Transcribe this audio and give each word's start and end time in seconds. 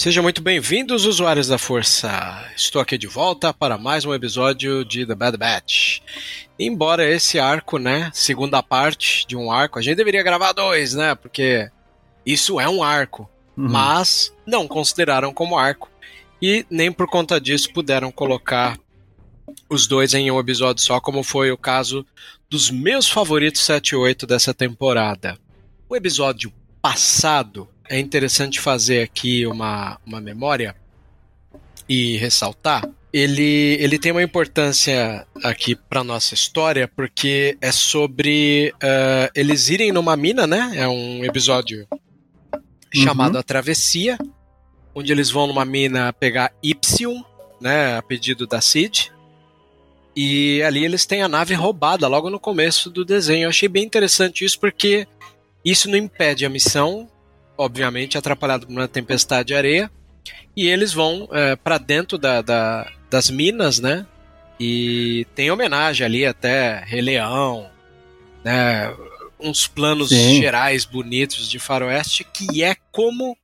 Sejam 0.00 0.22
muito 0.22 0.40
bem-vindos, 0.40 1.04
usuários 1.04 1.46
da 1.46 1.58
Força. 1.58 2.10
Estou 2.56 2.80
aqui 2.80 2.96
de 2.96 3.06
volta 3.06 3.52
para 3.52 3.76
mais 3.76 4.02
um 4.06 4.14
episódio 4.14 4.82
de 4.82 5.04
The 5.04 5.14
Bad 5.14 5.36
Batch. 5.36 6.00
Embora 6.58 7.06
esse 7.06 7.38
arco, 7.38 7.76
né, 7.76 8.10
segunda 8.14 8.62
parte 8.62 9.26
de 9.26 9.36
um 9.36 9.52
arco, 9.52 9.78
a 9.78 9.82
gente 9.82 9.98
deveria 9.98 10.22
gravar 10.22 10.52
dois, 10.52 10.94
né, 10.94 11.14
porque 11.14 11.70
isso 12.24 12.58
é 12.58 12.66
um 12.66 12.82
arco, 12.82 13.28
mas 13.54 14.34
não 14.46 14.66
consideraram 14.66 15.34
como 15.34 15.58
arco 15.58 15.90
e 16.40 16.64
nem 16.70 16.90
por 16.90 17.06
conta 17.06 17.38
disso 17.38 17.70
puderam 17.70 18.10
colocar 18.10 18.78
os 19.68 19.86
dois 19.86 20.14
em 20.14 20.30
um 20.30 20.40
episódio 20.40 20.82
só, 20.82 20.98
como 20.98 21.22
foi 21.22 21.52
o 21.52 21.58
caso 21.58 22.06
dos 22.48 22.70
meus 22.70 23.06
favoritos 23.06 23.60
7 23.60 23.90
e 23.90 23.96
8 23.96 24.26
dessa 24.26 24.54
temporada. 24.54 25.38
O 25.90 25.94
episódio 25.94 26.50
passado 26.80 27.68
é 27.90 27.98
interessante 27.98 28.60
fazer 28.60 29.02
aqui 29.02 29.44
uma, 29.44 29.98
uma 30.06 30.20
memória 30.20 30.76
e 31.88 32.16
ressaltar. 32.18 32.88
Ele, 33.12 33.76
ele 33.80 33.98
tem 33.98 34.12
uma 34.12 34.22
importância 34.22 35.26
aqui 35.42 35.74
para 35.74 36.04
nossa 36.04 36.32
história 36.32 36.86
porque 36.86 37.58
é 37.60 37.72
sobre 37.72 38.72
uh, 38.76 39.28
eles 39.34 39.68
irem 39.68 39.90
numa 39.90 40.16
mina, 40.16 40.46
né? 40.46 40.70
É 40.76 40.86
um 40.86 41.24
episódio 41.24 41.88
chamado 42.94 43.36
A 43.36 43.42
Travessia, 43.42 44.16
onde 44.94 45.10
eles 45.10 45.28
vão 45.28 45.48
numa 45.48 45.64
mina 45.64 46.12
pegar 46.12 46.52
Ipsium, 46.62 47.24
né? 47.60 47.96
A 47.96 48.02
pedido 48.02 48.46
da 48.46 48.60
Cid. 48.60 49.12
E 50.14 50.62
ali 50.62 50.84
eles 50.84 51.04
têm 51.04 51.22
a 51.22 51.28
nave 51.28 51.54
roubada 51.54 52.06
logo 52.06 52.30
no 52.30 52.38
começo 52.38 52.88
do 52.88 53.04
desenho. 53.04 53.46
Eu 53.46 53.50
achei 53.50 53.68
bem 53.68 53.84
interessante 53.84 54.44
isso 54.44 54.60
porque 54.60 55.08
isso 55.64 55.90
não 55.90 55.96
impede 55.96 56.46
a 56.46 56.48
missão, 56.48 57.08
obviamente 57.60 58.16
atrapalhado 58.16 58.66
por 58.66 58.72
uma 58.72 58.88
tempestade 58.88 59.48
de 59.48 59.54
areia, 59.54 59.90
e 60.56 60.66
eles 60.66 60.92
vão 60.92 61.28
é, 61.30 61.54
para 61.56 61.78
dentro 61.78 62.16
da, 62.16 62.40
da, 62.42 62.90
das 63.10 63.30
minas, 63.30 63.78
né? 63.78 64.06
E 64.58 65.26
tem 65.34 65.50
homenagem 65.50 66.04
ali 66.04 66.26
até 66.26 66.82
Rei 66.84 67.00
Leão, 67.00 67.70
né? 68.42 68.94
Uns 69.38 69.66
planos 69.66 70.10
Sim. 70.10 70.40
gerais 70.40 70.84
bonitos 70.84 71.48
de 71.48 71.58
faroeste, 71.58 72.24
que 72.24 72.62
é 72.62 72.74
como 72.90 73.36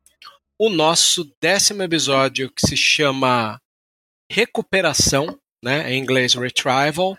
o 0.58 0.68
nosso 0.68 1.30
décimo 1.40 1.82
episódio, 1.82 2.50
que 2.50 2.66
se 2.66 2.76
chama 2.76 3.60
Recuperação, 4.30 5.38
né? 5.62 5.92
Em 5.92 5.98
inglês 5.98 6.34
Retrieval. 6.34 7.16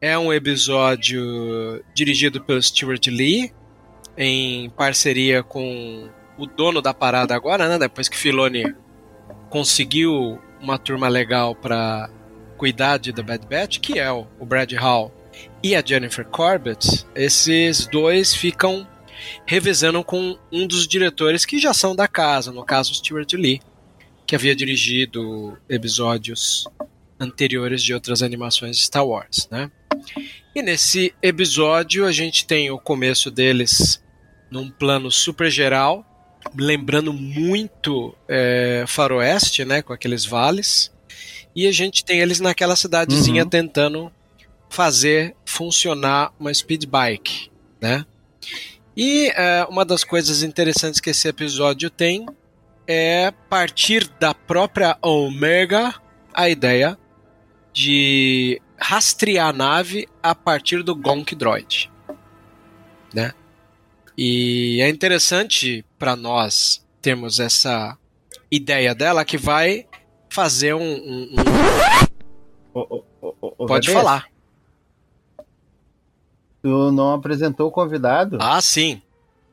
É 0.00 0.18
um 0.18 0.32
episódio 0.32 1.84
dirigido 1.94 2.40
pelo 2.42 2.62
Stuart 2.62 3.06
Lee, 3.08 3.52
em 4.16 4.70
parceria 4.70 5.42
com 5.42 6.08
o 6.36 6.46
dono 6.46 6.80
da 6.80 6.94
parada 6.94 7.34
agora, 7.34 7.68
né? 7.68 7.78
Depois 7.78 8.08
que 8.08 8.16
Filoni 8.16 8.74
conseguiu 9.48 10.40
uma 10.60 10.78
turma 10.78 11.08
legal 11.08 11.54
para 11.54 12.10
cuidar 12.56 12.98
de 12.98 13.12
The 13.12 13.22
Bad 13.22 13.46
Batch, 13.46 13.78
que 13.80 13.98
é 13.98 14.10
o 14.10 14.26
Brad 14.44 14.72
Hall 14.74 15.12
e 15.62 15.74
a 15.74 15.82
Jennifer 15.84 16.24
Corbett, 16.24 17.06
esses 17.14 17.86
dois 17.86 18.34
ficam 18.34 18.86
revezando 19.46 20.02
com 20.02 20.38
um 20.50 20.66
dos 20.66 20.86
diretores 20.86 21.44
que 21.44 21.58
já 21.58 21.74
são 21.74 21.94
da 21.94 22.08
casa, 22.08 22.52
no 22.52 22.64
caso 22.64 22.94
Stuart 22.94 23.32
Lee, 23.34 23.60
que 24.26 24.34
havia 24.34 24.54
dirigido 24.54 25.58
episódios 25.68 26.64
anteriores 27.18 27.82
de 27.82 27.92
outras 27.92 28.22
animações 28.22 28.76
de 28.76 28.82
Star 28.84 29.06
Wars, 29.06 29.48
né? 29.50 29.70
E 30.54 30.62
nesse 30.62 31.14
episódio 31.22 32.04
a 32.06 32.12
gente 32.12 32.46
tem 32.46 32.70
o 32.70 32.78
começo 32.78 33.30
deles 33.30 34.02
num 34.50 34.68
plano 34.70 35.10
super 35.10 35.50
geral, 35.50 36.04
lembrando 36.56 37.12
muito 37.12 38.16
é, 38.28 38.84
Faroeste, 38.86 39.64
né, 39.64 39.80
com 39.80 39.92
aqueles 39.92 40.24
vales. 40.24 40.92
E 41.54 41.66
a 41.66 41.72
gente 41.72 42.04
tem 42.04 42.20
eles 42.20 42.40
naquela 42.40 42.74
cidadezinha 42.76 43.44
Uhum. 43.44 43.48
tentando 43.48 44.12
fazer 44.68 45.34
funcionar 45.44 46.32
uma 46.38 46.52
speed 46.52 46.84
bike, 46.86 47.50
né? 47.80 48.04
E 48.96 49.28
é, 49.36 49.64
uma 49.68 49.84
das 49.84 50.04
coisas 50.04 50.42
interessantes 50.42 51.00
que 51.00 51.10
esse 51.10 51.28
episódio 51.28 51.90
tem 51.90 52.26
é 52.86 53.32
partir 53.48 54.08
da 54.18 54.34
própria 54.34 54.96
Omega 55.00 55.94
a 56.34 56.48
ideia 56.48 56.98
de 57.72 58.60
rastrear 58.80 59.48
a 59.48 59.52
nave 59.52 60.08
a 60.22 60.34
partir 60.34 60.82
do 60.82 60.94
Gonk 60.96 61.34
Droid, 61.34 61.90
né? 63.14 63.32
E 64.16 64.80
é 64.82 64.88
interessante 64.88 65.84
para 65.98 66.16
nós 66.16 66.84
termos 67.00 67.38
essa 67.40 67.96
ideia 68.50 68.94
dela 68.94 69.24
que 69.24 69.36
vai 69.38 69.86
fazer 70.28 70.74
um. 70.74 70.80
um- 70.82 71.34
um- 72.74 73.66
Pode 73.66 73.90
falar. 73.92 74.26
Tu 76.62 76.92
não 76.92 77.14
apresentou 77.14 77.68
o 77.68 77.70
convidado? 77.72 78.38
Ah, 78.40 78.60
sim. 78.60 79.00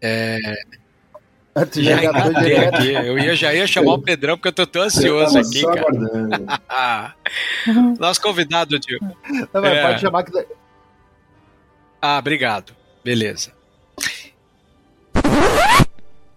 É, 0.01 0.37
tu 1.71 1.81
já 1.81 2.03
engatou 2.03 2.33
direto. 2.33 2.75
aqui. 2.75 2.93
Eu 2.93 3.17
ia, 3.17 3.35
já 3.35 3.53
ia 3.53 3.65
chamar 3.67 3.93
o 3.93 4.01
Pedrão 4.01 4.37
porque 4.37 4.49
eu 4.49 4.53
tô 4.53 4.67
tão 4.67 4.83
ansioso 4.83 5.37
aqui, 5.39 5.61
cara. 5.63 7.15
nosso 7.99 8.21
convidado, 8.21 8.79
tio. 8.79 8.99
Não, 9.01 9.61
mas 9.61 9.73
É. 9.73 9.87
Pode 9.87 10.01
chamar 10.01 10.23
que. 10.23 10.45
Ah, 12.01 12.17
obrigado. 12.19 12.75
Beleza. 13.03 13.51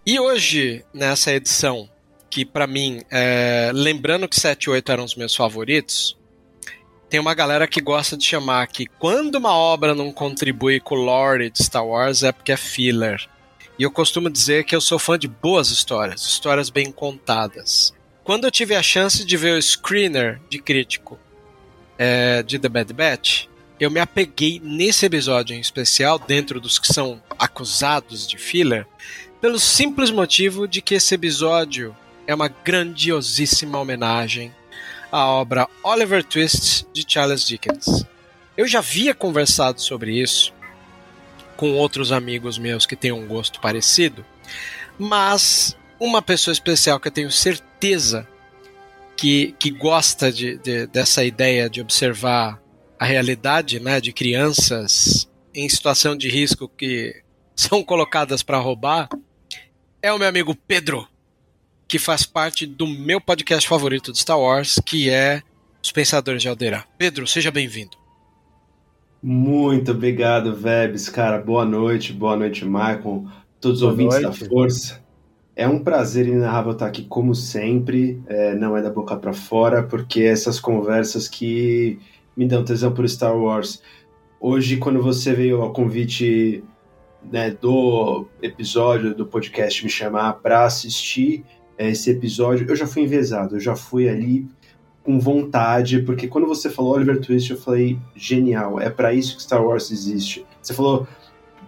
E 0.06 0.19
hoje, 0.19 0.84
nessa 0.94 1.32
edição, 1.32 1.88
que 2.31 2.44
pra 2.44 2.66
mim, 2.66 3.02
é, 3.11 3.70
lembrando 3.75 4.28
que 4.28 4.38
7 4.38 4.64
e 4.64 4.70
8 4.70 4.93
eram 4.93 5.05
os 5.05 5.14
meus 5.14 5.37
favoritos, 5.37 6.16
tem 7.08 7.20
uma 7.20 7.34
galera 7.34 7.66
que 7.66 7.81
gosta 7.81 8.16
de 8.16 8.25
chamar 8.25 8.66
que 8.69 8.87
quando 8.87 9.34
uma 9.34 9.52
obra 9.52 9.94
não 9.94 10.12
contribui 10.12 10.81
com 10.81 10.94
o 10.94 11.05
lore 11.05 11.50
de 11.50 11.62
Star 11.62 11.84
Wars 11.84 12.23
é 12.23 12.32
porque 12.32 12.52
é 12.52 12.56
filler. 12.56 13.28
E 13.80 13.82
eu 13.82 13.90
costumo 13.90 14.28
dizer 14.28 14.64
que 14.64 14.76
eu 14.76 14.80
sou 14.80 14.98
fã 14.98 15.18
de 15.18 15.26
boas 15.26 15.70
histórias, 15.70 16.26
histórias 16.26 16.68
bem 16.68 16.92
contadas. 16.92 17.94
quando 18.22 18.44
eu 18.44 18.50
tive 18.50 18.74
a 18.74 18.82
chance 18.82 19.24
de 19.24 19.36
ver 19.38 19.56
o 19.56 19.62
screener 19.62 20.38
de 20.50 20.58
crítico 20.58 21.18
é, 21.96 22.42
de 22.42 22.58
The 22.58 22.68
Bad 22.68 22.92
Batch, 22.92 23.46
eu 23.80 23.90
me 23.90 23.98
apeguei 23.98 24.60
nesse 24.62 25.06
episódio 25.06 25.56
em 25.56 25.60
especial, 25.60 26.18
dentro 26.18 26.60
dos 26.60 26.78
que 26.78 26.92
são 26.92 27.22
acusados 27.38 28.28
de 28.28 28.36
filler, 28.36 28.86
pelo 29.40 29.58
simples 29.58 30.10
motivo 30.10 30.68
de 30.68 30.82
que 30.82 30.96
esse 30.96 31.14
episódio 31.14 31.96
é 32.26 32.34
uma 32.34 32.48
grandiosíssima 32.48 33.78
homenagem 33.78 34.54
à 35.10 35.24
obra 35.24 35.66
Oliver 35.82 36.22
Twist 36.22 36.84
de 36.92 37.02
Charles 37.08 37.46
Dickens. 37.46 38.04
Eu 38.58 38.68
já 38.68 38.80
havia 38.80 39.14
conversado 39.14 39.80
sobre 39.80 40.20
isso 40.20 40.52
com 41.60 41.74
outros 41.74 42.10
amigos 42.10 42.56
meus 42.56 42.86
que 42.86 42.96
têm 42.96 43.12
um 43.12 43.26
gosto 43.26 43.60
parecido, 43.60 44.24
mas 44.98 45.76
uma 46.00 46.22
pessoa 46.22 46.52
especial 46.52 46.98
que 46.98 47.08
eu 47.08 47.12
tenho 47.12 47.30
certeza 47.30 48.26
que, 49.14 49.54
que 49.58 49.70
gosta 49.70 50.32
de, 50.32 50.56
de, 50.56 50.86
dessa 50.86 51.22
ideia 51.22 51.68
de 51.68 51.82
observar 51.82 52.58
a 52.98 53.04
realidade 53.04 53.78
né, 53.78 54.00
de 54.00 54.10
crianças 54.10 55.28
em 55.54 55.68
situação 55.68 56.16
de 56.16 56.30
risco 56.30 56.66
que 56.66 57.22
são 57.54 57.84
colocadas 57.84 58.42
para 58.42 58.56
roubar 58.56 59.06
é 60.00 60.10
o 60.10 60.18
meu 60.18 60.28
amigo 60.28 60.54
Pedro, 60.54 61.06
que 61.86 61.98
faz 61.98 62.24
parte 62.24 62.64
do 62.64 62.86
meu 62.86 63.20
podcast 63.20 63.68
favorito 63.68 64.12
de 64.12 64.18
Star 64.18 64.40
Wars, 64.40 64.80
que 64.86 65.10
é 65.10 65.42
Os 65.82 65.92
Pensadores 65.92 66.40
de 66.40 66.48
Aldeirão. 66.48 66.82
Pedro, 66.96 67.26
seja 67.26 67.50
bem-vindo. 67.50 67.98
Muito 69.22 69.90
obrigado, 69.93 70.55
Vebs. 70.55 71.08
Cara, 71.08 71.38
boa 71.38 71.64
noite, 71.64 72.12
boa 72.12 72.37
noite, 72.37 72.64
Michael, 72.64 73.26
todos 73.61 73.82
os 73.82 73.88
ouvintes 73.88 74.20
noite. 74.20 74.40
da 74.40 74.49
Força. 74.49 75.00
É 75.55 75.69
um 75.69 75.81
prazer 75.81 76.26
inenarrável 76.26 76.72
estar 76.72 76.87
aqui, 76.87 77.05
como 77.05 77.34
sempre. 77.34 78.22
É, 78.26 78.55
não 78.55 78.76
é 78.76 78.81
da 78.81 78.88
boca 78.88 79.14
para 79.17 79.34
fora, 79.34 79.82
porque 79.82 80.22
essas 80.22 80.58
conversas 80.58 81.28
que 81.28 81.99
me 82.34 82.46
dão 82.46 82.64
tesão 82.64 82.93
por 82.93 83.06
Star 83.06 83.37
Wars. 83.37 83.82
Hoje, 84.40 84.78
quando 84.78 85.02
você 85.02 85.34
veio 85.34 85.61
ao 85.61 85.73
convite 85.73 86.64
né, 87.31 87.50
do 87.50 88.26
episódio 88.40 89.14
do 89.14 89.26
podcast 89.26 89.84
me 89.84 89.90
chamar 89.90 90.34
para 90.34 90.64
assistir 90.64 91.44
é, 91.76 91.90
esse 91.90 92.11
episódio, 92.11 92.66
eu 92.66 92.76
já 92.76 92.87
fui 92.87 93.02
envezado, 93.02 93.56
eu 93.56 93.61
já 93.61 93.76
fui 93.76 94.08
ali 94.08 94.49
com 95.02 95.19
vontade, 95.19 96.02
porque 96.02 96.29
quando 96.29 96.47
você 96.47 96.69
falou 96.69 96.94
Oliver 96.94 97.20
Twist, 97.20 97.50
eu 97.50 97.56
falei, 97.56 97.99
genial, 98.14 98.81
é 98.81 98.91
para 98.91 99.12
isso 99.12 99.37
que 99.37 99.43
Star 99.43 99.64
Wars 99.64 99.91
existe. 99.91 100.44
Você 100.61 100.75
falou, 100.75 101.06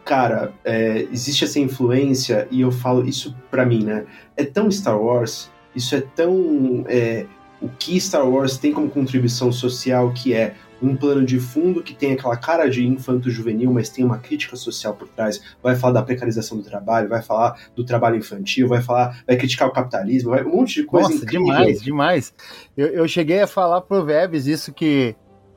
cara, 0.04 0.52
é, 0.64 1.06
existe 1.10 1.44
essa 1.44 1.58
influência, 1.58 2.46
e 2.50 2.60
eu 2.60 2.70
falo 2.70 3.06
isso 3.06 3.34
para 3.50 3.64
mim, 3.64 3.84
né? 3.84 4.04
É 4.36 4.44
tão 4.44 4.70
Star 4.70 5.00
Wars, 5.00 5.50
isso 5.74 5.94
é 5.94 6.00
tão. 6.00 6.84
É, 6.88 7.26
o 7.60 7.68
que 7.68 7.98
Star 8.00 8.28
Wars 8.28 8.58
tem 8.58 8.72
como 8.72 8.90
contribuição 8.90 9.52
social, 9.52 10.12
que 10.12 10.34
é 10.34 10.56
um 10.82 10.96
plano 10.96 11.24
de 11.24 11.38
fundo 11.38 11.82
que 11.82 11.94
tem 11.94 12.12
aquela 12.12 12.36
cara 12.36 12.68
de 12.68 12.86
infanto-juvenil, 12.86 13.72
mas 13.72 13.88
tem 13.88 14.04
uma 14.04 14.18
crítica 14.18 14.56
social 14.56 14.94
por 14.94 15.08
trás, 15.08 15.40
vai 15.62 15.76
falar 15.76 15.94
da 15.94 16.02
precarização 16.02 16.58
do 16.58 16.64
trabalho, 16.64 17.08
vai 17.08 17.22
falar 17.22 17.58
do 17.74 17.84
trabalho 17.84 18.16
infantil, 18.16 18.68
vai 18.68 18.82
falar, 18.82 19.22
vai 19.26 19.36
criticar 19.36 19.68
o 19.68 19.72
capitalismo, 19.72 20.30
vai, 20.30 20.44
um 20.44 20.56
monte 20.56 20.74
de 20.80 20.84
coisa 20.84 21.08
Nossa, 21.08 21.24
incrível. 21.24 21.46
demais, 21.46 21.82
demais. 21.82 22.34
Eu, 22.76 22.88
eu 22.88 23.08
cheguei 23.08 23.40
a 23.40 23.46
falar 23.46 23.80
pro 23.82 24.04
Vebs 24.04 24.46
isso 24.46 24.72
que 24.72 25.14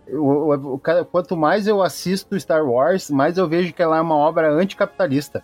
o, 0.07 0.53
o, 0.53 0.79
quanto 1.05 1.35
mais 1.35 1.67
eu 1.67 1.81
assisto 1.81 2.39
Star 2.39 2.63
Wars, 2.63 3.09
mais 3.09 3.37
eu 3.37 3.47
vejo 3.47 3.73
que 3.73 3.81
ela 3.81 3.97
é 3.97 4.01
uma 4.01 4.15
obra 4.15 4.51
anticapitalista. 4.51 5.43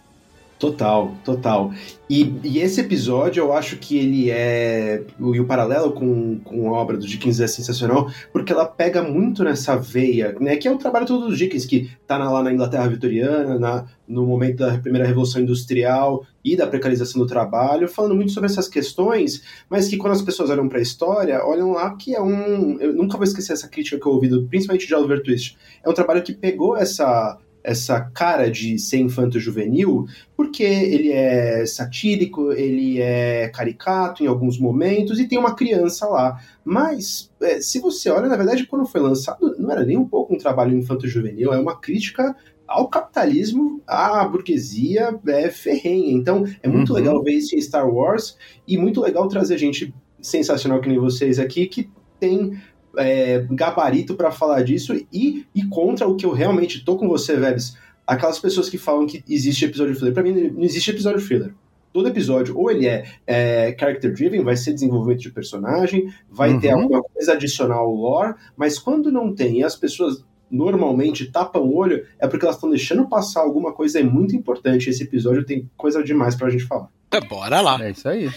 Total, 0.62 1.12
total. 1.26 1.74
E, 2.08 2.36
e, 2.44 2.60
esse 2.60 2.80
episódio 2.80 3.42
eu 3.42 3.52
acho 3.52 3.78
que 3.78 3.98
ele 3.98 4.30
é. 4.30 5.04
E 5.20 5.40
o 5.40 5.46
paralelo 5.48 5.92
com, 5.92 6.38
com 6.38 6.70
a 6.70 6.78
obra 6.78 6.98
do 6.98 7.08
Dickens 7.08 7.40
é 7.40 7.48
sensacional, 7.48 8.12
porque 8.32 8.54
ela 8.54 8.68
pega 8.68 9.02
muito 9.02 9.44
nessa 9.44 9.76
veia, 9.76 10.36
né? 10.40 10.56
Que 10.58 10.68
é 10.68 10.72
o 10.72 10.78
trabalho 10.78 11.08
todo 11.08 11.30
do 11.30 11.36
Dickens, 11.36 11.66
que 11.66 11.90
tá 12.06 12.20
na, 12.20 12.30
lá 12.30 12.44
na 12.44 12.54
Inglaterra 12.54 12.88
vitoriana, 12.88 13.58
na, 13.58 13.88
no 14.08 14.24
momento 14.24 14.58
da 14.58 14.78
primeira 14.78 15.08
Revolução 15.08 15.42
Industrial 15.42 16.24
e 16.46 16.56
da 16.56 16.68
precarização 16.68 17.20
do 17.20 17.28
trabalho, 17.28 17.88
falando 17.88 18.14
muito 18.14 18.32
sobre 18.32 18.48
essas 18.48 18.68
questões, 18.68 19.42
mas 19.68 19.88
que 19.88 19.98
quando 19.98 20.14
as 20.14 20.22
pessoas 20.22 20.52
olham 20.52 20.70
para 20.70 20.78
a 20.78 20.84
história, 20.84 21.44
olham 21.44 21.72
lá 21.72 21.96
que 21.96 22.14
é 22.14 22.22
um. 22.22 22.80
Eu 22.80 22.94
nunca 22.94 23.18
vou 23.18 23.24
esquecer 23.24 23.54
essa 23.54 23.68
crítica 23.68 24.00
que 24.00 24.06
eu 24.06 24.12
ouvi, 24.12 24.30
principalmente 24.44 24.86
de 24.86 24.94
Oliver 24.94 25.24
Twist. 25.24 25.58
É 25.84 25.90
um 25.90 25.94
trabalho 25.94 26.22
que 26.22 26.34
pegou 26.34 26.78
essa 26.78 27.40
essa 27.64 28.02
cara 28.02 28.50
de 28.50 28.78
ser 28.80 28.98
infanto-juvenil, 28.98 30.06
porque 30.36 30.64
ele 30.64 31.12
é 31.12 31.66
satírico, 31.66 32.52
ele 32.52 33.02
é 33.02 33.50
caricato 33.50 34.24
em 34.24 34.28
alguns 34.28 34.58
momentos 34.58 35.20
e 35.20 35.28
tem 35.28 35.38
uma 35.38 35.56
criança 35.56 36.08
lá. 36.08 36.40
Mas, 36.64 37.32
é, 37.42 37.62
se 37.62 37.80
você 37.80 38.10
olha, 38.10 38.28
na 38.28 38.38
verdade, 38.38 38.66
quando 38.66 38.86
foi 38.86 39.02
lançado, 39.02 39.56
não 39.58 39.72
era 39.72 39.86
nem 39.86 39.98
um 39.98 40.08
pouco 40.08 40.34
um 40.34 40.38
trabalho 40.38 40.78
infanto-juvenil, 40.78 41.54
é 41.54 41.60
uma 41.60 41.80
crítica 41.80 42.36
ao 42.68 42.88
capitalismo, 42.88 43.82
à 43.86 44.24
burguesia 44.26 45.20
é, 45.28 45.50
ferrenha. 45.50 46.12
Então, 46.12 46.46
é 46.64 46.68
muito 46.68 46.90
uhum. 46.90 46.96
legal 46.96 47.24
ver 47.24 47.34
isso 47.34 47.56
em 47.56 47.62
Star 47.62 47.88
Wars 47.88 48.38
e 48.68 48.78
muito 48.78 49.02
legal 49.02 49.28
trazer 49.28 49.58
gente 49.58 49.94
sensacional 50.22 50.80
que 50.80 50.88
nem 50.88 51.00
vocês 51.00 51.40
aqui 51.40 51.66
que 51.66 51.90
tem 52.20 52.62
é, 52.98 53.46
gabarito 53.50 54.16
para 54.16 54.32
falar 54.32 54.62
disso 54.64 54.94
e, 55.12 55.46
e 55.54 55.64
contra 55.68 56.08
o 56.08 56.16
que 56.16 56.26
eu 56.26 56.32
realmente 56.32 56.84
tô 56.84 56.98
com 56.98 57.08
você, 57.08 57.36
Vebs. 57.36 57.78
Aquelas 58.06 58.40
pessoas 58.40 58.70
que 58.70 58.78
falam 58.78 59.06
que 59.06 59.24
existe 59.30 59.66
episódio 59.66 59.96
filler. 59.96 60.14
Para 60.14 60.24
mim, 60.24 60.52
não 60.52 60.64
existe 60.64 60.90
episódio 60.90 61.22
filler. 61.22 61.54
Todo 61.94 62.08
episódio, 62.08 62.58
ou 62.58 62.72
ele 62.72 62.88
é, 62.88 63.06
é 63.28 63.76
character 63.78 64.14
driven, 64.14 64.44
vai 64.44 64.56
ser 64.56 64.74
desenvolvimento 64.74 65.20
de 65.20 65.32
personagem, 65.32 66.14
vai 66.30 66.52
uhum. 66.52 66.60
ter 66.60 66.70
alguma 66.70 67.04
coisa 67.04 67.34
adicional 67.34 67.80
ao 67.80 67.94
lore, 67.94 68.36
mas 68.56 68.80
quando 68.80 69.12
não 69.12 69.36
tem 69.36 69.60
e 69.60 69.64
as 69.64 69.76
pessoas 69.76 70.24
normalmente 70.50 71.32
tapam 71.32 71.64
o 71.64 71.76
olho, 71.76 72.06
é 72.20 72.28
porque 72.28 72.46
elas 72.46 72.56
estão 72.58 72.70
deixando 72.70 73.08
passar 73.08 73.42
alguma 73.42 73.74
coisa 73.74 74.02
muito 74.04 74.36
importante. 74.36 74.90
Esse 74.90 75.04
episódio 75.04 75.46
tem 75.46 75.70
coisa 75.78 76.04
demais 76.04 76.36
pra 76.36 76.50
gente 76.50 76.66
falar. 76.66 76.90
É, 77.12 77.22
bora 77.22 77.62
lá. 77.62 77.84
É 77.86 77.92
isso 77.92 78.08
aí. 78.08 78.30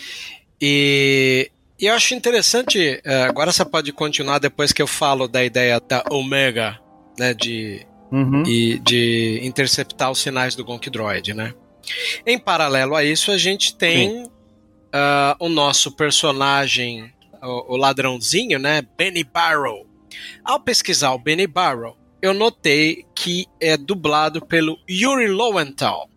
E 0.61 1.51
e 1.85 1.87
eu 1.87 1.93
acho 1.93 2.15
interessante, 2.15 2.99
é, 3.05 3.25
agora 3.25 3.53
você 3.53 3.63
pode 3.63 3.93
continuar 3.93 4.39
depois 4.39 4.73
que 4.73 4.81
eu 4.81 4.87
falo 4.87 5.29
da 5.29 5.45
ideia 5.45 5.79
da 5.79 6.03
Omega, 6.11 6.81
né, 7.19 7.35
de, 7.35 7.87
uhum. 8.11 8.43
e, 8.47 8.79
de 8.79 9.41
interceptar 9.43 10.11
os 10.11 10.19
sinais 10.19 10.55
do 10.55 10.65
Gonk 10.65 10.89
Droid, 10.89 11.35
né? 11.35 11.53
Em 12.25 12.39
paralelo 12.39 12.97
a 12.97 13.05
isso, 13.05 13.31
a 13.31 13.37
gente 13.37 13.77
tem 13.77 14.25
uh, 14.25 15.37
o 15.39 15.51
nosso 15.51 15.93
personagem, 15.93 17.13
o, 17.43 17.75
o, 17.75 17.77
ladrãozinho, 17.77 18.59
né, 18.59 18.81
Benny 18.97 19.23
Barrow. 19.23 19.87
Ao 20.43 20.59
pesquisar 20.59 21.13
o 21.13 21.19
Benny 21.19 21.47
Barrow, 21.47 21.99
eu 22.23 22.33
notei 22.33 23.05
que 23.15 23.45
é 23.61 23.77
dublado 23.77 24.41
pelo 24.47 24.79
Yuri 24.89 25.29
Lowenthal. 25.29 26.09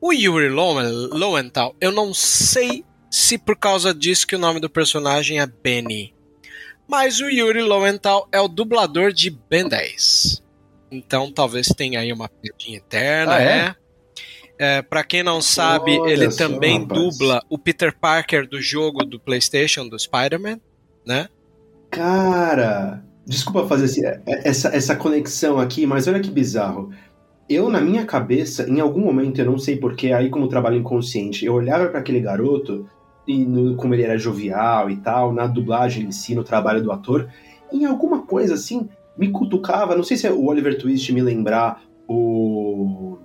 O 0.00 0.12
Yuri 0.12 0.50
Lowenthal, 0.50 1.74
eu 1.80 1.90
não 1.90 2.14
sei 2.14 2.84
se 3.14 3.38
por 3.38 3.56
causa 3.56 3.94
disso 3.94 4.26
que 4.26 4.34
o 4.34 4.38
nome 4.40 4.58
do 4.58 4.68
personagem 4.68 5.38
é 5.38 5.46
Benny. 5.46 6.12
Mas 6.88 7.20
o 7.20 7.30
Yuri 7.30 7.62
Lowenthal 7.62 8.28
é 8.32 8.40
o 8.40 8.48
dublador 8.48 9.12
de 9.12 9.30
Ben 9.30 9.68
10. 9.68 10.42
Então 10.90 11.30
talvez 11.30 11.68
tenha 11.68 12.00
aí 12.00 12.12
uma 12.12 12.28
piadinha 12.28 12.78
interna, 12.78 13.36
ah, 13.36 13.40
é? 13.40 13.76
é? 14.58 14.78
é 14.78 14.82
para 14.82 15.04
quem 15.04 15.22
não 15.22 15.40
sabe, 15.40 15.96
Olha 15.96 16.12
ele 16.12 16.28
também 16.30 16.80
rapaz. 16.80 17.00
dubla 17.00 17.40
o 17.48 17.56
Peter 17.56 17.96
Parker 17.96 18.48
do 18.48 18.60
jogo 18.60 19.04
do 19.04 19.20
PlayStation 19.20 19.88
do 19.88 19.96
Spider-Man, 19.96 20.58
né? 21.06 21.28
Cara, 21.92 23.00
desculpa 23.24 23.68
fazer 23.68 24.22
essa, 24.26 24.74
essa 24.74 24.96
conexão 24.96 25.60
aqui, 25.60 25.86
mas 25.86 26.08
olha 26.08 26.18
que 26.18 26.30
bizarro. 26.30 26.90
Eu, 27.48 27.68
na 27.68 27.80
minha 27.80 28.04
cabeça, 28.04 28.68
em 28.68 28.80
algum 28.80 29.02
momento, 29.02 29.38
eu 29.38 29.44
não 29.44 29.58
sei 29.58 29.76
porquê, 29.76 30.10
aí 30.10 30.30
como 30.30 30.48
trabalho 30.48 30.78
inconsciente, 30.78 31.44
eu 31.44 31.54
olhava 31.54 31.86
para 31.86 32.00
aquele 32.00 32.18
garoto 32.18 32.88
e 33.26 33.44
no, 33.44 33.76
como 33.76 33.94
ele 33.94 34.02
era 34.02 34.18
jovial 34.18 34.90
e 34.90 34.96
tal, 34.96 35.32
na 35.32 35.46
dublagem 35.46 36.06
em 36.06 36.12
si, 36.12 36.34
no 36.34 36.44
trabalho 36.44 36.82
do 36.82 36.92
ator, 36.92 37.28
em 37.72 37.84
alguma 37.84 38.22
coisa 38.22 38.54
assim, 38.54 38.88
me 39.16 39.30
cutucava, 39.30 39.96
não 39.96 40.04
sei 40.04 40.16
se 40.16 40.26
é 40.26 40.32
o 40.32 40.44
Oliver 40.46 40.78
Twist 40.78 41.12
me 41.12 41.22
lembrar 41.22 41.82
o 42.08 43.18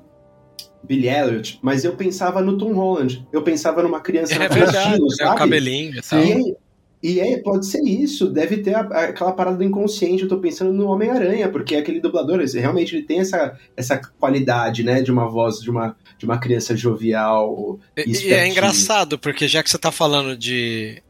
Billy 0.84 1.08
Elliot, 1.08 1.60
mas 1.62 1.84
eu 1.84 1.96
pensava 1.96 2.42
no 2.42 2.58
Tom 2.58 2.74
Holland, 2.74 3.28
eu 3.32 3.42
pensava 3.44 3.84
numa 3.84 4.00
criança 4.00 4.34
é 4.34 4.48
verdade, 4.48 4.90
estilo, 4.90 5.12
sabe? 5.12 5.30
É 5.30 5.34
o 5.34 5.38
cabelinho 5.38 5.96
e 5.96 6.02
tal. 6.02 6.20
E, 6.20 6.58
e 7.02 7.20
é, 7.20 7.38
pode 7.38 7.66
ser 7.66 7.82
isso, 7.84 8.30
deve 8.30 8.58
ter 8.58 8.76
a, 8.76 8.82
aquela 8.82 9.32
parada 9.32 9.58
do 9.58 9.64
inconsciente. 9.64 10.24
Eu 10.24 10.30
tô 10.30 10.38
pensando 10.40 10.74
no 10.74 10.88
Homem-Aranha, 10.88 11.48
porque 11.50 11.76
é 11.76 11.80
aquele 11.80 12.02
dublador, 12.02 12.44
realmente 12.54 12.96
ele 12.96 13.04
tem 13.04 13.20
essa, 13.20 13.58
essa 13.78 14.02
qualidade, 14.20 14.84
né, 14.84 15.02
de 15.02 15.12
uma 15.12 15.30
voz 15.30 15.60
de 15.60 15.70
uma, 15.70 15.96
de 16.20 16.26
uma 16.26 16.38
criança 16.38 16.76
jovial. 16.76 17.80
E, 17.98 18.12
e 18.12 18.34
é 18.34 18.46
engraçado, 18.46 19.18
porque 19.18 19.48
já 19.48 19.64
que 19.64 19.70
você 19.70 19.78
tá 19.78 19.92
falando 19.92 20.38
de, 20.38 21.02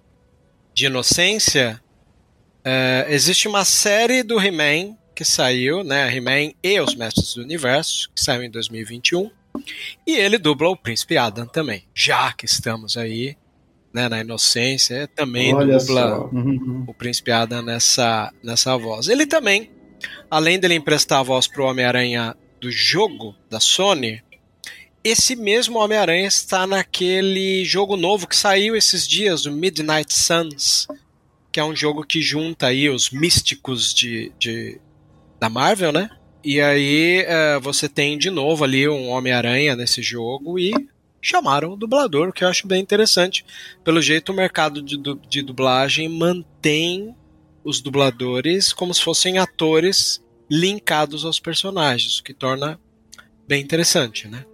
de 0.73 0.85
inocência, 0.85 1.81
é, 2.63 3.07
existe 3.09 3.47
uma 3.47 3.65
série 3.65 4.21
do 4.21 4.39
He-Man 4.39 4.95
que 5.15 5.25
saiu, 5.25 5.83
né, 5.83 6.15
He-Man 6.15 6.53
e 6.63 6.79
os 6.79 6.95
Mestres 6.95 7.33
do 7.33 7.41
Universo, 7.41 8.09
que 8.15 8.23
saiu 8.23 8.43
em 8.43 8.51
2021, 8.51 9.29
e 10.05 10.15
ele 10.15 10.37
dubla 10.37 10.69
o 10.69 10.77
Príncipe 10.77 11.17
Adam 11.17 11.47
também, 11.47 11.83
já 11.93 12.31
que 12.31 12.45
estamos 12.45 12.95
aí 12.95 13.35
né, 13.91 14.07
na 14.07 14.21
Inocência, 14.21 15.09
também 15.15 15.53
Olha 15.53 15.79
dubla. 15.79 16.25
Uhum. 16.31 16.85
o 16.87 16.93
Príncipe 16.93 17.31
Adam 17.31 17.63
nessa, 17.63 18.31
nessa 18.43 18.77
voz. 18.77 19.09
Ele 19.09 19.25
também, 19.25 19.71
além 20.29 20.59
dele 20.59 20.75
emprestar 20.75 21.19
a 21.19 21.23
voz 21.23 21.47
pro 21.47 21.65
Homem-Aranha 21.65 22.37
do 22.61 22.71
jogo 22.71 23.35
da 23.49 23.59
Sony, 23.59 24.21
esse 25.03 25.35
mesmo 25.35 25.79
Homem-Aranha 25.79 26.27
está 26.27 26.67
naquele 26.67 27.63
jogo 27.63 27.95
novo 27.95 28.27
que 28.27 28.35
saiu 28.35 28.75
esses 28.75 29.07
dias, 29.07 29.45
o 29.45 29.51
Midnight 29.51 30.13
Suns, 30.13 30.87
que 31.51 31.59
é 31.59 31.63
um 31.63 31.75
jogo 31.75 32.05
que 32.05 32.21
junta 32.21 32.67
aí 32.67 32.89
os 32.89 33.09
místicos 33.09 33.93
de, 33.93 34.31
de 34.37 34.79
da 35.39 35.49
Marvel, 35.49 35.91
né? 35.91 36.09
E 36.43 36.61
aí 36.61 37.23
eh, 37.25 37.59
você 37.59 37.89
tem 37.89 38.17
de 38.17 38.29
novo 38.29 38.63
ali 38.63 38.87
um 38.87 39.09
Homem-Aranha 39.09 39.75
nesse 39.75 40.01
jogo 40.01 40.59
e 40.59 40.71
chamaram 41.21 41.73
o 41.73 41.77
dublador, 41.77 42.29
o 42.29 42.33
que 42.33 42.43
eu 42.43 42.47
acho 42.47 42.67
bem 42.67 42.81
interessante. 42.81 43.45
Pelo 43.83 44.01
jeito, 44.01 44.31
o 44.31 44.35
mercado 44.35 44.81
de, 44.81 44.97
de 45.29 45.41
dublagem 45.41 46.07
mantém 46.07 47.15
os 47.63 47.81
dubladores 47.81 48.71
como 48.71 48.93
se 48.93 49.01
fossem 49.01 49.37
atores 49.37 50.23
linkados 50.49 51.25
aos 51.25 51.39
personagens, 51.39 52.19
o 52.19 52.23
que 52.23 52.33
torna 52.33 52.79
bem 53.47 53.61
interessante, 53.61 54.27
né? 54.27 54.45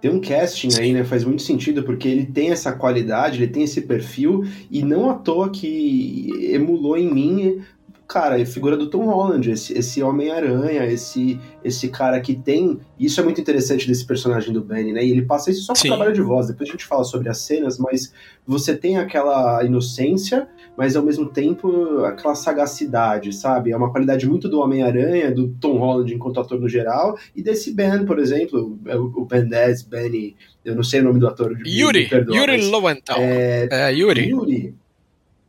Tem 0.00 0.10
um 0.10 0.20
casting 0.20 0.68
aí, 0.78 0.92
né? 0.92 1.02
Faz 1.04 1.24
muito 1.24 1.42
sentido, 1.42 1.82
porque 1.82 2.06
ele 2.06 2.26
tem 2.26 2.50
essa 2.50 2.72
qualidade, 2.72 3.42
ele 3.42 3.52
tem 3.52 3.64
esse 3.64 3.80
perfil, 3.82 4.44
e 4.70 4.82
não 4.82 5.10
à 5.10 5.14
toa 5.14 5.50
que 5.50 6.30
emulou 6.52 6.96
em 6.96 7.12
mim, 7.12 7.62
cara, 8.08 8.40
a 8.40 8.46
figura 8.46 8.76
do 8.76 8.88
Tom 8.88 9.04
Holland, 9.04 9.50
esse, 9.50 9.76
esse 9.76 10.02
Homem-Aranha, 10.02 10.86
esse, 10.86 11.38
esse 11.62 11.88
cara 11.88 12.18
que 12.20 12.34
tem. 12.34 12.80
Isso 12.98 13.20
é 13.20 13.24
muito 13.24 13.40
interessante 13.40 13.86
desse 13.86 14.04
personagem 14.04 14.50
do 14.52 14.62
Benny, 14.62 14.92
né? 14.92 15.04
E 15.04 15.10
ele 15.10 15.22
passa 15.22 15.50
isso 15.50 15.62
só 15.62 15.74
com 15.74 15.80
o 15.80 15.82
trabalho 15.82 16.14
de 16.14 16.22
voz. 16.22 16.46
Depois 16.46 16.70
a 16.70 16.72
gente 16.72 16.86
fala 16.86 17.04
sobre 17.04 17.28
as 17.28 17.38
cenas, 17.38 17.78
mas 17.78 18.12
você 18.46 18.74
tem 18.74 18.96
aquela 18.96 19.62
inocência, 19.62 20.48
mas 20.78 20.94
ao 20.94 21.02
mesmo 21.02 21.26
tempo 21.28 22.04
aquela 22.04 22.36
sagacidade, 22.36 23.32
sabe? 23.34 23.72
É 23.72 23.76
uma 23.76 23.90
qualidade 23.90 24.28
muito 24.28 24.48
do 24.48 24.60
Homem-Aranha, 24.60 25.32
do 25.32 25.48
Tom 25.60 25.76
Holland 25.76 26.14
enquanto 26.14 26.38
ator 26.38 26.60
no 26.60 26.68
geral, 26.68 27.18
e 27.34 27.42
desse 27.42 27.74
Ben, 27.74 28.06
por 28.06 28.20
exemplo, 28.20 28.78
o 28.86 29.22
o 29.22 29.24
Ben 29.24 29.44
10, 29.44 29.82
Benny, 29.82 30.36
eu 30.64 30.76
não 30.76 30.84
sei 30.84 31.00
o 31.00 31.02
nome 31.02 31.18
do 31.18 31.26
ator. 31.26 31.50
me 31.58 31.68
Yuri, 31.68 32.08
perdoa, 32.08 32.36
Yuri 32.36 32.58
mas- 32.58 32.68
Lowenthal. 32.68 33.16
é, 33.18 33.68
É, 33.72 33.92
Yuri. 33.92 34.28
Yuri. 34.28 34.74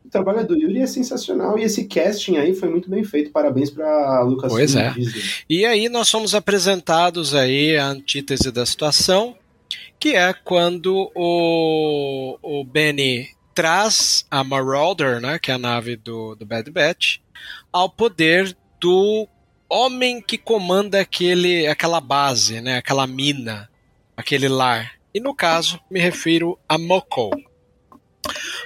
O 0.03 0.09
trabalho 0.09 0.47
do 0.47 0.57
Yuri 0.57 0.79
é 0.79 0.87
sensacional 0.87 1.59
e 1.59 1.63
esse 1.63 1.85
casting 1.85 2.37
aí 2.37 2.55
foi 2.55 2.67
muito 2.67 2.89
bem 2.89 3.03
feito. 3.03 3.29
Parabéns 3.31 3.69
pra 3.69 4.23
Lucas 4.23 4.51
Pois 4.51 4.75
é. 4.75 4.89
Disney. 4.93 5.21
E 5.47 5.63
aí 5.63 5.87
nós 5.87 6.07
somos 6.07 6.33
apresentados 6.33 7.35
aí 7.35 7.77
a 7.77 7.85
antítese 7.89 8.51
da 8.51 8.65
situação, 8.65 9.35
que 9.99 10.15
é 10.15 10.33
quando 10.33 11.11
o, 11.13 12.39
o 12.41 12.63
Benny 12.63 13.27
traz 13.53 14.25
a 14.29 14.43
Marauder, 14.43 15.19
né, 15.19 15.39
que 15.39 15.51
é 15.51 15.55
a 15.55 15.57
nave 15.57 15.95
do, 15.95 16.35
do 16.35 16.45
Bad 16.45 16.69
Batch, 16.71 17.17
ao 17.71 17.89
poder 17.89 18.55
do 18.79 19.27
homem 19.69 20.21
que 20.21 20.37
comanda 20.37 20.99
aquele, 20.99 21.67
aquela 21.67 22.01
base, 22.01 22.61
né, 22.61 22.77
aquela 22.77 23.05
mina, 23.05 23.69
aquele 24.15 24.47
lar. 24.47 24.93
E 25.13 25.19
no 25.19 25.33
caso, 25.33 25.79
me 25.89 25.99
refiro 25.99 26.57
a 26.67 26.77
Moko. 26.77 27.31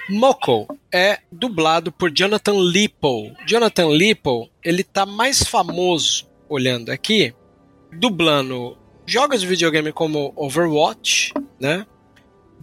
Moko 0.08 0.66
é 0.92 1.20
dublado 1.32 1.90
por 1.90 2.10
Jonathan 2.10 2.54
Lipo. 2.54 3.34
Jonathan 3.46 3.88
Lipo, 3.88 4.50
ele 4.62 4.84
tá 4.84 5.06
mais 5.06 5.42
famoso, 5.42 6.28
olhando 6.48 6.90
aqui, 6.90 7.34
dublando 7.92 8.76
jogos 9.06 9.40
de 9.40 9.46
videogame 9.46 9.92
como 9.92 10.32
Overwatch, 10.36 11.32
né? 11.58 11.86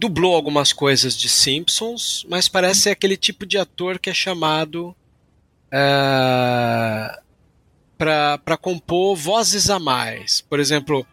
Dublou 0.02 0.34
algumas 0.34 0.72
coisas 0.72 1.16
de 1.16 1.28
Simpsons, 1.28 2.26
mas 2.28 2.48
parece 2.48 2.80
ser 2.80 2.90
aquele 2.90 3.16
tipo 3.16 3.46
de 3.46 3.56
ator 3.56 4.00
que 4.00 4.10
é 4.10 4.14
chamado 4.14 4.96
é, 5.72 7.20
para 7.96 8.56
compor 8.60 9.14
vozes 9.14 9.70
a 9.70 9.78
mais. 9.78 10.40
Por 10.40 10.58
exemplo, 10.58 11.06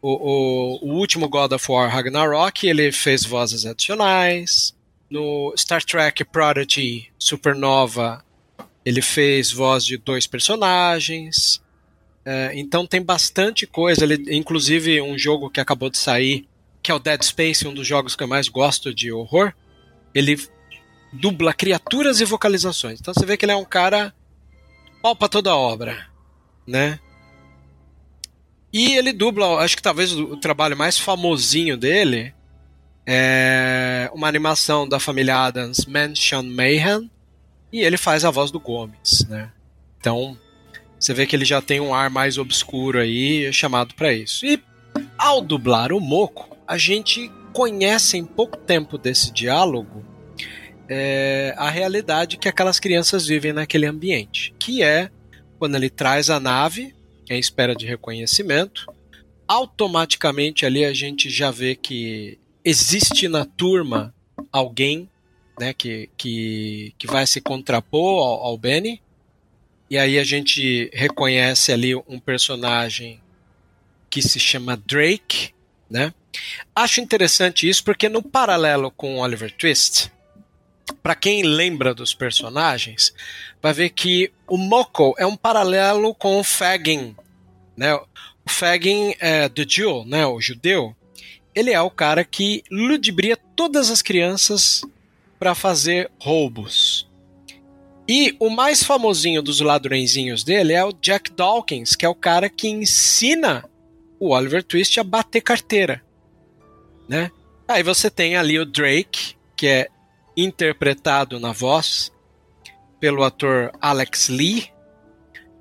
o, 0.00 0.12
o, 0.12 0.88
o 0.88 0.98
último 1.00 1.28
God 1.28 1.50
of 1.50 1.68
War 1.68 1.90
Ragnarok, 1.90 2.64
ele 2.64 2.92
fez 2.92 3.24
vozes 3.24 3.66
adicionais. 3.66 4.72
No 5.10 5.52
Star 5.56 5.84
Trek 5.84 6.24
Prodigy 6.26 7.08
Supernova, 7.18 8.24
ele 8.84 9.02
fez 9.02 9.50
voz 9.50 9.84
de 9.84 9.96
dois 9.96 10.28
personagens. 10.28 11.60
É, 12.24 12.52
então 12.54 12.86
tem 12.86 13.02
bastante 13.02 13.66
coisa. 13.66 14.04
Ele, 14.04 14.36
inclusive, 14.36 15.00
um 15.00 15.18
jogo 15.18 15.50
que 15.50 15.58
acabou 15.58 15.90
de 15.90 15.98
sair, 15.98 16.47
que 16.82 16.90
é 16.90 16.94
o 16.94 16.98
Dead 16.98 17.22
Space, 17.22 17.66
um 17.66 17.74
dos 17.74 17.86
jogos 17.86 18.14
que 18.14 18.22
eu 18.22 18.28
mais 18.28 18.48
gosto 18.48 18.94
de 18.94 19.12
horror. 19.12 19.52
Ele 20.14 20.36
dubla 21.12 21.52
criaturas 21.52 22.20
e 22.20 22.24
vocalizações. 22.24 23.00
Então 23.00 23.14
você 23.14 23.24
vê 23.24 23.36
que 23.36 23.44
ele 23.44 23.52
é 23.52 23.56
um 23.56 23.64
cara 23.64 24.14
pau 25.02 25.14
pra 25.14 25.28
toda 25.28 25.54
obra, 25.54 26.06
né? 26.66 26.98
E 28.72 28.96
ele 28.96 29.12
dubla, 29.12 29.58
acho 29.60 29.76
que 29.76 29.82
talvez 29.82 30.12
o, 30.12 30.36
trabalho 30.36 30.76
mais 30.76 30.98
famosinho 30.98 31.76
dele 31.76 32.34
é 33.06 34.10
uma 34.12 34.28
animação 34.28 34.86
da 34.86 35.00
família 35.00 35.38
Adams, 35.38 35.86
Mansion 35.86 36.42
Mayhem, 36.42 37.10
e 37.72 37.80
ele 37.80 37.96
faz 37.96 38.24
a 38.24 38.30
voz 38.30 38.50
do 38.50 38.60
Gomes, 38.60 39.26
né? 39.28 39.50
Então, 39.98 40.38
você 41.00 41.14
vê 41.14 41.26
que 41.26 41.34
ele 41.34 41.46
já 41.46 41.62
tem 41.62 41.80
um 41.80 41.94
ar 41.94 42.10
mais 42.10 42.36
obscuro 42.36 42.98
aí, 42.98 43.50
chamado 43.52 43.94
para 43.94 44.12
isso. 44.12 44.44
E 44.44 44.62
ao 45.16 45.40
dublar 45.40 45.92
o 45.92 46.00
Moco, 46.00 46.54
a 46.68 46.76
gente 46.76 47.32
conhece 47.54 48.18
em 48.18 48.24
pouco 48.26 48.58
tempo 48.58 48.98
desse 48.98 49.32
diálogo 49.32 50.04
é, 50.86 51.54
a 51.56 51.70
realidade 51.70 52.36
que 52.36 52.46
aquelas 52.46 52.78
crianças 52.78 53.26
vivem 53.26 53.54
naquele 53.54 53.86
ambiente, 53.86 54.54
que 54.58 54.82
é 54.82 55.10
quando 55.58 55.74
ele 55.76 55.88
traz 55.88 56.28
a 56.28 56.38
nave 56.38 56.94
em 57.30 57.38
espera 57.38 57.74
de 57.74 57.86
reconhecimento, 57.86 58.86
automaticamente 59.46 60.66
ali 60.66 60.84
a 60.84 60.92
gente 60.92 61.30
já 61.30 61.50
vê 61.50 61.74
que 61.74 62.38
existe 62.62 63.28
na 63.28 63.46
turma 63.46 64.14
alguém 64.52 65.08
né, 65.58 65.72
que, 65.72 66.10
que, 66.18 66.94
que 66.98 67.06
vai 67.06 67.26
se 67.26 67.40
contrapor 67.40 68.22
ao, 68.22 68.46
ao 68.46 68.58
Benny. 68.58 69.00
E 69.90 69.96
aí 69.96 70.18
a 70.18 70.24
gente 70.24 70.90
reconhece 70.92 71.72
ali 71.72 71.94
um 71.94 72.18
personagem 72.18 73.20
que 74.10 74.20
se 74.22 74.38
chama 74.38 74.76
Drake, 74.76 75.52
né? 75.90 76.12
Acho 76.74 77.00
interessante 77.00 77.68
isso 77.68 77.82
porque 77.82 78.08
no 78.08 78.22
paralelo 78.22 78.90
com 78.90 79.18
Oliver 79.18 79.52
Twist, 79.52 80.10
para 81.02 81.14
quem 81.14 81.42
lembra 81.42 81.94
dos 81.94 82.14
personagens, 82.14 83.12
vai 83.62 83.72
ver 83.72 83.90
que 83.90 84.32
o 84.46 84.56
Moko 84.56 85.14
é 85.18 85.26
um 85.26 85.36
paralelo 85.36 86.14
com 86.14 86.38
o 86.38 86.44
Fagin, 86.44 87.16
né? 87.76 87.94
O 87.94 88.50
Fagin 88.50 89.14
é 89.18 89.48
do 89.48 89.68
Jew, 89.68 90.04
né? 90.06 90.26
O 90.26 90.40
judeu. 90.40 90.94
Ele 91.54 91.72
é 91.72 91.80
o 91.80 91.90
cara 91.90 92.24
que 92.24 92.62
ludibria 92.70 93.36
todas 93.56 93.90
as 93.90 94.00
crianças 94.00 94.82
para 95.38 95.54
fazer 95.54 96.10
roubos. 96.20 97.08
E 98.08 98.34
o 98.40 98.48
mais 98.48 98.82
famosinho 98.82 99.42
dos 99.42 99.60
ladrõezinhos 99.60 100.42
dele 100.42 100.72
é 100.72 100.82
o 100.82 100.92
Jack 100.92 101.30
Dawkins, 101.32 101.94
que 101.94 102.06
é 102.06 102.08
o 102.08 102.14
cara 102.14 102.48
que 102.48 102.66
ensina 102.66 103.68
o 104.18 104.30
Oliver 104.30 104.62
Twist 104.62 104.98
a 104.98 105.04
bater 105.04 105.40
carteira, 105.40 106.02
né? 107.08 107.30
Aí 107.66 107.82
você 107.82 108.10
tem 108.10 108.36
ali 108.36 108.58
o 108.58 108.64
Drake, 108.64 109.34
que 109.56 109.66
é 109.66 109.88
interpretado 110.36 111.38
na 111.38 111.52
voz 111.52 112.12
pelo 112.98 113.24
ator 113.24 113.72
Alex 113.80 114.28
Lee. 114.28 114.70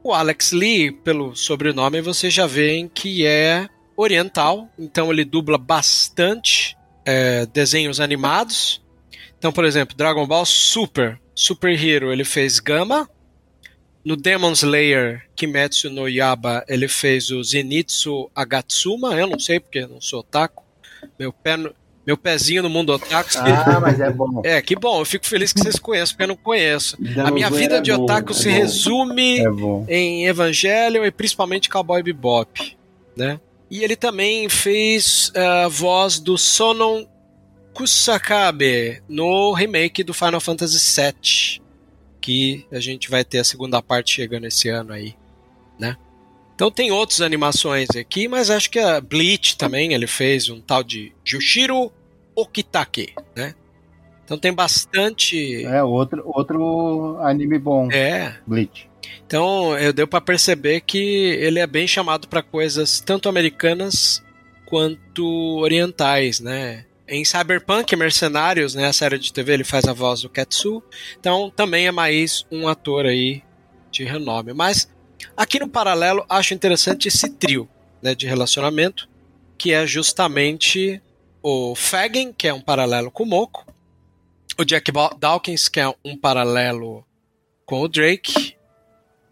O 0.04 0.14
Alex 0.14 0.52
Lee, 0.52 0.92
pelo 0.92 1.36
sobrenome, 1.36 2.02
você 2.02 2.30
já 2.30 2.48
vê 2.48 2.90
que 2.94 3.26
é 3.26 3.68
oriental, 3.96 4.70
então 4.78 5.12
ele 5.12 5.26
dubla 5.26 5.58
bastante 5.58 6.78
é, 7.04 7.46
desenhos 7.48 8.00
animados. 8.00 8.82
Então, 9.38 9.52
por 9.52 9.66
exemplo, 9.66 9.98
Dragon 9.98 10.26
Ball 10.26 10.46
Super, 10.46 11.20
Super 11.34 11.84
Hero, 11.84 12.12
ele 12.12 12.24
fez 12.24 12.60
Gama. 12.60 13.10
No 14.08 14.16
Demon 14.16 14.54
Slayer 14.54 15.24
Kimetsu 15.36 15.90
no 15.90 16.08
Yaba, 16.08 16.64
ele 16.70 16.88
fez 16.88 17.30
o 17.30 17.44
Zenitsu 17.44 18.32
Agatsuma. 18.34 19.14
Eu 19.14 19.28
não 19.28 19.38
sei 19.38 19.60
porque 19.60 19.80
eu 19.80 19.90
não 19.90 20.00
sou 20.00 20.22
otaku. 20.22 20.64
Meu, 21.20 21.34
pé 21.34 21.58
no, 21.58 21.76
meu 22.06 22.16
pezinho 22.16 22.64
no 22.64 22.70
mundo 22.70 22.94
otaku. 22.94 23.32
Ah, 23.36 23.82
mas 23.82 24.00
é 24.00 24.10
bom. 24.10 24.42
É, 24.46 24.62
que 24.62 24.78
bom. 24.78 25.02
Eu 25.02 25.06
fico 25.06 25.26
feliz 25.26 25.52
que 25.52 25.60
vocês 25.60 25.78
conheçam, 25.78 26.14
porque 26.14 26.24
eu 26.24 26.28
não 26.30 26.38
conheço. 26.38 26.96
Demon 26.98 27.28
A 27.28 27.32
minha 27.32 27.48
Slayer 27.48 27.64
vida 27.68 27.78
é 27.80 27.82
de 27.82 27.92
bom, 27.92 28.04
otaku 28.04 28.32
é 28.32 28.34
se 28.34 28.50
bom. 28.50 28.56
resume 28.56 29.40
É 29.90 29.98
em 29.98 30.26
Evangelion 30.26 31.04
e 31.04 31.12
principalmente 31.12 31.68
Cowboy 31.68 32.02
Bebop, 32.02 32.78
né? 33.14 33.42
E 33.70 33.84
ele 33.84 33.98
também 33.98 34.48
fez 34.48 35.34
a 35.36 35.68
voz 35.68 36.18
do 36.18 36.38
Sonon 36.38 37.06
Kusakabe 37.74 39.02
no 39.10 39.52
remake 39.52 40.02
do 40.02 40.14
Final 40.14 40.40
Fantasy 40.40 40.80
VII, 40.96 41.67
que 42.28 42.66
a 42.74 42.80
gente 42.82 43.10
vai 43.10 43.24
ter 43.24 43.40
a 43.40 43.44
segunda 43.46 43.82
parte 43.82 44.14
chegando 44.14 44.46
esse 44.46 44.68
ano 44.68 44.92
aí, 44.92 45.16
né? 45.80 45.96
Então 46.54 46.70
tem 46.70 46.92
outras 46.92 47.22
animações 47.22 47.88
aqui, 47.96 48.28
mas 48.28 48.50
acho 48.50 48.70
que 48.70 48.80
a 48.80 49.00
Bleach 49.00 49.56
também 49.56 49.94
ele 49.94 50.08
fez 50.08 50.50
um 50.50 50.60
tal 50.60 50.84
de 50.84 51.14
Jushiro 51.24 51.90
Okitake, 52.36 53.14
né? 53.34 53.56
Então 54.26 54.38
tem 54.38 54.52
bastante. 54.52 55.64
É, 55.64 55.82
outro, 55.82 56.22
outro 56.26 57.18
anime 57.22 57.58
bom. 57.58 57.90
É. 57.94 58.36
Bleach. 58.46 58.90
Então 59.26 59.78
eu 59.78 59.94
deu 59.94 60.06
para 60.06 60.20
perceber 60.20 60.82
que 60.82 60.98
ele 60.98 61.60
é 61.60 61.68
bem 61.68 61.88
chamado 61.88 62.28
para 62.28 62.44
coisas 62.44 63.00
tanto 63.00 63.30
americanas 63.30 64.22
quanto 64.66 65.60
orientais, 65.60 66.42
né? 66.42 66.87
Em 67.08 67.24
Cyberpunk 67.24 67.96
Mercenários, 67.96 68.76
né, 68.76 68.88
a 68.88 68.94
série 68.94 69.18
de 69.18 69.32
TV, 69.32 69.54
ele 69.54 69.64
faz 69.64 69.86
a 69.86 69.94
voz 69.94 70.22
do 70.22 70.30
Ketsu. 70.30 70.84
Então 71.18 71.50
também 71.50 71.88
é 71.88 71.92
mais 71.92 72.46
um 72.52 72.68
ator 72.68 73.06
aí 73.06 73.42
de 73.90 74.04
renome. 74.04 74.54
Mas 74.54 74.90
aqui 75.36 75.58
no 75.58 75.70
paralelo 75.70 76.26
acho 76.28 76.54
interessante 76.54 77.08
esse 77.08 77.30
trio 77.30 77.70
né, 78.02 78.14
de 78.14 78.28
relacionamento, 78.28 79.08
que 79.58 79.72
é 79.72 79.88
justamente 79.88 81.02
o 81.42 81.76
Fagin, 81.76 82.34
que 82.34 82.48
é 82.48 82.54
um 82.54 82.60
paralelo 82.60 83.10
com 83.10 83.24
o 83.24 83.28
Moco, 83.28 83.66
o 84.58 84.66
Jack 84.66 84.92
Dawkins, 85.18 85.70
que 85.70 85.80
é 85.80 85.88
um 86.04 86.18
paralelo 86.18 87.06
com 87.66 87.82
o 87.82 87.88
Drake, 87.88 88.58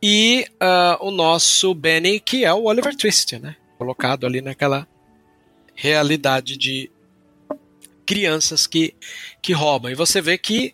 e 0.02 0.46
uh, 0.62 1.06
o 1.06 1.12
nosso 1.12 1.74
Benny, 1.74 2.20
que 2.20 2.46
é 2.46 2.54
o 2.54 2.66
Oliver 2.66 2.96
Twist, 2.96 3.38
né? 3.40 3.56
Colocado 3.78 4.26
ali 4.26 4.40
naquela 4.40 4.88
realidade 5.74 6.58
de 6.58 6.92
crianças 8.06 8.68
que, 8.68 8.96
que 9.42 9.54
roubam. 9.54 9.92
E 9.92 9.96
você 9.96 10.22
vê 10.22 10.38
que 10.38 10.74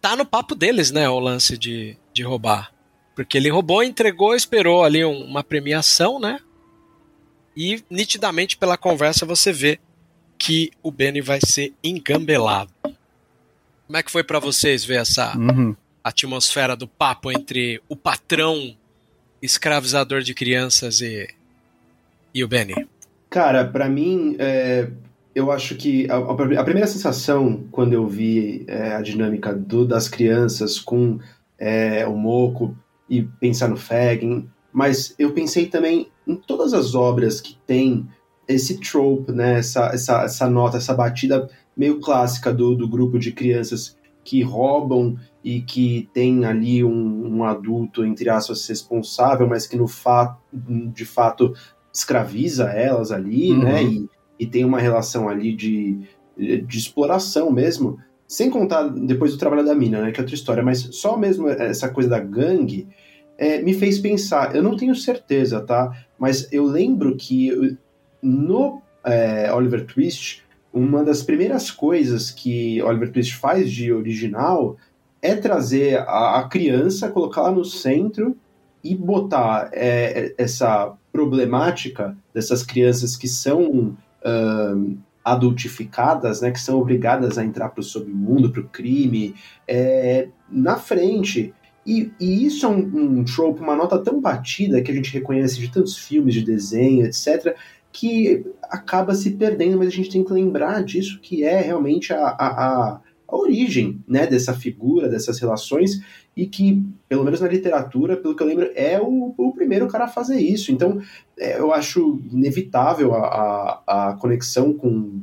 tá 0.00 0.16
no 0.16 0.24
papo 0.24 0.54
deles, 0.54 0.90
né? 0.90 1.08
O 1.08 1.18
lance 1.18 1.56
de, 1.56 1.96
de 2.12 2.22
roubar. 2.22 2.72
Porque 3.14 3.38
ele 3.38 3.50
roubou, 3.50 3.82
entregou, 3.82 4.34
esperou 4.34 4.82
ali 4.82 5.04
um, 5.04 5.24
uma 5.24 5.44
premiação, 5.44 6.18
né? 6.18 6.40
E 7.56 7.82
nitidamente 7.88 8.56
pela 8.56 8.76
conversa 8.76 9.24
você 9.24 9.52
vê 9.52 9.78
que 10.36 10.70
o 10.82 10.90
Benny 10.90 11.20
vai 11.20 11.38
ser 11.44 11.72
engambelado. 11.82 12.72
Como 13.86 13.96
é 13.96 14.02
que 14.02 14.10
foi 14.10 14.24
para 14.24 14.38
vocês 14.38 14.84
ver 14.84 15.00
essa 15.00 15.36
uhum. 15.36 15.76
atmosfera 16.02 16.74
do 16.74 16.88
papo 16.88 17.30
entre 17.30 17.80
o 17.88 17.94
patrão 17.94 18.76
escravizador 19.40 20.22
de 20.22 20.34
crianças 20.34 21.00
e, 21.00 21.28
e 22.34 22.42
o 22.42 22.48
Benny? 22.48 22.74
Cara, 23.30 23.64
para 23.64 23.88
mim, 23.88 24.36
é, 24.38 24.88
eu 25.34 25.50
acho 25.50 25.74
que 25.74 26.08
a, 26.10 26.16
a, 26.16 26.64
primeira 26.64 26.86
sensação 26.86 27.64
quando 27.70 27.92
eu 27.92 28.06
vi 28.06 28.64
é, 28.68 28.94
a 28.94 29.02
dinâmica 29.02 29.52
do, 29.52 29.84
das 29.84 30.08
crianças 30.08 30.78
com 30.78 31.18
é, 31.58 32.06
o 32.06 32.16
Moco 32.16 32.76
e 33.08 33.22
pensar 33.22 33.68
no 33.68 33.76
Fagin, 33.76 34.48
mas 34.72 35.14
eu 35.18 35.32
pensei 35.32 35.66
também 35.66 36.08
em 36.26 36.36
todas 36.36 36.72
as 36.72 36.94
obras 36.94 37.40
que 37.40 37.58
tem 37.66 38.06
esse 38.46 38.78
trope, 38.80 39.32
né, 39.32 39.58
essa, 39.58 39.86
essa, 39.86 40.22
essa 40.22 40.48
nota, 40.48 40.76
essa 40.76 40.94
batida 40.94 41.48
meio 41.76 42.00
clássica 42.00 42.52
do, 42.52 42.74
do 42.74 42.88
grupo 42.88 43.18
de 43.18 43.32
crianças 43.32 43.96
que 44.22 44.42
roubam 44.42 45.16
e 45.42 45.60
que 45.60 46.08
tem 46.14 46.44
ali 46.44 46.84
um, 46.84 47.36
um 47.36 47.44
adulto, 47.44 48.04
entre 48.04 48.30
aspas, 48.30 48.66
responsável, 48.66 49.46
mas 49.46 49.66
que 49.66 49.76
no 49.76 49.86
fato, 49.86 50.40
de 50.52 51.04
fato 51.04 51.54
escraviza 51.92 52.64
elas 52.70 53.12
ali, 53.12 53.52
uhum. 53.52 53.62
né, 53.62 53.82
e, 53.82 54.08
e 54.38 54.46
tem 54.46 54.64
uma 54.64 54.80
relação 54.80 55.28
ali 55.28 55.54
de, 55.54 55.98
de 56.36 56.78
exploração 56.78 57.50
mesmo, 57.50 57.98
sem 58.26 58.50
contar 58.50 58.88
depois 58.88 59.32
do 59.32 59.38
trabalho 59.38 59.64
da 59.64 59.74
mina, 59.74 60.02
né, 60.02 60.12
que 60.12 60.20
é 60.20 60.22
outra 60.22 60.34
história, 60.34 60.62
mas 60.62 60.88
só 60.92 61.16
mesmo 61.16 61.48
essa 61.48 61.88
coisa 61.88 62.08
da 62.08 62.18
gangue 62.18 62.88
é, 63.36 63.60
me 63.62 63.74
fez 63.74 63.98
pensar, 63.98 64.54
eu 64.54 64.62
não 64.62 64.76
tenho 64.76 64.94
certeza, 64.94 65.60
tá, 65.60 65.92
mas 66.18 66.52
eu 66.52 66.64
lembro 66.64 67.16
que 67.16 67.76
no 68.22 68.80
é, 69.04 69.52
Oliver 69.52 69.84
Twist, 69.84 70.42
uma 70.72 71.04
das 71.04 71.22
primeiras 71.22 71.70
coisas 71.70 72.30
que 72.30 72.82
Oliver 72.82 73.12
Twist 73.12 73.36
faz 73.36 73.70
de 73.70 73.92
original 73.92 74.76
é 75.22 75.34
trazer 75.34 75.98
a, 75.98 76.40
a 76.40 76.48
criança, 76.48 77.08
colocá-la 77.08 77.50
no 77.50 77.64
centro 77.64 78.36
e 78.82 78.94
botar 78.94 79.70
é, 79.72 80.26
é 80.26 80.34
essa 80.36 80.92
problemática 81.12 82.16
dessas 82.32 82.62
crianças 82.62 83.16
que 83.16 83.28
são 83.28 83.96
uh, 84.24 84.96
adultificadas, 85.24 86.42
né, 86.42 86.50
que 86.50 86.60
são 86.60 86.78
obrigadas 86.78 87.38
a 87.38 87.44
entrar 87.44 87.70
para 87.70 87.80
o 87.80 87.84
submundo, 87.84 88.50
para 88.50 88.60
o 88.60 88.68
crime, 88.68 89.34
é, 89.66 90.28
na 90.50 90.76
frente. 90.76 91.54
E, 91.86 92.12
e, 92.20 92.46
isso 92.46 92.66
é 92.66 92.68
um, 92.68 93.20
um 93.20 93.24
trope, 93.24 93.60
uma 93.60 93.74
nota 93.74 93.98
tão 93.98 94.20
batida 94.20 94.82
que 94.82 94.90
a 94.90 94.94
gente 94.94 95.12
reconhece 95.12 95.58
de 95.58 95.70
tantos 95.70 95.96
filmes, 95.96 96.34
de 96.34 96.44
desenho, 96.44 97.06
etc., 97.06 97.56
que 97.90 98.44
acaba 98.64 99.14
se 99.14 99.30
perdendo, 99.30 99.78
mas 99.78 99.88
a 99.88 99.92
gente 99.92 100.10
tem 100.10 100.24
que 100.24 100.32
lembrar 100.32 100.82
disso 100.82 101.20
que 101.20 101.44
é 101.44 101.60
realmente 101.60 102.12
a, 102.12 102.26
a, 102.26 102.46
a, 102.46 103.00
a 103.28 103.36
origem 103.36 104.02
né, 104.06 104.26
dessa 104.26 104.52
figura, 104.52 105.08
dessas 105.08 105.38
relações, 105.38 106.00
e 106.36 106.46
que, 106.46 106.84
pelo 107.08 107.24
menos 107.24 107.40
na 107.40 107.48
literatura, 107.48 108.16
pelo 108.16 108.34
que 108.34 108.42
eu 108.42 108.46
lembro, 108.46 108.70
é 108.74 109.00
o, 109.00 109.34
o 109.36 109.52
primeiro 109.52 109.86
cara 109.86 110.04
a 110.04 110.08
fazer 110.08 110.40
isso. 110.40 110.72
Então, 110.72 111.00
é, 111.38 111.58
eu 111.58 111.72
acho 111.72 112.20
inevitável 112.30 113.14
a, 113.14 113.82
a, 113.86 114.10
a 114.10 114.14
conexão 114.14 114.72
com, 114.72 115.20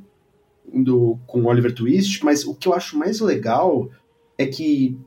do, 0.74 1.18
com 1.28 1.46
Oliver 1.46 1.74
Twist, 1.74 2.24
mas 2.24 2.46
o 2.46 2.56
que 2.56 2.68
eu 2.68 2.74
acho 2.74 2.98
mais 2.98 3.20
legal 3.20 3.90
é 4.38 4.46
que 4.46 4.98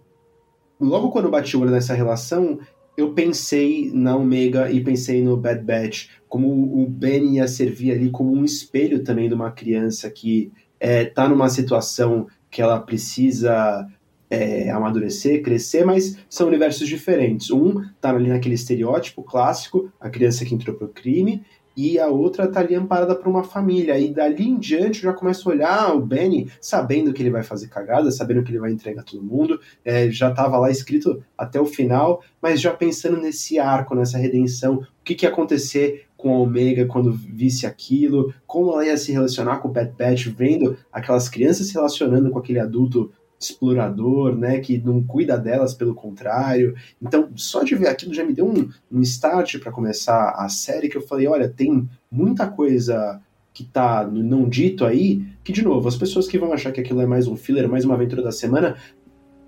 logo 0.78 1.10
quando 1.10 1.26
eu 1.26 1.30
bati 1.30 1.56
o 1.56 1.60
olho 1.60 1.70
nessa 1.70 1.94
relação, 1.94 2.58
eu 2.96 3.12
pensei 3.12 3.90
na 3.92 4.16
Omega 4.16 4.70
e 4.70 4.82
pensei 4.82 5.22
no 5.22 5.36
Bad 5.36 5.62
Batch, 5.62 6.08
como 6.28 6.48
o 6.48 6.86
Ben 6.86 7.36
ia 7.36 7.48
servir 7.48 7.92
ali 7.92 8.10
como 8.10 8.32
um 8.32 8.44
espelho 8.44 9.02
também 9.02 9.28
de 9.28 9.34
uma 9.34 9.50
criança 9.50 10.10
que 10.10 10.52
é, 10.78 11.04
tá 11.04 11.28
numa 11.28 11.48
situação 11.48 12.26
que 12.50 12.62
ela 12.62 12.78
precisa 12.78 13.88
é, 14.34 14.70
amadurecer, 14.70 15.42
crescer, 15.42 15.84
mas 15.84 16.18
são 16.28 16.48
universos 16.48 16.86
diferentes. 16.88 17.50
Um 17.50 17.82
tá 18.00 18.10
ali 18.10 18.28
naquele 18.28 18.54
estereótipo 18.54 19.22
clássico, 19.22 19.90
a 20.00 20.10
criança 20.10 20.44
que 20.44 20.54
entrou 20.54 20.76
pro 20.76 20.88
crime, 20.88 21.42
e 21.76 21.98
a 21.98 22.06
outra 22.06 22.46
tá 22.46 22.60
ali 22.60 22.74
amparada 22.74 23.14
por 23.14 23.28
uma 23.28 23.42
família. 23.42 23.98
E 23.98 24.12
dali 24.12 24.48
em 24.48 24.58
diante 24.58 25.04
eu 25.04 25.10
já 25.10 25.12
começo 25.12 25.48
a 25.48 25.52
olhar 25.52 25.94
o 25.94 26.00
Benny, 26.00 26.50
sabendo 26.60 27.12
que 27.12 27.22
ele 27.22 27.30
vai 27.30 27.42
fazer 27.42 27.68
cagada, 27.68 28.10
sabendo 28.10 28.42
que 28.42 28.50
ele 28.50 28.60
vai 28.60 28.70
entregar 28.70 29.02
todo 29.02 29.22
mundo, 29.22 29.60
é, 29.84 30.10
já 30.10 30.30
tava 30.30 30.58
lá 30.58 30.70
escrito 30.70 31.22
até 31.36 31.60
o 31.60 31.66
final, 31.66 32.22
mas 32.40 32.60
já 32.60 32.72
pensando 32.72 33.20
nesse 33.20 33.58
arco, 33.58 33.94
nessa 33.94 34.18
redenção, 34.18 34.76
o 34.76 34.86
que, 35.04 35.14
que 35.14 35.26
ia 35.26 35.30
acontecer 35.30 36.06
com 36.16 36.34
a 36.34 36.38
Omega 36.38 36.86
quando 36.86 37.12
visse 37.12 37.66
aquilo, 37.66 38.32
como 38.46 38.72
ela 38.72 38.86
ia 38.86 38.96
se 38.96 39.12
relacionar 39.12 39.58
com 39.58 39.68
o 39.68 39.72
Pet 39.72 39.92
Pet, 39.94 40.30
vendo 40.30 40.76
aquelas 40.90 41.28
crianças 41.28 41.66
se 41.66 41.74
relacionando 41.74 42.30
com 42.30 42.38
aquele 42.38 42.60
adulto 42.60 43.12
explorador, 43.38 44.36
né, 44.36 44.58
que 44.60 44.78
não 44.78 45.02
cuida 45.02 45.36
delas, 45.36 45.74
pelo 45.74 45.94
contrário. 45.94 46.74
Então, 47.00 47.30
só 47.34 47.62
de 47.62 47.74
ver 47.74 47.88
aquilo 47.88 48.14
já 48.14 48.24
me 48.24 48.32
deu 48.32 48.46
um, 48.46 48.70
um 48.90 49.00
start 49.02 49.58
para 49.58 49.72
começar 49.72 50.30
a 50.30 50.48
série 50.48 50.88
que 50.88 50.96
eu 50.96 51.02
falei, 51.02 51.26
olha, 51.26 51.48
tem 51.48 51.88
muita 52.10 52.46
coisa 52.46 53.20
que 53.52 53.64
tá 53.64 54.04
no 54.04 54.22
não 54.22 54.48
dito 54.48 54.84
aí, 54.84 55.24
que 55.44 55.52
de 55.52 55.62
novo, 55.62 55.86
as 55.86 55.96
pessoas 55.96 56.26
que 56.26 56.38
vão 56.38 56.52
achar 56.52 56.72
que 56.72 56.80
aquilo 56.80 57.00
é 57.00 57.06
mais 57.06 57.28
um 57.28 57.36
filler, 57.36 57.68
mais 57.68 57.84
uma 57.84 57.94
aventura 57.94 58.22
da 58.22 58.32
semana, 58.32 58.76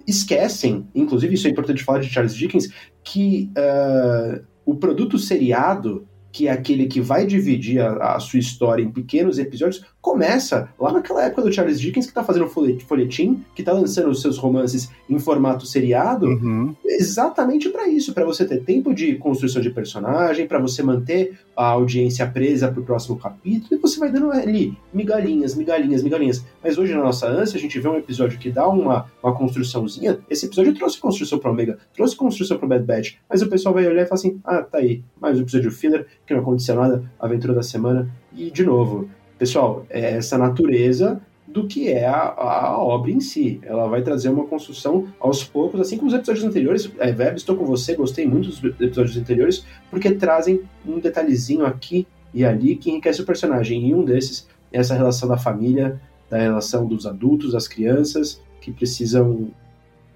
esquecem, 0.07 0.87
inclusive 0.95 1.35
isso 1.35 1.49
é 1.49 1.51
importante 1.51 1.83
falar 1.83 1.99
de 1.99 2.09
Charles 2.09 2.35
Dickens, 2.35 2.71
que 3.03 3.51
uh, 3.59 4.45
o 4.65 4.77
produto 4.77 5.19
seriado 5.19 6.07
que 6.37 6.49
é 6.49 6.51
aquele 6.51 6.87
que 6.87 7.01
vai 7.01 7.25
dividir 7.25 7.81
a, 7.81 8.17
a, 8.17 8.21
sua 8.21 8.39
história 8.39 8.83
em 8.83 8.91
pequenos 8.91 9.39
episódios, 9.39 9.83
começa 10.07 10.69
lá 10.79 10.93
naquela 10.93 11.25
época 11.25 11.43
do 11.43 11.53
Charles 11.53 11.81
Dickens, 11.81 12.07
que 12.07 12.13
está 12.13 12.23
fazendo 12.23 12.47
folhetim, 12.47 13.45
que 13.57 13.61
está 13.61 13.73
lançando 13.73 14.09
os 14.09 14.23
seus 14.23 14.39
romances 14.39 14.89
em 15.11 15.19
formato 15.19 15.67
seriado, 15.67 16.27
uhum. 16.29 16.77
exatamente 16.85 17.69
para 17.71 17.89
isso, 17.89 18.15
para 18.15 18.25
você 18.25 18.45
ter 18.45 18.63
tempo 18.63 18.95
de 18.95 19.17
construção 19.17 19.61
de 19.61 19.69
personagem, 19.69 20.47
para 20.47 20.61
você 20.61 20.81
manter 20.81 21.37
a 21.57 21.67
audiência 21.71 22.25
presa 22.25 22.69
para 22.69 22.81
o 22.81 22.85
próximo 22.85 23.19
capítulo, 23.19 23.69
e 23.73 23.77
você 23.79 23.99
vai 23.99 24.09
dando 24.09 24.31
ali 24.31 24.79
migalhinhas, 24.95 25.57
migalhinhas, 25.57 26.05
migalhinhas. 26.05 26.45
Mas 26.63 26.79
hoje, 26.79 26.95
na 26.95 27.03
nossa 27.03 27.27
ânsia, 27.27 27.59
a 27.59 27.61
gente 27.61 27.81
vê 27.81 27.89
um 27.89 27.97
episódio 27.97 28.39
que 28.39 28.49
dá 28.49 28.69
uma, 28.69 29.11
uma 29.21 29.35
construçãozinha. 29.35 30.21
Esse 30.31 30.47
episódio 30.47 30.73
trouxe 30.73 31.01
construção 31.01 31.41
para 31.41 31.51
Omega, 31.51 31.79
trouxe 31.93 32.15
construção 32.15 32.57
para 32.59 32.69
Bad 32.69 32.85
Batch, 32.85 33.15
mas 33.29 33.43
o 33.43 33.49
pessoal 33.49 33.75
vai 33.75 33.85
olhar 33.85 34.05
e 34.05 34.07
falar 34.07 34.21
assim: 34.21 34.41
ah, 34.45 34.63
tá 34.63 34.79
aí, 34.79 35.03
mais 35.21 35.37
um 35.37 35.43
episódio 35.43 35.73
filler 35.73 36.07
que 36.25 36.33
não 36.33 36.43
aconteceu 36.43 36.77
nada, 36.77 37.03
aventura 37.19 37.53
da 37.53 37.65
semana. 37.65 38.09
E, 38.33 38.51
de 38.51 38.65
novo, 38.65 39.09
pessoal, 39.39 39.87
é 39.91 40.17
essa 40.17 40.37
natureza 40.37 41.21
do 41.47 41.67
que 41.67 41.89
é 41.89 42.07
a, 42.07 42.35
a, 42.37 42.79
obra 42.79 43.11
em 43.11 43.21
si. 43.21 43.61
Ela 43.63 43.87
vai 43.87 44.03
trazer 44.03 44.29
uma 44.29 44.47
construção 44.47 45.09
aos 45.19 45.45
poucos, 45.45 45.81
assim 45.81 45.97
como 45.97 46.09
os 46.09 46.15
episódios 46.15 46.45
anteriores. 46.45 46.91
É, 46.99 47.07
Web, 47.07 47.37
estou 47.37 47.57
com 47.57 47.65
você, 47.65 47.95
gostei 47.95 48.27
muito 48.27 48.49
dos 48.49 48.63
episódios 48.81 49.17
anteriores, 49.17 49.65
porque 49.91 50.11
trazem 50.11 50.61
um 50.87 50.99
detalhezinho 50.99 51.65
aqui 51.65 52.07
e 52.35 52.45
ali 52.45 52.77
que 52.77 52.91
enriquece 52.91 53.23
o 53.23 53.25
personagem. 53.25 53.89
E 53.89 53.95
um 53.95 54.05
desses 54.05 54.47
é 54.73 54.79
essa 54.79 54.95
relação 54.95 55.29
da 55.29 55.39
família, 55.39 56.01
da 56.29 56.39
relação 56.39 56.87
dos 56.87 57.07
adultos, 57.07 57.53
das 57.53 57.69
crianças, 57.69 58.43
que 58.61 58.73
precisam. 58.73 59.51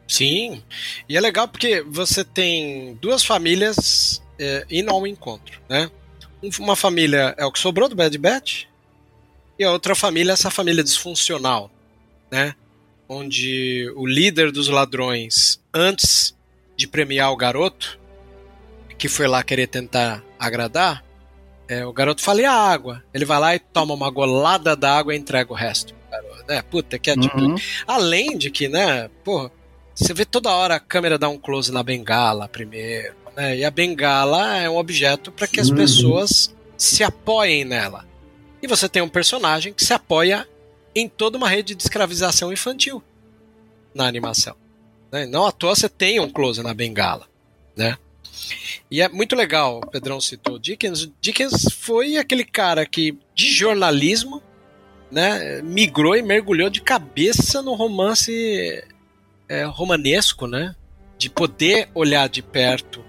Sim, 0.06 0.60
e 1.08 1.16
é 1.16 1.20
legal 1.20 1.46
porque 1.46 1.82
você 1.82 2.24
tem 2.24 2.98
duas 3.00 3.24
famílias 3.24 4.20
é, 4.38 4.66
indo 4.68 4.90
ao 4.90 5.06
encontro, 5.06 5.60
né? 5.68 5.88
Uma 6.58 6.74
família 6.74 7.34
é 7.38 7.46
o 7.46 7.52
que 7.52 7.58
sobrou 7.58 7.88
do 7.88 7.94
Bad 7.94 8.16
Batch, 8.18 8.64
e 9.60 9.64
a 9.64 9.70
outra 9.70 9.94
família 9.94 10.32
é 10.32 10.34
essa 10.34 10.50
família 10.50 10.82
disfuncional, 10.82 11.70
né? 12.30 12.54
onde 13.06 13.92
o 13.94 14.06
líder 14.06 14.50
dos 14.50 14.68
ladrões, 14.68 15.60
antes 15.74 16.34
de 16.76 16.88
premiar 16.88 17.30
o 17.30 17.36
garoto, 17.36 18.00
que 18.96 19.06
foi 19.06 19.26
lá 19.26 19.42
querer 19.42 19.66
tentar 19.66 20.24
agradar, 20.38 21.04
é, 21.68 21.84
o 21.84 21.92
garoto 21.92 22.22
fala, 22.22 22.40
e 22.40 22.44
a 22.46 22.52
água? 22.52 23.04
Ele 23.12 23.26
vai 23.26 23.38
lá 23.38 23.54
e 23.54 23.58
toma 23.58 23.92
uma 23.92 24.10
golada 24.10 24.74
d'água 24.74 25.14
e 25.14 25.18
entrega 25.18 25.52
o 25.52 25.56
resto. 25.56 25.94
É, 26.48 26.62
puta, 26.62 26.98
que 26.98 27.10
atitude. 27.10 27.44
Uhum. 27.44 27.56
Além 27.86 28.38
de 28.38 28.50
que, 28.50 28.66
né, 28.66 29.10
pô, 29.22 29.50
você 29.94 30.14
vê 30.14 30.24
toda 30.24 30.50
hora 30.50 30.76
a 30.76 30.80
câmera 30.80 31.18
dar 31.18 31.28
um 31.28 31.38
close 31.38 31.70
na 31.70 31.82
bengala 31.82 32.48
primeiro, 32.48 33.14
né? 33.36 33.58
E 33.58 33.64
a 33.64 33.70
bengala 33.70 34.56
é 34.56 34.70
um 34.70 34.76
objeto 34.76 35.30
para 35.30 35.46
que 35.46 35.60
as 35.60 35.68
uhum. 35.68 35.76
pessoas 35.76 36.54
se 36.76 37.04
apoiem 37.04 37.64
nela. 37.64 38.09
E 38.62 38.66
você 38.66 38.88
tem 38.88 39.02
um 39.02 39.08
personagem 39.08 39.72
que 39.72 39.84
se 39.84 39.92
apoia 39.92 40.46
em 40.94 41.08
toda 41.08 41.38
uma 41.38 41.48
rede 41.48 41.74
de 41.74 41.82
escravização 41.82 42.52
infantil 42.52 43.02
na 43.94 44.06
animação. 44.06 44.56
Né? 45.10 45.26
Não 45.26 45.46
à 45.46 45.52
toa 45.52 45.74
você 45.74 45.88
tem 45.88 46.20
um 46.20 46.30
close 46.30 46.62
na 46.62 46.74
bengala, 46.74 47.26
né? 47.76 47.96
E 48.90 49.00
é 49.00 49.08
muito 49.08 49.36
legal, 49.36 49.78
o 49.78 49.86
Pedrão 49.86 50.20
citou 50.20 50.58
Dickens. 50.58 51.10
Dickens 51.20 51.66
foi 51.72 52.16
aquele 52.16 52.44
cara 52.44 52.84
que, 52.84 53.16
de 53.34 53.52
jornalismo, 53.52 54.42
né, 55.10 55.60
migrou 55.62 56.16
e 56.16 56.22
mergulhou 56.22 56.70
de 56.70 56.80
cabeça 56.80 57.62
no 57.62 57.74
romance 57.74 58.84
é, 59.48 59.64
romanesco, 59.64 60.46
né? 60.46 60.74
De 61.18 61.28
poder 61.28 61.88
olhar 61.94 62.28
de 62.28 62.42
perto 62.42 63.04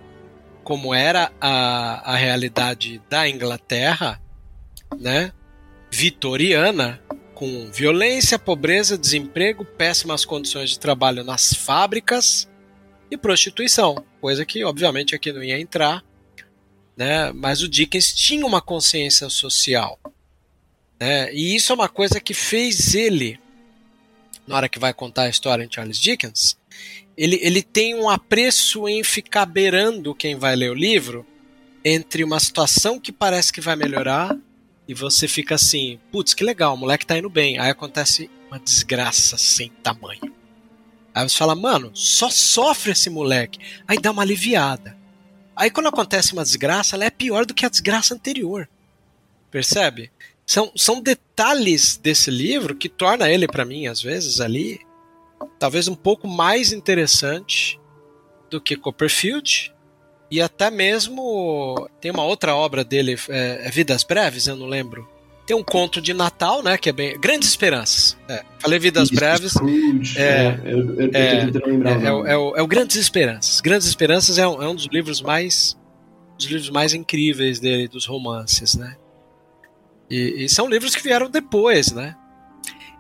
como 0.63 0.93
era 0.93 1.31
a, 1.39 2.13
a 2.13 2.15
realidade 2.15 3.01
da 3.09 3.27
Inglaterra, 3.27 4.21
né? 4.99 5.31
Vitoriana, 5.91 7.01
com 7.35 7.69
violência, 7.69 8.39
pobreza, 8.39 8.97
desemprego, 8.97 9.65
péssimas 9.65 10.23
condições 10.23 10.69
de 10.69 10.79
trabalho 10.79 11.23
nas 11.23 11.53
fábricas 11.53 12.47
e 13.09 13.17
prostituição, 13.17 14.01
coisa 14.21 14.45
que 14.45 14.63
obviamente 14.63 15.13
aqui 15.13 15.33
não 15.33 15.43
ia 15.43 15.59
entrar, 15.59 16.01
né? 16.95 17.33
Mas 17.33 17.61
o 17.61 17.67
Dickens 17.67 18.13
tinha 18.13 18.45
uma 18.45 18.61
consciência 18.61 19.29
social, 19.29 19.99
né? 20.97 21.33
E 21.33 21.55
isso 21.55 21.73
é 21.73 21.75
uma 21.75 21.89
coisa 21.89 22.21
que 22.21 22.33
fez 22.33 22.95
ele, 22.95 23.37
na 24.47 24.55
hora 24.55 24.69
que 24.69 24.79
vai 24.79 24.93
contar 24.93 25.23
a 25.23 25.29
história 25.29 25.67
de 25.67 25.75
Charles 25.75 25.99
Dickens, 25.99 26.57
ele, 27.17 27.37
ele 27.41 27.61
tem 27.61 27.95
um 27.95 28.09
apreço 28.09 28.87
em 28.87 29.03
ficar 29.03 29.45
beirando 29.45 30.15
quem 30.15 30.35
vai 30.35 30.55
ler 30.55 30.71
o 30.71 30.75
livro 30.75 31.25
entre 31.83 32.23
uma 32.23 32.39
situação 32.39 32.97
que 32.97 33.11
parece 33.11 33.51
que 33.51 33.59
vai 33.59 33.75
melhorar 33.75 34.37
e 34.87 34.93
você 34.93 35.27
fica 35.27 35.55
assim, 35.55 35.99
putz, 36.11 36.33
que 36.33 36.43
legal, 36.43 36.73
o 36.73 36.77
moleque 36.77 37.05
tá 37.05 37.17
indo 37.17 37.29
bem. 37.29 37.59
Aí 37.59 37.69
acontece 37.69 38.29
uma 38.49 38.59
desgraça 38.59 39.37
sem 39.37 39.69
tamanho. 39.69 40.33
Aí 41.13 41.27
você 41.27 41.37
fala, 41.37 41.55
mano, 41.55 41.91
só 41.93 42.29
sofre 42.29 42.91
esse 42.91 43.09
moleque. 43.09 43.59
Aí 43.87 43.97
dá 43.97 44.11
uma 44.11 44.21
aliviada. 44.21 44.97
Aí 45.55 45.69
quando 45.69 45.87
acontece 45.87 46.33
uma 46.33 46.43
desgraça, 46.43 46.95
ela 46.95 47.05
é 47.05 47.09
pior 47.09 47.45
do 47.45 47.53
que 47.53 47.65
a 47.65 47.69
desgraça 47.69 48.13
anterior. 48.13 48.67
Percebe? 49.49 50.11
São, 50.45 50.71
são 50.75 51.01
detalhes 51.01 51.97
desse 51.97 52.31
livro 52.31 52.75
que 52.75 52.89
torna 52.89 53.29
ele, 53.29 53.47
para 53.47 53.65
mim, 53.65 53.87
às 53.87 54.01
vezes, 54.01 54.41
ali, 54.41 54.81
talvez 55.59 55.87
um 55.87 55.95
pouco 55.95 56.27
mais 56.27 56.71
interessante 56.71 57.79
do 58.49 58.59
que 58.59 58.75
Copperfield. 58.75 59.73
E 60.31 60.41
até 60.41 60.71
mesmo 60.71 61.89
tem 61.99 62.09
uma 62.09 62.23
outra 62.23 62.55
obra 62.55 62.83
dele, 62.83 63.17
é, 63.29 63.67
é 63.67 63.69
Vidas 63.69 64.03
Breves, 64.03 64.47
eu 64.47 64.55
não 64.55 64.65
lembro 64.65 65.07
tem 65.51 65.55
um 65.55 65.63
conto 65.63 66.01
de 66.01 66.13
Natal, 66.13 66.63
né? 66.63 66.77
Que 66.77 66.89
é 66.89 66.93
bem. 66.93 67.19
Grandes 67.19 67.49
Esperanças. 67.49 68.17
É, 68.29 68.41
falei 68.57 68.79
Vidas 68.79 69.09
Isso, 69.09 69.15
Breves. 69.15 69.51
Scrooge, 69.51 70.17
é, 70.17 70.23
é, 70.23 70.61
eu, 70.63 70.95
eu, 70.95 71.09
é, 71.13 71.43
eu 71.43 71.67
lembrar 71.67 72.01
é, 72.01 72.05
é, 72.05 72.13
o, 72.13 72.25
é, 72.25 72.37
o, 72.37 72.55
é 72.55 72.61
o 72.61 72.67
Grandes 72.67 72.95
Esperanças. 72.95 73.59
Grandes 73.59 73.85
Esperanças 73.85 74.37
é 74.37 74.47
um, 74.47 74.63
é 74.63 74.69
um 74.69 74.75
dos 74.75 74.85
livros 74.85 75.21
mais. 75.21 75.77
dos 76.37 76.47
livros 76.47 76.69
mais 76.69 76.93
incríveis 76.93 77.59
dele, 77.59 77.89
dos 77.89 78.05
romances, 78.05 78.75
né? 78.75 78.95
E, 80.09 80.45
e 80.45 80.49
são 80.49 80.69
livros 80.69 80.95
que 80.95 81.03
vieram 81.03 81.29
depois, 81.29 81.91
né? 81.91 82.15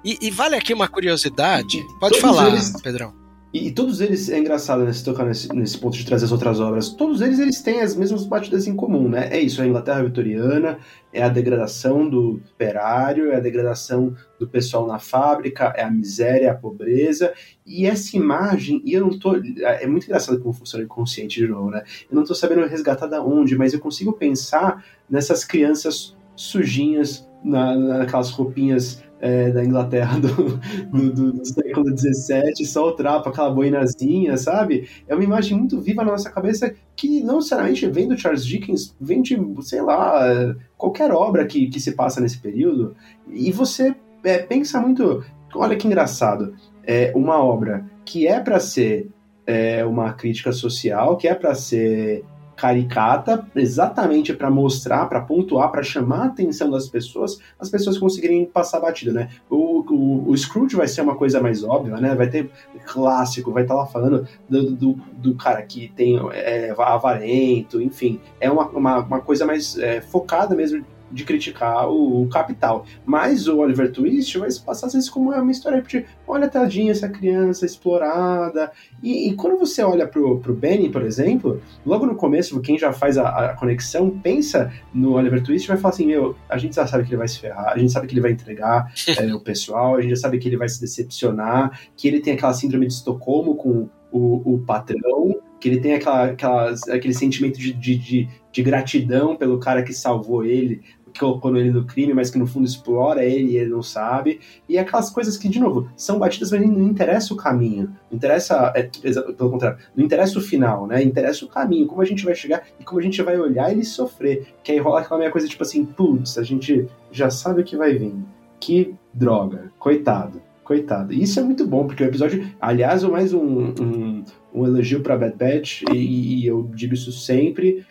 E, 0.03 0.17
e 0.21 0.29
vale 0.29 0.55
aqui 0.55 0.73
uma 0.73 0.89
curiosidade. 0.89 1.77
Pode 2.01 2.19
falar, 2.19 2.49
eles, 2.49 2.73
Pedrão. 2.81 3.20
E, 3.53 3.67
e, 3.67 3.71
todos 3.71 3.99
eles, 3.99 4.29
é 4.29 4.39
engraçado 4.39 4.83
né, 4.83 4.93
se 4.93 5.03
tocar 5.03 5.25
nesse, 5.25 5.53
nesse, 5.53 5.77
ponto 5.77 5.97
de 5.97 6.05
trazer 6.05 6.25
as 6.25 6.31
outras 6.31 6.59
obras, 6.59 6.89
todos 6.89 7.19
eles 7.19 7.37
eles 7.37 7.61
têm 7.61 7.81
as 7.81 7.95
mesmas 7.95 8.25
batidas 8.25 8.65
em 8.65 8.75
comum, 8.75 9.09
né? 9.09 9.27
É 9.29 9.39
isso, 9.41 9.61
é 9.61 9.65
a 9.65 9.67
Inglaterra 9.67 10.03
vitoriana, 10.03 10.79
é 11.11 11.21
a 11.21 11.27
degradação 11.27 12.09
do 12.09 12.41
operário, 12.53 13.31
é 13.31 13.35
a 13.35 13.39
degradação 13.41 14.15
do 14.39 14.47
pessoal 14.47 14.87
na 14.87 14.99
fábrica, 14.99 15.73
é 15.75 15.83
a 15.83 15.91
miséria, 15.91 16.47
é 16.47 16.49
a 16.49 16.55
pobreza, 16.55 17.33
e 17.65 17.85
essa 17.85 18.15
imagem, 18.15 18.81
e 18.85 18.93
eu 18.93 19.01
não 19.01 19.19
tô, 19.19 19.35
é 19.35 19.85
muito 19.85 20.05
engraçado 20.05 20.39
como 20.39 20.53
funciona 20.53 20.83
o 20.83 20.85
inconsciente 20.85 21.39
de 21.41 21.47
novo, 21.47 21.71
né? 21.71 21.83
Eu 22.09 22.15
não 22.15 22.23
tô 22.23 22.33
sabendo 22.33 22.65
resgatar 22.65 23.07
da 23.07 23.21
onde, 23.21 23.57
mas 23.57 23.73
eu 23.73 23.81
consigo 23.81 24.13
pensar 24.13 24.85
nessas 25.09 25.43
crianças 25.43 26.15
sujinhas, 26.37 27.29
na, 27.43 27.75
naquelas 27.75 28.29
roupinhas 28.29 29.03
é, 29.21 29.51
da 29.51 29.63
Inglaterra 29.63 30.19
do, 30.19 30.59
do, 30.91 31.31
do, 31.33 31.45
século 31.45 31.95
XVII, 31.95 32.65
só 32.65 32.89
o 32.89 32.93
trapo, 32.93 33.29
aquela 33.29 33.51
boinazinha, 33.51 34.35
sabe? 34.35 34.89
É 35.07 35.13
uma 35.13 35.23
imagem 35.23 35.57
muito 35.57 35.79
viva 35.79 36.03
na 36.03 36.11
nossa 36.11 36.29
cabeça 36.29 36.73
que 36.95 37.21
não 37.21 37.35
necessariamente 37.35 37.87
vem 37.87 38.07
do 38.07 38.17
Charles 38.17 38.45
Dickens, 38.45 38.95
vem 38.99 39.21
de, 39.21 39.39
sei 39.61 39.81
lá, 39.81 40.55
qualquer 40.75 41.11
obra 41.11 41.45
que, 41.45 41.67
que 41.67 41.79
se 41.79 41.91
passa 41.91 42.19
nesse 42.19 42.39
período. 42.39 42.95
E 43.31 43.51
você 43.51 43.95
é, 44.23 44.39
pensa 44.39 44.81
muito. 44.81 45.23
Olha 45.53 45.75
que 45.75 45.87
engraçado. 45.87 46.55
É 46.83 47.11
uma 47.15 47.43
obra 47.43 47.85
que 48.03 48.27
é 48.27 48.39
para 48.39 48.59
ser 48.59 49.09
é, 49.45 49.85
uma 49.85 50.13
crítica 50.13 50.51
social, 50.51 51.15
que 51.15 51.27
é 51.27 51.35
para 51.35 51.53
ser 51.53 52.23
caricata, 52.61 53.43
exatamente 53.55 54.35
para 54.35 54.51
mostrar, 54.51 55.07
para 55.07 55.19
pontuar, 55.19 55.71
para 55.71 55.81
chamar 55.81 56.21
a 56.21 56.25
atenção 56.25 56.69
das 56.69 56.87
pessoas, 56.87 57.39
as 57.59 57.71
pessoas 57.71 57.97
conseguirem 57.97 58.45
passar 58.45 58.79
batida, 58.79 59.11
né? 59.11 59.29
O, 59.49 59.83
o, 59.91 60.29
o, 60.29 60.37
Scrooge 60.37 60.75
vai 60.75 60.87
ser 60.87 61.01
uma 61.01 61.15
coisa 61.15 61.41
mais 61.41 61.63
óbvia, 61.63 61.97
né? 61.97 62.13
Vai 62.13 62.29
ter 62.29 62.51
clássico, 62.85 63.51
vai 63.51 63.63
estar 63.63 63.73
tá 63.73 63.79
lá 63.79 63.87
falando 63.87 64.27
do, 64.47 64.75
do, 64.75 64.93
do, 65.11 65.35
cara 65.35 65.63
que 65.63 65.91
tem 65.95 66.19
é, 66.33 66.71
avarento, 66.77 67.81
enfim, 67.81 68.19
é 68.39 68.51
uma, 68.51 68.67
uma, 68.67 68.99
uma 68.99 69.21
coisa 69.21 69.43
mais 69.43 69.75
é, 69.79 69.99
focada 69.99 70.53
mesmo 70.53 70.85
de 71.11 71.23
criticar 71.23 71.89
o, 71.89 72.23
o, 72.23 72.29
capital. 72.29 72.85
Mas 73.05 73.47
o 73.47 73.57
Oliver 73.59 73.91
Twist 73.91 74.37
vai 74.37 74.49
se 74.49 74.61
passar 74.61 74.87
às 74.87 74.93
vezes 74.93 75.09
como 75.09 75.31
uma 75.31 75.51
história 75.51 75.81
de 75.81 76.05
olha 76.27 76.47
tadinha 76.47 76.91
essa 76.91 77.09
criança 77.09 77.65
explorada. 77.65 78.71
E, 79.03 79.29
e, 79.29 79.35
quando 79.35 79.57
você 79.57 79.83
olha 79.83 80.07
pro, 80.07 80.39
pro 80.39 80.53
Benny, 80.53 80.89
por 80.89 81.03
exemplo, 81.03 81.61
logo 81.85 82.05
no 82.05 82.15
começo, 82.15 82.59
quem 82.61 82.77
já 82.77 82.93
faz 82.93 83.17
a, 83.17 83.51
a 83.51 83.55
conexão, 83.55 84.09
pensa 84.09 84.71
no 84.93 85.13
Oliver 85.13 85.43
Twist 85.43 85.65
e 85.65 85.67
vai 85.67 85.77
falar 85.77 85.93
assim, 85.93 86.05
meu, 86.05 86.35
a 86.49 86.57
gente 86.57 86.75
já 86.75 86.87
sabe 86.87 87.03
que 87.03 87.09
ele 87.09 87.17
vai 87.17 87.27
se 87.27 87.39
ferrar, 87.39 87.73
a 87.73 87.77
gente 87.77 87.91
sabe 87.91 88.07
que 88.07 88.13
ele 88.13 88.21
vai 88.21 88.31
entregar 88.31 88.91
é, 89.17 89.33
o 89.33 89.39
pessoal, 89.39 89.95
a 89.95 90.01
gente 90.01 90.11
já 90.11 90.21
sabe 90.21 90.39
que 90.39 90.47
ele 90.47 90.57
vai 90.57 90.69
se 90.69 90.79
decepcionar, 90.79 91.79
que 91.95 92.07
ele 92.07 92.21
tem 92.21 92.33
aquela 92.33 92.53
síndrome 92.53 92.87
de 92.87 92.93
Estocolmo 92.93 93.55
com 93.55 93.89
o, 94.11 94.55
o 94.55 94.59
patrão, 94.59 95.35
que 95.59 95.69
ele 95.69 95.79
tem 95.79 95.93
aquela, 95.93 96.25
aquela, 96.25 96.71
aquele 96.89 97.13
sentimento 97.13 97.57
de, 97.57 97.71
de, 97.71 97.95
de, 97.95 98.27
de, 98.51 98.63
gratidão 98.63 99.35
pelo 99.35 99.59
cara 99.59 99.83
que 99.83 99.93
salvou 99.93 100.43
ele, 100.43 100.81
colocou 101.21 101.55
ele 101.55 101.69
no 101.69 101.85
crime, 101.85 102.13
mas 102.15 102.31
que 102.31 102.39
no 102.39 102.47
fundo 102.47 102.65
explora 102.65 103.23
ele 103.23 103.51
e 103.51 103.57
ele 103.57 103.69
não 103.69 103.83
sabe. 103.83 104.39
E 104.67 104.77
aquelas 104.77 105.11
coisas 105.11 105.37
que, 105.37 105.47
de 105.47 105.59
novo, 105.59 105.87
são 105.95 106.17
batidas, 106.17 106.51
mas 106.51 106.61
não 106.61 106.87
interessa 106.87 107.31
o 107.31 107.37
caminho. 107.37 107.95
Não 108.09 108.17
interessa, 108.17 108.73
é, 108.75 108.83
pelo 108.83 109.51
contrário, 109.51 109.77
não 109.95 110.03
interessa 110.03 110.39
o 110.39 110.41
final, 110.41 110.87
né? 110.87 111.03
Interessa 111.03 111.45
o 111.45 111.47
caminho, 111.47 111.85
como 111.85 112.01
a 112.01 112.05
gente 112.05 112.25
vai 112.25 112.33
chegar 112.33 112.63
e 112.79 112.83
como 112.83 112.99
a 112.99 113.03
gente 113.03 113.21
vai 113.21 113.37
olhar 113.39 113.71
ele 113.71 113.85
sofrer. 113.85 114.47
Que 114.63 114.71
aí 114.71 114.79
rola 114.79 115.01
aquela 115.01 115.19
minha 115.19 115.31
coisa 115.31 115.47
tipo 115.47 115.61
assim, 115.61 115.85
putz, 115.85 116.39
a 116.39 116.43
gente 116.43 116.87
já 117.11 117.29
sabe 117.29 117.61
o 117.61 117.63
que 117.63 117.77
vai 117.77 117.93
vir. 117.93 118.15
Que 118.59 118.95
droga, 119.13 119.71
coitado. 119.77 120.41
Coitado. 120.63 121.11
Isso 121.11 121.39
é 121.39 121.43
muito 121.43 121.67
bom, 121.67 121.85
porque 121.85 122.03
o 122.03 122.07
episódio. 122.07 122.47
Aliás, 122.59 123.03
mais 123.03 123.33
um, 123.33 123.73
um, 123.79 124.23
um 124.53 124.65
elogio 124.65 125.01
para 125.01 125.17
Bad 125.17 125.35
Batch, 125.35 125.83
e, 125.91 126.43
e 126.43 126.47
eu 126.47 126.69
digo 126.73 126.93
isso 126.93 127.11
sempre 127.11 127.85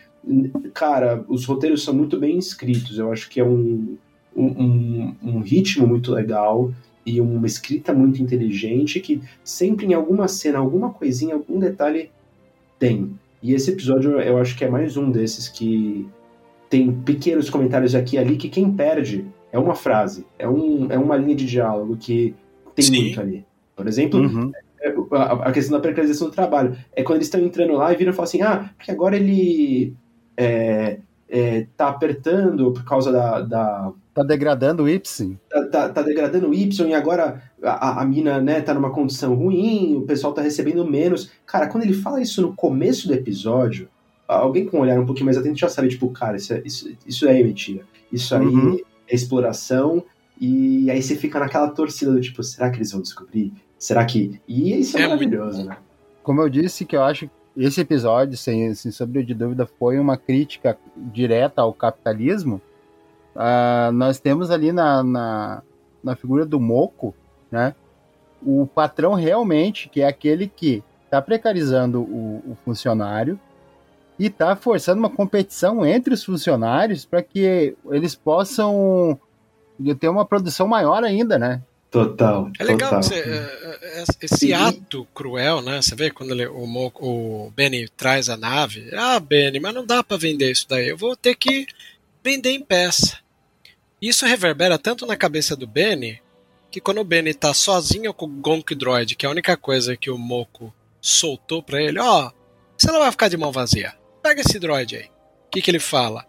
cara, 0.72 1.24
os 1.28 1.44
roteiros 1.44 1.82
são 1.82 1.94
muito 1.94 2.18
bem 2.18 2.38
escritos. 2.38 2.98
Eu 2.98 3.12
acho 3.12 3.28
que 3.28 3.40
é 3.40 3.44
um, 3.44 3.96
um, 4.36 5.14
um, 5.22 5.40
ritmo 5.40 5.86
muito 5.86 6.12
legal 6.12 6.72
e 7.04 7.20
uma 7.20 7.46
escrita 7.46 7.92
muito 7.92 8.22
inteligente 8.22 9.00
que 9.00 9.20
sempre 9.42 9.86
em 9.86 9.94
alguma 9.94 10.28
cena, 10.28 10.58
alguma 10.58 10.90
coisinha, 10.90 11.34
algum 11.34 11.58
detalhe 11.58 12.10
tem. 12.78 13.12
E 13.42 13.54
esse 13.54 13.70
episódio 13.70 14.20
eu 14.20 14.38
acho 14.38 14.56
que 14.56 14.64
é 14.64 14.68
mais 14.68 14.96
um 14.96 15.10
desses 15.10 15.48
que 15.48 16.06
tem 16.68 16.92
pequenos 16.92 17.48
comentários 17.50 17.94
aqui 17.94 18.16
e 18.16 18.18
ali 18.18 18.36
que 18.36 18.48
quem 18.48 18.70
perde 18.70 19.24
é 19.50 19.58
uma 19.58 19.74
frase, 19.74 20.24
é, 20.38 20.48
um, 20.48 20.90
é 20.90 20.98
uma 20.98 21.16
linha 21.16 21.34
de 21.34 21.46
diálogo 21.46 21.96
que 21.96 22.34
tem 22.74 22.84
Sim. 22.84 23.02
muito 23.02 23.20
ali. 23.20 23.44
Por 23.74 23.88
exemplo, 23.88 24.20
uhum. 24.20 24.52
É, 24.82 24.94
a 25.42 25.52
questão 25.52 25.76
da 25.76 25.82
precarização 25.82 26.28
do 26.28 26.34
trabalho. 26.34 26.74
É 26.94 27.02
quando 27.02 27.16
eles 27.16 27.26
estão 27.26 27.40
entrando 27.40 27.74
lá 27.74 27.92
e 27.92 27.96
viram 27.96 28.12
e 28.12 28.14
falam 28.14 28.24
assim: 28.24 28.42
ah, 28.42 28.70
porque 28.76 28.90
agora 28.90 29.16
ele 29.16 29.94
é, 30.36 31.00
é, 31.28 31.66
tá 31.76 31.88
apertando 31.88 32.72
por 32.72 32.84
causa 32.84 33.12
da, 33.12 33.40
da, 33.40 33.92
tá 34.12 34.22
degradando 34.22 34.84
o 34.84 34.88
Y. 34.88 35.36
Tá, 35.48 35.66
tá, 35.66 35.88
tá, 35.88 36.02
degradando 36.02 36.48
o 36.48 36.54
Y 36.54 36.88
e 36.88 36.94
agora 36.94 37.42
a, 37.62 38.02
a 38.02 38.04
mina, 38.04 38.40
né, 38.40 38.60
tá 38.60 38.74
numa 38.74 38.90
condição 38.90 39.34
ruim, 39.34 39.96
o 39.96 40.02
pessoal 40.02 40.32
tá 40.32 40.42
recebendo 40.42 40.84
menos. 40.84 41.30
Cara, 41.46 41.68
quando 41.68 41.84
ele 41.84 41.94
fala 41.94 42.20
isso 42.20 42.42
no 42.42 42.54
começo 42.54 43.08
do 43.08 43.14
episódio, 43.14 43.88
alguém 44.26 44.66
com 44.66 44.78
um 44.78 44.80
olhar 44.80 44.98
um 44.98 45.06
pouquinho 45.06 45.26
mais 45.26 45.38
atento 45.38 45.58
já 45.58 45.68
sabe, 45.68 45.88
tipo, 45.88 46.08
cara, 46.10 46.36
isso, 46.36 46.52
é, 46.52 46.62
isso, 46.64 46.90
isso 47.06 47.28
aí 47.28 47.40
é 47.40 47.44
mentira. 47.44 47.84
Isso 48.12 48.34
aí 48.34 48.46
uhum. 48.46 48.78
é 49.08 49.14
exploração. 49.14 50.04
E 50.40 50.90
aí 50.90 51.02
você 51.02 51.16
fica 51.16 51.38
naquela 51.38 51.68
torcida 51.68 52.12
do 52.12 52.20
tipo, 52.20 52.42
será 52.42 52.70
que 52.70 52.78
eles 52.78 52.92
vão 52.92 53.02
descobrir? 53.02 53.52
Será 53.78 54.04
que. 54.04 54.40
E 54.48 54.78
isso 54.78 54.96
é, 54.96 55.02
é 55.02 55.06
maravilhoso, 55.06 55.58
muito... 55.58 55.70
né? 55.70 55.76
Como 56.22 56.40
eu 56.40 56.48
disse, 56.48 56.84
que 56.84 56.96
eu 56.96 57.02
acho 57.02 57.26
que 57.26 57.32
esse 57.64 57.80
episódio, 57.82 58.36
sem, 58.36 58.74
sem 58.74 58.90
sombra 58.90 59.22
de 59.22 59.34
dúvida, 59.34 59.66
foi 59.66 59.98
uma 59.98 60.16
crítica 60.16 60.78
direta 60.96 61.60
ao 61.60 61.74
capitalismo. 61.74 62.60
Uh, 63.34 63.92
nós 63.92 64.18
temos 64.18 64.50
ali 64.50 64.72
na, 64.72 65.02
na, 65.02 65.62
na 66.02 66.16
figura 66.16 66.46
do 66.46 66.58
Moco, 66.58 67.14
né? 67.50 67.74
O 68.42 68.66
patrão 68.66 69.12
realmente, 69.12 69.90
que 69.90 70.00
é 70.00 70.06
aquele 70.06 70.48
que 70.48 70.82
está 71.04 71.20
precarizando 71.20 72.00
o, 72.00 72.42
o 72.52 72.56
funcionário, 72.64 73.38
e 74.18 74.26
está 74.26 74.56
forçando 74.56 74.98
uma 74.98 75.10
competição 75.10 75.84
entre 75.84 76.14
os 76.14 76.24
funcionários 76.24 77.04
para 77.04 77.22
que 77.22 77.74
eles 77.90 78.14
possam 78.14 79.18
ter 79.98 80.08
uma 80.08 80.24
produção 80.24 80.66
maior 80.66 81.04
ainda, 81.04 81.38
né? 81.38 81.62
Total. 81.90 82.50
É 82.58 82.64
legal 82.64 82.90
total. 82.90 83.02
Você, 83.02 83.14
é, 83.14 83.78
é, 83.82 84.04
esse 84.22 84.54
ato 84.54 85.06
cruel, 85.14 85.60
né? 85.60 85.82
Você 85.82 85.94
vê 85.94 86.10
quando 86.10 86.32
ele, 86.32 86.46
o, 86.46 86.92
o 87.00 87.50
Benny 87.50 87.88
traz 87.88 88.28
a 88.28 88.36
nave. 88.36 88.90
Ah, 88.94 89.18
Benny, 89.18 89.58
mas 89.58 89.74
não 89.74 89.84
dá 89.84 90.02
para 90.02 90.16
vender 90.16 90.50
isso 90.50 90.66
daí. 90.68 90.88
Eu 90.88 90.96
vou 90.96 91.16
ter 91.16 91.34
que 91.34 91.66
vender 92.22 92.50
em 92.50 92.62
peça. 92.62 93.18
Isso 94.00 94.24
reverbera 94.24 94.78
tanto 94.78 95.04
na 95.04 95.16
cabeça 95.16 95.56
do 95.56 95.66
Benny 95.66 96.20
que 96.70 96.80
quando 96.80 97.00
o 97.00 97.04
Benny 97.04 97.34
tá 97.34 97.52
sozinho 97.52 98.14
com 98.14 98.26
o 98.26 98.28
Gonk 98.28 98.74
Droid, 98.76 99.16
que 99.16 99.26
é 99.26 99.28
a 99.28 99.32
única 99.32 99.56
coisa 99.56 99.96
que 99.96 100.10
o 100.10 100.16
Moco 100.16 100.72
soltou 101.00 101.60
para 101.60 101.82
ele, 101.82 101.98
ó, 101.98 102.28
oh, 102.28 102.32
você 102.78 102.92
não 102.92 103.00
vai 103.00 103.10
ficar 103.10 103.28
de 103.28 103.36
mão 103.36 103.50
vazia 103.50 103.92
pega 104.22 104.40
esse 104.40 104.58
droid 104.58 104.96
aí. 104.96 105.04
O 105.46 105.50
que, 105.50 105.62
que 105.62 105.70
ele 105.70 105.80
fala? 105.80 106.24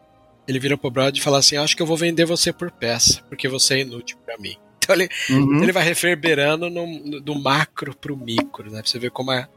Ele 0.47 0.59
vira 0.59 0.77
pro 0.77 0.89
Brad 0.89 1.15
e 1.15 1.21
fala 1.21 1.37
assim: 1.37 1.57
Acho 1.57 1.75
que 1.75 1.81
eu 1.81 1.87
vou 1.87 1.97
vender 1.97 2.25
você 2.25 2.51
por 2.51 2.71
peça, 2.71 3.21
porque 3.29 3.47
você 3.47 3.75
é 3.75 3.79
inútil 3.81 4.17
para 4.25 4.37
mim. 4.37 4.57
Então 4.83 4.95
ele, 4.95 5.09
uhum. 5.29 5.61
ele 5.61 5.71
vai 5.71 5.83
reverberando 5.83 6.69
no, 6.69 7.21
do 7.21 7.35
macro 7.35 7.95
pro 7.95 8.17
micro, 8.17 8.71
né? 8.71 8.81
Pra 8.81 8.89
você 8.89 8.97
ver 8.97 9.11
como 9.11 9.31
é 9.31 9.47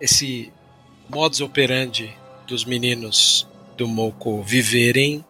esse 0.00 0.52
modus 1.08 1.40
operandi 1.40 2.14
dos 2.46 2.64
meninos 2.64 3.48
do 3.76 3.88
Moco 3.88 4.42
viverem 4.42 5.24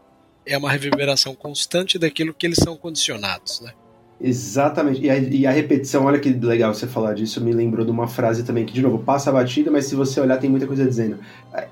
é 0.44 0.56
uma 0.56 0.70
reverberação 0.70 1.34
constante 1.34 1.98
daquilo 1.98 2.34
que 2.34 2.46
eles 2.46 2.58
são 2.58 2.76
condicionados, 2.76 3.60
né? 3.60 3.72
Exatamente. 4.20 5.02
E 5.02 5.10
a, 5.10 5.18
e 5.18 5.46
a, 5.46 5.50
repetição, 5.50 6.06
olha 6.06 6.18
que 6.18 6.30
legal 6.30 6.72
você 6.72 6.86
falar 6.86 7.12
disso, 7.12 7.40
me 7.42 7.52
lembrou 7.52 7.84
de 7.84 7.90
uma 7.90 8.08
frase 8.08 8.42
também 8.44 8.64
que, 8.64 8.72
de 8.72 8.82
novo, 8.82 8.98
passa 8.98 9.30
a 9.30 9.32
batida, 9.32 9.70
mas 9.70 9.86
se 9.86 9.94
você 9.94 10.20
olhar, 10.20 10.38
tem 10.38 10.48
muita 10.48 10.66
coisa 10.66 10.86
dizendo. 10.86 11.18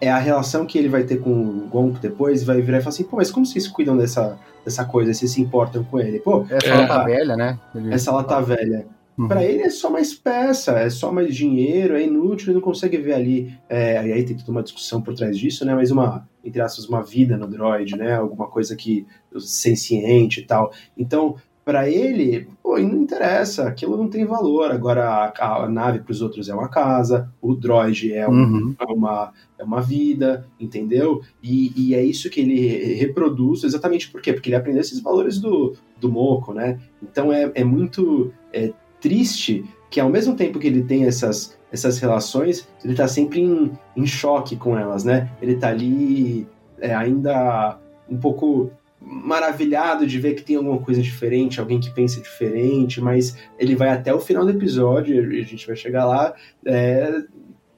É 0.00 0.11
a 0.11 0.18
relação 0.18 0.66
que 0.66 0.78
ele 0.78 0.88
vai 0.88 1.04
ter 1.04 1.20
com 1.20 1.30
o 1.30 1.68
Gonk 1.70 2.00
depois, 2.00 2.44
vai 2.44 2.61
virar 2.61 2.78
e 2.78 2.80
falar 2.80 2.90
assim, 2.90 3.04
pô, 3.04 3.16
mas 3.16 3.30
como 3.30 3.46
vocês 3.46 3.66
cuidam 3.66 3.96
dessa, 3.96 4.38
dessa 4.64 4.85
coisa, 4.85 5.12
vocês 5.14 5.30
se 5.30 5.40
importam 5.40 5.83
com 5.85 5.98
ele? 5.98 6.18
Pô, 6.18 6.44
essa 6.50 6.66
é, 6.66 6.74
lata 6.74 7.04
velha, 7.04 7.37
né? 7.37 7.59
Ele... 7.74 7.94
Essa 7.94 8.12
lata 8.12 8.40
velha. 8.42 8.87
Uhum. 9.16 9.28
Para 9.28 9.44
ele 9.44 9.62
é 9.62 9.70
só 9.70 9.88
mais 9.90 10.12
peça, 10.12 10.72
é 10.72 10.90
só 10.90 11.12
mais 11.12 11.35
dinheiro, 11.35 11.96
é 11.96 12.02
inútil, 12.02 12.48
ele 12.48 12.54
não 12.54 12.61
consegue 12.61 12.98
ver 12.98 13.14
ali. 13.14 13.57
É, 13.68 13.96
aí 13.98 14.24
tem 14.24 14.37
toda 14.37 14.50
uma 14.50 14.62
discussão 14.62 15.00
por 15.00 15.14
trás 15.14 15.38
disso, 15.38 15.64
né? 15.64 15.72
Mas 15.74 15.90
uma, 15.90 16.28
entre 16.44 16.61
aspas, 16.61 16.87
uma 16.87 17.00
vida 17.00 17.37
no 17.37 17.46
droid, 17.46 17.96
né? 17.96 18.16
Alguma 18.16 18.48
coisa 18.48 18.74
que 18.74 19.07
senciente 19.38 20.40
e 20.40 20.44
tal. 20.44 20.72
Então, 20.98 21.37
para 21.64 21.88
ele, 21.88 22.46
pô, 22.62 22.79
não 22.79 23.03
interessa, 23.03 23.66
aquilo 23.66 23.96
não 23.96 24.09
tem 24.09 24.24
valor. 24.27 24.70
Agora 24.70 25.33
a, 25.38 25.64
a 25.64 25.68
nave 25.68 26.00
para 26.00 26.12
os 26.12 26.20
outros 26.20 26.48
é 26.48 26.55
uma 26.55 26.68
casa, 26.68 27.33
o 27.40 27.55
droid 27.55 28.12
é, 28.12 28.29
um, 28.29 28.33
uhum. 28.33 28.77
é, 28.79 28.85
uma, 28.85 29.33
é 29.59 29.64
uma 29.64 29.81
vida, 29.81 30.46
entendeu? 30.61 31.22
E, 31.42 31.72
e, 31.74 31.94
é 31.94 32.05
isso 32.05 32.29
que 32.29 32.40
ele 32.40 32.94
reproduz, 32.94 33.64
exatamente 33.64 34.11
por 34.11 34.20
quê? 34.20 34.33
Porque 34.33 34.50
ele 34.50 34.57
aprendeu 34.57 34.83
esses 34.83 35.00
valores 35.00 35.38
do, 35.38 35.74
do 35.98 36.11
Moco, 36.11 36.53
né? 36.53 36.79
Então 37.03 37.33
é, 37.33 37.50
é 37.55 37.64
muito 37.64 38.31
é, 38.53 38.72
triste 39.00 39.64
que 39.90 40.00
ao 40.00 40.11
mesmo 40.11 40.35
tempo 40.35 40.59
que 40.59 40.66
ele 40.66 40.83
tem 40.83 41.07
essas, 41.07 41.57
essas 41.72 41.98
relações, 41.98 42.68
ele 42.83 42.92
está 42.92 43.09
sempre 43.09 43.40
em, 43.40 43.72
em 43.96 44.07
choque 44.07 44.57
com 44.57 44.77
elas, 44.77 45.05
né? 45.05 45.31
Ele 45.40 45.53
está 45.53 45.68
ali 45.68 46.46
é, 46.79 46.94
ainda 46.94 47.79
um 48.11 48.18
pouco 48.18 48.70
maravilhado 49.04 50.06
de 50.06 50.18
ver 50.18 50.34
que 50.34 50.42
tem 50.42 50.56
alguma 50.56 50.78
coisa 50.78 51.02
diferente, 51.02 51.60
alguém 51.60 51.78
que 51.78 51.90
pensa 51.90 52.20
diferente, 52.20 53.00
mas 53.00 53.36
ele 53.58 53.76
vai 53.76 53.90
até 53.90 54.12
o 54.14 54.20
final 54.20 54.44
do 54.44 54.50
episódio, 54.50 55.32
e 55.32 55.40
a 55.40 55.44
gente 55.44 55.66
vai 55.66 55.76
chegar 55.76 56.06
lá, 56.06 56.34
é, 56.64 57.22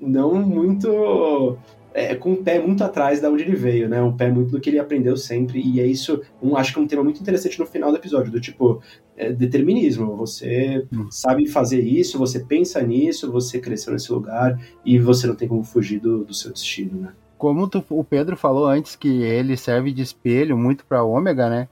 não 0.01 0.35
muito. 0.35 1.59
É, 1.93 2.15
com 2.15 2.33
um 2.33 2.45
pé 2.45 2.61
muito 2.61 2.85
atrás 2.85 3.23
da 3.23 3.31
onde 3.31 3.43
ele 3.43 3.57
veio, 3.57 3.89
né? 3.89 4.03
Um 4.03 4.15
pé 4.15 4.31
muito 4.31 4.51
do 4.51 4.61
que 4.61 4.69
ele 4.69 4.79
aprendeu 4.79 5.17
sempre, 5.17 5.63
e 5.63 5.81
é 5.81 5.87
isso, 5.87 6.21
um, 6.43 6.55
acho 6.55 6.75
que 6.75 6.79
é 6.79 6.83
um 6.83 6.87
tema 6.87 7.03
muito 7.03 7.23
interessante 7.23 7.59
no 7.59 7.65
final 7.65 7.91
do 7.91 7.97
episódio, 7.97 8.31
do 8.31 8.39
tipo, 8.39 8.83
é, 9.17 9.33
determinismo. 9.33 10.15
Você 10.15 10.87
hum. 10.93 11.07
sabe 11.11 11.47
fazer 11.49 11.81
isso, 11.81 12.19
você 12.19 12.41
pensa 12.41 12.83
nisso, 12.83 13.33
você 13.33 13.59
cresceu 13.59 13.95
nesse 13.95 14.13
lugar, 14.13 14.61
e 14.85 14.99
você 14.99 15.27
não 15.27 15.35
tem 15.35 15.49
como 15.49 15.65
fugir 15.65 15.99
do, 15.99 16.23
do 16.23 16.35
seu 16.35 16.53
destino, 16.53 17.01
né? 17.01 17.13
Como 17.39 17.69
tu, 17.69 17.85
o 17.91 18.05
Pedro 18.05 18.37
falou 18.37 18.67
antes 18.67 18.97
que 18.97 19.23
ele 19.23 19.57
serve 19.57 19.93
de 19.93 20.03
espelho 20.03 20.57
muito 20.57 20.85
para 20.85 21.03
Ômega, 21.03 21.49
né? 21.49 21.69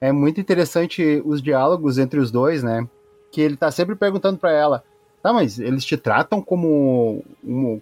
É 0.00 0.12
muito 0.12 0.40
interessante 0.40 1.22
os 1.24 1.42
diálogos 1.42 1.98
entre 1.98 2.20
os 2.20 2.30
dois, 2.30 2.62
né? 2.62 2.86
Que 3.30 3.40
ele 3.40 3.56
tá 3.56 3.70
sempre 3.70 3.94
perguntando 3.94 4.38
para 4.38 4.52
ela: 4.52 4.84
"Tá, 5.22 5.32
mas 5.32 5.58
eles 5.58 5.84
te 5.84 5.96
tratam 5.96 6.42
como 6.42 7.22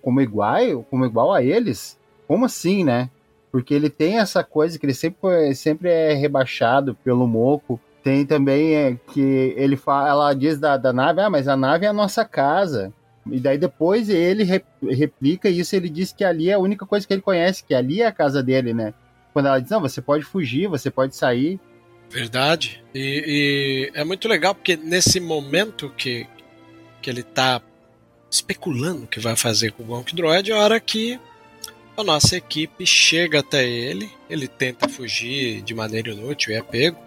como 0.02 0.20
igual, 0.20 0.84
como 0.90 1.04
igual 1.04 1.32
a 1.32 1.42
eles? 1.42 1.98
Como 2.28 2.44
assim, 2.44 2.84
né?" 2.84 3.10
Porque 3.50 3.74
ele 3.74 3.90
tem 3.90 4.18
essa 4.18 4.42
coisa 4.44 4.78
que 4.78 4.86
ele 4.86 4.94
sempre 4.94 5.54
sempre 5.54 5.90
é 5.90 6.14
rebaixado 6.14 6.94
pelo 7.04 7.26
Moco. 7.26 7.80
Tem 8.02 8.26
também 8.26 8.74
é, 8.74 8.96
que 9.12 9.54
ele 9.56 9.76
fala, 9.76 10.08
ela 10.08 10.34
diz 10.34 10.58
da, 10.58 10.76
da 10.76 10.92
nave: 10.92 11.20
"Ah, 11.20 11.30
mas 11.30 11.48
a 11.48 11.56
nave 11.56 11.86
é 11.86 11.88
a 11.88 11.92
nossa 11.92 12.24
casa." 12.24 12.92
E 13.30 13.38
daí 13.38 13.56
depois 13.56 14.08
ele 14.08 14.44
replica 14.82 15.48
isso, 15.48 15.76
ele 15.76 15.88
diz 15.88 16.12
que 16.12 16.24
ali 16.24 16.50
é 16.50 16.54
a 16.54 16.58
única 16.58 16.84
coisa 16.84 17.06
que 17.06 17.12
ele 17.12 17.22
conhece, 17.22 17.64
que 17.64 17.74
ali 17.74 18.02
é 18.02 18.06
a 18.06 18.12
casa 18.12 18.42
dele, 18.42 18.74
né? 18.74 18.92
Quando 19.32 19.46
ela 19.46 19.60
diz, 19.60 19.70
não, 19.70 19.80
você 19.80 20.02
pode 20.02 20.24
fugir, 20.24 20.66
você 20.66 20.90
pode 20.90 21.14
sair. 21.14 21.58
Verdade. 22.10 22.82
E, 22.94 23.90
e 23.94 23.98
é 23.98 24.04
muito 24.04 24.28
legal 24.28 24.54
porque 24.54 24.76
nesse 24.76 25.20
momento 25.20 25.90
que, 25.96 26.26
que 27.00 27.08
ele 27.08 27.22
tá 27.22 27.62
especulando 28.30 29.04
o 29.04 29.06
que 29.06 29.20
vai 29.20 29.36
fazer 29.36 29.72
com 29.72 29.82
o 29.82 29.86
Gonk 29.86 30.14
Droid, 30.14 30.50
é 30.50 30.54
a 30.54 30.58
hora 30.58 30.80
que 30.80 31.18
a 31.96 32.02
nossa 32.02 32.36
equipe 32.36 32.84
chega 32.84 33.40
até 33.40 33.66
ele, 33.66 34.10
ele 34.28 34.48
tenta 34.48 34.88
fugir 34.88 35.62
de 35.62 35.74
maneira 35.74 36.10
inútil 36.10 36.52
e 36.52 36.56
é 36.56 36.62
pego. 36.62 36.98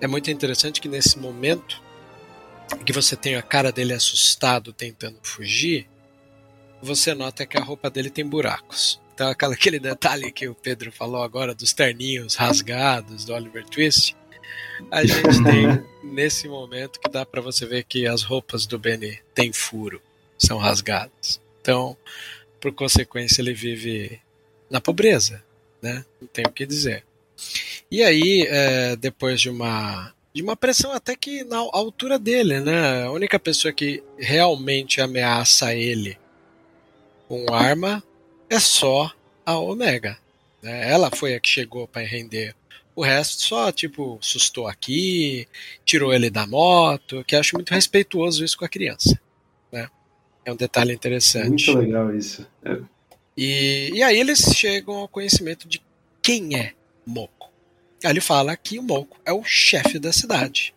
É 0.00 0.06
muito 0.06 0.30
interessante 0.30 0.80
que 0.80 0.88
nesse 0.88 1.18
momento 1.18 1.82
que 2.84 2.92
você 2.92 3.16
tem 3.16 3.36
a 3.36 3.42
cara 3.42 3.72
dele 3.72 3.92
assustado 3.92 4.72
tentando 4.72 5.18
fugir, 5.22 5.88
você 6.82 7.14
nota 7.14 7.46
que 7.46 7.56
a 7.56 7.62
roupa 7.62 7.90
dele 7.90 8.10
tem 8.10 8.26
buracos. 8.26 9.00
Então 9.14 9.28
aquele 9.28 9.78
detalhe 9.78 10.30
que 10.30 10.46
o 10.46 10.54
Pedro 10.54 10.92
falou 10.92 11.22
agora 11.22 11.54
dos 11.54 11.72
terninhos 11.72 12.34
rasgados 12.34 13.24
do 13.24 13.32
Oliver 13.32 13.64
Twist, 13.64 14.14
a 14.90 15.04
gente 15.04 15.42
tem 15.42 15.84
nesse 16.04 16.48
momento 16.48 17.00
que 17.00 17.08
dá 17.08 17.24
para 17.24 17.40
você 17.40 17.66
ver 17.66 17.84
que 17.84 18.06
as 18.06 18.22
roupas 18.22 18.66
do 18.66 18.78
Benny 18.78 19.18
têm 19.34 19.52
furo, 19.52 20.00
são 20.38 20.58
rasgadas. 20.58 21.40
Então, 21.60 21.96
por 22.60 22.72
consequência, 22.72 23.40
ele 23.40 23.54
vive 23.54 24.20
na 24.70 24.80
pobreza, 24.80 25.42
né? 25.80 26.04
Não 26.20 26.28
tem 26.28 26.44
o 26.46 26.52
que 26.52 26.66
dizer. 26.66 27.04
E 27.90 28.02
aí, 28.02 28.46
é, 28.48 28.96
depois 28.96 29.40
de 29.40 29.50
uma 29.50 30.12
de 30.36 30.42
uma 30.42 30.54
pressão 30.54 30.92
até 30.92 31.16
que 31.16 31.44
na 31.44 31.56
altura 31.56 32.18
dele, 32.18 32.60
né? 32.60 33.04
A 33.04 33.10
única 33.10 33.38
pessoa 33.38 33.72
que 33.72 34.02
realmente 34.18 35.00
ameaça 35.00 35.74
ele 35.74 36.18
com 37.26 37.50
arma 37.54 38.04
é 38.50 38.60
só 38.60 39.10
a 39.46 39.58
Omega. 39.58 40.18
Né? 40.62 40.92
Ela 40.92 41.10
foi 41.10 41.34
a 41.34 41.40
que 41.40 41.48
chegou 41.48 41.88
para 41.88 42.06
render. 42.06 42.54
O 42.94 43.02
resto 43.02 43.44
só, 43.44 43.72
tipo, 43.72 44.18
sustou 44.20 44.68
aqui, 44.68 45.48
tirou 45.86 46.12
ele 46.12 46.28
da 46.28 46.46
moto, 46.46 47.24
que 47.26 47.34
acho 47.34 47.56
muito 47.56 47.72
respeituoso 47.72 48.44
isso 48.44 48.58
com 48.58 48.66
a 48.66 48.68
criança. 48.68 49.18
Né? 49.72 49.88
É 50.44 50.52
um 50.52 50.56
detalhe 50.56 50.92
interessante. 50.92 51.70
Muito 51.72 51.78
legal 51.78 52.14
isso. 52.14 52.46
É. 52.62 52.78
E, 53.34 53.90
e 53.94 54.02
aí 54.02 54.20
eles 54.20 54.40
chegam 54.54 54.96
ao 54.96 55.08
conhecimento 55.08 55.66
de 55.66 55.80
quem 56.20 56.58
é 56.58 56.74
Mo. 57.06 57.30
Aí 58.04 58.10
ele 58.10 58.20
fala 58.20 58.56
que 58.56 58.78
o 58.78 58.82
Moco 58.82 59.18
é 59.24 59.32
o 59.32 59.44
chefe 59.44 59.98
da 59.98 60.12
cidade, 60.12 60.74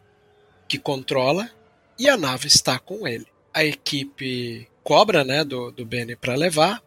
que 0.68 0.78
controla 0.78 1.50
e 1.98 2.08
a 2.08 2.16
nave 2.16 2.48
está 2.48 2.80
com 2.80 3.08
ele. 3.08 3.28
A 3.54 3.64
equipe 3.64 4.68
cobra 4.84 5.24
né, 5.24 5.44
do, 5.44 5.72
do 5.72 5.86
Benny 5.86 6.16
para 6.16 6.36
levar. 6.36 6.82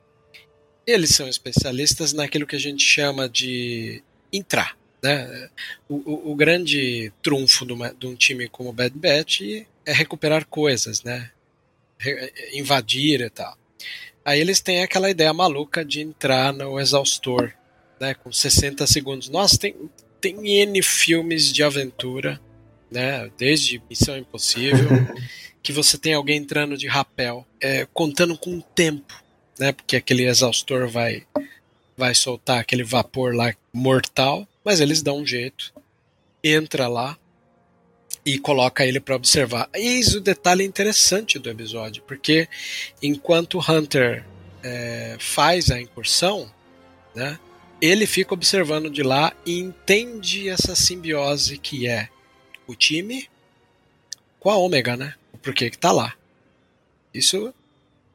Eles 0.87 1.11
são 1.11 1.29
especialistas 1.29 2.13
naquilo 2.13 2.47
que 2.47 2.57
a 2.57 2.61
gente 2.61 2.83
chama 2.83 3.29
de 3.29 4.03
entrar. 4.33 4.77
Né? 5.03 5.51
O, 5.89 5.97
o, 5.97 6.33
o 6.33 6.35
grande 6.35 7.13
trunfo 7.23 7.67
de, 7.67 7.73
uma, 7.73 7.93
de, 7.93 8.07
um 8.07 8.15
time 8.15 8.49
como 8.49 8.71
o 8.71 8.73
Bad 8.73 8.97
Batch 8.97 9.43
é 9.85 9.93
recuperar 9.93 10.47
coisas, 10.47 11.03
né? 11.03 11.31
Re, 11.99 12.33
invadir 12.55 13.21
e 13.21 13.31
tal. 13.31 13.57
Aí 14.25 14.41
eles 14.41 14.61
têm 14.61 14.83
aquela 14.83 15.11
ideia 15.11 15.33
maluca 15.33 15.85
de 15.85 16.01
entrar 16.01 16.53
no 16.53 16.79
exaustor, 16.79 17.53
né? 18.01 18.15
Com 18.15 18.33
60 18.33 18.87
segundos. 18.87 19.29
Nossa, 19.29 19.59
tem, 19.59 19.75
tem 20.23 20.61
N 20.61 20.81
filmes 20.83 21.53
de 21.53 21.65
aventura, 21.65 22.41
né? 22.89 23.29
Desde 23.37 23.83
Missão 23.91 24.17
Impossível, 24.17 24.89
que 25.61 25.73
você 25.73 25.99
tem 25.99 26.15
alguém 26.15 26.39
entrando 26.39 26.79
de 26.79 26.87
rapel, 26.87 27.45
é, 27.61 27.87
contando 27.93 28.39
com 28.39 28.57
o 28.57 28.63
tempo, 28.63 29.21
né? 29.59 29.73
Porque 29.73 29.97
aquele 29.97 30.27
exaustor 30.27 30.89
vai 30.89 31.27
vai 31.95 32.15
soltar 32.15 32.61
aquele 32.61 32.83
vapor 32.83 33.35
lá 33.35 33.53
mortal, 33.73 34.49
mas 34.65 34.81
eles 34.81 35.03
dão 35.03 35.19
um 35.19 35.27
jeito. 35.27 35.75
Entra 36.43 36.89
lá 36.89 37.19
e 38.25 38.39
coloca 38.39 38.87
ele 38.87 38.99
para 38.99 39.17
observar. 39.17 39.69
Eis 39.75 40.15
o 40.15 40.21
detalhe 40.21 40.65
interessante 40.65 41.39
do 41.39 41.51
episódio, 41.51 42.03
porque 42.07 42.49
enquanto 43.03 43.59
Hunter 43.59 44.25
é, 44.63 45.17
faz 45.19 45.71
a 45.71 45.81
incursão, 45.81 46.51
né, 47.15 47.39
ele 47.83 48.07
fica 48.07 48.33
observando 48.33 48.89
de 48.89 49.03
lá 49.03 49.35
e 49.45 49.59
entende 49.59 50.49
essa 50.49 50.77
simbiose 50.77 51.59
que 51.59 51.89
é 51.89 52.09
o 52.65 52.77
time 52.77 53.29
com 54.39 54.51
a 54.51 54.57
Ômega, 54.57 54.97
né? 54.97 55.15
Por 55.43 55.53
que 55.53 55.69
tá 55.77 55.91
lá. 55.91 56.15
Isso 57.13 57.53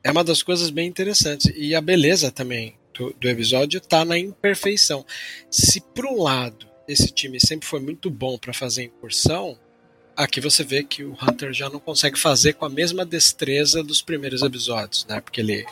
é 0.02 0.10
uma 0.10 0.24
das 0.24 0.42
coisas 0.42 0.70
bem 0.70 0.88
interessantes. 0.88 1.52
E 1.54 1.76
a 1.76 1.82
beleza 1.82 2.32
também 2.32 2.76
do, 2.94 3.14
do 3.20 3.28
episódio 3.28 3.80
está 3.80 4.06
na 4.06 4.18
imperfeição. 4.18 5.06
Se 5.52 5.82
por 5.82 6.06
um 6.06 6.22
lado 6.22 6.66
esse 6.88 7.12
time 7.12 7.38
sempre 7.38 7.68
foi 7.68 7.82
muito 7.82 8.10
bom 8.10 8.38
para 8.38 8.54
fazer 8.54 8.84
incursão, 8.84 9.60
aqui 10.16 10.40
você 10.40 10.64
vê 10.64 10.82
que 10.82 11.04
o 11.04 11.18
Hunter 11.22 11.52
já 11.52 11.70
não 11.70 11.82
consegue 11.82 12.18
fazer 12.18 12.54
com 12.54 12.64
a 12.64 12.70
mesma 12.70 13.06
destreza 13.06 13.84
dos 13.84 14.02
primeiros 14.02 14.42
episódios, 14.42 15.06
né? 15.08 15.20
Porque 15.20 15.42
ele 15.42 15.66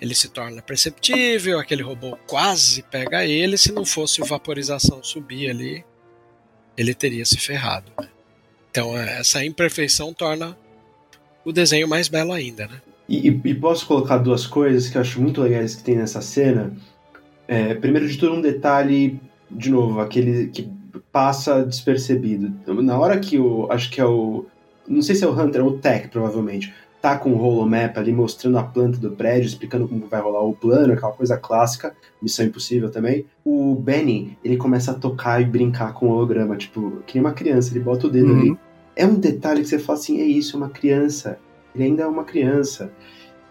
ele 0.00 0.14
se 0.14 0.28
torna 0.28 0.62
perceptível, 0.62 1.58
aquele 1.58 1.82
robô 1.82 2.16
quase 2.26 2.82
pega 2.82 3.24
ele, 3.24 3.56
se 3.56 3.72
não 3.72 3.84
fosse 3.84 4.22
o 4.22 4.24
vaporização 4.26 5.02
subir 5.02 5.50
ali, 5.50 5.84
ele 6.76 6.94
teria 6.94 7.24
se 7.24 7.36
ferrado. 7.36 7.90
Né? 7.98 8.08
Então 8.70 8.96
essa 8.96 9.44
imperfeição 9.44 10.12
torna 10.14 10.56
o 11.44 11.52
desenho 11.52 11.88
mais 11.88 12.08
belo 12.08 12.32
ainda, 12.32 12.66
né? 12.66 12.80
E, 13.08 13.28
e, 13.28 13.54
posso 13.54 13.86
colocar 13.86 14.18
duas 14.18 14.46
coisas 14.46 14.88
que 14.88 14.96
eu 14.96 15.00
acho 15.00 15.20
muito 15.20 15.42
legais 15.42 15.74
que 15.74 15.82
tem 15.82 15.96
nessa 15.96 16.22
cena. 16.22 16.72
É, 17.48 17.74
primeiro 17.74 18.06
de 18.06 18.16
tudo, 18.16 18.36
um 18.36 18.40
detalhe, 18.40 19.18
de 19.50 19.68
novo, 19.68 19.98
aquele 19.98 20.46
que 20.46 20.70
passa 21.10 21.64
despercebido. 21.64 22.52
Na 22.80 22.96
hora 22.96 23.18
que 23.18 23.36
o. 23.36 23.66
Acho 23.70 23.90
que 23.90 24.00
é 24.00 24.04
o. 24.04 24.46
Não 24.86 25.02
sei 25.02 25.16
se 25.16 25.24
é 25.24 25.26
o 25.26 25.32
Hunter 25.32 25.64
ou 25.64 25.72
o 25.72 25.78
Tech, 25.78 26.06
provavelmente. 26.08 26.72
Tá 27.00 27.16
com 27.16 27.30
o 27.30 27.42
holomap 27.42 27.96
ali 27.96 28.12
mostrando 28.12 28.58
a 28.58 28.62
planta 28.62 28.98
do 28.98 29.10
prédio, 29.12 29.48
explicando 29.48 29.88
como 29.88 30.06
vai 30.06 30.20
rolar 30.20 30.42
o 30.42 30.52
plano, 30.52 30.92
aquela 30.92 31.12
coisa 31.12 31.36
clássica, 31.36 31.94
Missão 32.20 32.44
Impossível 32.44 32.90
também. 32.90 33.24
O 33.44 33.74
Benny, 33.74 34.36
ele 34.44 34.58
começa 34.58 34.90
a 34.90 34.94
tocar 34.94 35.40
e 35.40 35.46
brincar 35.46 35.94
com 35.94 36.08
o 36.08 36.10
holograma, 36.10 36.56
tipo, 36.56 37.02
que 37.06 37.14
nem 37.14 37.24
uma 37.24 37.32
criança, 37.32 37.72
ele 37.72 37.80
bota 37.82 38.06
o 38.06 38.10
dedo 38.10 38.32
uhum. 38.32 38.40
ali. 38.40 38.58
É 38.94 39.06
um 39.06 39.14
detalhe 39.14 39.62
que 39.62 39.68
você 39.68 39.78
fala 39.78 39.98
assim: 39.98 40.20
é 40.20 40.24
isso, 40.24 40.56
é 40.56 40.58
uma 40.58 40.68
criança 40.68 41.38
ele 41.74 41.84
ainda 41.84 42.02
é 42.02 42.06
uma 42.06 42.24
criança. 42.24 42.92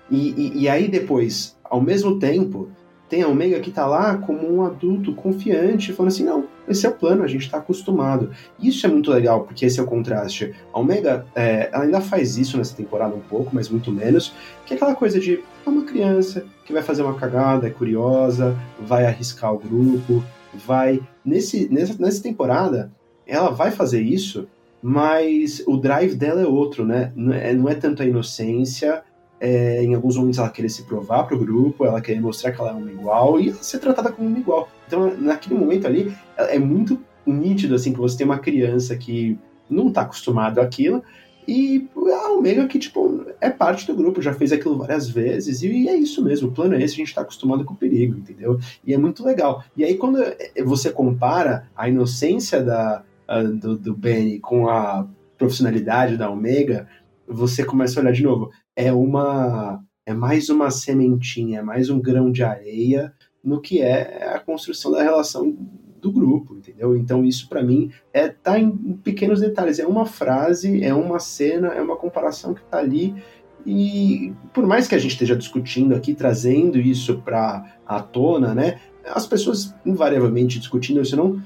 E, 0.10 0.30
e, 0.32 0.62
e 0.62 0.70
aí 0.70 0.88
depois, 0.88 1.58
ao 1.64 1.82
mesmo 1.82 2.20
tempo, 2.20 2.70
tem 3.08 3.22
a 3.22 3.28
Omega 3.28 3.60
que 3.60 3.70
está 3.70 3.86
lá 3.86 4.18
como 4.18 4.52
um 4.52 4.64
adulto 4.66 5.14
confiante, 5.14 5.94
falando 5.94 6.12
assim: 6.12 6.26
não, 6.26 6.46
esse 6.70 6.86
é 6.86 6.90
o 6.90 6.94
plano, 6.94 7.24
a 7.24 7.28
gente 7.28 7.42
está 7.42 7.58
acostumado. 7.58 8.32
Isso 8.60 8.86
é 8.86 8.90
muito 8.90 9.12
legal, 9.12 9.44
porque 9.44 9.66
esse 9.66 9.80
é 9.80 9.84
o 9.84 9.86
contraste. 9.86 10.54
A 10.72 10.80
Omega, 10.80 11.26
é, 11.36 11.70
ela 11.72 11.84
ainda 11.84 12.02
faz 12.02 12.38
isso 12.38 12.58
nessa 12.58 12.76
temporada 12.76 13.16
um 13.16 13.22
pouco, 13.22 13.50
mas 13.54 13.70
muito 13.70 13.92
menos, 13.92 14.34
que 14.66 14.74
é 14.74 14.78
aquela 14.78 14.96
coisa 14.96 15.20
de 15.20 15.44
é 15.66 15.70
uma 15.70 15.84
criança 15.84 16.46
que 16.66 16.74
vai 16.74 16.82
fazer 16.82 17.02
uma 17.02 17.16
cagada, 17.16 17.68
é 17.68 17.70
curiosa, 17.70 18.56
vai 18.80 19.06
arriscar 19.06 19.54
o 19.54 19.60
grupo, 19.60 20.24
vai. 20.54 21.02
Nesse, 21.26 21.68
nessa, 21.70 21.96
nessa 22.00 22.22
temporada, 22.22 22.92
ela 23.26 23.50
vai 23.50 23.72
fazer 23.72 24.02
isso 24.02 24.48
mas 24.82 25.62
o 25.68 25.78
drive 25.78 26.16
dela 26.16 26.42
é 26.42 26.46
outro, 26.46 26.86
né? 26.86 27.12
Não 27.16 27.34
é, 27.34 27.54
não 27.54 27.70
é 27.70 27.76
tanto 27.76 28.02
a 28.02 28.06
inocência, 28.06 29.04
é, 29.40 29.82
em 29.84 29.96
alguns 29.96 30.18
momentos 30.18 30.40
ela 30.40 30.50
querer 30.50 30.70
se 30.70 30.84
provar 30.84 31.24
para 31.24 31.36
o 31.36 31.40
grupo, 31.40 31.86
ela 31.86 32.02
querer 32.02 32.22
mostrar 32.22 32.52
que 32.52 32.60
ela 32.60 32.72
é 32.72 32.74
uma 32.74 32.92
igual 32.92 33.40
e 33.40 33.54
ser 33.54 33.80
tratada 33.80 34.12
como 34.12 34.28
uma 34.28 34.40
igual. 34.40 34.70
Então, 34.90 35.16
naquele 35.16 35.54
momento 35.54 35.86
ali, 35.86 36.12
é 36.36 36.58
muito 36.58 37.00
nítido 37.24 37.76
assim 37.76 37.94
que 37.94 38.00
você 38.00 38.18
tem 38.18 38.26
uma 38.26 38.40
criança 38.40 38.98
que 38.98 39.38
não 39.70 39.90
está 39.90 40.02
acostumado 40.02 40.60
àquilo 40.60 41.04
e 41.48 41.88
a 42.12 42.32
Omega 42.32 42.68
que 42.68 42.80
tipo 42.80 43.24
é 43.40 43.52
parte 43.52 43.86
do 43.86 43.96
grupo, 43.96 44.20
já 44.20 44.34
fez 44.34 44.52
aquilo 44.52 44.80
várias 44.80 45.08
vezes 45.08 45.62
e 45.62 45.88
é 45.88 45.96
isso 45.96 46.24
mesmo, 46.24 46.50
o 46.50 46.52
plano 46.52 46.74
é 46.74 46.82
esse, 46.82 46.96
a 46.96 46.98
gente 46.98 47.10
está 47.10 47.22
acostumado 47.22 47.64
com 47.64 47.76
o 47.76 47.78
perigo, 47.78 48.18
entendeu? 48.18 48.60
E 48.84 48.96
é 48.96 48.98
muito 48.98 49.24
legal. 49.24 49.64
E 49.78 49.84
aí 49.84 49.96
quando 49.96 50.18
você 50.66 50.92
compara 50.92 51.68
a 51.76 51.88
inocência 51.88 52.64
da 52.64 53.04
do, 53.62 53.78
do 53.78 53.96
Benny 53.96 54.40
com 54.40 54.68
a 54.68 55.08
profissionalidade 55.38 56.18
da 56.18 56.32
Omega, 56.32 56.88
você 57.28 57.64
começa 57.64 58.00
a 58.00 58.02
olhar 58.02 58.12
de 58.12 58.24
novo. 58.24 58.50
É 58.76 58.92
uma. 58.92 59.84
É 60.06 60.14
mais 60.14 60.50
uma 60.50 60.72
sementinha, 60.72 61.60
é 61.60 61.62
mais 61.62 61.92
um 61.92 62.02
grão 62.02 62.32
de 62.32 62.44
areia 62.44 63.14
no 63.44 63.62
que 63.62 63.82
é 63.82 64.34
a 64.36 64.40
construção 64.40 64.92
da 64.92 65.02
relação 65.02 65.56
do 66.00 66.12
grupo, 66.12 66.56
entendeu? 66.56 66.96
Então 66.96 67.26
isso 67.26 67.48
para 67.48 67.62
mim 67.62 67.92
é 68.14 68.30
tá 68.30 68.60
em 68.60 68.70
pequenos 69.04 69.42
detalhes, 69.42 69.80
é 69.80 69.86
uma 69.86 70.06
frase, 70.06 70.84
é 70.84 70.94
uma 70.94 71.20
cena, 71.20 71.70
é 71.70 71.82
uma 71.82 71.96
comparação 71.96 72.54
que 72.54 72.64
tá 72.64 72.78
ali 72.78 73.16
e 73.66 74.34
por 74.54 74.66
mais 74.66 74.88
que 74.88 74.96
a 74.96 75.00
gente 75.00 75.12
esteja 75.12 75.36
discutindo 75.36 75.94
aqui, 75.94 76.14
trazendo 76.14 76.80
isso 76.80 77.22
para 77.24 77.76
a 77.86 78.02
tona, 78.02 78.54
né? 78.54 78.80
As 79.06 79.28
pessoas 79.28 79.76
invariavelmente 79.86 80.60
discutindo 80.60 81.02
isso 81.02 81.16
não 81.16 81.42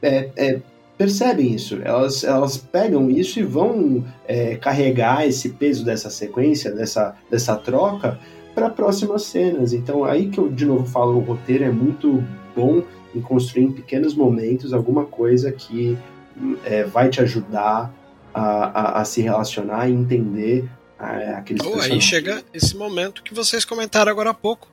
é, 0.00 0.30
é 0.36 0.62
percebem 0.96 1.54
isso, 1.54 1.80
elas, 1.84 2.24
elas 2.24 2.56
pegam 2.56 3.08
isso 3.08 3.38
e 3.38 3.44
vão 3.44 4.04
é, 4.26 4.56
carregar 4.56 5.24
esse 5.24 5.50
peso 5.50 5.84
dessa 5.84 6.10
sequência, 6.10 6.72
dessa, 6.72 7.14
dessa 7.30 7.54
troca, 7.56 8.18
para 8.58 8.68
próximas 8.68 9.22
cenas. 9.22 9.72
Então, 9.72 10.04
aí 10.04 10.28
que 10.28 10.38
eu 10.38 10.48
de 10.48 10.66
novo 10.66 10.84
falo: 10.84 11.16
o 11.16 11.20
roteiro 11.20 11.64
é 11.64 11.70
muito 11.70 12.24
bom 12.56 12.82
em 13.14 13.20
construir 13.20 13.64
em 13.64 13.72
pequenos 13.72 14.14
momentos 14.14 14.72
alguma 14.72 15.04
coisa 15.04 15.52
que 15.52 15.96
é, 16.64 16.82
vai 16.82 17.08
te 17.08 17.20
ajudar 17.20 17.94
a, 18.34 18.42
a, 18.42 19.00
a, 19.00 19.04
se 19.04 19.22
relacionar 19.22 19.88
e 19.88 19.92
entender 19.92 20.68
é, 20.98 21.30
aqueles 21.34 21.64
oh, 21.64 21.80
Aí 21.80 22.00
chega 22.00 22.42
esse 22.52 22.76
momento 22.76 23.22
que 23.22 23.32
vocês 23.32 23.64
comentaram 23.64 24.10
agora 24.10 24.30
há 24.30 24.34
pouco, 24.34 24.68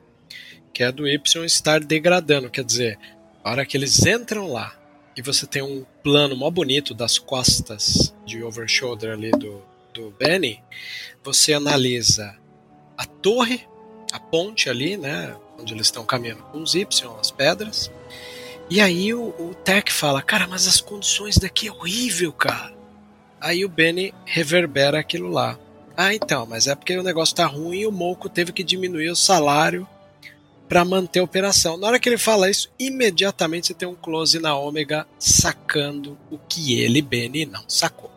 que 0.72 0.82
é 0.82 0.90
do 0.90 1.06
Y 1.06 1.44
estar 1.44 1.80
degradando. 1.80 2.50
Quer 2.50 2.64
dizer, 2.64 2.98
a 3.44 3.50
hora 3.52 3.64
que 3.64 3.76
eles 3.76 4.04
entram 4.04 4.52
lá, 4.52 4.74
e 5.16 5.22
você 5.22 5.46
tem 5.46 5.62
um 5.62 5.84
plano 6.02 6.36
mó 6.36 6.50
bonito 6.50 6.92
das 6.92 7.18
costas 7.18 8.12
de 8.26 8.42
overshoulder 8.42 9.12
ali 9.12 9.30
do, 9.30 9.62
do 9.94 10.10
Benny, 10.18 10.60
você 11.24 11.54
analisa 11.54 12.36
a 12.96 13.04
torre, 13.04 13.66
a 14.16 14.20
ponte 14.20 14.68
ali, 14.68 14.96
né, 14.96 15.36
onde 15.58 15.74
eles 15.74 15.86
estão 15.86 16.04
caminhando 16.04 16.42
com 16.44 16.62
os 16.62 16.74
Y, 16.74 16.86
as 17.20 17.30
pedras, 17.30 17.90
e 18.68 18.80
aí 18.80 19.14
o, 19.14 19.28
o 19.38 19.54
Tech 19.54 19.92
fala, 19.92 20.20
cara, 20.20 20.46
mas 20.46 20.66
as 20.66 20.80
condições 20.80 21.38
daqui 21.38 21.68
é 21.68 21.72
horrível, 21.72 22.32
cara. 22.32 22.74
Aí 23.40 23.64
o 23.64 23.68
Benny 23.68 24.12
reverbera 24.24 24.98
aquilo 24.98 25.30
lá. 25.30 25.58
Ah, 25.96 26.14
então, 26.14 26.44
mas 26.46 26.66
é 26.66 26.74
porque 26.74 26.96
o 26.96 27.02
negócio 27.02 27.36
tá 27.36 27.46
ruim 27.46 27.80
e 27.80 27.86
o 27.86 27.92
Moco 27.92 28.28
teve 28.28 28.52
que 28.52 28.64
diminuir 28.64 29.08
o 29.08 29.16
salário 29.16 29.86
para 30.68 30.84
manter 30.84 31.20
a 31.20 31.24
operação. 31.24 31.76
Na 31.76 31.86
hora 31.86 32.00
que 32.00 32.08
ele 32.08 32.18
fala 32.18 32.50
isso, 32.50 32.68
imediatamente 32.78 33.68
você 33.68 33.74
tem 33.74 33.86
um 33.86 33.94
close 33.94 34.38
na 34.40 34.56
Ômega 34.56 35.06
sacando 35.18 36.18
o 36.30 36.36
que 36.36 36.80
ele, 36.80 37.00
Benny, 37.00 37.46
não 37.46 37.64
sacou. 37.68 38.10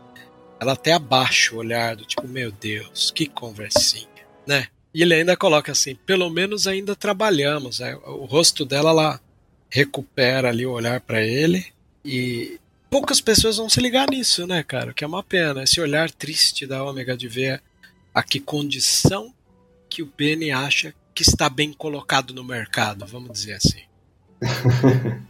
Ela 0.59 0.73
até 0.73 0.93
abaixa 0.93 1.55
o 1.55 1.59
olhar 1.59 1.95
do 1.95 2.05
tipo, 2.05 2.27
meu 2.27 2.51
Deus, 2.51 3.11
que 3.11 3.27
conversinha, 3.27 4.07
né? 4.47 4.67
E 4.93 5.01
ele 5.01 5.13
ainda 5.13 5.37
coloca 5.37 5.71
assim, 5.71 5.95
pelo 6.05 6.29
menos 6.29 6.67
ainda 6.67 6.95
trabalhamos. 6.95 7.79
Né? 7.79 7.95
O 8.05 8.25
rosto 8.25 8.65
dela, 8.65 8.89
ela 8.89 9.21
recupera 9.69 10.49
ali 10.49 10.65
o 10.65 10.71
olhar 10.71 10.99
para 10.99 11.21
ele 11.23 11.65
e 12.03 12.59
poucas 12.89 13.21
pessoas 13.21 13.57
vão 13.57 13.69
se 13.69 13.79
ligar 13.79 14.09
nisso, 14.09 14.47
né, 14.47 14.63
cara? 14.63 14.93
Que 14.93 15.03
é 15.03 15.07
uma 15.07 15.23
pena. 15.23 15.63
Esse 15.63 15.79
olhar 15.79 16.09
triste 16.09 16.65
da 16.65 16.83
Ômega 16.83 17.15
de 17.15 17.27
ver 17.27 17.61
a 18.13 18.23
que 18.23 18.39
condição 18.39 19.33
que 19.87 20.01
o 20.01 20.11
Benny 20.17 20.51
acha 20.51 20.93
que 21.13 21.21
está 21.21 21.49
bem 21.49 21.71
colocado 21.71 22.33
no 22.33 22.43
mercado, 22.43 23.05
vamos 23.05 23.31
dizer 23.31 23.53
assim. 23.53 23.83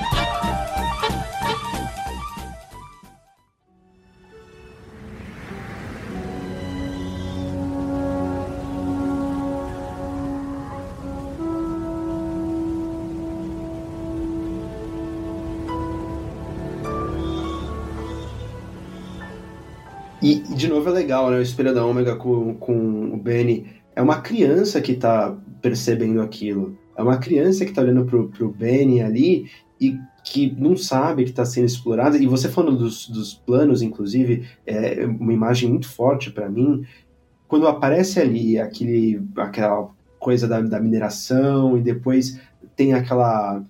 E, 20.21 20.35
de 20.35 20.67
novo, 20.67 20.89
é 20.89 20.91
legal, 20.91 21.31
né? 21.31 21.37
O 21.37 21.41
Espelho 21.41 21.73
da 21.73 21.85
Ômega 21.85 22.15
com, 22.15 22.53
com 22.55 23.13
o 23.13 23.17
Benny. 23.17 23.65
É 23.95 24.01
uma 24.01 24.21
criança 24.21 24.79
que 24.79 24.93
tá 24.93 25.35
percebendo 25.61 26.21
aquilo. 26.21 26.77
É 26.95 27.01
uma 27.01 27.17
criança 27.17 27.65
que 27.65 27.73
tá 27.73 27.81
olhando 27.81 28.05
pro, 28.05 28.29
pro 28.29 28.51
Benny 28.51 29.01
ali 29.01 29.49
e 29.79 29.97
que 30.23 30.55
não 30.57 30.77
sabe 30.77 31.23
que 31.23 31.31
está 31.31 31.43
sendo 31.43 31.65
explorada. 31.65 32.17
E 32.17 32.27
você 32.27 32.47
falando 32.47 32.77
dos, 32.77 33.07
dos 33.07 33.33
planos, 33.33 33.81
inclusive, 33.81 34.47
é 34.65 35.05
uma 35.05 35.33
imagem 35.33 35.69
muito 35.69 35.89
forte 35.89 36.29
para 36.29 36.47
mim. 36.47 36.85
Quando 37.47 37.67
aparece 37.67 38.19
ali 38.19 38.59
aquele, 38.59 39.21
aquela 39.35 39.89
coisa 40.19 40.47
da, 40.47 40.61
da 40.61 40.79
mineração 40.79 41.77
e 41.77 41.81
depois 41.81 42.39
tem 42.75 42.93
aquela 42.93 43.63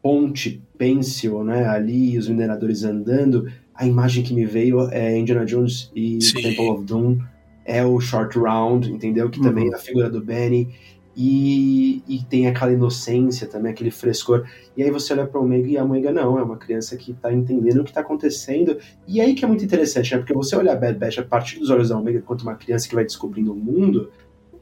ponte 0.00 0.62
pêncil, 0.78 1.44
né, 1.44 1.66
ali, 1.68 2.16
os 2.18 2.28
mineradores 2.28 2.82
andando, 2.82 3.46
a 3.74 3.86
imagem 3.86 4.22
que 4.22 4.34
me 4.34 4.44
veio 4.44 4.88
é 4.90 5.16
Indiana 5.16 5.44
Jones 5.44 5.90
e 5.94 6.20
Sim. 6.22 6.42
Temple 6.42 6.70
of 6.70 6.84
Doom, 6.84 7.18
é 7.64 7.84
o 7.84 8.00
Short 8.00 8.38
Round, 8.38 8.90
entendeu? 8.90 9.30
Que 9.30 9.38
uhum. 9.38 9.44
também 9.44 9.70
é 9.70 9.74
a 9.74 9.78
figura 9.78 10.10
do 10.10 10.20
Benny. 10.20 10.74
E, 11.14 12.02
e, 12.08 12.24
tem 12.24 12.46
aquela 12.46 12.72
inocência 12.72 13.46
também, 13.46 13.70
aquele 13.70 13.90
frescor. 13.90 14.46
E 14.74 14.82
aí 14.82 14.90
você 14.90 15.12
olha 15.12 15.26
para 15.26 15.38
o 15.38 15.44
Omega 15.44 15.68
e 15.68 15.76
a 15.76 15.84
Omega 15.84 16.10
não, 16.10 16.38
é 16.38 16.42
uma 16.42 16.56
criança 16.56 16.96
que 16.96 17.10
está 17.10 17.30
entendendo 17.30 17.80
o 17.80 17.84
que 17.84 17.90
está 17.90 18.00
acontecendo. 18.00 18.78
E 19.06 19.20
aí 19.20 19.34
que 19.34 19.44
é 19.44 19.48
muito 19.48 19.62
interessante, 19.62 20.12
né? 20.12 20.18
Porque 20.18 20.32
você 20.32 20.56
olha 20.56 20.72
a 20.72 20.76
Bad 20.76 20.98
Batch 20.98 21.18
a 21.18 21.22
partir 21.22 21.58
dos 21.58 21.68
olhos 21.68 21.90
da 21.90 21.98
Omega, 21.98 22.22
quanto 22.22 22.42
uma 22.42 22.54
criança 22.54 22.88
que 22.88 22.94
vai 22.94 23.04
descobrindo 23.04 23.52
o 23.52 23.56
mundo, 23.56 24.10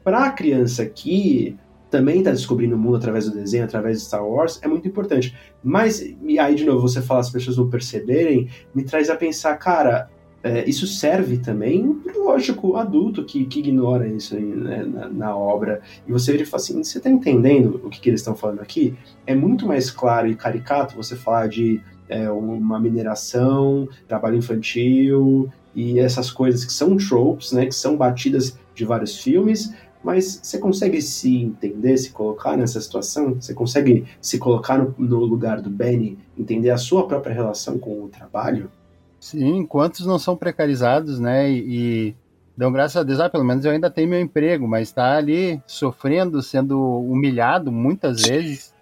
para 0.03 0.25
a 0.25 0.31
criança 0.31 0.85
que 0.85 1.57
também 1.91 2.19
está 2.19 2.31
descobrindo 2.31 2.75
o 2.75 2.79
mundo 2.79 2.95
através 2.95 3.25
do 3.25 3.35
desenho, 3.35 3.65
através 3.65 3.99
de 3.99 4.05
Star 4.05 4.25
Wars, 4.25 4.59
é 4.63 4.67
muito 4.67 4.87
importante. 4.87 5.37
Mas, 5.61 6.01
e 6.01 6.39
aí 6.39 6.55
de 6.55 6.63
novo, 6.63 6.81
você 6.81 7.01
fala 7.01 7.19
as 7.19 7.29
pessoas 7.29 7.57
não 7.57 7.69
perceberem, 7.69 8.47
me 8.73 8.83
traz 8.83 9.09
a 9.09 9.15
pensar, 9.15 9.55
cara, 9.57 10.09
é, 10.41 10.67
isso 10.67 10.87
serve 10.87 11.37
também, 11.37 12.01
lógico, 12.15 12.75
adulto 12.75 13.23
que, 13.23 13.45
que 13.45 13.59
ignora 13.59 14.07
isso 14.07 14.35
aí, 14.35 14.43
né, 14.43 14.83
na, 14.83 15.09
na, 15.09 15.37
obra. 15.37 15.81
E 16.07 16.11
você 16.11 16.31
vira 16.31 16.43
e 16.43 16.47
fala 16.47 16.63
assim: 16.63 16.83
você 16.83 16.97
está 16.97 17.09
entendendo 17.09 17.79
o 17.83 17.89
que, 17.89 17.99
que 17.99 18.09
eles 18.09 18.21
estão 18.21 18.35
falando 18.35 18.59
aqui? 18.59 18.95
É 19.27 19.35
muito 19.35 19.67
mais 19.67 19.91
claro 19.91 20.27
e 20.27 20.35
caricato 20.35 20.95
você 20.95 21.15
falar 21.15 21.47
de 21.47 21.79
é, 22.09 22.31
uma 22.31 22.79
mineração, 22.79 23.87
trabalho 24.07 24.37
infantil 24.37 25.47
e 25.75 25.99
essas 25.99 26.31
coisas 26.31 26.65
que 26.65 26.73
são 26.73 26.97
tropes, 26.97 27.51
né, 27.51 27.67
que 27.67 27.75
são 27.75 27.95
batidas 27.95 28.57
de 28.73 28.83
vários 28.83 29.19
filmes, 29.19 29.73
mas 30.03 30.39
você 30.41 30.57
consegue 30.57 31.01
se 31.01 31.37
entender, 31.37 31.97
se 31.97 32.11
colocar 32.11 32.57
nessa 32.57 32.81
situação? 32.81 33.35
Você 33.35 33.53
consegue 33.53 34.05
se 34.19 34.37
colocar 34.39 34.77
no, 34.77 34.95
no, 34.97 35.19
lugar 35.19 35.61
do 35.61 35.69
Benny, 35.69 36.17
entender 36.37 36.71
a 36.71 36.77
sua 36.77 37.07
própria 37.07 37.33
relação 37.33 37.77
com 37.77 38.03
o 38.03 38.09
trabalho? 38.09 38.71
Sim, 39.19 39.65
quantos 39.65 40.05
não 40.05 40.17
são 40.17 40.35
precarizados, 40.35 41.19
né? 41.19 41.51
E, 41.51 41.65
e 41.67 42.15
dão 42.57 42.71
graças 42.71 42.97
a 42.97 43.03
Deus, 43.03 43.19
ah, 43.19 43.29
pelo 43.29 43.43
menos 43.43 43.63
eu 43.63 43.71
ainda 43.71 43.89
tenho 43.89 44.09
meu 44.09 44.19
emprego, 44.19 44.67
mas 44.67 44.87
está 44.87 45.17
ali 45.17 45.61
sofrendo, 45.67 46.41
sendo 46.41 46.79
humilhado 46.81 47.71
muitas 47.71 48.23
vezes. 48.23 48.73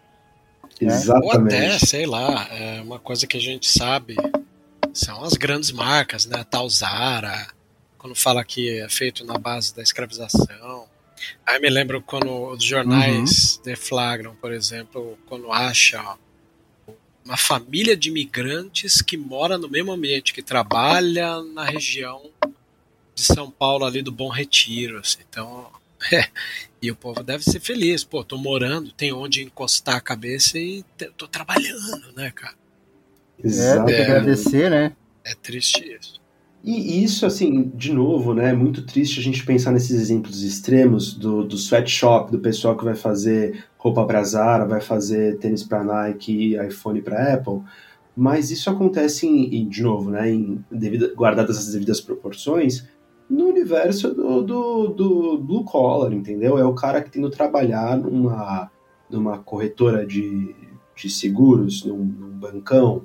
Né? 0.82 0.88
Exatamente. 0.88 1.26
Ou 1.26 1.42
até, 1.42 1.80
sei 1.80 2.06
lá, 2.06 2.48
é 2.52 2.82
uma 2.82 3.00
coisa 3.00 3.28
que 3.28 3.36
a 3.36 3.42
gente 3.42 3.70
sabe 3.70 4.16
são 4.94 5.24
as 5.24 5.34
grandes 5.34 5.72
marcas, 5.72 6.26
né? 6.26 6.44
Talzara, 6.50 7.48
quando 7.98 8.16
fala 8.16 8.44
que 8.44 8.80
é 8.80 8.90
feito 8.90 9.26
na 9.26 9.38
base 9.38 9.76
da 9.76 9.84
escravização. 9.84 10.88
Aí 11.46 11.60
me 11.60 11.70
lembro 11.70 12.02
quando 12.02 12.32
os 12.50 12.64
jornais 12.64 13.58
uhum. 13.58 13.64
deflagram, 13.64 14.36
por 14.36 14.52
exemplo, 14.52 15.18
quando 15.26 15.52
acham 15.52 16.18
uma 17.24 17.38
família 17.38 17.96
de 17.96 18.10
imigrantes 18.10 19.02
que 19.02 19.16
mora 19.16 19.58
no 19.58 19.70
mesmo 19.70 19.92
ambiente 19.92 20.34
que 20.34 20.42
trabalha 20.42 21.42
na 21.44 21.64
região 21.64 22.30
de 23.14 23.24
São 23.24 23.52
Paulo 23.52 23.86
ali 23.86 24.02
do 24.02 24.12
Bom 24.12 24.30
Retiro, 24.30 25.00
assim. 25.00 25.20
Então, 25.30 25.70
é, 26.12 26.28
e 26.82 26.90
o 26.90 26.96
povo 26.96 27.22
deve 27.22 27.44
ser 27.44 27.60
feliz, 27.60 28.04
pô, 28.04 28.24
tô 28.24 28.38
morando, 28.38 28.92
tem 28.92 29.14
onde 29.14 29.44
encostar 29.44 29.96
a 29.96 30.02
cabeça 30.02 30.58
e 30.58 30.84
tô 31.18 31.28
trabalhando, 31.28 32.14
né, 32.16 32.32
cara? 32.32 32.56
Tem 33.42 33.52
que 33.52 33.94
é, 33.94 34.04
agradecer, 34.04 34.70
né? 34.70 34.96
É 35.24 35.36
triste 35.36 35.84
isso. 35.84 36.19
E 36.62 37.04
isso, 37.04 37.26
assim, 37.26 37.72
de 37.74 37.94
novo, 37.94 38.34
né, 38.34 38.50
é 38.50 38.54
muito 38.54 38.86
triste 38.86 39.20
a 39.20 39.24
gente 39.24 39.46
pensar 39.46 39.72
nesses 39.72 40.00
exemplos 40.00 40.44
extremos 40.44 41.14
do, 41.14 41.46
do 41.46 41.56
sweatshop, 41.56 42.32
do 42.32 42.40
pessoal 42.40 42.78
que 42.78 42.84
vai 42.84 42.96
fazer 42.96 43.64
roupa 43.78 44.06
para 44.06 44.24
Zara, 44.24 44.66
vai 44.66 44.82
fazer 44.82 45.38
tênis 45.38 45.64
para 45.64 45.86
Nike, 45.86 46.58
iPhone 46.58 47.02
para 47.02 47.34
Apple, 47.34 47.62
mas 48.16 48.52
isso 48.52 48.70
acontece, 48.70 49.26
em, 49.26 49.70
de 49.70 49.82
novo, 49.82 50.10
né, 50.10 50.30
em, 50.30 50.64
devido, 50.70 51.16
guardadas 51.16 51.58
as 51.58 51.72
devidas 51.72 52.02
proporções, 52.02 52.86
no 53.30 53.46
universo 53.46 54.14
do, 54.14 54.42
do, 54.42 54.88
do 54.88 55.38
blue 55.38 55.64
collar, 55.64 56.12
entendeu? 56.12 56.58
É 56.58 56.66
o 56.66 56.74
cara 56.74 57.02
que 57.02 57.12
que 57.12 57.30
trabalhar 57.30 57.96
numa, 57.96 58.70
numa 59.10 59.38
corretora 59.38 60.06
de, 60.06 60.56
de 60.96 61.10
seguros, 61.10 61.86
num, 61.86 62.04
num 62.04 62.32
bancão, 62.32 63.04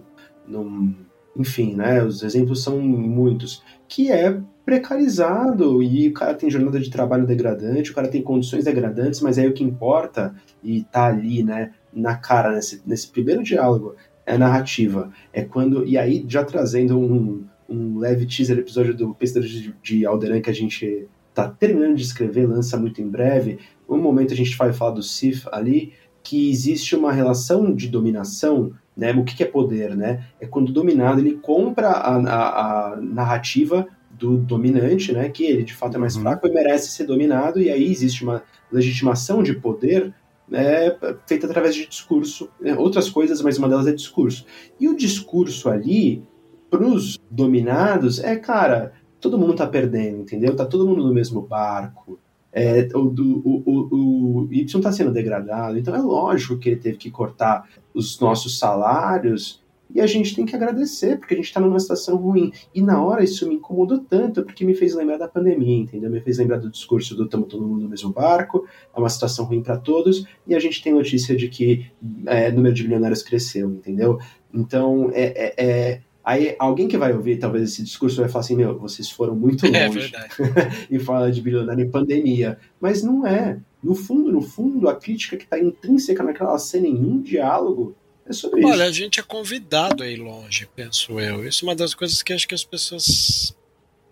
num 0.49 0.95
enfim, 1.37 1.75
né? 1.75 2.03
Os 2.03 2.23
exemplos 2.23 2.63
são 2.63 2.81
muitos, 2.81 3.63
que 3.89 4.11
é 4.11 4.41
precarizado 4.65 5.83
e 5.83 6.09
o 6.09 6.13
cara 6.15 6.35
tem 6.35 6.51
jornada 6.51 6.81
de 6.81 6.91
trabalho 6.91 7.27
degradante, 7.27 7.91
o 7.91 7.95
cara 7.95 8.09
tem 8.09 8.23
condições 8.23 8.65
degradantes, 8.65 9.21
mas 9.21 9.39
aí 9.39 9.47
o 9.47 9.53
que 9.53 9.63
importa 9.63 10.35
e 10.63 10.85
tá 10.85 11.07
ali, 11.07 11.43
né, 11.43 11.73
na 11.93 12.17
cara 12.17 12.53
nesse, 12.53 12.81
nesse 12.87 13.09
primeiro 13.09 13.43
diálogo 13.43 13.95
é 14.25 14.35
a 14.35 14.39
narrativa. 14.39 15.11
É 15.33 15.43
quando 15.45 15.87
e 15.87 15.99
aí 15.99 16.25
já 16.27 16.45
trazendo 16.45 16.99
um, 16.99 17.45
um 17.69 17.99
leve 17.99 18.27
teaser 18.27 18.59
episódio 18.59 18.95
do 18.95 19.15
Pescador 19.15 19.47
de, 19.47 19.75
de 19.83 20.07
Alderan 20.07 20.41
que 20.41 20.51
a 20.51 20.55
gente 20.55 21.07
tá 21.35 21.49
terminando 21.49 21.97
de 21.97 22.03
escrever, 22.03 22.47
lança 22.47 22.79
muito 22.79 23.03
em 23.03 23.09
breve. 23.09 23.59
Um 23.89 23.99
momento 23.99 24.33
a 24.33 24.37
gente 24.37 24.57
vai 24.57 24.73
falar 24.73 24.93
do 24.93 25.03
Sif 25.03 25.47
ali, 25.53 25.93
que 26.23 26.51
existe 26.51 26.97
uma 26.97 27.13
relação 27.13 27.75
de 27.75 27.89
dominação 27.89 28.73
né? 28.97 29.13
O 29.13 29.25
que, 29.25 29.37
que 29.37 29.43
é 29.43 29.47
poder? 29.47 29.97
Né? 29.97 30.25
É 30.41 30.47
quando 30.47 30.69
o 30.69 30.73
dominado 30.73 31.21
ele 31.21 31.35
compra 31.37 31.89
a, 31.89 32.17
a, 32.17 32.93
a 32.93 32.97
narrativa 32.97 33.87
do 34.11 34.37
dominante, 34.37 35.13
né, 35.13 35.29
que 35.29 35.45
ele 35.45 35.65
de 35.65 35.75
fato 35.75 35.97
é 35.97 35.99
mais 35.99 36.15
uhum. 36.15 36.23
fraco 36.23 36.47
e 36.47 36.53
merece 36.53 36.91
ser 36.91 37.05
dominado, 37.05 37.61
e 37.61 37.71
aí 37.71 37.91
existe 37.91 38.23
uma 38.23 38.43
legitimação 38.71 39.43
de 39.43 39.55
poder 39.55 40.15
né, 40.49 40.97
feita 41.27 41.47
através 41.47 41.75
de 41.75 41.87
discurso, 41.87 42.49
né, 42.61 42.77
outras 42.77 43.11
coisas, 43.11 43.41
mas 43.43 43.59
uma 43.59 43.69
delas 43.69 43.87
é 43.87 43.93
discurso. 43.93 44.47
E 44.79 44.89
o 44.89 44.97
discurso 44.97 45.69
ali, 45.69 46.23
para 46.71 46.85
os 46.85 47.19
dominados, 47.31 48.23
é, 48.23 48.37
cara, 48.37 48.93
todo 49.21 49.39
mundo 49.39 49.55
tá 49.55 49.67
perdendo, 49.67 50.23
entendeu? 50.23 50.55
Tá 50.55 50.67
todo 50.67 50.87
mundo 50.87 51.05
no 51.07 51.15
mesmo 51.15 51.41
barco, 51.41 52.19
é, 52.55 52.89
o, 52.95 53.01
o, 53.01 53.63
o, 53.67 54.47
o 54.47 54.49
Y 54.53 54.65
está 54.65 54.93
sendo 54.93 55.13
degradado, 55.13 55.77
então 55.77 55.95
é 55.95 55.99
lógico 55.99 56.57
que 56.57 56.69
ele 56.71 56.81
teve 56.81 56.97
que 56.97 57.11
cortar 57.11 57.69
os 57.93 58.19
nossos 58.21 58.59
salários 58.59 59.63
e 59.95 60.01
a 60.01 60.07
gente 60.07 60.35
tem 60.35 60.45
que 60.45 60.57
agradecer, 60.57 61.19
porque 61.19 61.35
a 61.35 61.37
gente 61.37 61.47
está 61.47 61.61
numa 61.61 61.79
situação 61.79 62.17
ruim. 62.17 62.53
E 62.75 62.83
na 62.83 63.03
hora 63.03 63.23
isso 63.23 63.47
me 63.49 63.55
incomodou 63.55 63.99
tanto, 63.99 64.43
porque 64.43 64.65
me 64.65 64.75
fez 64.75 64.95
lembrar 64.95 65.19
da 65.19 65.29
pandemia, 65.29 65.77
entendeu? 65.77 66.11
Me 66.11 66.21
fez 66.21 66.39
lembrar 66.39 66.59
do 66.59 66.71
discurso 66.71 67.15
do 67.15 67.25
estamos 67.25 67.49
todo 67.49 67.67
mundo 67.67 67.83
no 67.83 67.89
mesmo 67.89 68.13
barco, 68.13 68.67
é 68.95 68.99
uma 68.99 69.09
situação 69.09 69.45
ruim 69.45 69.63
para 69.63 69.77
todos, 69.77 70.27
e 70.47 70.55
a 70.55 70.59
gente 70.59 70.83
tem 70.83 70.93
notícia 70.93 71.37
de 71.37 71.49
que 71.49 71.87
é, 72.27 72.51
número 72.51 72.75
de 72.75 72.83
bilionários 72.83 73.23
cresceu, 73.23 73.71
entendeu? 73.71 74.19
Então, 74.53 75.11
é, 75.13 75.25
é, 75.25 75.55
é 75.57 76.01
Aí 76.25 76.57
alguém 76.59 76.89
que 76.89 76.97
vai 76.97 77.13
ouvir 77.13 77.39
talvez 77.39 77.65
esse 77.65 77.83
discurso 77.83 78.17
vai 78.17 78.31
falar 78.31 78.45
assim, 78.45 78.57
meu, 78.57 78.79
vocês 78.79 79.11
foram 79.11 79.37
muito 79.37 79.67
é 79.69 79.87
longe 79.87 80.11
é 80.15 80.87
e 80.91 80.99
fala 80.99 81.31
de 81.31 81.43
bilionário 81.43 81.85
em 81.85 81.91
pandemia. 81.91 82.59
Mas 82.81 83.03
não 83.03 83.27
é. 83.27 83.61
No 83.83 83.95
fundo, 83.95 84.33
no 84.33 84.41
fundo, 84.41 84.89
a 84.89 84.97
crítica 84.97 85.37
que 85.37 85.45
está 85.45 85.59
intrínseca 85.59 86.23
naquela 86.23 86.59
cena 86.59 86.87
em 86.87 86.97
um 86.97 87.21
diálogo 87.21 87.95
é 88.25 88.33
sobre 88.33 88.61
Olha, 88.61 88.65
isso. 88.65 88.73
Olha, 88.73 88.89
a 88.89 88.93
gente 88.93 89.21
é 89.21 89.23
convidado 89.23 90.03
a 90.03 90.09
ir 90.09 90.17
longe, 90.17 90.67
penso 90.75 91.21
eu. 91.21 91.47
Isso 91.47 91.63
é 91.63 91.69
uma 91.69 91.77
das 91.77 91.93
coisas 91.93 92.23
que 92.23 92.33
acho 92.33 92.49
que 92.49 92.55
as 92.55 92.65
pessoas 92.65 93.55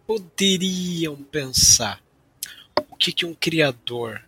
poderiam 0.07 1.17
pensar. 1.17 2.03
O 2.91 2.97
que, 2.97 3.11
que 3.11 3.25
um 3.25 3.33
criador 3.33 4.21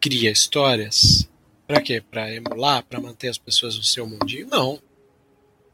cria 0.00 0.32
histórias? 0.32 1.28
Para 1.64 1.80
quê? 1.80 2.00
Para 2.00 2.34
emular, 2.34 2.84
para 2.84 3.00
manter 3.00 3.28
as 3.28 3.38
pessoas 3.38 3.76
no 3.76 3.84
seu 3.84 4.04
mundinho? 4.04 4.48
Não 4.50 4.80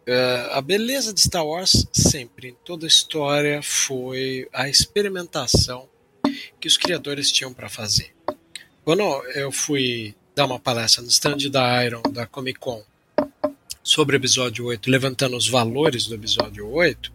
Uh, 0.07 0.53
a 0.53 0.61
beleza 0.61 1.15
de 1.15 1.21
Star 1.21 1.47
Wars 1.47 1.87
sempre, 1.91 2.49
em 2.49 2.57
toda 2.63 2.85
a 2.85 2.89
história, 2.89 3.63
foi 3.63 4.47
a 4.53 4.69
experimentação 4.69 5.89
que 6.61 6.69
os 6.69 6.77
criadores 6.77 7.33
tinham 7.33 7.55
para 7.55 7.71
fazer. 7.71 8.15
Quando 8.85 9.03
eu 9.35 9.51
fui 9.51 10.15
dar 10.35 10.45
uma 10.45 10.59
palestra 10.59 11.03
no 11.03 11.09
stand 11.09 11.51
da 11.51 11.83
Iron, 11.85 12.03
da 12.11 12.27
Comic 12.27 12.59
Con, 12.59 12.83
sobre 13.83 14.15
o 14.15 14.19
episódio 14.19 14.67
8, 14.67 14.91
levantando 14.91 15.37
os 15.37 15.49
valores 15.49 16.07
do 16.07 16.15
episódio 16.15 16.69
8, 16.69 17.11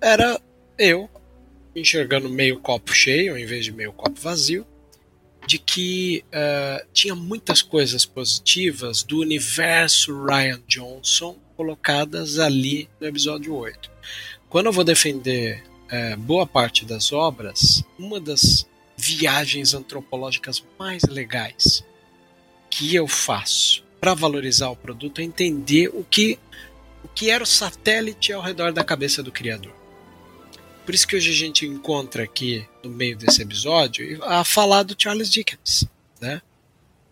era 0.00 0.40
eu 0.78 1.10
enxergando 1.74 2.28
meio 2.28 2.60
copo 2.60 2.92
cheio, 2.92 3.36
em 3.36 3.46
vez 3.46 3.64
de 3.64 3.72
meio 3.72 3.92
copo 3.92 4.20
vazio, 4.20 4.64
de 5.44 5.58
que 5.58 6.24
uh, 6.28 6.86
tinha 6.92 7.14
muitas 7.14 7.62
coisas 7.62 8.04
positivas 8.04 9.02
do 9.02 9.20
universo 9.20 10.24
Ryan 10.24 10.62
Johnson 10.68 11.36
colocadas 11.56 12.38
ali 12.38 12.88
no 13.00 13.06
episódio 13.06 13.54
8. 13.54 13.90
Quando 14.48 14.66
eu 14.66 14.72
vou 14.72 14.84
defender 14.84 15.62
é, 15.88 16.16
boa 16.16 16.46
parte 16.46 16.84
das 16.84 17.12
obras, 17.12 17.82
uma 17.98 18.20
das 18.20 18.66
viagens 18.96 19.74
antropológicas 19.74 20.64
mais 20.78 21.02
legais 21.04 21.84
que 22.70 22.94
eu 22.94 23.06
faço 23.06 23.84
para 24.00 24.14
valorizar 24.14 24.68
o 24.70 24.76
produto 24.76 25.20
é 25.20 25.24
entender 25.24 25.88
o 25.88 26.04
que, 26.04 26.38
o 27.02 27.08
que 27.08 27.30
era 27.30 27.42
o 27.42 27.46
satélite 27.46 28.32
ao 28.32 28.42
redor 28.42 28.72
da 28.72 28.84
cabeça 28.84 29.22
do 29.22 29.32
criador. 29.32 29.74
Por 30.84 30.94
isso 30.94 31.08
que 31.08 31.16
hoje 31.16 31.30
a 31.30 31.34
gente 31.34 31.66
encontra 31.66 32.22
aqui 32.22 32.64
no 32.82 32.90
meio 32.90 33.16
desse 33.16 33.42
episódio 33.42 34.22
a 34.22 34.44
falar 34.44 34.84
do 34.84 34.94
Charles 34.96 35.28
Dickens, 35.28 35.84
né? 36.20 36.40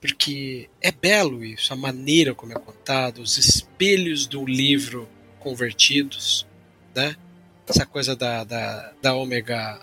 Porque 0.04 0.68
é 0.82 0.92
belo 0.92 1.42
isso, 1.42 1.72
a 1.72 1.76
maneira 1.76 2.34
como 2.34 2.52
é 2.52 2.56
contado, 2.56 3.22
os 3.22 3.38
espelhos 3.38 4.26
do 4.26 4.44
livro 4.44 5.08
convertidos, 5.40 6.46
né? 6.94 7.16
Essa 7.66 7.86
coisa 7.86 8.14
da, 8.14 8.44
da, 8.44 8.92
da 9.00 9.14
Ômega 9.14 9.80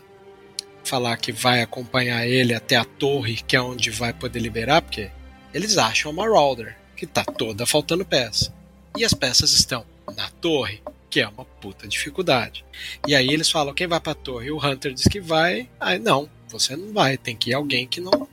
falar 0.84 1.18
que 1.18 1.32
vai 1.32 1.64
acompanhar 1.64 2.28
ele 2.28 2.54
até 2.54 2.76
a 2.76 2.86
torre, 2.86 3.38
que 3.38 3.56
é 3.56 3.62
onde 3.64 3.90
vai 3.90 4.14
poder 4.14 4.40
liberar, 4.40 4.84
porque 4.84 5.10
eles 5.52 5.80
acham 5.80 6.12
a 6.12 6.14
Marauder, 6.14 6.78
que 6.96 7.08
tá 7.08 7.26
toda 7.26 7.66
faltando 7.66 8.06
peça. 8.06 8.54
E 8.96 9.04
as 9.04 9.16
peças 9.16 9.54
estão 9.54 9.84
na 10.16 10.30
torre, 10.40 10.84
que 11.10 11.20
é 11.20 11.28
uma 11.28 11.46
puta 11.46 11.88
dificuldade. 11.88 12.64
E 13.08 13.16
aí 13.16 13.28
eles 13.28 13.50
falam, 13.50 13.74
quem 13.74 13.88
vai 13.88 14.00
pra 14.00 14.14
torre? 14.14 14.52
O 14.52 14.64
Hunter 14.64 14.94
diz 14.94 15.08
que 15.08 15.20
vai. 15.20 15.68
Aí 15.80 15.98
não, 15.98 16.30
você 16.48 16.76
não 16.76 16.94
vai, 16.94 17.18
tem 17.18 17.36
que 17.36 17.50
ir 17.50 17.54
alguém 17.56 17.88
que 17.88 18.00
não 18.00 18.30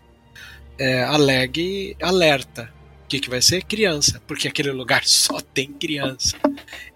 é, 0.79 1.03
alegue 1.03 1.97
alerta. 2.01 2.73
O 3.05 3.09
que, 3.09 3.21
que 3.21 3.31
vai 3.31 3.41
ser? 3.41 3.65
Criança, 3.65 4.23
porque 4.27 4.49
aquele 4.49 4.71
lugar 4.71 5.05
só 5.09 5.41
tem 5.41 5.73
criança. 5.73 6.37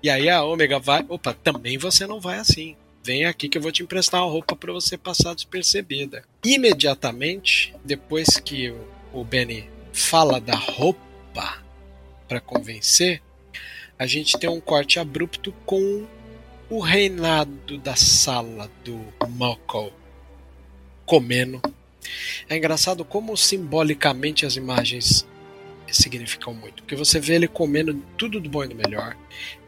E 0.03 0.11
aí 0.11 0.28
a 0.28 0.43
Ômega 0.43 0.78
vai, 0.78 1.05
opa, 1.09 1.35
também 1.35 1.78
você 1.78 2.07
não 2.07 2.20
vai 2.20 2.39
assim. 2.39 2.76
Vem 3.05 3.24
aqui 3.24 3.49
que 3.49 3.59
eu 3.59 3.62
vou 3.62 3.72
te 3.72 3.83
emprestar 3.83 4.22
uma 4.22 4.30
roupa 4.30 4.55
para 4.55 4.72
você 4.72 4.97
passar 4.97 5.35
despercebida. 5.35 6.22
Imediatamente, 6.45 7.74
depois 7.85 8.37
que 8.37 8.70
o, 8.70 8.78
o 9.12 9.24
Benny 9.24 9.68
fala 9.93 10.41
da 10.41 10.55
roupa 10.55 11.62
para 12.28 12.41
convencer, 12.41 13.20
a 13.99 14.07
gente 14.07 14.39
tem 14.39 14.49
um 14.49 14.61
corte 14.61 15.01
abrupto 15.01 15.53
com 15.66 16.07
o 16.70 16.80
reinado 16.80 17.76
da 17.78 17.97
sala 17.97 18.70
do 18.85 18.99
Moko 19.28 19.93
comendo 21.05 21.61
é 22.48 22.57
engraçado 22.57 23.05
como 23.05 23.36
simbolicamente 23.36 24.44
as 24.46 24.57
imagens 24.57 25.26
significam 25.92 26.55
muito, 26.55 26.82
porque 26.82 26.96
você 26.96 27.20
vê 27.20 27.34
ele 27.34 27.48
comendo 27.48 27.94
tudo 28.16 28.40
do 28.40 28.48
bom 28.48 28.64
e 28.64 28.68
do 28.68 28.74
melhor, 28.74 29.16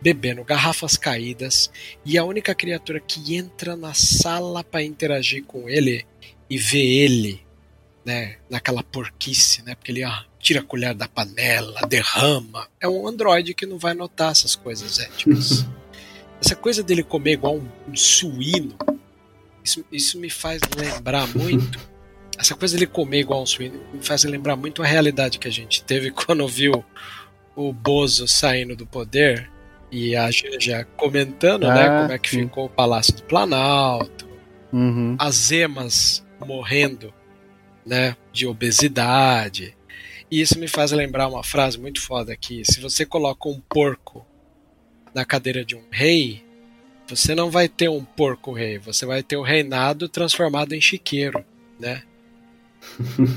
bebendo 0.00 0.44
garrafas 0.44 0.96
caídas, 0.96 1.70
e 2.04 2.16
a 2.16 2.24
única 2.24 2.54
criatura 2.54 3.00
que 3.00 3.36
entra 3.36 3.76
na 3.76 3.92
sala 3.94 4.64
para 4.64 4.82
interagir 4.82 5.44
com 5.44 5.68
ele 5.68 6.06
e 6.48 6.56
vê 6.56 6.78
ele, 6.78 7.42
né, 8.04 8.36
naquela 8.48 8.82
porquice, 8.82 9.62
né, 9.62 9.74
porque 9.74 9.92
ele 9.92 10.02
ah, 10.02 10.24
tira 10.38 10.60
a 10.60 10.64
colher 10.64 10.94
da 10.94 11.08
panela, 11.08 11.80
derrama, 11.86 12.68
é 12.80 12.88
um 12.88 13.06
androide 13.06 13.54
que 13.54 13.66
não 13.66 13.78
vai 13.78 13.94
notar 13.94 14.32
essas 14.32 14.56
coisas 14.56 14.98
éticas. 14.98 15.66
Essa 16.40 16.56
coisa 16.56 16.82
dele 16.82 17.02
comer 17.02 17.32
igual 17.32 17.56
um, 17.56 17.68
um 17.88 17.96
suíno, 17.96 18.76
isso, 19.64 19.82
isso 19.90 20.18
me 20.18 20.28
faz 20.28 20.60
lembrar 20.76 21.26
muito 21.28 21.93
essa 22.38 22.54
coisa 22.54 22.74
dele 22.74 22.86
comer 22.86 23.20
igual 23.20 23.42
um 23.42 23.46
suíno 23.46 23.80
me 23.92 24.02
faz 24.02 24.24
lembrar 24.24 24.56
muito 24.56 24.82
a 24.82 24.86
realidade 24.86 25.38
que 25.38 25.48
a 25.48 25.52
gente 25.52 25.82
teve 25.84 26.10
quando 26.12 26.46
viu 26.46 26.84
o 27.56 27.72
Bozo 27.72 28.26
saindo 28.26 28.74
do 28.74 28.86
poder 28.86 29.50
e 29.90 30.16
a 30.16 30.28
já 30.30 30.84
comentando, 30.96 31.68
né, 31.68 31.70
ah, 31.70 31.74
né, 31.74 32.00
como 32.00 32.12
é 32.12 32.18
que 32.18 32.30
sim. 32.30 32.42
ficou 32.42 32.66
o 32.66 32.68
Palácio 32.68 33.14
do 33.14 33.22
Planalto, 33.22 34.28
uhum. 34.72 35.16
as 35.18 35.52
emas 35.52 36.26
morrendo, 36.44 37.14
né, 37.86 38.16
de 38.32 38.44
obesidade. 38.46 39.76
E 40.28 40.40
isso 40.40 40.58
me 40.58 40.66
faz 40.66 40.90
lembrar 40.90 41.28
uma 41.28 41.44
frase 41.44 41.78
muito 41.78 42.00
foda 42.00 42.32
aqui: 42.32 42.62
se 42.64 42.80
você 42.80 43.06
coloca 43.06 43.48
um 43.48 43.60
porco 43.60 44.26
na 45.14 45.24
cadeira 45.24 45.64
de 45.64 45.76
um 45.76 45.84
rei, 45.92 46.44
você 47.06 47.34
não 47.34 47.50
vai 47.50 47.68
ter 47.68 47.88
um 47.88 48.04
porco 48.04 48.52
rei, 48.52 48.78
você 48.78 49.06
vai 49.06 49.22
ter 49.22 49.36
o 49.36 49.42
reinado 49.42 50.08
transformado 50.08 50.72
em 50.72 50.80
chiqueiro, 50.80 51.44
né? 51.78 52.02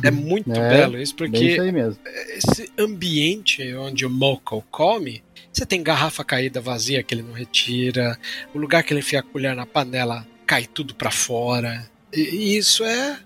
É 0.03 0.11
muito 0.11 0.51
é, 0.57 0.69
belo 0.69 0.97
isso, 0.97 1.15
porque 1.15 1.37
isso 1.37 1.99
esse 2.29 2.71
ambiente 2.77 3.73
onde 3.75 4.05
o 4.05 4.09
Moko 4.09 4.63
come, 4.69 5.23
você 5.51 5.65
tem 5.65 5.81
garrafa 5.81 6.23
caída 6.23 6.61
vazia 6.61 7.01
que 7.03 7.15
ele 7.15 7.23
não 7.23 7.33
retira, 7.33 8.17
o 8.53 8.59
lugar 8.59 8.83
que 8.83 8.93
ele 8.93 8.99
enfia 8.99 9.19
a 9.19 9.23
colher 9.23 9.55
na 9.55 9.65
panela 9.65 10.25
cai 10.45 10.65
tudo 10.65 10.95
para 10.95 11.11
fora. 11.11 11.89
E, 12.13 12.21
e, 12.21 12.57
isso 12.57 12.83
é 12.83 13.19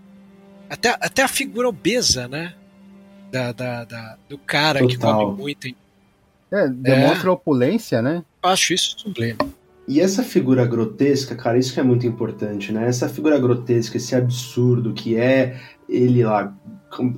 até, 0.70 0.90
até 0.90 1.22
a 1.22 1.28
figura 1.28 1.70
obesa, 1.70 2.28
né? 2.28 2.54
Da, 3.32 3.52
da, 3.52 3.86
da 3.86 4.18
do 4.28 4.38
cara 4.38 4.80
Total. 4.80 4.90
que 4.90 4.98
come 4.98 5.42
muito. 5.42 5.68
É, 6.52 6.68
demonstra 6.68 7.30
é, 7.30 7.32
opulência, 7.32 8.02
né? 8.02 8.24
Acho 8.44 8.74
isso 8.74 9.00
sublime. 9.00 9.38
E 9.88 10.00
essa 10.00 10.24
figura 10.24 10.66
grotesca, 10.66 11.36
cara, 11.36 11.58
isso 11.58 11.74
que 11.74 11.80
é 11.80 11.84
muito 11.84 12.06
importante, 12.06 12.72
né? 12.72 12.88
Essa 12.88 13.10
figura 13.10 13.40
grotesca, 13.40 13.98
esse 13.98 14.16
absurdo 14.16 14.94
que 14.94 15.16
é 15.16 15.60
ele 15.92 16.24
lá. 16.24 16.54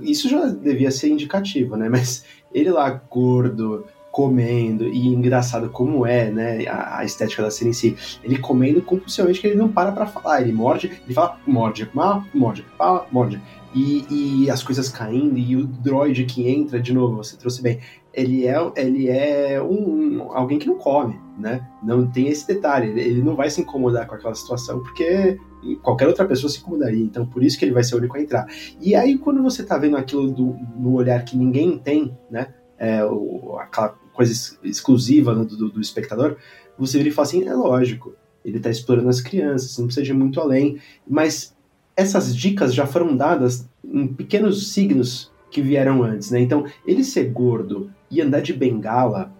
Isso 0.01 0.27
já 0.27 0.47
devia 0.47 0.91
ser 0.91 1.09
indicativo, 1.09 1.77
né? 1.77 1.87
Mas 1.89 2.25
ele 2.53 2.69
lá 2.71 2.89
gordo, 2.89 3.85
comendo, 4.11 4.87
e 4.87 5.07
engraçado 5.07 5.69
como 5.69 6.05
é, 6.05 6.29
né? 6.29 6.65
A, 6.67 6.99
a 6.99 7.05
estética 7.05 7.43
da 7.43 7.51
cena 7.51 7.69
em 7.69 7.73
si. 7.73 7.95
Ele 8.23 8.37
comendo 8.37 8.81
compulsivamente 8.81 9.39
que 9.39 9.47
ele 9.47 9.55
não 9.55 9.69
para 9.69 9.91
pra 9.91 10.05
falar. 10.05 10.41
Ele 10.41 10.51
morde, 10.51 10.91
ele 11.05 11.13
fala, 11.13 11.39
morde, 11.45 11.89
mal, 11.93 12.23
morde, 12.33 12.65
fala, 12.77 13.07
morde. 13.11 13.41
E, 13.75 14.43
e 14.43 14.49
as 14.51 14.61
coisas 14.61 14.89
caindo, 14.89 15.37
e 15.37 15.55
o 15.55 15.65
droid 15.65 16.25
que 16.25 16.47
entra, 16.47 16.79
de 16.79 16.93
novo, 16.93 17.17
você 17.17 17.35
trouxe 17.35 17.61
bem 17.61 17.79
ele 18.13 18.45
é, 18.45 18.55
ele 18.75 19.09
é 19.09 19.61
um, 19.61 20.17
um, 20.17 20.31
alguém 20.33 20.59
que 20.59 20.67
não 20.67 20.77
come, 20.77 21.19
né? 21.37 21.67
Não 21.81 22.05
tem 22.05 22.27
esse 22.27 22.45
detalhe. 22.45 22.89
Ele, 22.89 23.01
ele, 23.01 23.21
não 23.23 23.35
vai 23.35 23.49
se 23.49 23.61
incomodar 23.61 24.05
com 24.05 24.13
aquela 24.13 24.35
situação 24.35 24.81
porque 24.81 25.39
qualquer 25.81 26.07
outra 26.07 26.25
pessoa 26.25 26.49
se 26.49 26.59
incomodaria. 26.59 27.03
Então, 27.03 27.25
por 27.25 27.43
isso 27.43 27.57
que 27.57 27.65
ele 27.65 27.73
vai 27.73 27.83
ser 27.83 27.95
o 27.95 27.97
único 27.97 28.15
a 28.15 28.21
entrar. 28.21 28.45
E 28.79 28.93
aí, 28.93 29.17
quando 29.17 29.41
você 29.41 29.63
tá 29.63 29.77
vendo 29.77 29.97
aquilo 29.97 30.31
do, 30.31 30.55
no 30.77 30.93
olhar 30.93 31.25
que 31.25 31.35
ninguém 31.35 31.77
tem, 31.77 32.15
né? 32.29 32.53
É, 32.77 33.03
o, 33.03 33.57
aquela 33.59 33.97
coisa 34.13 34.31
exclusiva 34.63 35.33
do, 35.33 35.45
do, 35.45 35.69
do 35.69 35.81
espectador, 35.81 36.37
você 36.77 36.97
vira 36.97 37.09
e 37.09 37.11
fala 37.11 37.27
assim: 37.27 37.47
é 37.47 37.53
lógico, 37.53 38.13
ele 38.45 38.59
tá 38.59 38.69
explorando 38.69 39.09
as 39.09 39.21
crianças, 39.21 39.77
não 39.79 39.87
precisa 39.87 40.07
ir 40.07 40.13
muito 40.13 40.39
além. 40.39 40.79
Mas 41.07 41.55
essas 41.95 42.35
dicas 42.35 42.75
já 42.75 42.85
foram 42.85 43.15
dadas 43.15 43.67
em 43.83 44.07
pequenos 44.07 44.71
signos 44.71 45.31
que 45.49 45.61
vieram 45.61 46.03
antes, 46.03 46.31
né? 46.31 46.39
Então, 46.39 46.65
ele 46.85 47.03
ser 47.03 47.25
gordo 47.25 47.91
e 48.13 48.21
andar 48.21 48.41
de 48.41 48.53
bengala 48.53 49.31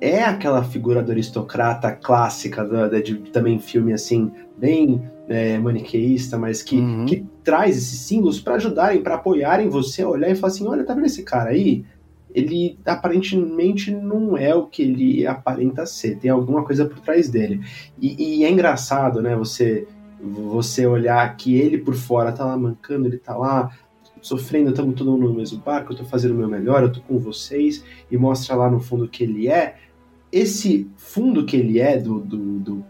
é 0.00 0.22
aquela 0.22 0.64
figura 0.64 1.02
do 1.02 1.12
aristocrata 1.12 1.92
clássica, 1.92 2.64
da, 2.64 2.88
da 2.88 3.00
de, 3.00 3.16
também 3.30 3.58
filme 3.58 3.92
assim, 3.92 4.30
bem 4.56 5.02
é, 5.28 5.58
maniqueísta, 5.58 6.38
mas 6.38 6.62
que, 6.62 6.76
uhum. 6.76 7.04
que 7.06 7.24
traz 7.44 7.76
esses 7.76 8.00
símbolos 8.00 8.40
para 8.40 8.54
ajudarem, 8.54 9.02
para 9.02 9.16
apoiarem 9.16 9.68
você 9.68 10.02
a 10.02 10.08
olhar 10.08 10.30
e 10.30 10.34
falar 10.34 10.52
assim: 10.52 10.66
olha, 10.66 10.84
tá 10.84 10.94
vendo 10.94 11.06
esse 11.06 11.22
cara 11.22 11.50
aí? 11.50 11.84
Ele 12.32 12.78
aparentemente 12.86 13.90
não 13.90 14.36
é 14.38 14.54
o 14.54 14.66
que 14.66 14.82
ele 14.82 15.26
aparenta 15.26 15.84
ser, 15.84 16.16
tem 16.16 16.30
alguma 16.30 16.64
coisa 16.64 16.84
por 16.84 17.00
trás 17.00 17.28
dele. 17.28 17.60
E, 18.00 18.40
e 18.40 18.44
é 18.44 18.50
engraçado, 18.50 19.20
né? 19.20 19.36
Você 19.36 19.86
você 20.22 20.86
olhar 20.86 21.34
que 21.36 21.58
ele 21.58 21.78
por 21.78 21.94
fora 21.94 22.30
tá 22.30 22.44
lá 22.44 22.56
mancando, 22.56 23.06
ele 23.06 23.16
tá 23.16 23.36
lá 23.36 23.70
sofrendo, 24.20 24.70
estamos 24.70 24.94
todo 24.94 25.10
mundo 25.10 25.28
no 25.28 25.34
mesmo 25.34 25.60
barco, 25.60 25.92
eu 25.92 25.94
estou 25.94 26.08
fazendo 26.08 26.32
o 26.32 26.36
meu 26.36 26.48
melhor, 26.48 26.82
eu 26.82 26.88
estou 26.88 27.02
com 27.02 27.18
vocês, 27.18 27.84
e 28.10 28.16
mostra 28.16 28.54
lá 28.54 28.70
no 28.70 28.80
fundo 28.80 29.08
que 29.08 29.24
ele 29.24 29.48
é. 29.48 29.76
Esse 30.32 30.88
fundo 30.96 31.44
que 31.44 31.56
ele 31.56 31.80
é 31.80 31.98
do, 31.98 32.20
do, 32.20 32.58
do 32.58 32.84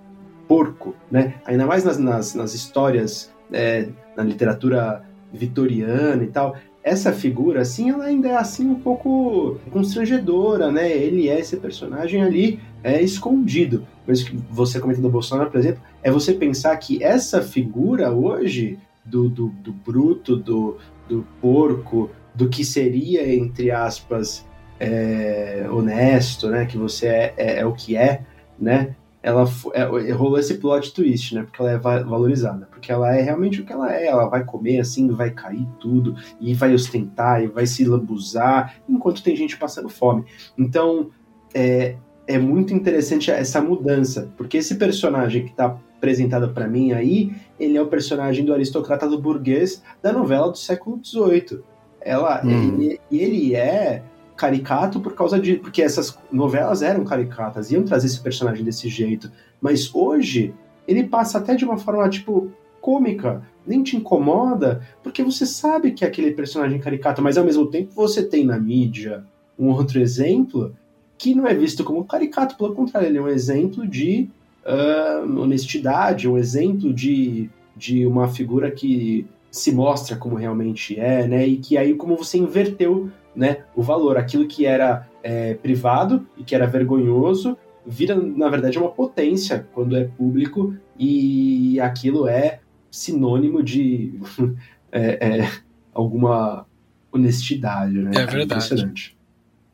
porco, 0.46 0.94
né? 1.10 1.34
ainda 1.44 1.66
mais 1.66 1.84
nas, 1.84 1.98
nas, 1.98 2.34
nas 2.34 2.54
histórias, 2.54 3.32
é, 3.52 3.88
na 4.16 4.22
literatura 4.22 5.04
vitoriana 5.32 6.22
e 6.24 6.26
tal, 6.26 6.56
essa 6.82 7.12
figura, 7.12 7.60
assim, 7.60 7.90
ela 7.90 8.04
ainda 8.04 8.28
é 8.28 8.36
assim 8.36 8.66
um 8.66 8.80
pouco 8.80 9.58
constrangedora, 9.70 10.72
né? 10.72 10.90
Ele 10.90 11.28
é 11.28 11.38
esse 11.38 11.56
personagem 11.58 12.22
ali 12.22 12.58
é 12.82 13.02
escondido. 13.02 13.86
Mas 14.06 14.22
que 14.22 14.34
você 14.50 14.80
comentando 14.80 15.04
do 15.04 15.10
Bolsonaro, 15.10 15.50
por 15.50 15.58
exemplo, 15.58 15.82
é 16.02 16.10
você 16.10 16.32
pensar 16.32 16.74
que 16.78 17.02
essa 17.02 17.42
figura 17.42 18.10
hoje 18.10 18.78
do, 19.04 19.28
do, 19.28 19.48
do 19.48 19.72
bruto, 19.72 20.36
do, 20.36 20.78
do 21.10 21.26
porco, 21.40 22.08
do 22.34 22.48
que 22.48 22.64
seria, 22.64 23.34
entre 23.34 23.70
aspas, 23.70 24.46
é, 24.78 25.66
honesto, 25.70 26.48
né? 26.48 26.64
Que 26.64 26.78
você 26.78 27.06
é, 27.06 27.34
é, 27.36 27.58
é, 27.58 27.66
o 27.66 27.72
que 27.72 27.96
é, 27.96 28.22
né? 28.58 28.94
Ela 29.22 29.44
é, 29.74 30.12
rolou 30.12 30.38
esse 30.38 30.54
plot 30.54 30.94
twist, 30.94 31.34
né? 31.34 31.42
Porque 31.42 31.60
ela 31.60 31.72
é 31.72 31.78
valorizada, 31.78 32.66
porque 32.70 32.90
ela 32.90 33.14
é 33.14 33.20
realmente 33.20 33.60
o 33.60 33.66
que 33.66 33.72
ela 33.72 33.92
é. 33.92 34.06
Ela 34.06 34.26
vai 34.28 34.44
comer 34.44 34.80
assim, 34.80 35.10
vai 35.10 35.30
cair 35.30 35.66
tudo 35.80 36.14
e 36.40 36.54
vai 36.54 36.72
ostentar 36.72 37.42
e 37.42 37.48
vai 37.48 37.66
se 37.66 37.84
lambuzar, 37.84 38.76
enquanto 38.88 39.22
tem 39.22 39.36
gente 39.36 39.58
passando 39.58 39.88
fome. 39.88 40.24
Então 40.56 41.10
é, 41.52 41.96
é 42.26 42.38
muito 42.38 42.72
interessante 42.72 43.30
essa 43.30 43.60
mudança, 43.60 44.32
porque 44.36 44.56
esse 44.58 44.76
personagem 44.76 45.44
que 45.44 45.50
está 45.50 45.76
apresentado 46.00 46.48
para 46.54 46.66
mim 46.66 46.92
aí, 46.92 47.30
ele 47.58 47.76
é 47.76 47.82
o 47.82 47.86
personagem 47.86 48.42
do 48.42 48.54
aristocrata 48.54 49.06
do 49.06 49.20
burguês 49.20 49.82
da 50.02 50.10
novela 50.12 50.50
do 50.50 50.56
século 50.56 50.98
XVIII. 51.04 51.60
Ela, 52.00 52.40
hum. 52.42 52.78
ele, 52.80 53.00
ele 53.12 53.54
é 53.54 54.02
caricato 54.34 54.98
por 54.98 55.14
causa 55.14 55.38
de. 55.38 55.56
Porque 55.56 55.82
essas 55.82 56.18
novelas 56.32 56.80
eram 56.80 57.04
caricatas, 57.04 57.70
iam 57.70 57.84
trazer 57.84 58.06
esse 58.06 58.18
personagem 58.20 58.64
desse 58.64 58.88
jeito. 58.88 59.30
Mas 59.60 59.94
hoje, 59.94 60.54
ele 60.88 61.04
passa 61.04 61.36
até 61.36 61.54
de 61.54 61.64
uma 61.66 61.76
forma, 61.76 62.08
tipo, 62.08 62.50
cômica. 62.80 63.42
Nem 63.66 63.82
te 63.82 63.94
incomoda, 63.94 64.80
porque 65.02 65.22
você 65.22 65.44
sabe 65.44 65.92
que 65.92 66.02
é 66.02 66.08
aquele 66.08 66.30
personagem 66.30 66.80
caricato, 66.80 67.20
mas 67.20 67.36
ao 67.36 67.44
mesmo 67.44 67.66
tempo 67.66 67.92
você 67.94 68.22
tem 68.22 68.44
na 68.44 68.58
mídia 68.58 69.22
um 69.58 69.68
outro 69.68 70.00
exemplo 70.00 70.74
que 71.18 71.34
não 71.34 71.46
é 71.46 71.52
visto 71.52 71.84
como 71.84 72.02
caricato, 72.06 72.56
pelo 72.56 72.74
contrário, 72.74 73.06
ele 73.06 73.18
é 73.18 73.20
um 73.20 73.28
exemplo 73.28 73.86
de 73.86 74.30
uh, 74.64 75.40
honestidade, 75.40 76.28
um 76.28 76.38
exemplo 76.38 76.92
de, 76.92 77.50
de 77.76 78.06
uma 78.06 78.28
figura 78.28 78.70
que 78.70 79.26
se 79.50 79.72
mostra 79.72 80.16
como 80.16 80.36
realmente 80.36 80.98
é, 80.98 81.26
né? 81.26 81.46
E 81.46 81.56
que 81.56 81.76
aí 81.76 81.94
como 81.94 82.16
você 82.16 82.38
inverteu, 82.38 83.10
né, 83.34 83.64
o 83.74 83.82
valor, 83.82 84.16
aquilo 84.16 84.46
que 84.46 84.66
era 84.66 85.08
é, 85.22 85.54
privado 85.54 86.26
e 86.36 86.42
que 86.42 86.54
era 86.54 86.66
vergonhoso 86.66 87.56
vira 87.86 88.14
na 88.14 88.48
verdade 88.48 88.78
uma 88.78 88.90
potência 88.90 89.66
quando 89.72 89.96
é 89.96 90.04
público 90.04 90.74
e 90.98 91.80
aquilo 91.80 92.28
é 92.28 92.60
sinônimo 92.90 93.62
de 93.62 94.14
é, 94.92 95.40
é, 95.40 95.50
alguma 95.92 96.66
honestidade, 97.12 97.94
né? 97.94 98.10
É 98.14 98.26
verdade. 98.26 99.16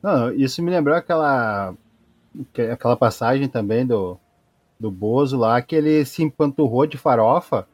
Não, 0.03 0.33
isso 0.33 0.63
me 0.63 0.71
lembrou 0.71 0.97
aquela 0.97 1.75
aquela 2.73 2.97
passagem 2.97 3.49
também 3.49 3.87
do 3.87 4.19
do 4.79 4.91
Bozo 4.91 5.39
lá 5.39 5.61
que 5.63 5.75
ele 5.75 6.05
se 6.05 6.23
empanturrou 6.23 6.87
de 6.87 6.99
farofa 6.99 7.67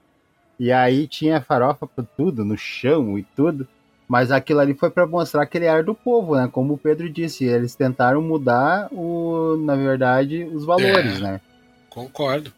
e 0.59 0.71
aí 0.71 1.07
tinha 1.09 1.41
farofa 1.41 1.87
por 1.87 2.07
tudo, 2.17 2.45
no 2.45 2.57
chão 2.57 3.19
e 3.19 3.23
tudo. 3.35 3.67
Mas 4.07 4.31
aquilo 4.31 4.61
ali 4.61 4.75
foi 4.75 4.91
para 4.91 5.07
mostrar 5.07 5.47
que 5.47 5.57
ele 5.57 5.65
era 5.65 5.83
do 5.83 5.95
povo, 5.95 6.37
né? 6.37 6.49
Como 6.51 6.75
o 6.75 6.79
Pedro 6.79 7.09
disse, 7.09 7.45
eles 7.45 7.75
tentaram 7.75 8.21
mudar, 8.21 8.89
o, 8.93 9.57
na 9.57 9.75
verdade, 9.75 10.45
os 10.45 10.65
valores, 10.65 11.17
é, 11.17 11.21
né? 11.21 11.41
Concordo. 11.89 12.53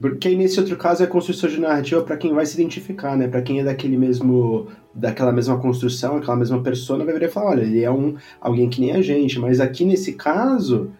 Porque 0.00 0.28
aí 0.28 0.36
nesse 0.36 0.60
outro 0.60 0.76
caso 0.76 1.02
é 1.02 1.06
construção 1.06 1.48
de 1.48 1.60
narrativa 1.60 2.02
para 2.02 2.16
quem 2.16 2.32
vai 2.32 2.46
se 2.46 2.54
identificar, 2.54 3.16
né? 3.16 3.26
Para 3.28 3.42
quem 3.42 3.60
é 3.60 3.64
daquele 3.64 3.96
mesmo, 3.96 4.68
daquela 4.94 5.32
mesma 5.32 5.58
construção, 5.58 6.16
aquela 6.16 6.36
mesma 6.36 6.62
persona, 6.62 7.04
vai 7.04 7.14
virar 7.14 7.26
e 7.26 7.30
falar, 7.30 7.50
olha, 7.50 7.62
ele 7.62 7.82
é 7.82 7.90
um 7.90 8.16
alguém 8.40 8.68
que 8.68 8.80
nem 8.80 8.92
a 8.92 9.02
gente. 9.02 9.38
Mas 9.38 9.60
aqui 9.60 9.84
nesse 9.84 10.12
caso, 10.12 10.92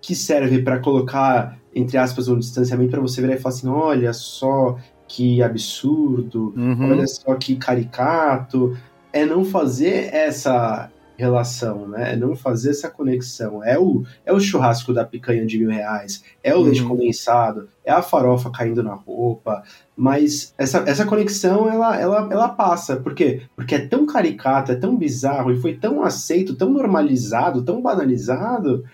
que 0.00 0.14
serve 0.14 0.62
para 0.62 0.78
colocar 0.78 1.58
entre 1.74 1.96
aspas 1.98 2.28
um 2.28 2.38
distanciamento 2.38 2.90
para 2.90 3.00
você 3.00 3.20
virar 3.20 3.34
e 3.34 3.38
falar 3.38 3.54
assim, 3.54 3.68
olha 3.68 4.12
só, 4.12 4.78
que 5.06 5.42
absurdo, 5.42 6.52
uhum. 6.56 6.90
olha 6.90 7.06
só 7.06 7.34
que 7.34 7.56
caricato. 7.56 8.76
É 9.12 9.24
não 9.24 9.44
fazer 9.44 10.12
essa 10.12 10.90
relação, 11.16 11.86
né? 11.86 12.14
É 12.14 12.16
não 12.16 12.34
fazer 12.34 12.70
essa 12.70 12.90
conexão. 12.90 13.62
É 13.62 13.78
o, 13.78 14.02
é 14.26 14.32
o 14.32 14.40
churrasco 14.40 14.92
da 14.92 15.04
picanha 15.04 15.46
de 15.46 15.58
mil 15.58 15.70
reais, 15.70 16.24
é 16.42 16.52
o 16.54 16.58
uhum. 16.58 16.64
leite 16.64 16.82
condensado, 16.82 17.68
é 17.84 17.92
a 17.92 18.02
farofa 18.02 18.50
caindo 18.50 18.82
na 18.82 18.94
roupa, 18.94 19.62
mas 19.96 20.52
essa, 20.58 20.78
essa 20.86 21.04
conexão 21.04 21.70
ela, 21.70 21.96
ela, 22.00 22.28
ela 22.30 22.48
passa. 22.48 22.96
Por 22.96 23.14
quê? 23.14 23.42
Porque 23.54 23.76
é 23.76 23.86
tão 23.86 24.06
caricato, 24.06 24.72
é 24.72 24.74
tão 24.74 24.96
bizarro 24.96 25.52
e 25.52 25.60
foi 25.60 25.74
tão 25.74 26.02
aceito, 26.02 26.56
tão 26.56 26.70
normalizado, 26.70 27.62
tão 27.62 27.80
banalizado 27.80 28.84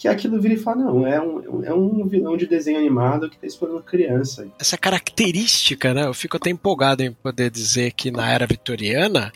que 0.00 0.08
aquilo 0.08 0.40
vira 0.40 0.54
e 0.54 0.56
fala, 0.56 0.78
não, 0.78 1.06
é 1.06 1.20
um, 1.20 1.62
é 1.62 1.74
um 1.74 2.08
vilão 2.08 2.34
de 2.34 2.46
desenho 2.46 2.78
animado 2.78 3.28
que 3.28 3.36
tá 3.36 3.46
explorando 3.46 3.82
criança. 3.82 4.48
Essa 4.58 4.78
característica, 4.78 5.92
né? 5.92 6.06
Eu 6.06 6.14
fico 6.14 6.38
até 6.38 6.48
empolgado 6.48 7.02
em 7.02 7.12
poder 7.12 7.50
dizer 7.50 7.92
que 7.92 8.10
na 8.10 8.32
era 8.32 8.46
vitoriana, 8.46 9.30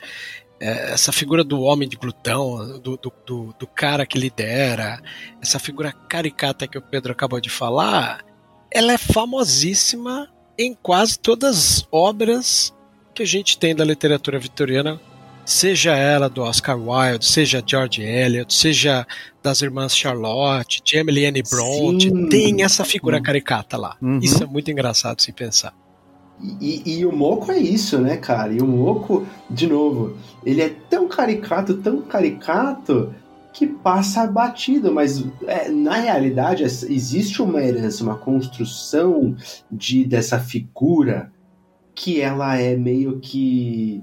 é, 0.59 0.93
essa 0.93 1.13
figura 1.13 1.45
do 1.45 1.61
homem 1.61 1.87
de 1.87 1.99
glutão, 1.99 2.81
do, 2.81 2.97
do, 2.97 3.13
do, 3.27 3.55
do, 3.59 3.67
cara 3.67 4.07
que 4.07 4.19
lidera, 4.19 5.03
essa 5.39 5.59
figura 5.59 5.93
caricata 5.93 6.67
que 6.67 6.79
o 6.79 6.83
Pedro 6.83 7.13
acabou 7.13 7.43
de 7.43 7.51
falar, 7.51 8.25
ela 8.71 8.95
é 8.95 8.99
famosíssima 8.99 10.31
em 10.57 10.75
quase 10.75 11.19
todas 11.19 11.59
as 11.59 11.89
obras 11.93 12.75
que 13.13 13.23
a 13.23 13.27
gente 13.27 13.59
tem 13.59 13.77
da 13.77 13.85
literatura 13.85 14.39
vitoriana 14.39 14.99
seja 15.45 15.95
ela 15.95 16.29
do 16.29 16.43
Oscar 16.43 16.79
Wilde, 16.79 17.27
seja 17.27 17.63
George 17.65 18.03
Eliot, 18.03 18.53
seja 18.53 19.07
das 19.45 19.61
irmãs 19.61 19.95
Charlotte, 19.95 20.83
de 20.83 20.97
Emily 20.97 21.27
Anne 21.27 21.43
Bronte, 21.43 22.09
Sim. 22.09 22.29
tem 22.29 22.63
essa 22.63 22.83
figura 22.83 23.21
caricata 23.21 23.77
lá. 23.77 23.95
Uhum. 24.01 24.19
Isso 24.19 24.43
é 24.43 24.47
muito 24.47 24.71
engraçado 24.71 25.21
se 25.21 25.31
pensar. 25.33 25.75
E, 26.61 26.83
e, 26.85 26.99
e, 26.99 27.07
o 27.07 27.13
Moco 27.13 27.53
é 27.53 27.59
isso, 27.59 27.99
né, 27.99 28.17
cara? 28.17 28.53
E 28.53 28.61
o 28.61 28.67
Moco, 28.67 29.27
de 29.51 29.67
novo, 29.67 30.17
ele 30.45 30.63
é 30.63 30.75
tão 30.89 31.07
caricato, 31.07 31.75
tão 31.75 32.01
caricato, 32.01 33.15
que 33.53 33.69
passa 33.69 34.27
batido, 34.27 34.93
mas 34.93 35.25
é, 35.47 35.69
na 35.69 35.95
realidade 35.95 36.65
existe 36.65 37.41
uma 37.41 37.63
herança, 37.63 38.03
uma 38.03 38.17
construção 38.17 39.37
de 39.71 40.05
dessa 40.05 40.41
figura 40.41 41.31
que 41.95 42.21
ela 42.21 42.59
é 42.59 42.75
meio 42.75 43.21
que 43.21 44.03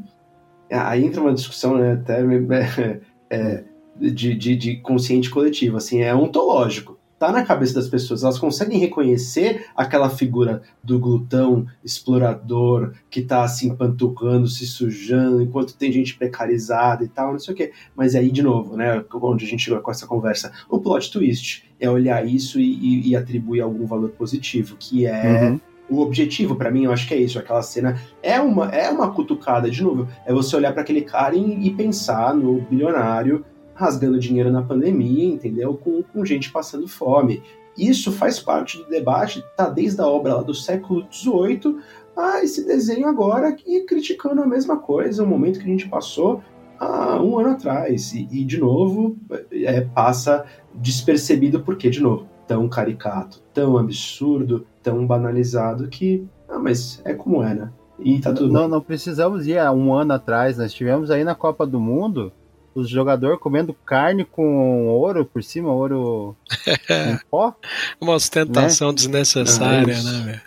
aí 0.72 1.04
entra 1.04 1.20
uma 1.20 1.34
discussão 1.34 1.78
né, 1.78 1.94
até 1.94 2.22
é, 3.30 3.64
de, 4.10 4.36
de, 4.36 4.56
de, 4.56 4.76
consciente 4.78 5.30
coletivo, 5.30 5.78
assim, 5.78 6.02
é 6.02 6.14
ontológico. 6.14 6.98
Tá 7.20 7.32
na 7.32 7.44
cabeça 7.44 7.76
das 7.76 7.88
pessoas, 7.88 8.24
elas 8.24 8.40
conseguem 8.40 8.80
reconhecer 8.80 9.68
aquela 9.76 10.10
figura 10.10 10.64
do 10.84 10.98
glutão 10.98 11.68
explorador 11.84 12.94
que 13.12 13.22
tá 13.22 13.48
se 13.48 13.66
assim, 13.66 13.74
empanturrando, 13.74 14.48
se 14.48 14.66
sujando, 14.66 15.40
enquanto 15.40 15.78
tem 15.78 15.92
gente 15.92 16.18
precarizada 16.18 17.04
e 17.04 17.08
tal, 17.08 17.34
não 17.34 17.40
sei 17.40 17.54
o 17.54 17.58
quê. 17.58 17.74
Mas 17.96 18.16
aí, 18.16 18.32
de 18.32 18.42
novo, 18.42 18.76
né, 18.76 19.06
onde 19.14 19.46
a 19.46 19.48
gente 19.48 19.64
chegou 19.64 19.80
com 19.82 19.92
essa 19.92 20.08
conversa, 20.08 20.52
o 20.68 20.80
plot 20.80 21.12
twist 21.12 21.64
é 21.80 21.88
olhar 21.88 22.28
isso 22.28 22.60
e, 22.60 22.74
e, 22.74 23.10
e 23.10 23.16
atribuir 23.16 23.62
algum 23.62 23.86
valor 23.86 24.10
positivo, 24.10 24.76
que 24.80 25.06
é 25.06 25.52
uhum 25.52 25.60
o 25.92 26.00
objetivo 26.00 26.56
para 26.56 26.72
mim, 26.72 26.86
eu 26.86 26.94
acho 26.94 27.06
que 27.06 27.14
é 27.14 27.18
isso, 27.18 27.38
aquela 27.38 27.62
cena 27.62 28.00
é 28.24 28.40
uma 28.40 28.70
é 28.70 28.90
uma 28.90 29.12
cutucada 29.12 29.70
de 29.70 29.84
novo, 29.84 30.08
é 30.26 30.34
você 30.34 30.56
olhar 30.56 30.72
para 30.72 30.84
aquele 30.84 31.02
cara 31.02 31.36
e, 31.36 31.68
e, 31.68 31.70
pensar 31.72 32.34
no 32.34 32.62
bilionário 32.62 33.44
rasgando 33.82 34.20
dinheiro 34.20 34.52
na 34.52 34.62
pandemia, 34.62 35.26
entendeu? 35.26 35.74
Com, 35.74 36.04
com 36.04 36.24
gente 36.24 36.52
passando 36.52 36.88
fome. 36.88 37.42
Isso 37.76 38.12
faz 38.12 38.40
parte 38.40 38.78
do 38.78 38.88
debate, 38.88 39.44
tá 39.58 39.68
desde 39.68 40.00
a 40.00 40.06
obra 40.06 40.36
lá 40.36 40.44
do 40.44 40.54
século 40.54 41.08
XVIII 41.12 41.80
a 42.16 42.44
esse 42.44 42.64
desenho 42.64 43.08
agora 43.08 43.56
e 43.66 43.82
criticando 43.82 44.42
a 44.42 44.46
mesma 44.46 44.78
coisa, 44.78 45.24
o 45.24 45.28
momento 45.28 45.58
que 45.58 45.66
a 45.66 45.70
gente 45.70 45.90
passou 45.90 46.44
há 46.80 47.20
um 47.24 47.40
ano 47.40 47.50
atrás. 47.50 48.14
E, 48.14 48.28
e 48.32 48.46
de 48.46 48.60
novo, 48.60 49.18
é, 49.52 49.82
passa 49.82 50.46
despercebido 50.76 51.62
porque, 51.62 51.90
de 51.90 52.02
novo, 52.02 52.28
tão 52.46 52.70
caricato, 52.70 53.42
tão 53.52 53.80
absurdo, 53.80 54.68
tão 54.84 55.08
banalizado 55.08 55.88
que. 55.88 56.28
Ah, 56.48 56.60
mas 56.60 57.02
é 57.04 57.16
como 57.16 57.42
é, 57.42 57.56
né? 57.56 57.72
E 57.98 58.20
tá 58.20 58.34
tudo 58.34 58.52
não, 58.52 58.68
não 58.68 58.82
precisamos 58.82 59.48
ir 59.48 59.58
a 59.58 59.72
um 59.72 59.92
ano 59.94 60.14
atrás. 60.14 60.58
Nós 60.58 60.74
tivemos 60.74 61.10
aí 61.10 61.24
na 61.24 61.34
Copa 61.34 61.66
do 61.66 61.80
Mundo 61.80 62.32
os 62.74 62.90
jogadores 62.90 63.40
comendo 63.40 63.74
carne 63.86 64.24
com 64.24 64.88
ouro 64.88 65.26
por 65.26 65.44
cima, 65.44 65.72
ouro 65.72 66.36
em 66.90 67.18
pó. 67.30 67.56
Uma 68.00 68.14
ostentação 68.14 68.90
né? 68.90 68.96
desnecessária, 68.96 70.02
né, 70.02 70.24
velho? 70.26 70.42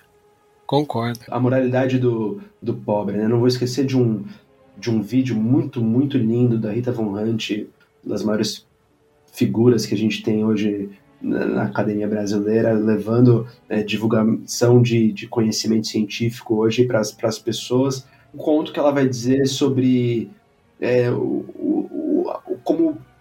Concordo. 0.67 1.21
A 1.29 1.39
moralidade 1.39 1.99
do, 1.99 2.41
do 2.61 2.75
pobre, 2.75 3.19
né? 3.19 3.29
Não 3.29 3.39
vou 3.39 3.49
esquecer 3.49 3.85
de 3.85 3.97
um, 3.97 4.25
de 4.79 4.91
um 4.91 5.03
vídeo 5.03 5.37
muito, 5.37 5.81
muito 5.81 6.17
lindo 6.17 6.59
da 6.59 6.73
Rita 6.73 6.91
Von 6.91 7.13
Hunt, 7.15 7.67
das 8.03 8.23
maiores 8.23 8.67
figuras 9.33 9.85
que 9.85 9.95
a 9.95 9.99
gente 9.99 10.23
tem 10.23 10.45
hoje 10.45 10.91
na 11.21 11.65
academia 11.65 12.07
brasileira, 12.07 12.73
levando 12.73 13.47
é, 13.69 13.83
divulgação 13.83 14.83
de, 14.83 15.11
de 15.13 15.27
conhecimento 15.27 15.87
científico 15.87 16.57
hoje 16.57 16.85
para 16.85 17.01
as 17.01 17.39
pessoas. 17.39 18.07
Um 18.35 18.39
conto 18.39 18.73
que 18.73 18.79
ela 18.79 18.91
vai 18.91 19.09
dizer 19.09 19.47
sobre 19.47 20.31
é, 20.81 21.11
o, 21.11 21.47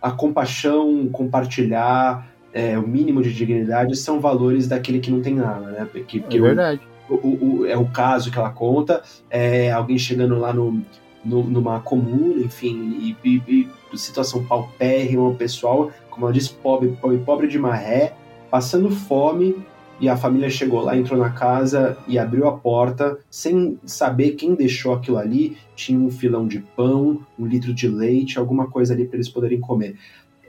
a 0.04 0.12
compaixão, 0.12 1.08
compartilhar, 1.08 2.28
é, 2.51 2.78
o 2.78 2.86
mínimo 2.86 3.24
de 3.24 3.34
dignidade 3.34 3.95
são 3.95 4.20
valores 4.20 4.68
daquele 4.68 4.99
que 4.99 5.10
não 5.10 5.22
tem 5.22 5.34
nada, 5.34 5.72
né? 5.72 5.88
Que, 6.06 6.20
que 6.20 6.38
é 6.38 6.41
verdade. 6.41 6.82
O, 7.10 7.16
o, 7.16 7.60
o, 7.62 7.66
é 7.66 7.78
o 7.78 7.86
caso 7.86 8.30
que 8.30 8.38
ela 8.38 8.49
conta, 8.49 9.01
é 9.30 9.72
alguém 9.72 9.97
chegando 9.97 10.38
lá 10.38 10.51
no, 10.51 10.82
no 11.24 11.43
numa 11.43 11.80
comuna, 11.80 12.43
enfim, 12.43 13.16
e, 13.24 13.30
e, 13.30 13.70
e 13.93 13.97
situação 13.97 14.43
paupérrima, 14.43 15.30
o 15.30 15.36
pessoal, 15.36 15.89
como 16.10 16.26
ela 16.26 16.34
disse, 16.34 16.54
pobre, 16.54 16.97
pobre, 17.01 17.18
pobre 17.20 17.47
de 17.47 17.58
maré, 17.58 18.14
passando 18.51 18.91
fome, 18.91 19.56
e 19.99 20.09
a 20.09 20.17
família 20.17 20.49
chegou 20.49 20.81
lá, 20.81 20.97
entrou 20.97 21.19
na 21.19 21.29
casa 21.29 21.97
e 22.07 22.17
abriu 22.17 22.47
a 22.47 22.57
porta 22.57 23.17
sem 23.29 23.79
saber 23.85 24.31
quem 24.31 24.55
deixou 24.55 24.93
aquilo 24.93 25.17
ali. 25.17 25.57
Tinha 25.75 25.99
um 25.99 26.11
filão 26.11 26.47
de 26.47 26.59
pão, 26.59 27.19
um 27.37 27.45
litro 27.45 27.73
de 27.73 27.87
leite, 27.87 28.37
alguma 28.37 28.67
coisa 28.67 28.93
ali 28.93 29.05
para 29.05 29.17
eles 29.17 29.29
poderem 29.29 29.59
comer. 29.59 29.95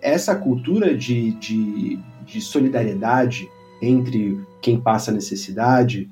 Essa 0.02 0.34
cultura 0.34 0.96
de, 0.96 1.32
de, 1.32 1.98
de 2.26 2.40
solidariedade 2.40 3.48
entre 3.80 4.38
quem 4.60 4.80
passa 4.80 5.12
necessidade 5.12 6.10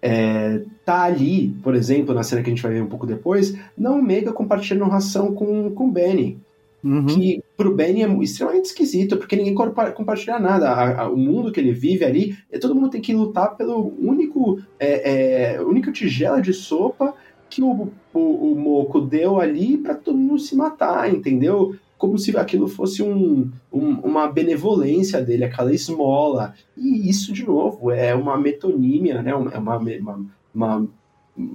é, 0.00 0.62
tá 0.84 1.02
ali, 1.02 1.48
por 1.62 1.74
exemplo, 1.74 2.14
na 2.14 2.22
cena 2.22 2.42
que 2.42 2.50
a 2.50 2.54
gente 2.54 2.62
vai 2.62 2.72
ver 2.72 2.82
um 2.82 2.88
pouco 2.88 3.06
depois, 3.06 3.58
não 3.76 4.00
mega 4.00 4.32
compartilhando 4.32 4.88
ração 4.88 5.34
com, 5.34 5.70
com 5.70 5.90
Benny. 5.90 6.38
Uhum. 6.82 7.06
Que 7.06 7.42
pro 7.58 7.74
Benny 7.74 8.04
é 8.04 8.22
extremamente 8.22 8.66
esquisito, 8.66 9.16
porque 9.16 9.34
ninguém 9.34 9.52
compartilha 9.52 10.38
nada. 10.38 10.70
A, 10.70 11.02
a, 11.02 11.10
o 11.10 11.16
mundo 11.16 11.50
que 11.50 11.58
ele 11.58 11.72
vive 11.72 12.04
ali, 12.04 12.38
é, 12.52 12.56
todo 12.56 12.72
mundo 12.72 12.88
tem 12.88 13.00
que 13.00 13.12
lutar 13.12 13.56
pelo 13.56 13.92
único, 13.98 14.62
é, 14.78 15.54
é, 15.56 15.60
única 15.60 15.90
tigela 15.90 16.40
de 16.40 16.52
sopa 16.52 17.12
que 17.50 17.60
o, 17.60 17.90
o, 18.14 18.52
o 18.52 18.54
Moco 18.54 19.00
deu 19.00 19.40
ali 19.40 19.76
para 19.76 19.96
todo 19.96 20.16
mundo 20.16 20.38
se 20.38 20.54
matar, 20.54 21.12
entendeu? 21.12 21.74
Como 21.96 22.16
se 22.16 22.36
aquilo 22.36 22.68
fosse 22.68 23.02
um, 23.02 23.50
um, 23.72 23.90
uma 24.04 24.28
benevolência 24.28 25.20
dele, 25.20 25.42
aquela 25.42 25.74
esmola. 25.74 26.54
E 26.76 27.10
isso, 27.10 27.32
de 27.32 27.44
novo, 27.44 27.90
é 27.90 28.14
uma 28.14 28.38
metonímia, 28.38 29.20
né? 29.20 29.32
É 29.32 29.34
uma, 29.34 29.78
uma, 29.78 30.26
uma 30.54 30.88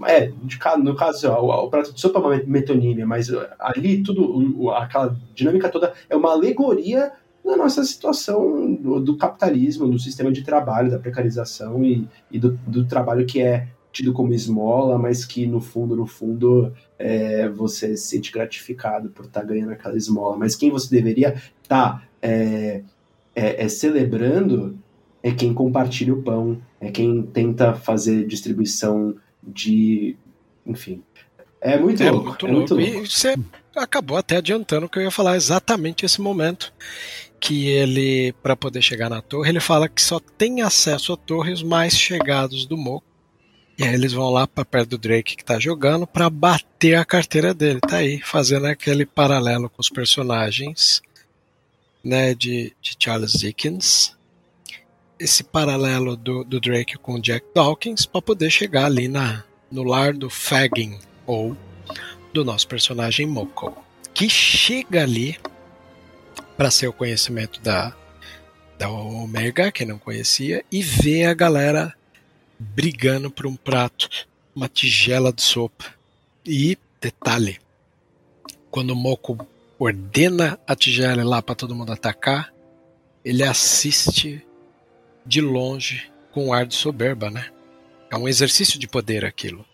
é, 0.07 0.31
no 0.77 0.95
caso, 0.95 1.29
o, 1.29 1.65
o, 1.65 1.69
prato 1.69 1.93
de 1.93 1.99
sopa 1.99 2.19
é 2.19 2.21
uma 2.21 2.43
metonímia, 2.45 3.05
mas 3.05 3.29
ali 3.59 4.01
tudo, 4.01 4.71
aquela 4.71 5.17
dinâmica 5.35 5.69
toda 5.69 5.93
é 6.09 6.15
uma 6.15 6.31
alegoria 6.31 7.11
da 7.43 7.57
nossa 7.57 7.83
situação 7.83 8.73
do, 8.73 8.99
do 9.01 9.17
capitalismo, 9.17 9.89
do 9.89 9.99
sistema 9.99 10.31
de 10.31 10.43
trabalho, 10.43 10.89
da 10.89 10.99
precarização 10.99 11.83
e, 11.83 12.07
e 12.31 12.39
do, 12.39 12.51
do, 12.65 12.85
trabalho 12.85 13.25
que 13.25 13.41
é 13.41 13.67
tido 13.91 14.13
como 14.13 14.33
esmola, 14.33 14.97
mas 14.97 15.25
que 15.25 15.45
no 15.45 15.59
fundo, 15.59 15.95
no 15.95 16.05
fundo, 16.05 16.71
é, 16.97 17.49
você 17.49 17.97
se 17.97 18.07
sente 18.07 18.31
gratificado 18.31 19.09
por 19.09 19.25
estar 19.25 19.41
tá 19.41 19.45
ganhando 19.45 19.73
aquela 19.73 19.97
esmola. 19.97 20.37
Mas 20.37 20.55
quem 20.55 20.71
você 20.71 20.89
deveria 20.89 21.35
estar 21.61 21.99
tá, 21.99 22.03
é, 22.21 22.81
é, 23.35 23.65
é 23.65 23.67
celebrando 23.67 24.77
é 25.21 25.31
quem 25.31 25.53
compartilha 25.53 26.13
o 26.13 26.21
pão, 26.21 26.59
é 26.81 26.91
quem 26.91 27.21
tenta 27.23 27.73
fazer 27.73 28.25
distribuição 28.25 29.15
de. 29.47 30.15
Enfim. 30.65 31.03
É 31.59 31.77
muito 31.77 32.03
é 32.03 32.11
louco. 32.11 32.27
Muito 32.27 32.45
é 32.45 32.51
louco. 32.51 32.75
Muito 32.75 32.75
louco. 32.75 33.05
E 33.05 33.09
você 33.09 33.35
acabou 33.75 34.17
até 34.17 34.37
adiantando 34.37 34.89
que 34.89 34.99
eu 34.99 35.03
ia 35.03 35.11
falar 35.11 35.35
exatamente 35.35 36.05
esse 36.05 36.21
momento. 36.21 36.73
Que 37.39 37.67
ele, 37.67 38.33
para 38.41 38.55
poder 38.55 38.81
chegar 38.81 39.09
na 39.09 39.21
torre, 39.21 39.49
ele 39.49 39.59
fala 39.59 39.89
que 39.89 40.01
só 40.01 40.19
tem 40.19 40.61
acesso 40.61 41.11
a 41.11 41.17
torres 41.17 41.61
mais 41.61 41.97
chegados 41.97 42.65
do 42.65 42.77
Moco. 42.77 43.05
E 43.77 43.83
aí 43.83 43.93
eles 43.93 44.13
vão 44.13 44.29
lá 44.29 44.47
para 44.47 44.63
perto 44.63 44.91
do 44.91 44.97
Drake 44.97 45.35
que 45.35 45.43
tá 45.43 45.59
jogando 45.59 46.05
para 46.05 46.29
bater 46.29 46.95
a 46.95 47.03
carteira 47.03 47.53
dele. 47.53 47.79
Tá 47.81 47.97
aí, 47.97 48.21
fazendo 48.21 48.67
aquele 48.67 49.05
paralelo 49.05 49.69
com 49.69 49.81
os 49.81 49.89
personagens 49.89 51.01
né, 52.03 52.35
de, 52.35 52.73
de 52.81 52.95
Charles 52.99 53.33
Dickens 53.33 54.15
esse 55.23 55.43
paralelo 55.43 56.17
do, 56.17 56.43
do 56.43 56.59
Drake 56.59 56.97
com 56.97 57.13
o 57.13 57.21
Jack 57.21 57.45
Dawkins 57.55 58.05
para 58.05 58.21
poder 58.21 58.49
chegar 58.49 58.85
ali 58.85 59.07
na, 59.07 59.43
no 59.71 59.83
lar 59.83 60.13
do 60.13 60.29
Fagin, 60.29 60.99
ou 61.25 61.55
do 62.33 62.43
nosso 62.43 62.67
personagem 62.67 63.25
Moko, 63.25 63.73
que 64.13 64.29
chega 64.29 65.03
ali 65.03 65.39
para 66.57 66.69
ser 66.69 66.87
o 66.87 66.93
conhecimento 66.93 67.61
da, 67.61 67.95
da 68.77 68.89
Omega, 68.89 69.71
que 69.71 69.85
não 69.85 69.97
conhecia, 69.97 70.63
e 70.69 70.81
vê 70.81 71.25
a 71.25 71.33
galera 71.33 71.95
brigando 72.59 73.31
por 73.31 73.47
um 73.47 73.55
prato, 73.55 74.09
uma 74.53 74.67
tigela 74.67 75.31
de 75.31 75.41
sopa. 75.41 75.85
E, 76.45 76.77
detalhe, 76.99 77.59
quando 78.69 78.91
o 78.91 78.95
Moko 78.95 79.47
ordena 79.79 80.59
a 80.67 80.75
tigela 80.75 81.23
lá 81.23 81.41
para 81.41 81.55
todo 81.55 81.75
mundo 81.75 81.93
atacar, 81.93 82.53
ele 83.23 83.43
assiste 83.43 84.45
de 85.25 85.41
longe 85.41 86.11
com 86.31 86.47
um 86.47 86.53
ar 86.53 86.65
de 86.65 86.75
soberba, 86.75 87.29
né? 87.29 87.45
É 88.11 88.17
um 88.17 88.27
exercício 88.27 88.79
de 88.79 88.87
poder 88.87 89.25
aquilo. 89.25 89.65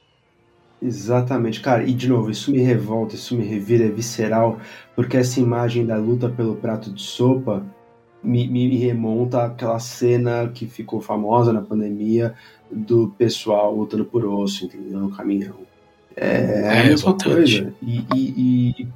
Exatamente, 0.81 1.59
cara. 1.59 1.83
E 1.83 1.93
de 1.93 2.07
novo, 2.07 2.31
isso 2.31 2.51
me 2.51 2.59
revolta, 2.59 3.15
isso 3.15 3.35
me 3.35 3.43
revira, 3.43 3.85
é 3.85 3.89
visceral, 3.89 4.59
porque 4.95 5.17
essa 5.17 5.39
imagem 5.39 5.85
da 5.85 5.97
luta 5.97 6.29
pelo 6.29 6.55
prato 6.55 6.91
de 6.91 7.01
sopa 7.01 7.65
me, 8.23 8.47
me 8.47 8.77
remonta 8.77 9.45
àquela 9.45 9.79
cena 9.79 10.49
que 10.53 10.67
ficou 10.67 11.01
famosa 11.01 11.51
na 11.51 11.61
pandemia 11.61 12.33
do 12.71 13.13
pessoal 13.17 13.75
lutando 13.75 14.05
por 14.05 14.25
osso, 14.25 14.65
entendeu? 14.65 14.99
No 14.99 15.11
caminhão. 15.11 15.55
É, 16.15 16.27
é, 16.27 16.61
é 16.61 16.81
a 16.81 16.83
mesma 16.85 17.17
coisa. 17.17 17.73
E, 17.81 18.05
e, 18.13 18.33
e, 18.37 18.87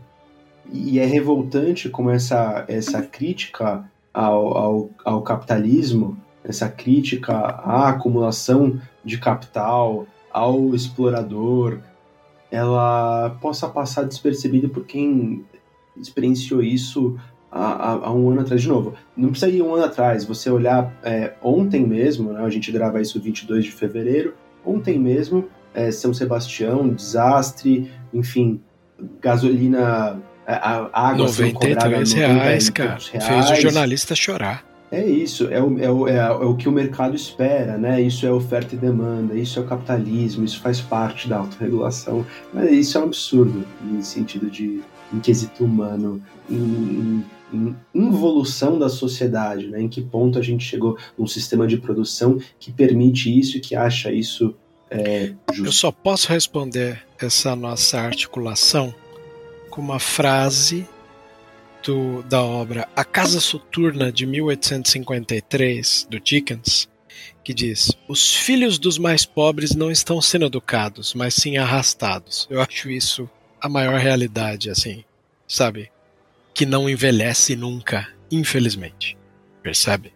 e, 0.71 0.99
é 0.99 1.05
revoltante 1.05 1.89
como 1.89 2.09
essa, 2.09 2.65
essa 2.67 3.01
crítica 3.01 3.83
ao, 4.13 4.57
ao, 4.57 4.89
ao 5.03 5.21
capitalismo 5.21 6.17
essa 6.43 6.67
crítica 6.69 7.33
à 7.33 7.89
acumulação 7.89 8.79
de 9.03 9.17
capital, 9.17 10.05
ao 10.31 10.73
explorador, 10.73 11.79
ela 12.51 13.37
possa 13.41 13.67
passar 13.67 14.03
despercebida 14.03 14.67
por 14.67 14.85
quem 14.85 15.45
experienciou 15.95 16.61
isso 16.61 17.17
há, 17.51 17.91
há, 17.91 18.13
um 18.13 18.31
ano 18.31 18.41
atrás. 18.41 18.61
De 18.61 18.67
novo, 18.67 18.95
não 19.15 19.29
precisa 19.29 19.51
ir 19.51 19.61
um 19.61 19.75
ano 19.75 19.85
atrás, 19.85 20.25
você 20.25 20.49
olhar 20.49 20.93
é, 21.03 21.33
ontem 21.41 21.85
mesmo, 21.85 22.33
né, 22.33 22.43
a 22.43 22.49
gente 22.49 22.71
grava 22.71 23.01
isso 23.01 23.21
22 23.21 23.65
de 23.65 23.71
fevereiro, 23.71 24.33
ontem 24.65 24.99
mesmo, 24.99 25.47
é, 25.73 25.91
São 25.91 26.13
Sebastião, 26.13 26.89
desastre, 26.89 27.91
enfim, 28.13 28.59
gasolina, 29.21 30.19
é, 30.45 30.53
a, 30.53 30.89
água 30.93 31.25
93 31.25 32.13
reais, 32.13 32.69
cara. 32.69 32.97
Reais. 33.11 33.27
Fez 33.27 33.59
o 33.59 33.61
jornalista 33.61 34.15
chorar. 34.15 34.72
É 34.93 35.03
isso, 35.03 35.47
é 35.47 35.59
o, 35.59 35.79
é, 35.79 35.89
o, 35.91 36.07
é, 36.07 36.31
o 36.31 36.55
que 36.55 36.69
o 36.69 36.71
mercado 36.71 37.15
espera, 37.15 37.79
né? 37.79 37.99
Isso 37.99 38.27
é 38.27 38.31
oferta 38.31 38.75
e 38.75 38.77
demanda, 38.77 39.35
isso 39.35 39.57
é 39.57 39.63
o 39.63 39.65
capitalismo, 39.65 40.45
isso 40.45 40.61
faz 40.61 40.81
parte 40.81 41.27
da 41.27 41.39
autorregulação. 41.39 42.23
Mas 42.53 42.71
isso 42.71 42.99
é 42.99 43.01
um 43.01 43.05
absurdo, 43.05 43.65
em 43.83 44.03
sentido 44.03 44.51
de 44.51 44.83
em 45.11 45.19
quesito 45.19 45.65
humano, 45.65 46.21
em, 46.47 46.55
em, 46.55 47.25
em 47.51 47.75
involução 47.91 48.77
da 48.77 48.87
sociedade, 48.87 49.67
né? 49.67 49.81
Em 49.81 49.89
que 49.89 49.99
ponto 49.99 50.37
a 50.37 50.43
gente 50.43 50.63
chegou 50.63 50.95
num 51.17 51.25
sistema 51.25 51.65
de 51.65 51.77
produção 51.77 52.37
que 52.59 52.71
permite 52.71 53.35
isso 53.35 53.57
e 53.57 53.59
que 53.59 53.75
acha 53.75 54.11
isso 54.11 54.53
é, 54.91 55.33
justo. 55.51 55.65
Eu 55.65 55.71
só 55.71 55.91
posso 55.91 56.29
responder 56.29 57.01
essa 57.19 57.55
nossa 57.55 57.99
articulação 57.99 58.93
com 59.71 59.81
uma 59.81 59.97
frase 59.97 60.87
da 62.29 62.41
obra 62.41 62.87
A 62.95 63.03
Casa 63.03 63.39
Soturna 63.39 64.11
de 64.11 64.25
1853, 64.25 66.07
do 66.09 66.19
Dickens, 66.19 66.87
que 67.43 67.53
diz: 67.53 67.91
Os 68.07 68.33
filhos 68.33 68.79
dos 68.79 68.97
mais 68.97 69.25
pobres 69.25 69.75
não 69.75 69.91
estão 69.91 70.21
sendo 70.21 70.45
educados, 70.45 71.13
mas 71.13 71.33
sim 71.33 71.57
arrastados. 71.57 72.47
Eu 72.49 72.61
acho 72.61 72.89
isso 72.89 73.29
a 73.59 73.67
maior 73.67 73.99
realidade, 73.99 74.69
assim, 74.69 75.03
sabe? 75.47 75.91
Que 76.53 76.65
não 76.65 76.89
envelhece 76.89 77.55
nunca, 77.55 78.07
infelizmente. 78.31 79.17
Percebe? 79.61 80.13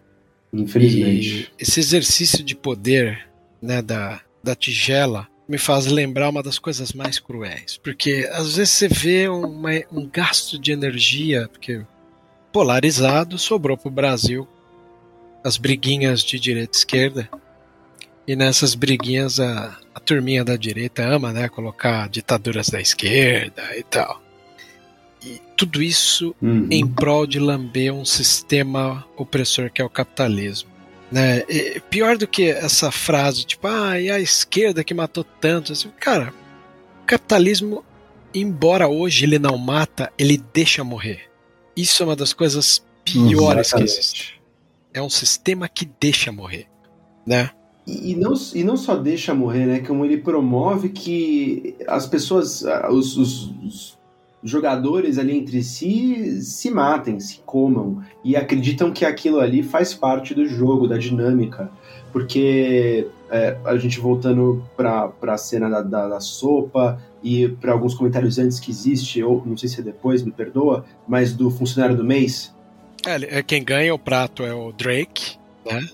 Infelizmente. 0.52 1.50
E 1.58 1.62
esse 1.62 1.80
exercício 1.80 2.42
de 2.42 2.54
poder, 2.54 3.28
né, 3.60 3.82
da, 3.82 4.20
da 4.42 4.54
tigela, 4.54 5.28
me 5.48 5.56
faz 5.56 5.86
lembrar 5.86 6.28
uma 6.28 6.42
das 6.42 6.58
coisas 6.58 6.92
mais 6.92 7.18
cruéis. 7.18 7.78
Porque 7.82 8.28
às 8.32 8.56
vezes 8.56 8.74
você 8.74 8.88
vê 8.88 9.28
uma, 9.28 9.70
um 9.90 10.06
gasto 10.06 10.58
de 10.58 10.72
energia, 10.72 11.48
porque 11.48 11.80
polarizado 12.52 13.38
sobrou 13.38 13.76
para 13.76 13.88
o 13.88 13.92
Brasil 13.92 14.46
as 15.42 15.56
briguinhas 15.56 16.22
de 16.22 16.38
direita 16.38 16.76
e 16.76 16.78
esquerda. 16.78 17.28
E 18.26 18.36
nessas 18.36 18.74
briguinhas 18.74 19.40
a, 19.40 19.78
a 19.94 20.00
turminha 20.00 20.44
da 20.44 20.56
direita 20.56 21.02
ama 21.02 21.32
né, 21.32 21.48
colocar 21.48 22.08
ditaduras 22.10 22.68
da 22.68 22.80
esquerda 22.80 23.74
e 23.74 23.82
tal. 23.82 24.20
E 25.24 25.40
tudo 25.56 25.82
isso 25.82 26.36
uhum. 26.42 26.68
em 26.70 26.86
prol 26.86 27.26
de 27.26 27.40
lamber 27.40 27.92
um 27.92 28.04
sistema 28.04 29.04
opressor 29.16 29.70
que 29.70 29.80
é 29.80 29.84
o 29.84 29.88
capitalismo. 29.88 30.67
Né? 31.10 31.44
E, 31.48 31.80
pior 31.88 32.16
do 32.16 32.26
que 32.26 32.50
essa 32.50 32.90
frase, 32.90 33.44
tipo, 33.44 33.66
ah, 33.66 34.00
e 34.00 34.10
a 34.10 34.20
esquerda 34.20 34.84
que 34.84 34.94
matou 34.94 35.24
tanto. 35.24 35.72
Assim, 35.72 35.90
cara, 35.98 36.32
o 37.02 37.06
capitalismo, 37.06 37.84
embora 38.34 38.88
hoje 38.88 39.24
ele 39.24 39.38
não 39.38 39.56
mata, 39.56 40.12
ele 40.18 40.42
deixa 40.52 40.84
morrer. 40.84 41.22
Isso 41.76 42.02
é 42.02 42.06
uma 42.06 42.16
das 42.16 42.32
coisas 42.32 42.84
piores 43.04 43.68
Exatamente. 43.68 43.92
que 43.92 43.98
existe. 43.98 44.42
é 44.92 45.02
um 45.02 45.10
sistema 45.10 45.68
que 45.68 45.88
deixa 46.00 46.30
morrer, 46.30 46.66
né? 47.26 47.50
E, 47.86 48.12
e 48.12 48.16
não, 48.16 48.34
e 48.54 48.64
não 48.64 48.76
só 48.76 48.96
deixa 48.96 49.32
morrer, 49.34 49.64
né? 49.64 49.80
Como 49.80 50.04
ele 50.04 50.18
promove 50.18 50.90
que 50.90 51.74
as 51.86 52.06
pessoas, 52.06 52.62
os, 52.90 53.16
os, 53.16 53.50
os 53.64 53.97
jogadores 54.42 55.18
ali 55.18 55.36
entre 55.36 55.62
si 55.62 56.40
se 56.42 56.70
matem, 56.70 57.18
se 57.18 57.40
comam 57.44 58.02
e 58.24 58.36
acreditam 58.36 58.92
que 58.92 59.04
aquilo 59.04 59.40
ali 59.40 59.62
faz 59.62 59.94
parte 59.94 60.34
do 60.34 60.46
jogo, 60.46 60.86
da 60.86 60.96
dinâmica. 60.96 61.70
Porque 62.12 63.06
é, 63.30 63.56
a 63.64 63.76
gente 63.76 64.00
voltando 64.00 64.64
para 64.76 65.12
a 65.22 65.36
cena 65.36 65.68
da, 65.68 65.82
da, 65.82 66.08
da, 66.08 66.20
sopa 66.20 67.00
e 67.22 67.48
para 67.48 67.72
alguns 67.72 67.94
comentários 67.94 68.38
antes 68.38 68.58
que 68.58 68.70
existe, 68.70 69.22
ou 69.22 69.42
não 69.44 69.56
sei 69.56 69.68
se 69.68 69.80
é 69.80 69.82
depois, 69.82 70.22
me 70.22 70.30
perdoa, 70.30 70.84
mas 71.06 71.32
do 71.32 71.50
funcionário 71.50 71.96
do 71.96 72.04
mês. 72.04 72.54
É, 73.06 73.38
é 73.38 73.42
quem 73.42 73.62
ganha 73.62 73.94
o 73.94 73.98
prato 73.98 74.44
é 74.44 74.54
o 74.54 74.72
Drake, 74.72 75.36
né? 75.66 75.86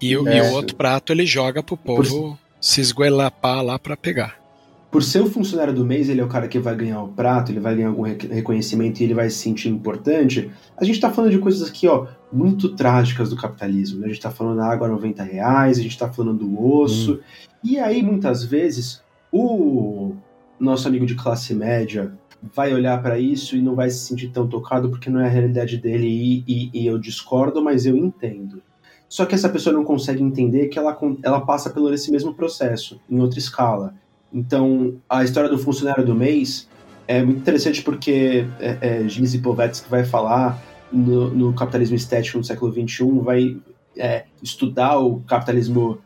E, 0.00 0.12
e 0.12 0.16
o 0.16 0.52
outro 0.52 0.76
prato 0.76 1.12
ele 1.12 1.24
joga 1.24 1.62
pro 1.62 1.76
povo 1.76 2.20
Por... 2.20 2.38
se 2.60 2.80
esguelapar 2.80 3.62
lá 3.62 3.78
para 3.78 3.96
pegar 3.96 4.43
por 4.94 5.02
ser 5.02 5.20
o 5.20 5.26
funcionário 5.26 5.74
do 5.74 5.84
mês, 5.84 6.08
ele 6.08 6.20
é 6.20 6.24
o 6.24 6.28
cara 6.28 6.46
que 6.46 6.56
vai 6.56 6.76
ganhar 6.76 7.02
o 7.02 7.08
prato, 7.08 7.50
ele 7.50 7.58
vai 7.58 7.74
ganhar 7.74 7.88
algum 7.88 8.02
reconhecimento 8.04 9.00
e 9.00 9.02
ele 9.02 9.12
vai 9.12 9.28
se 9.28 9.38
sentir 9.38 9.68
importante. 9.68 10.52
A 10.76 10.84
gente 10.84 11.00
tá 11.00 11.10
falando 11.10 11.32
de 11.32 11.38
coisas 11.40 11.68
aqui, 11.68 11.88
ó, 11.88 12.06
muito 12.32 12.76
trágicas 12.76 13.28
do 13.28 13.36
capitalismo. 13.36 13.98
Né? 13.98 14.06
A 14.06 14.08
gente 14.10 14.20
tá 14.20 14.30
falando 14.30 14.58
da 14.58 14.66
água 14.70 14.86
a 14.86 14.90
90 14.90 15.20
reais, 15.24 15.80
a 15.80 15.82
gente 15.82 15.98
tá 15.98 16.08
falando 16.12 16.46
do 16.46 16.64
osso. 16.64 17.14
Hum. 17.14 17.20
E 17.64 17.76
aí, 17.76 18.04
muitas 18.04 18.44
vezes, 18.44 19.02
o 19.32 20.14
nosso 20.60 20.86
amigo 20.86 21.06
de 21.06 21.16
classe 21.16 21.52
média 21.56 22.12
vai 22.40 22.72
olhar 22.72 23.02
para 23.02 23.18
isso 23.18 23.56
e 23.56 23.60
não 23.60 23.74
vai 23.74 23.90
se 23.90 23.98
sentir 23.98 24.28
tão 24.28 24.46
tocado 24.46 24.90
porque 24.90 25.10
não 25.10 25.18
é 25.18 25.26
a 25.26 25.28
realidade 25.28 25.76
dele 25.76 26.06
e, 26.06 26.44
e, 26.46 26.70
e 26.72 26.86
eu 26.86 27.00
discordo, 27.00 27.60
mas 27.60 27.84
eu 27.84 27.96
entendo. 27.96 28.62
Só 29.08 29.26
que 29.26 29.34
essa 29.34 29.48
pessoa 29.48 29.74
não 29.74 29.82
consegue 29.82 30.22
entender 30.22 30.68
que 30.68 30.78
ela, 30.78 30.96
ela 31.24 31.40
passa 31.40 31.68
pelo 31.68 31.92
esse 31.92 32.12
mesmo 32.12 32.32
processo, 32.32 33.00
em 33.10 33.18
outra 33.18 33.40
escala. 33.40 33.94
Então, 34.34 34.96
a 35.08 35.22
história 35.22 35.48
do 35.48 35.56
funcionário 35.56 36.04
do 36.04 36.14
mês 36.14 36.68
é 37.06 37.22
muito 37.22 37.38
interessante 37.38 37.82
porque 37.82 38.46
é, 38.58 38.78
é, 38.80 39.08
Gilles 39.08 39.32
Lipovetsky 39.32 39.88
vai 39.88 40.04
falar 40.04 40.60
no, 40.92 41.30
no, 41.30 41.52
capitalismo 41.52 41.94
estético 41.94 42.38
no 42.38 42.44
século 42.44 42.72
XXI, 42.72 43.04
vai 43.20 43.56
é, 43.96 44.24
estudar 44.42 44.98
o 44.98 45.20
capitalismo 45.20 45.98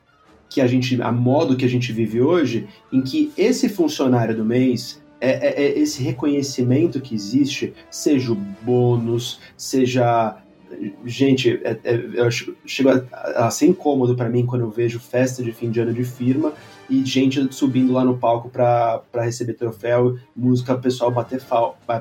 que 0.51 0.61
a 0.61 0.67
gente, 0.67 1.01
a 1.01 1.13
modo 1.13 1.57
que 1.57 1.65
a 1.65 1.69
gente 1.69 1.93
vive 1.93 2.21
hoje, 2.21 2.67
em 2.93 3.01
que 3.03 3.33
esse 3.37 3.69
funcionário 3.69 4.37
do 4.37 4.45
mês 4.45 5.01
é, 5.21 5.31
é, 5.31 5.63
é 5.65 5.79
esse 5.79 6.03
reconhecimento 6.03 7.01
que 7.01 7.15
existe, 7.15 7.75
seja 7.91 8.33
o 8.33 8.35
bônus, 8.35 9.41
seja 9.57 10.37
gente, 11.05 11.61
é, 11.65 11.79
é, 11.85 11.95
eu 12.15 12.31
chego 12.67 12.91
a, 12.91 13.47
a 13.47 13.51
ser 13.51 13.67
incômodo 13.67 14.15
para 14.15 14.29
mim 14.29 14.45
quando 14.47 14.63
eu 14.63 14.71
vejo 14.71 14.99
festa 14.99 15.43
de 15.43 15.53
fim 15.53 15.71
de 15.71 15.81
ano 15.81 15.93
de 15.93 16.05
firma 16.05 16.53
e 16.89 17.05
gente 17.05 17.53
subindo 17.55 17.93
lá 17.93 18.05
no 18.05 18.17
palco 18.17 18.49
para 18.49 19.03
receber 19.15 19.55
troféu, 19.55 20.19
música, 20.35 20.75
o 20.75 20.81
pessoal 20.81 21.11
bater 21.11 21.43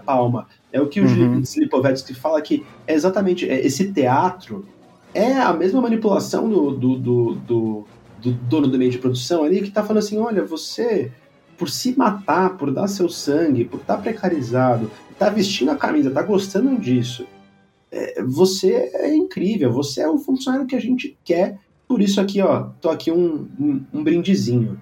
palma. 0.05 0.47
É 0.71 0.81
o 0.81 0.87
que 0.87 1.01
uhum. 1.01 1.37
o 1.37 1.41
Slipovetsky 1.41 2.13
fala 2.13 2.41
que 2.41 2.65
é 2.85 2.93
exatamente 2.93 3.49
é, 3.49 3.65
esse 3.65 3.91
teatro 3.91 4.65
é 5.13 5.33
a 5.33 5.53
mesma 5.53 5.81
manipulação 5.81 6.49
do, 6.49 6.71
do, 6.71 6.97
do, 6.97 7.35
do, 7.35 7.87
do 8.21 8.31
dono 8.31 8.67
do 8.67 8.77
meio 8.77 8.91
de 8.91 8.97
produção 8.97 9.43
ali 9.43 9.61
que 9.61 9.67
está 9.69 9.81
falando 9.81 9.99
assim, 9.99 10.17
olha, 10.17 10.43
você 10.43 11.11
por 11.57 11.69
se 11.69 11.97
matar, 11.97 12.51
por 12.51 12.71
dar 12.71 12.87
seu 12.87 13.09
sangue, 13.09 13.65
por 13.65 13.79
estar 13.79 13.95
tá 13.95 14.01
precarizado, 14.01 14.91
tá 15.17 15.29
vestindo 15.29 15.71
a 15.71 15.75
camisa, 15.75 16.11
tá 16.11 16.21
gostando 16.21 16.79
disso, 16.79 17.25
é, 17.91 18.23
você 18.23 18.91
é 18.93 19.15
incrível, 19.15 19.71
você 19.71 20.01
é 20.01 20.09
o 20.09 20.17
funcionário 20.17 20.67
que 20.67 20.75
a 20.75 20.81
gente 20.81 21.17
quer 21.23 21.59
por 21.87 22.01
isso 22.01 22.19
aqui, 22.19 22.41
ó, 22.41 22.63
tô 22.81 22.89
aqui 22.89 23.11
um, 23.11 23.47
um, 23.57 23.85
um 23.93 24.03
brindezinho. 24.03 24.79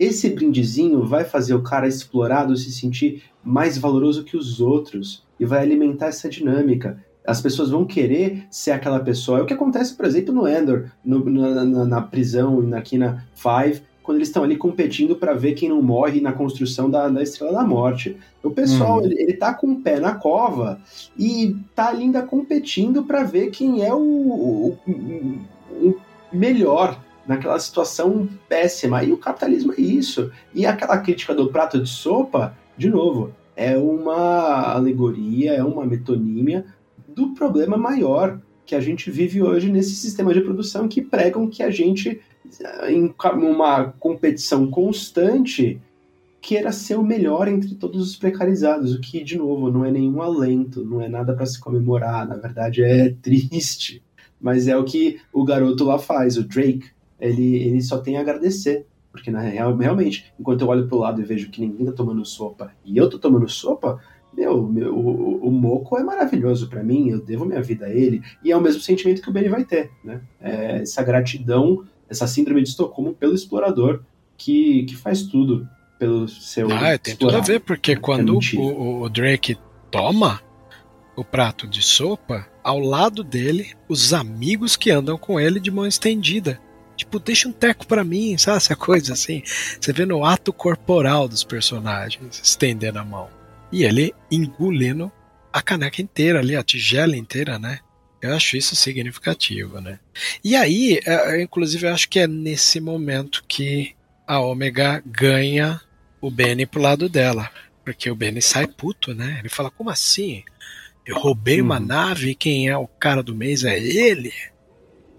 Esse 0.00 0.30
brindezinho 0.30 1.04
vai 1.04 1.24
fazer 1.24 1.54
o 1.54 1.62
cara 1.62 1.86
explorado 1.86 2.56
se 2.56 2.72
sentir 2.72 3.24
mais 3.44 3.76
valoroso 3.76 4.24
que 4.24 4.36
os 4.36 4.60
outros 4.60 5.26
e 5.38 5.44
vai 5.44 5.60
alimentar 5.60 6.06
essa 6.06 6.28
dinâmica. 6.28 7.04
As 7.26 7.42
pessoas 7.42 7.68
vão 7.68 7.84
querer 7.84 8.46
ser 8.50 8.70
aquela 8.70 9.00
pessoa. 9.00 9.40
É 9.40 9.42
o 9.42 9.46
que 9.46 9.52
acontece, 9.52 9.94
por 9.94 10.06
exemplo, 10.06 10.32
no 10.32 10.48
Endor, 10.48 10.90
no, 11.04 11.22
na, 11.28 11.64
na, 11.64 11.84
na, 11.84 12.00
prisão, 12.00 12.62
na 12.62 12.80
Kina 12.80 13.26
5, 13.34 13.84
quando 14.08 14.16
eles 14.16 14.28
estão 14.28 14.42
ali 14.42 14.56
competindo 14.56 15.16
para 15.16 15.34
ver 15.34 15.52
quem 15.52 15.68
não 15.68 15.82
morre 15.82 16.18
na 16.18 16.32
construção 16.32 16.88
da, 16.88 17.10
da 17.10 17.22
Estrela 17.22 17.52
da 17.52 17.62
Morte. 17.62 18.16
O 18.42 18.50
pessoal, 18.50 19.00
hum. 19.00 19.04
ele, 19.04 19.20
ele 19.20 19.34
tá 19.34 19.52
com 19.52 19.70
o 19.70 19.82
pé 19.82 20.00
na 20.00 20.14
cova 20.14 20.80
e 21.14 21.54
tá 21.74 21.90
ainda 21.90 22.22
competindo 22.22 23.04
para 23.04 23.22
ver 23.22 23.50
quem 23.50 23.84
é 23.84 23.92
o, 23.92 23.98
o, 23.98 24.78
o, 24.86 25.38
o 25.88 26.00
melhor 26.32 26.98
naquela 27.26 27.58
situação 27.58 28.26
péssima. 28.48 29.04
E 29.04 29.12
o 29.12 29.18
capitalismo 29.18 29.74
é 29.76 29.80
isso. 29.82 30.32
E 30.54 30.64
aquela 30.64 30.96
crítica 30.96 31.34
do 31.34 31.52
prato 31.52 31.78
de 31.78 31.90
sopa, 31.90 32.56
de 32.78 32.88
novo, 32.88 33.34
é 33.54 33.76
uma 33.76 34.72
alegoria, 34.72 35.52
é 35.52 35.62
uma 35.62 35.84
metonímia 35.84 36.64
do 37.06 37.34
problema 37.34 37.76
maior 37.76 38.40
que 38.68 38.74
a 38.74 38.80
gente 38.80 39.10
vive 39.10 39.40
hoje 39.40 39.72
nesse 39.72 39.96
sistema 39.96 40.34
de 40.34 40.42
produção 40.42 40.86
que 40.86 41.00
pregam 41.00 41.48
que 41.48 41.62
a 41.62 41.70
gente, 41.70 42.20
em 42.86 43.14
uma 43.22 43.84
competição 43.98 44.70
constante, 44.70 45.80
queira 46.38 46.70
ser 46.70 46.98
o 46.98 47.02
melhor 47.02 47.48
entre 47.48 47.74
todos 47.74 48.06
os 48.06 48.14
precarizados, 48.14 48.94
o 48.94 49.00
que, 49.00 49.24
de 49.24 49.38
novo, 49.38 49.72
não 49.72 49.86
é 49.86 49.90
nenhum 49.90 50.20
alento, 50.20 50.84
não 50.84 51.00
é 51.00 51.08
nada 51.08 51.32
para 51.34 51.46
se 51.46 51.58
comemorar, 51.58 52.28
na 52.28 52.36
verdade 52.36 52.82
é 52.84 53.08
triste. 53.22 54.02
Mas 54.38 54.68
é 54.68 54.76
o 54.76 54.84
que 54.84 55.18
o 55.32 55.44
garoto 55.44 55.84
lá 55.84 55.98
faz, 55.98 56.36
o 56.36 56.46
Drake. 56.46 56.90
Ele, 57.18 57.56
ele 57.56 57.80
só 57.80 57.96
tem 57.96 58.18
a 58.18 58.20
agradecer. 58.20 58.84
Porque 59.10 59.30
na 59.30 59.40
real, 59.40 59.74
realmente, 59.74 60.30
enquanto 60.38 60.60
eu 60.60 60.68
olho 60.68 60.86
pro 60.86 60.98
lado 60.98 61.22
e 61.22 61.24
vejo 61.24 61.50
que 61.50 61.62
ninguém 61.62 61.86
tá 61.86 61.92
tomando 61.92 62.22
sopa 62.22 62.70
e 62.84 62.98
eu 62.98 63.08
tô 63.08 63.18
tomando 63.18 63.48
sopa, 63.48 63.98
meu, 64.38 64.62
meu 64.62 64.94
o, 64.94 65.48
o 65.48 65.50
Moco 65.50 65.98
é 65.98 66.04
maravilhoso 66.04 66.68
para 66.68 66.82
mim, 66.82 67.08
eu 67.08 67.20
devo 67.20 67.44
minha 67.44 67.60
vida 67.60 67.86
a 67.86 67.90
ele, 67.90 68.22
e 68.44 68.52
é 68.52 68.56
o 68.56 68.60
mesmo 68.60 68.80
sentimento 68.80 69.20
que 69.20 69.28
o 69.28 69.32
Benny 69.32 69.48
vai 69.48 69.64
ter, 69.64 69.90
né? 70.04 70.20
É 70.40 70.82
essa 70.82 71.02
gratidão, 71.02 71.84
essa 72.08 72.26
síndrome 72.26 72.62
de 72.62 72.68
Estocolmo 72.68 73.12
pelo 73.12 73.34
explorador 73.34 74.02
que, 74.36 74.84
que 74.84 74.96
faz 74.96 75.22
tudo 75.22 75.68
pelo 75.98 76.28
seu. 76.28 76.70
Ah, 76.70 76.96
tem 76.96 77.16
tudo 77.16 77.36
a 77.36 77.40
ver, 77.40 77.60
porque 77.60 77.92
é 77.92 77.96
quando 77.96 78.38
o, 78.56 79.02
o 79.02 79.08
Drake 79.08 79.58
toma 79.90 80.40
o 81.16 81.24
prato 81.24 81.66
de 81.66 81.82
sopa, 81.82 82.46
ao 82.62 82.78
lado 82.78 83.24
dele, 83.24 83.72
os 83.88 84.14
amigos 84.14 84.76
que 84.76 84.90
andam 84.90 85.18
com 85.18 85.40
ele 85.40 85.58
de 85.58 85.70
mão 85.70 85.86
estendida. 85.86 86.60
Tipo, 86.96 87.18
deixa 87.18 87.48
um 87.48 87.52
teco 87.52 87.86
para 87.86 88.04
mim, 88.04 88.36
sabe? 88.38 88.58
Essa 88.58 88.76
coisa 88.76 89.12
assim. 89.12 89.42
Você 89.80 89.92
vê 89.92 90.04
no 90.04 90.24
ato 90.24 90.52
corporal 90.52 91.28
dos 91.28 91.42
personagens 91.42 92.40
estendendo 92.42 92.98
a 92.98 93.04
mão. 93.04 93.37
E 93.72 93.84
ele 93.84 94.14
engolindo 94.30 95.10
a 95.52 95.62
caneca 95.62 96.00
inteira 96.00 96.38
ali, 96.40 96.56
a 96.56 96.62
tigela 96.62 97.16
inteira, 97.16 97.58
né? 97.58 97.80
Eu 98.20 98.34
acho 98.34 98.56
isso 98.56 98.74
significativo, 98.74 99.80
né? 99.80 100.00
E 100.42 100.56
aí, 100.56 101.00
é, 101.04 101.40
inclusive, 101.40 101.86
eu 101.86 101.94
acho 101.94 102.08
que 102.08 102.18
é 102.18 102.26
nesse 102.26 102.80
momento 102.80 103.44
que 103.46 103.94
a 104.26 104.40
Ômega 104.40 105.02
ganha 105.06 105.80
o 106.20 106.30
Benny 106.30 106.66
pro 106.66 106.82
lado 106.82 107.08
dela. 107.08 107.50
Porque 107.84 108.10
o 108.10 108.14
Benny 108.14 108.42
sai 108.42 108.66
puto, 108.66 109.14
né? 109.14 109.36
Ele 109.38 109.48
fala, 109.48 109.70
como 109.70 109.88
assim? 109.88 110.42
Eu 111.06 111.16
roubei 111.16 111.60
uma 111.60 111.78
uhum. 111.78 111.86
nave 111.86 112.30
e 112.30 112.34
quem 112.34 112.68
é 112.68 112.76
o 112.76 112.86
cara 112.86 113.22
do 113.22 113.34
mês 113.34 113.64
é 113.64 113.78
ele. 113.78 114.32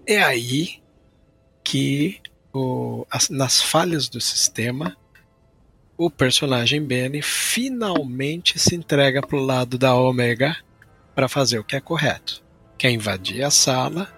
É 0.06 0.22
aí 0.22 0.80
que 1.64 2.20
o, 2.52 3.06
as, 3.10 3.28
nas 3.28 3.60
falhas 3.60 4.08
do 4.08 4.20
sistema 4.20 4.96
o 6.02 6.10
personagem 6.10 6.82
Benny 6.82 7.20
finalmente 7.20 8.58
se 8.58 8.74
entrega 8.74 9.20
pro 9.20 9.38
lado 9.38 9.76
da 9.76 9.94
Omega 9.94 10.56
para 11.14 11.28
fazer 11.28 11.58
o 11.58 11.64
que 11.64 11.76
é 11.76 11.80
correto. 11.80 12.42
Que 12.78 12.86
é 12.86 12.90
invadir 12.90 13.42
a 13.42 13.50
sala, 13.50 14.08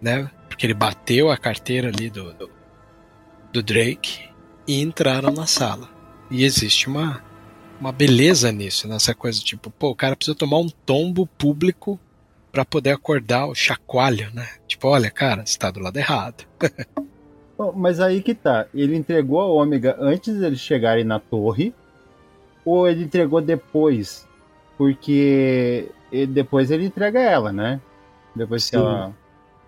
né? 0.00 0.30
Porque 0.48 0.64
ele 0.64 0.74
bateu 0.74 1.28
a 1.28 1.36
carteira 1.36 1.88
ali 1.88 2.08
do, 2.08 2.32
do, 2.34 2.50
do 3.52 3.62
Drake 3.64 4.28
e 4.64 4.80
entraram 4.80 5.32
na 5.32 5.44
sala. 5.44 5.90
E 6.30 6.44
existe 6.44 6.86
uma 6.86 7.20
uma 7.80 7.90
beleza 7.90 8.52
nisso, 8.52 8.86
nessa 8.86 9.12
coisa 9.12 9.40
tipo, 9.40 9.72
pô, 9.72 9.90
o 9.90 9.96
cara 9.96 10.14
precisa 10.14 10.36
tomar 10.36 10.58
um 10.58 10.68
tombo 10.68 11.26
público 11.26 11.98
para 12.52 12.64
poder 12.64 12.90
acordar 12.90 13.46
o 13.46 13.56
chacoalho, 13.56 14.32
né? 14.32 14.48
Tipo, 14.68 14.86
olha, 14.86 15.10
cara, 15.10 15.44
você 15.44 15.58
tá 15.58 15.68
do 15.68 15.80
lado 15.80 15.96
errado. 15.96 16.46
Mas 17.70 18.00
aí 18.00 18.22
que 18.22 18.34
tá, 18.34 18.66
ele 18.74 18.96
entregou 18.96 19.40
a 19.40 19.46
Ômega 19.46 19.96
antes 20.00 20.38
deles 20.38 20.58
chegarem 20.58 21.04
na 21.04 21.20
torre, 21.20 21.74
ou 22.64 22.88
ele 22.88 23.04
entregou 23.04 23.40
depois? 23.40 24.26
Porque 24.78 25.88
depois 26.30 26.70
ele 26.70 26.86
entrega 26.86 27.20
ela, 27.20 27.52
né? 27.52 27.80
Depois 28.34 28.64
Sim. 28.64 28.70
que 28.70 28.76
ela. 28.76 29.14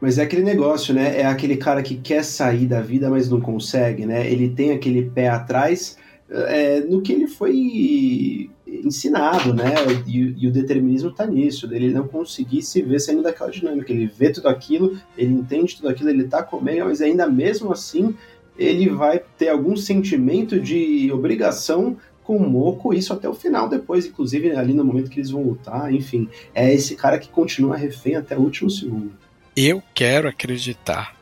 Mas 0.01 0.19
é 0.19 0.23
aquele 0.23 0.43
negócio, 0.43 0.93
né? 0.95 1.21
É 1.21 1.27
aquele 1.27 1.57
cara 1.57 1.83
que 1.83 1.97
quer 1.97 2.25
sair 2.25 2.67
da 2.67 2.81
vida, 2.81 3.09
mas 3.09 3.31
não 3.31 3.41
consegue, 3.41 4.05
né? 4.07 4.31
Ele 4.31 4.49
tem 4.49 4.73
aquele 4.73 5.09
pé 5.11 5.29
atrás, 5.29 5.97
é, 6.31 6.81
no 6.81 7.01
que 7.01 7.13
ele 7.13 7.27
foi 7.27 8.51
ensinado, 8.85 9.53
né? 9.53 9.75
E, 10.07 10.35
e 10.39 10.49
o 10.49 10.53
determinismo 10.53 11.11
está 11.11 11.27
nisso, 11.27 11.67
dele 11.67 11.93
não 11.93 12.09
conseguir 12.09 12.63
se 12.63 12.83
ver 12.83 13.01
saindo 13.01 13.23
daquela 13.23 13.51
dinâmica. 13.51 13.93
Ele 13.93 14.07
vê 14.07 14.31
tudo 14.31 14.49
aquilo, 14.49 14.99
ele 15.17 15.33
entende 15.33 15.77
tudo 15.77 15.89
aquilo, 15.89 16.11
ele 16.11 16.25
tá 16.25 16.43
comendo, 16.43 16.87
mas 16.87 17.01
ainda 17.01 17.27
mesmo 17.29 17.73
assim 17.73 18.15
ele 18.59 18.89
vai 18.89 19.21
ter 19.37 19.49
algum 19.49 19.77
sentimento 19.77 20.61
de 20.61 21.11
obrigação 21.13 21.97
com 22.23 22.37
o 22.37 22.49
Moco, 22.49 22.95
isso 22.95 23.13
até 23.13 23.29
o 23.29 23.35
final 23.35 23.69
depois, 23.69 24.07
inclusive 24.07 24.53
ali 24.53 24.73
no 24.73 24.85
momento 24.85 25.11
que 25.11 25.21
eles 25.21 25.31
vão 25.31 25.43
lutar, 25.43 25.93
enfim. 25.93 26.29
É 26.55 26.73
esse 26.73 26.97
cara 26.97 27.19
que 27.19 27.29
continua 27.29 27.77
refém 27.77 28.17
até 28.17 28.37
o 28.37 28.41
último 28.41 28.71
segundo. 28.71 29.13
Eu 29.55 29.83
quero 29.95 30.29
acreditar 30.29 31.15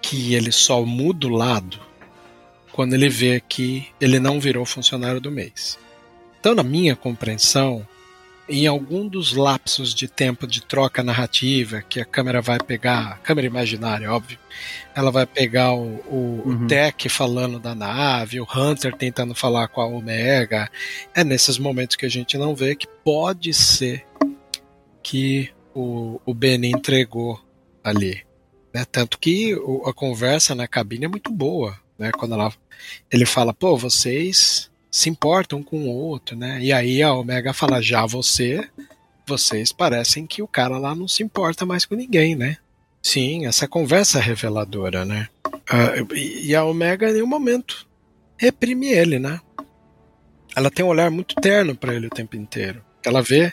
que 0.00 0.34
ele 0.34 0.52
só 0.52 0.84
muda 0.84 1.26
o 1.26 1.30
lado 1.30 1.78
quando 2.72 2.94
ele 2.94 3.08
vê 3.08 3.42
que 3.46 3.86
ele 4.00 4.18
não 4.18 4.40
virou 4.40 4.64
funcionário 4.64 5.20
do 5.20 5.30
mês. 5.30 5.78
Então, 6.42 6.56
na 6.56 6.64
minha 6.64 6.96
compreensão, 6.96 7.86
em 8.48 8.66
algum 8.66 9.06
dos 9.06 9.32
lapsos 9.32 9.94
de 9.94 10.08
tempo 10.08 10.44
de 10.44 10.60
troca 10.60 11.00
narrativa 11.00 11.82
que 11.88 12.00
a 12.00 12.04
câmera 12.04 12.42
vai 12.42 12.58
pegar, 12.58 13.20
câmera 13.22 13.46
imaginária, 13.46 14.12
óbvio, 14.12 14.36
ela 14.92 15.12
vai 15.12 15.24
pegar 15.24 15.72
o, 15.72 16.00
o, 16.04 16.42
uhum. 16.44 16.64
o 16.64 16.66
Tech 16.66 17.08
falando 17.08 17.60
da 17.60 17.76
nave, 17.76 18.40
o 18.40 18.48
Hunter 18.56 18.92
tentando 18.92 19.36
falar 19.36 19.68
com 19.68 19.80
a 19.80 19.86
Omega. 19.86 20.68
É 21.14 21.22
nesses 21.22 21.58
momentos 21.58 21.94
que 21.94 22.06
a 22.06 22.10
gente 22.10 22.36
não 22.36 22.56
vê 22.56 22.74
que 22.74 22.88
pode 23.04 23.54
ser 23.54 24.04
que 25.00 25.48
o, 25.72 26.20
o 26.26 26.34
Benny 26.34 26.72
entregou 26.72 27.40
ali. 27.84 28.20
Né? 28.74 28.84
Tanto 28.90 29.16
que 29.16 29.54
o, 29.54 29.86
a 29.86 29.94
conversa 29.94 30.56
na 30.56 30.66
cabine 30.66 31.04
é 31.04 31.08
muito 31.08 31.30
boa. 31.30 31.78
Né? 31.96 32.10
Quando 32.10 32.34
ela, 32.34 32.52
ele 33.12 33.24
fala, 33.24 33.54
pô, 33.54 33.76
vocês 33.76 34.71
se 34.92 35.08
importam 35.08 35.62
com 35.62 35.88
o 35.88 35.88
outro, 35.88 36.36
né? 36.36 36.60
E 36.60 36.70
aí 36.70 37.02
a 37.02 37.14
Omega 37.14 37.54
fala, 37.54 37.80
já 37.80 38.04
você, 38.04 38.68
vocês 39.26 39.72
parecem 39.72 40.26
que 40.26 40.42
o 40.42 40.46
cara 40.46 40.76
lá 40.76 40.94
não 40.94 41.08
se 41.08 41.22
importa 41.22 41.64
mais 41.64 41.86
com 41.86 41.94
ninguém, 41.94 42.36
né? 42.36 42.58
Sim, 43.02 43.46
essa 43.46 43.66
conversa 43.66 44.18
é 44.18 44.22
reveladora, 44.22 45.06
né? 45.06 45.28
Uh, 45.46 46.14
e 46.14 46.54
a 46.54 46.62
Omega 46.62 47.08
em 47.08 47.14
nenhum 47.14 47.26
momento 47.26 47.88
reprime 48.36 48.88
ele, 48.92 49.18
né? 49.18 49.40
Ela 50.54 50.70
tem 50.70 50.84
um 50.84 50.88
olhar 50.88 51.10
muito 51.10 51.34
terno 51.36 51.74
para 51.74 51.94
ele 51.94 52.08
o 52.08 52.10
tempo 52.10 52.36
inteiro. 52.36 52.84
Ela 53.02 53.22
vê 53.22 53.50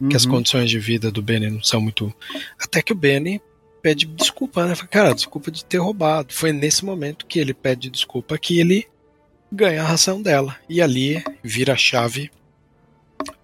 uhum. 0.00 0.08
que 0.08 0.16
as 0.16 0.24
uhum. 0.24 0.30
condições 0.30 0.70
de 0.70 0.78
vida 0.78 1.10
do 1.10 1.20
Benny 1.20 1.50
não 1.50 1.62
são 1.62 1.80
muito. 1.80 2.12
Até 2.58 2.80
que 2.80 2.92
o 2.92 2.96
Benny 2.96 3.38
pede 3.82 4.06
desculpa, 4.06 4.66
né? 4.66 4.74
Fala, 4.74 4.88
cara, 4.88 5.14
desculpa 5.14 5.50
de 5.50 5.62
ter 5.62 5.76
roubado. 5.76 6.32
Foi 6.32 6.52
nesse 6.52 6.86
momento 6.86 7.26
que 7.26 7.38
ele 7.38 7.52
pede 7.52 7.90
desculpa 7.90 8.38
que 8.38 8.58
ele 8.58 8.88
ganha 9.50 9.82
a 9.82 9.86
ração 9.86 10.20
dela. 10.22 10.56
E 10.68 10.80
ali 10.80 11.22
vira 11.42 11.72
a 11.72 11.76
chave 11.76 12.30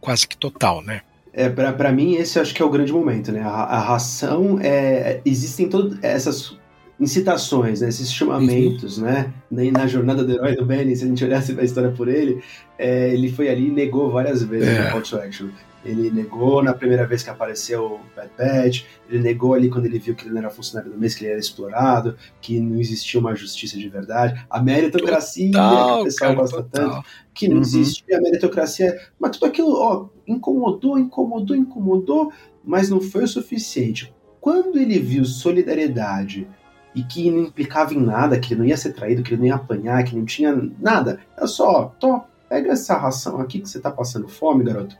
quase 0.00 0.26
que 0.26 0.36
total, 0.36 0.82
né? 0.82 1.02
É, 1.32 1.50
para 1.50 1.92
mim, 1.92 2.14
esse 2.14 2.38
acho 2.38 2.54
que 2.54 2.62
é 2.62 2.64
o 2.64 2.70
grande 2.70 2.92
momento, 2.92 3.30
né? 3.30 3.42
A, 3.42 3.48
a 3.48 3.78
ração 3.78 4.58
é. 4.62 5.20
Existem 5.24 5.68
todas 5.68 6.02
essas 6.02 6.56
incitações, 6.98 7.80
né? 7.80 7.88
esses 7.88 8.10
chamamentos, 8.10 8.98
uhum. 8.98 9.04
né? 9.04 9.32
Na 9.50 9.86
jornada 9.86 10.24
do 10.24 10.32
herói 10.32 10.56
do 10.56 10.64
Benny, 10.64 10.96
se 10.96 11.04
a 11.04 11.08
gente 11.08 11.24
olhasse 11.24 11.58
a 11.58 11.62
história 11.62 11.90
por 11.90 12.08
ele, 12.08 12.42
é, 12.78 13.12
ele 13.12 13.30
foi 13.30 13.48
ali 13.48 13.68
e 13.68 13.70
negou 13.70 14.10
várias 14.10 14.42
vezes 14.42 14.68
é. 14.68 14.88
o 14.88 14.92
call 14.92 15.02
to 15.02 15.16
action. 15.16 15.48
Ele 15.84 16.10
negou 16.10 16.64
na 16.64 16.74
primeira 16.74 17.06
vez 17.06 17.22
que 17.22 17.30
apareceu 17.30 17.84
o 17.84 18.00
Bad 18.16 18.30
Batch, 18.36 18.84
ele 19.08 19.22
negou 19.22 19.54
ali 19.54 19.68
quando 19.68 19.86
ele 19.86 20.00
viu 20.00 20.16
que 20.16 20.24
ele 20.24 20.32
não 20.32 20.40
era 20.40 20.50
funcionário 20.50 20.90
do 20.90 20.98
mês, 20.98 21.14
que 21.14 21.24
ele 21.24 21.30
era 21.30 21.38
explorado, 21.38 22.16
que 22.40 22.58
não 22.58 22.80
existia 22.80 23.20
uma 23.20 23.36
justiça 23.36 23.78
de 23.78 23.88
verdade. 23.88 24.44
A 24.50 24.60
meritocracia, 24.60 25.52
total, 25.52 25.96
que 25.96 26.00
o 26.00 26.04
pessoal 26.04 26.30
cara, 26.30 26.40
gosta 26.40 26.62
total. 26.62 26.90
tanto, 26.90 27.06
que 27.32 27.46
não 27.46 27.56
uhum. 27.56 27.62
existia 27.62 28.18
a 28.18 28.20
meritocracia. 28.20 28.98
Mas 29.18 29.32
tudo 29.32 29.46
aquilo, 29.46 29.76
ó, 29.76 30.08
incomodou, 30.26 30.98
incomodou, 30.98 31.56
incomodou, 31.56 32.32
mas 32.64 32.90
não 32.90 33.00
foi 33.00 33.22
o 33.22 33.28
suficiente. 33.28 34.12
Quando 34.40 34.78
ele 34.78 34.98
viu 34.98 35.24
solidariedade 35.24 36.48
e 36.96 37.04
que 37.04 37.30
não 37.30 37.42
implicava 37.42 37.94
em 37.94 38.00
nada, 38.00 38.40
que 38.40 38.54
ele 38.54 38.60
não 38.60 38.66
ia 38.66 38.76
ser 38.76 38.92
traído, 38.92 39.22
que 39.22 39.34
ele 39.34 39.42
não 39.42 39.46
ia 39.46 39.54
apanhar, 39.54 40.02
que 40.02 40.16
não 40.16 40.24
tinha 40.24 40.52
nada, 40.80 41.20
é 41.36 41.46
só, 41.46 41.94
ó, 42.02 42.20
pega 42.48 42.72
essa 42.72 42.96
ração 42.96 43.40
aqui 43.40 43.60
que 43.60 43.68
você 43.68 43.78
tá 43.78 43.90
passando 43.90 44.26
fome, 44.26 44.64
garoto 44.64 44.96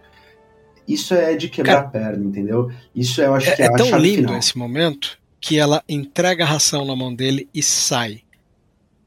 isso 0.86 1.14
é 1.14 1.34
de 1.34 1.48
quebrar 1.48 1.74
Cara, 1.74 1.86
a 1.86 1.90
perna, 1.90 2.24
entendeu? 2.24 2.70
Isso 2.94 3.20
eu 3.20 3.34
acho 3.34 3.50
é, 3.50 3.56
que 3.56 3.62
é, 3.62 3.66
é 3.66 3.70
tão 3.70 3.98
lindo 3.98 4.22
final. 4.22 4.38
esse 4.38 4.56
momento 4.56 5.18
que 5.40 5.58
ela 5.58 5.82
entrega 5.88 6.44
a 6.44 6.46
ração 6.46 6.84
na 6.84 6.94
mão 6.94 7.14
dele 7.14 7.48
e 7.52 7.62
sai. 7.62 8.22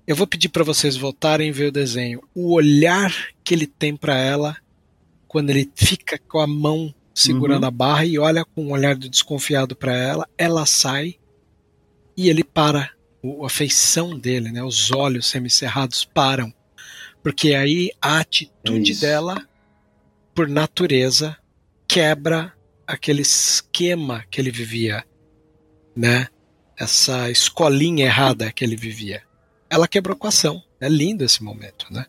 Eu 0.06 0.16
vou 0.16 0.28
pedir 0.28 0.50
para 0.50 0.64
vocês 0.64 0.98
voltarem 0.98 1.50
e 1.50 1.52
ver 1.52 1.68
o 1.68 1.72
desenho. 1.72 2.22
O 2.34 2.54
olhar 2.54 3.14
que 3.44 3.54
ele 3.54 3.68
tem 3.68 3.96
para 3.96 4.18
ela 4.18 4.58
quando 5.28 5.52
ele 5.52 5.70
fica 5.76 6.20
com 6.28 6.40
a 6.40 6.48
mão 6.48 6.94
segurando 7.14 7.64
uhum. 7.64 7.68
a 7.68 7.72
barra 7.72 8.06
e 8.06 8.18
olha 8.18 8.44
com 8.44 8.66
um 8.66 8.72
olhar 8.72 8.96
de 8.96 9.10
desconfiado 9.10 9.76
para 9.76 9.94
ela, 9.96 10.28
ela 10.38 10.66
sai 10.66 11.16
e 12.20 12.30
ele 12.30 12.44
para. 12.44 12.92
A 13.44 13.50
feição 13.50 14.18
dele, 14.18 14.52
né, 14.52 14.64
os 14.64 14.92
olhos 14.92 15.28
semicerrados 15.28 16.04
param. 16.04 16.54
Porque 17.24 17.54
aí 17.54 17.92
a 18.02 18.20
atitude 18.20 19.00
dela, 19.00 19.46
por 20.34 20.48
natureza, 20.48 21.38
quebra 21.88 22.54
aquele 22.88 23.22
esquema 23.22 24.24
que 24.30 24.40
ele 24.40 24.52
vivia, 24.52 25.04
né? 25.96 26.28
Essa 26.78 27.30
escolinha 27.30 28.06
errada 28.06 28.52
que 28.52 28.64
ele 28.64 28.76
vivia. 28.76 29.22
Ela 29.70 29.88
quebrou 29.88 30.16
com 30.16 30.28
a 30.28 30.30
ação. 30.30 30.62
É 30.80 30.88
lindo 30.88 31.26
esse 31.26 31.44
momento, 31.44 31.86
né? 31.92 32.06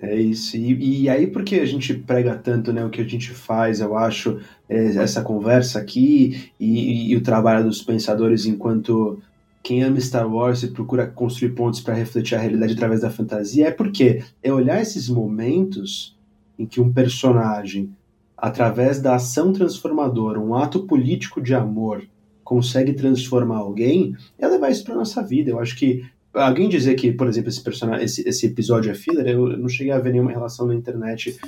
É 0.00 0.16
isso. 0.16 0.56
E, 0.56 1.02
e, 1.02 1.08
aí, 1.08 1.26
porque 1.26 1.56
a 1.56 1.66
gente 1.66 1.92
prega 1.94 2.36
tanto 2.36 2.72
né, 2.72 2.84
o 2.84 2.90
que 2.90 3.00
a 3.00 3.06
gente 3.06 3.30
faz, 3.30 3.80
eu 3.80 3.96
acho, 3.96 4.40
é, 4.68 4.86
essa 4.96 5.22
conversa 5.22 5.78
aqui 5.78 6.50
e, 6.58 7.10
e, 7.10 7.16
o 7.16 7.20
trabalho 7.20 7.64
dos 7.64 7.82
pensadores 7.82 8.46
enquanto 8.46 9.20
quem 9.62 9.82
ama 9.82 10.00
Star 10.00 10.32
Wars 10.32 10.62
e 10.62 10.68
procura 10.68 11.06
construir 11.06 11.50
pontos 11.50 11.80
para 11.80 11.94
refletir 11.94 12.34
a 12.34 12.40
realidade 12.40 12.74
através 12.74 13.00
da 13.00 13.10
fantasia, 13.10 13.68
é 13.68 13.70
porque 13.70 14.22
é 14.42 14.52
olhar 14.52 14.80
esses 14.80 15.08
momentos 15.08 16.16
em 16.58 16.66
que 16.66 16.80
um 16.80 16.92
personagem 16.92 17.90
através 18.36 19.00
da 19.00 19.16
ação 19.16 19.52
transformadora, 19.52 20.38
um 20.38 20.54
ato 20.54 20.84
político 20.84 21.40
de 21.40 21.54
amor, 21.54 22.04
consegue 22.44 22.94
transformar 22.94 23.58
alguém, 23.58 24.16
é 24.38 24.46
levar 24.46 24.70
isso 24.70 24.84
para 24.84 24.94
nossa 24.94 25.22
vida. 25.22 25.50
Eu 25.50 25.58
acho 25.58 25.76
que 25.76 26.08
alguém 26.46 26.68
dizer 26.68 26.94
que, 26.94 27.12
por 27.12 27.26
exemplo, 27.26 27.48
esse, 27.48 27.62
personagem, 27.62 28.04
esse, 28.04 28.28
esse 28.28 28.46
episódio 28.46 28.90
é 28.90 28.94
filler, 28.94 29.26
eu 29.26 29.56
não 29.56 29.68
cheguei 29.68 29.92
a 29.92 29.98
ver 29.98 30.12
nenhuma 30.12 30.30
relação 30.30 30.66
na 30.66 30.74
internet, 30.74 31.38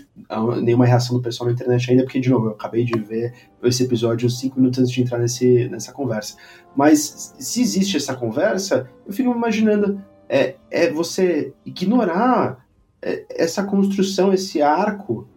nenhuma 0.62 0.86
reação 0.86 1.16
do 1.16 1.22
pessoal 1.22 1.48
na 1.48 1.54
internet 1.54 1.90
ainda, 1.90 2.04
porque, 2.04 2.20
de 2.20 2.30
novo, 2.30 2.46
eu 2.46 2.52
acabei 2.52 2.84
de 2.84 2.98
ver 2.98 3.32
esse 3.62 3.82
episódio 3.82 4.28
cinco 4.30 4.58
minutos 4.58 4.80
antes 4.80 4.92
de 4.92 5.02
entrar 5.02 5.18
nesse, 5.18 5.68
nessa 5.68 5.92
conversa. 5.92 6.36
Mas 6.76 7.34
se 7.38 7.60
existe 7.60 7.96
essa 7.96 8.14
conversa, 8.14 8.88
eu 9.06 9.12
fico 9.12 9.30
imaginando, 9.30 10.02
é, 10.28 10.56
é 10.70 10.90
você 10.90 11.52
ignorar 11.64 12.64
é, 13.02 13.24
essa 13.30 13.64
construção, 13.64 14.32
esse 14.32 14.60
arco 14.62 15.28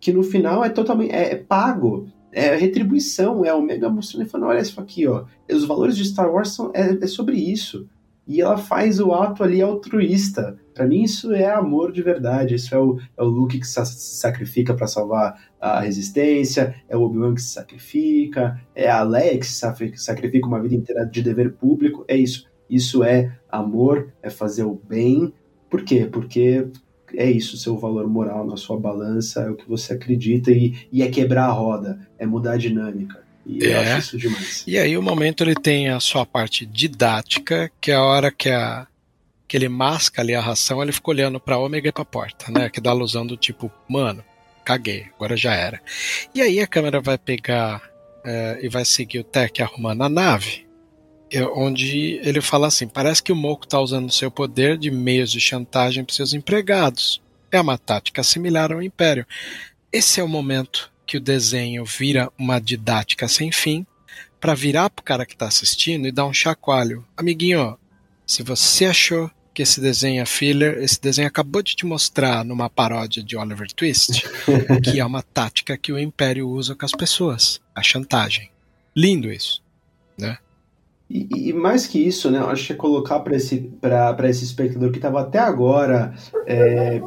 que 0.00 0.12
no 0.12 0.22
final 0.22 0.64
é 0.64 0.68
totalmente 0.68 1.12
é, 1.12 1.32
é 1.32 1.36
pago, 1.36 2.08
é 2.32 2.56
retribuição, 2.56 3.44
é 3.44 3.50
a 3.50 3.54
Omega 3.54 3.88
mostrando 3.88 4.26
e 4.26 4.28
falando, 4.28 4.48
olha 4.48 4.60
isso 4.60 4.80
aqui, 4.80 5.06
ó, 5.06 5.24
os 5.50 5.64
valores 5.64 5.96
de 5.96 6.04
Star 6.04 6.32
Wars 6.32 6.48
são, 6.48 6.72
é, 6.74 6.98
é 7.00 7.06
sobre 7.06 7.36
isso. 7.36 7.86
E 8.26 8.40
ela 8.40 8.56
faz 8.56 9.00
o 9.00 9.12
ato 9.12 9.42
ali 9.42 9.60
altruísta. 9.60 10.56
Para 10.74 10.86
mim 10.86 11.02
isso 11.02 11.32
é 11.32 11.50
amor 11.50 11.92
de 11.92 12.02
verdade, 12.02 12.54
isso 12.54 12.74
é 12.74 12.78
o, 12.78 12.98
é 13.16 13.22
o 13.22 13.26
Luke 13.26 13.58
que 13.58 13.66
se 13.66 13.84
sacrifica 13.84 14.72
para 14.74 14.86
salvar 14.86 15.38
a 15.60 15.80
resistência, 15.80 16.74
é 16.88 16.96
o 16.96 17.02
Obi-Wan 17.02 17.34
que 17.34 17.42
se 17.42 17.52
sacrifica, 17.52 18.60
é 18.74 18.88
a 18.88 19.02
Leia 19.02 19.38
que 19.38 19.46
se 19.46 19.60
sacrifica 19.96 20.46
uma 20.46 20.62
vida 20.62 20.74
inteira 20.74 21.04
de 21.04 21.22
dever 21.22 21.52
público, 21.54 22.04
é 22.08 22.16
isso. 22.16 22.50
Isso 22.70 23.04
é 23.04 23.38
amor, 23.50 24.12
é 24.22 24.30
fazer 24.30 24.64
o 24.64 24.80
bem. 24.88 25.32
Por 25.68 25.84
quê? 25.84 26.08
Porque 26.10 26.68
é 27.14 27.30
isso, 27.30 27.58
seu 27.58 27.76
valor 27.76 28.08
moral 28.08 28.46
na 28.46 28.56
sua 28.56 28.78
balança, 28.78 29.42
é 29.42 29.50
o 29.50 29.56
que 29.56 29.68
você 29.68 29.92
acredita 29.92 30.50
e, 30.50 30.74
e 30.90 31.02
é 31.02 31.10
quebrar 31.10 31.46
a 31.46 31.52
roda, 31.52 32.00
é 32.18 32.24
mudar 32.24 32.52
a 32.52 32.56
dinâmica. 32.56 33.22
E 33.46 33.64
é. 33.64 33.72
eu 33.72 33.80
acho 33.80 33.98
isso 33.98 34.18
demais. 34.18 34.64
E 34.66 34.78
aí 34.78 34.96
o 34.96 35.02
momento 35.02 35.42
ele 35.42 35.54
tem 35.54 35.88
a 35.88 36.00
sua 36.00 36.24
parte 36.24 36.64
didática, 36.64 37.70
que 37.80 37.90
é 37.90 37.94
a 37.94 38.02
hora 38.02 38.30
que 38.30 38.50
a 38.50 38.86
que 39.46 39.58
ele 39.58 39.68
masca 39.68 40.22
ali 40.22 40.34
a 40.34 40.40
ração, 40.40 40.82
ele 40.82 40.92
fica 40.92 41.10
olhando 41.10 41.38
para 41.38 41.58
Ômega 41.58 41.86
e 41.86 41.92
para 41.92 42.06
porta, 42.06 42.50
né? 42.50 42.70
Que 42.70 42.80
dá 42.80 42.88
alusão 42.88 43.26
do 43.26 43.36
tipo, 43.36 43.70
mano, 43.86 44.24
caguei, 44.64 45.08
agora 45.14 45.36
já 45.36 45.54
era. 45.54 45.78
E 46.34 46.40
aí 46.40 46.58
a 46.58 46.66
câmera 46.66 47.02
vai 47.02 47.18
pegar 47.18 47.82
é, 48.24 48.60
e 48.62 48.68
vai 48.70 48.84
seguir 48.84 49.18
o 49.18 49.24
Tech 49.24 49.60
arrumando 49.62 50.02
a 50.02 50.08
nave, 50.08 50.66
é 51.30 51.44
onde 51.44 52.20
ele 52.22 52.40
fala 52.40 52.68
assim: 52.68 52.86
parece 52.86 53.22
que 53.22 53.32
o 53.32 53.36
Moco 53.36 53.64
está 53.64 53.80
usando 53.80 54.12
seu 54.12 54.30
poder 54.30 54.76
de 54.76 54.90
meios 54.90 55.32
de 55.32 55.40
chantagem 55.40 56.04
para 56.04 56.14
seus 56.14 56.34
empregados. 56.34 57.20
É 57.50 57.60
uma 57.60 57.78
tática 57.78 58.22
similar 58.22 58.72
ao 58.72 58.82
Império. 58.82 59.26
Esse 59.92 60.20
é 60.20 60.24
o 60.24 60.28
momento 60.28 60.91
que 61.12 61.18
o 61.18 61.20
desenho 61.20 61.84
vira 61.84 62.32
uma 62.38 62.58
didática 62.58 63.28
sem 63.28 63.52
fim 63.52 63.86
para 64.40 64.54
virar 64.54 64.88
para 64.88 65.02
o 65.02 65.04
cara 65.04 65.26
que 65.26 65.34
está 65.34 65.46
assistindo 65.46 66.08
e 66.08 66.10
dar 66.10 66.24
um 66.24 66.32
chacoalho. 66.32 67.04
Amiguinho, 67.14 67.76
se 68.26 68.42
você 68.42 68.86
achou 68.86 69.30
que 69.52 69.60
esse 69.60 69.78
desenho 69.78 70.22
é 70.22 70.24
filler. 70.24 70.78
Esse 70.82 70.98
desenho 70.98 71.28
acabou 71.28 71.62
de 71.62 71.76
te 71.76 71.84
mostrar 71.84 72.42
numa 72.42 72.70
paródia 72.70 73.22
de 73.22 73.36
Oliver 73.36 73.70
Twist 73.74 74.22
que 74.82 75.00
é 75.00 75.04
uma 75.04 75.22
tática 75.22 75.76
que 75.76 75.92
o 75.92 75.98
Império 75.98 76.48
usa 76.48 76.74
com 76.74 76.86
as 76.86 76.92
pessoas, 76.92 77.60
a 77.74 77.82
chantagem. 77.82 78.50
Lindo 78.96 79.30
isso, 79.30 79.62
né? 80.16 80.38
E, 81.10 81.50
e, 81.50 81.52
mais 81.52 81.86
que 81.86 81.98
isso, 81.98 82.30
né, 82.30 82.38
acho 82.38 82.68
que 82.68 82.72
é 82.72 82.76
colocar 82.76 83.20
para 83.20 83.36
esse, 83.36 83.70
esse 84.30 84.44
espectador 84.44 84.90
que 84.90 84.96
estava 84.96 85.20
até 85.20 85.38
agora 85.38 86.14
é, 86.46 87.02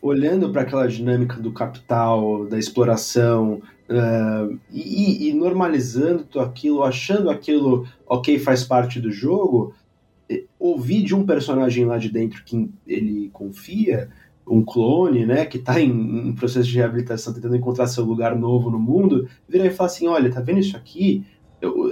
olhando 0.00 0.50
para 0.50 0.62
aquela 0.62 0.86
dinâmica 0.86 1.36
do 1.40 1.52
capital, 1.52 2.46
da 2.46 2.58
exploração, 2.58 3.60
uh, 3.88 4.58
e, 4.70 5.28
e, 5.28 5.32
normalizando 5.32 6.24
tudo 6.24 6.44
aquilo, 6.44 6.82
achando 6.82 7.30
aquilo, 7.30 7.86
ok, 8.06 8.38
faz 8.38 8.64
parte 8.64 9.00
do 9.00 9.10
jogo, 9.10 9.74
ouvir 10.58 11.02
de 11.02 11.14
um 11.14 11.24
personagem 11.24 11.84
lá 11.84 11.96
de 11.96 12.10
dentro 12.10 12.44
que 12.44 12.68
ele 12.86 13.30
confia, 13.32 14.10
um 14.46 14.62
clone, 14.62 15.26
né, 15.26 15.44
que 15.44 15.58
está 15.58 15.80
em, 15.80 16.28
em, 16.28 16.32
processo 16.34 16.68
de 16.68 16.76
reabilitação, 16.76 17.34
tentando 17.34 17.56
encontrar 17.56 17.86
seu 17.86 18.04
lugar 18.04 18.36
novo 18.36 18.70
no 18.70 18.78
mundo, 18.78 19.28
virar 19.48 19.66
e 19.66 19.70
falar 19.70 19.88
assim, 19.88 20.06
olha, 20.06 20.30
tá 20.30 20.40
vendo 20.40 20.60
isso 20.60 20.76
aqui? 20.76 21.24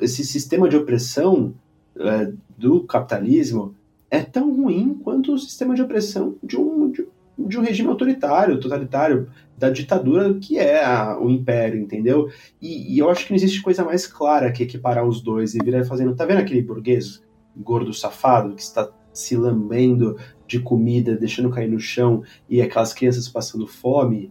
esse 0.01 0.25
sistema 0.25 0.69
de 0.69 0.77
opressão 0.77 1.53
é, 1.99 2.33
do 2.57 2.85
capitalismo 2.85 3.75
é 4.09 4.21
tão 4.23 4.55
ruim 4.55 4.95
quanto 5.03 5.33
o 5.33 5.39
sistema 5.39 5.75
de 5.75 5.83
opressão 5.83 6.37
de 6.41 6.57
um, 6.57 6.91
de, 6.91 7.07
de 7.39 7.59
um 7.59 7.63
regime 7.63 7.89
autoritário, 7.89 8.59
totalitário, 8.59 9.29
da 9.57 9.71
ditadura 9.71 10.35
que 10.35 10.59
é 10.59 10.85
a, 10.85 11.19
o 11.19 11.31
império, 11.31 11.81
entendeu? 11.81 12.31
E, 12.61 12.95
e, 12.95 12.99
eu 12.99 13.09
acho 13.09 13.25
que 13.25 13.31
não 13.31 13.37
existe 13.37 13.63
coisa 13.63 13.85
mais 13.85 14.07
clara 14.07 14.53
que 14.53 14.63
equiparar 14.63 15.07
os 15.07 15.21
dois 15.21 15.55
e 15.55 15.59
virar 15.59 15.85
fazendo. 15.85 16.15
Tá 16.15 16.27
vendo 16.27 16.39
aquele 16.39 16.63
burguês 16.63 17.23
gordo 17.57 17.93
safado 17.93 18.55
que 18.55 18.63
está 18.63 18.91
se 19.13 19.35
lambendo 19.35 20.19
de 20.47 20.61
comida, 20.61 21.17
deixando 21.17 21.51
cair 21.51 21.69
no 21.69 21.81
chão 21.81 22.23
e 22.49 22.61
aquelas 22.61 22.93
crianças 22.93 23.29
passando 23.29 23.67
fome? 23.67 24.31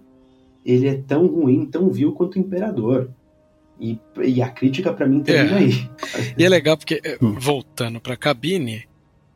Ele 0.64 0.88
é 0.88 0.96
tão 0.96 1.26
ruim, 1.28 1.66
tão 1.66 1.90
vil 1.90 2.12
quanto 2.14 2.36
o 2.36 2.40
imperador. 2.40 3.10
E, 3.80 4.00
e 4.24 4.42
a 4.42 4.50
crítica 4.50 4.94
para 4.94 5.08
mim 5.08 5.22
termina 5.22 5.60
é. 5.60 5.64
aí. 5.64 5.90
E 6.38 6.44
é 6.44 6.50
legal 6.50 6.78
porque, 6.78 7.02
eh, 7.04 7.18
hum. 7.22 7.36
voltando 7.38 8.00
pra 8.00 8.16
cabine, 8.16 8.86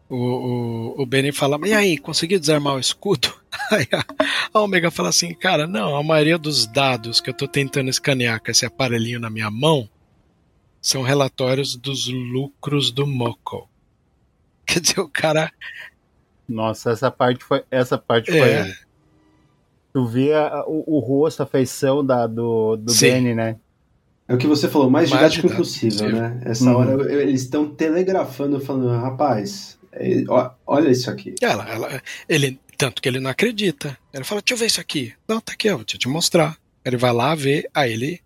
o, 0.08 0.16
o, 0.16 1.02
o 1.02 1.06
Benny 1.06 1.32
fala, 1.32 1.60
e 1.68 1.74
aí, 1.74 1.98
conseguiu 1.98 2.40
desarmar 2.40 2.76
o 2.76 2.80
escudo? 2.80 3.39
Aí 3.72 3.88
a, 4.54 4.62
Omega 4.62 4.92
fala 4.92 5.10
assim, 5.10 5.34
cara, 5.34 5.68
não, 5.68 5.96
a 5.96 6.04
maioria 6.04 6.38
dos 6.38 6.68
dados 6.68 7.20
que 7.20 7.30
eu 7.30 7.34
tô 7.34 7.48
tentando 7.48 7.90
escanear 7.90 8.42
com 8.42 8.52
esse 8.52 8.66
aparelhinho 8.66 9.20
na 9.20 9.30
minha 9.30 9.50
mão 9.50 9.90
são 10.82 11.02
relatórios 11.02 11.76
dos 11.76 12.08
lucros 12.08 12.92
do 12.92 13.06
Moko. 13.06 13.70
Quer 14.66 14.80
dizer, 14.80 15.00
o 15.00 15.10
cara. 15.10 15.52
Nossa, 16.48 16.92
essa 16.92 17.12
parte 17.12 17.44
foi. 17.44 17.64
Essa 17.70 17.98
parte 17.98 18.32
é. 18.32 18.66
foi. 18.66 18.74
Tu 19.92 20.06
via 20.06 20.64
o, 20.68 20.98
o 20.98 21.00
rosto, 21.00 21.42
a 21.42 21.46
feição 21.46 22.06
da, 22.06 22.28
do, 22.28 22.76
do 22.76 22.94
Benny, 22.94 23.34
né? 23.34 23.58
É 24.28 24.36
o 24.36 24.38
que 24.38 24.46
você 24.46 24.70
falou, 24.70 24.92
mais, 24.92 25.10
mais 25.10 25.34
didático 25.34 25.52
impossível, 25.52 26.12
né? 26.12 26.40
Essa 26.46 26.66
uhum. 26.66 26.76
hora 26.76 27.12
eles 27.12 27.42
estão 27.42 27.68
telegrafando, 27.68 28.60
falando, 28.60 28.88
rapaz, 29.02 29.80
é, 29.92 30.24
olha 30.68 30.90
isso 30.92 31.10
aqui. 31.10 31.34
Ela, 31.42 31.68
ela, 31.68 32.02
ele, 32.28 32.60
tanto 32.80 33.02
que 33.02 33.10
ele 33.10 33.20
não 33.20 33.30
acredita. 33.30 33.98
Ele 34.14 34.24
fala, 34.24 34.42
deixa 34.42 34.54
eu 34.54 34.58
ver 34.58 34.68
isso 34.68 34.80
aqui. 34.80 35.14
Não, 35.28 35.42
tá 35.42 35.52
aqui, 35.52 35.70
ó, 35.70 35.80
eu 35.80 35.84
te 35.84 36.08
mostrar. 36.08 36.58
Ele 36.84 36.96
vai 36.96 37.12
lá 37.12 37.36
ver, 37.36 37.70
aí 37.74 37.92
ele 37.92 38.22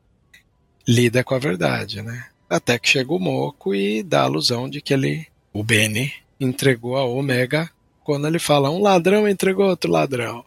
lida 0.88 1.24
com 1.24 1.34
a 1.34 1.39
verdade, 1.39 2.04
né? 2.04 2.28
Até 2.47 2.78
que 2.78 2.88
chega 2.88 3.12
o 3.12 3.20
Moco 3.20 3.74
e 3.74 4.04
dá 4.04 4.22
a 4.22 4.26
alusão 4.26 4.70
de 4.70 4.80
que 4.80 4.93
ele, 4.93 5.26
o 5.51 5.64
Benny, 5.64 6.14
entregou 6.39 6.95
a 6.95 7.04
Omega 7.04 7.68
quando 8.04 8.28
ele 8.28 8.38
fala, 8.38 8.70
um 8.70 8.80
ladrão 8.80 9.28
entregou 9.28 9.66
outro 9.66 9.91
ladrão. 9.91 10.45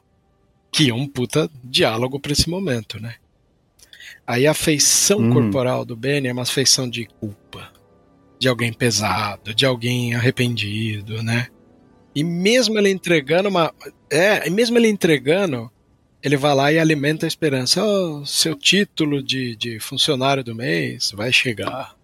Que 0.70 0.90
é 0.90 0.94
um 0.94 1.08
puta 1.08 1.50
diálogo 1.64 2.20
para 2.20 2.30
esse 2.30 2.48
momento, 2.48 3.00
né? 3.00 3.16
Aí 4.24 4.46
a 4.46 4.54
feição 4.54 5.18
hum. 5.18 5.32
corporal 5.32 5.84
do 5.84 5.96
Benny 5.96 6.28
é 6.28 6.32
uma 6.32 6.46
feição 6.46 6.88
de 6.88 7.06
culpa, 7.06 7.72
de 8.38 8.46
alguém 8.46 8.72
pesado, 8.72 9.52
de 9.52 9.66
alguém 9.66 10.14
arrependido, 10.14 11.24
né? 11.24 11.48
E 12.16 12.24
mesmo 12.24 12.78
ele 12.78 12.88
entregando 12.88 13.50
uma. 13.50 13.74
É, 14.10 14.48
e 14.48 14.50
mesmo 14.50 14.78
ele 14.78 14.88
entregando, 14.88 15.70
ele 16.22 16.36
vai 16.38 16.54
lá 16.54 16.72
e 16.72 16.78
alimenta 16.78 17.26
a 17.26 17.28
esperança. 17.28 17.84
Oh, 17.84 18.24
seu 18.24 18.56
título 18.56 19.22
de, 19.22 19.54
de 19.54 19.78
funcionário 19.78 20.42
do 20.42 20.54
mês 20.54 21.12
vai 21.14 21.30
chegar. 21.30 21.94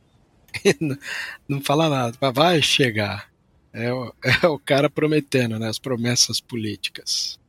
não, 1.48 1.62
fala 1.62 1.88
nada, 1.88 2.14
mas 2.20 2.34
vai 2.34 2.60
chegar. 2.60 3.32
É 3.72 3.90
o, 3.90 4.12
é 4.22 4.46
o 4.46 4.58
cara 4.58 4.90
prometendo, 4.90 5.58
né? 5.58 5.66
As 5.66 5.78
promessas 5.78 6.40
políticas. 6.40 7.40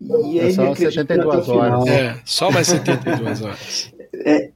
E 0.00 0.40
é 0.40 0.50
só 0.50 0.74
72 0.74 1.48
horas. 1.50 1.86
É, 1.88 2.22
só 2.24 2.50
mais 2.50 2.68
72 2.68 3.42
horas 3.42 3.92
é 4.24 4.50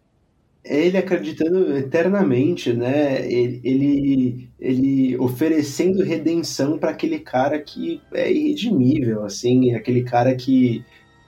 ele 0.65 0.97
acreditando 0.97 1.77
eternamente, 1.77 2.73
né? 2.73 3.27
Ele, 3.31 3.61
ele, 3.65 4.51
ele 4.61 5.19
oferecendo 5.19 6.05
redenção 6.05 6.79
para 6.79 6.91
aquele 6.91 7.19
cara 7.19 7.59
que 7.61 8.01
é 8.13 8.31
irredimível, 8.33 9.25
assim, 9.25 9.75
aquele 9.75 10.05
cara 10.05 10.35
que 10.35 10.85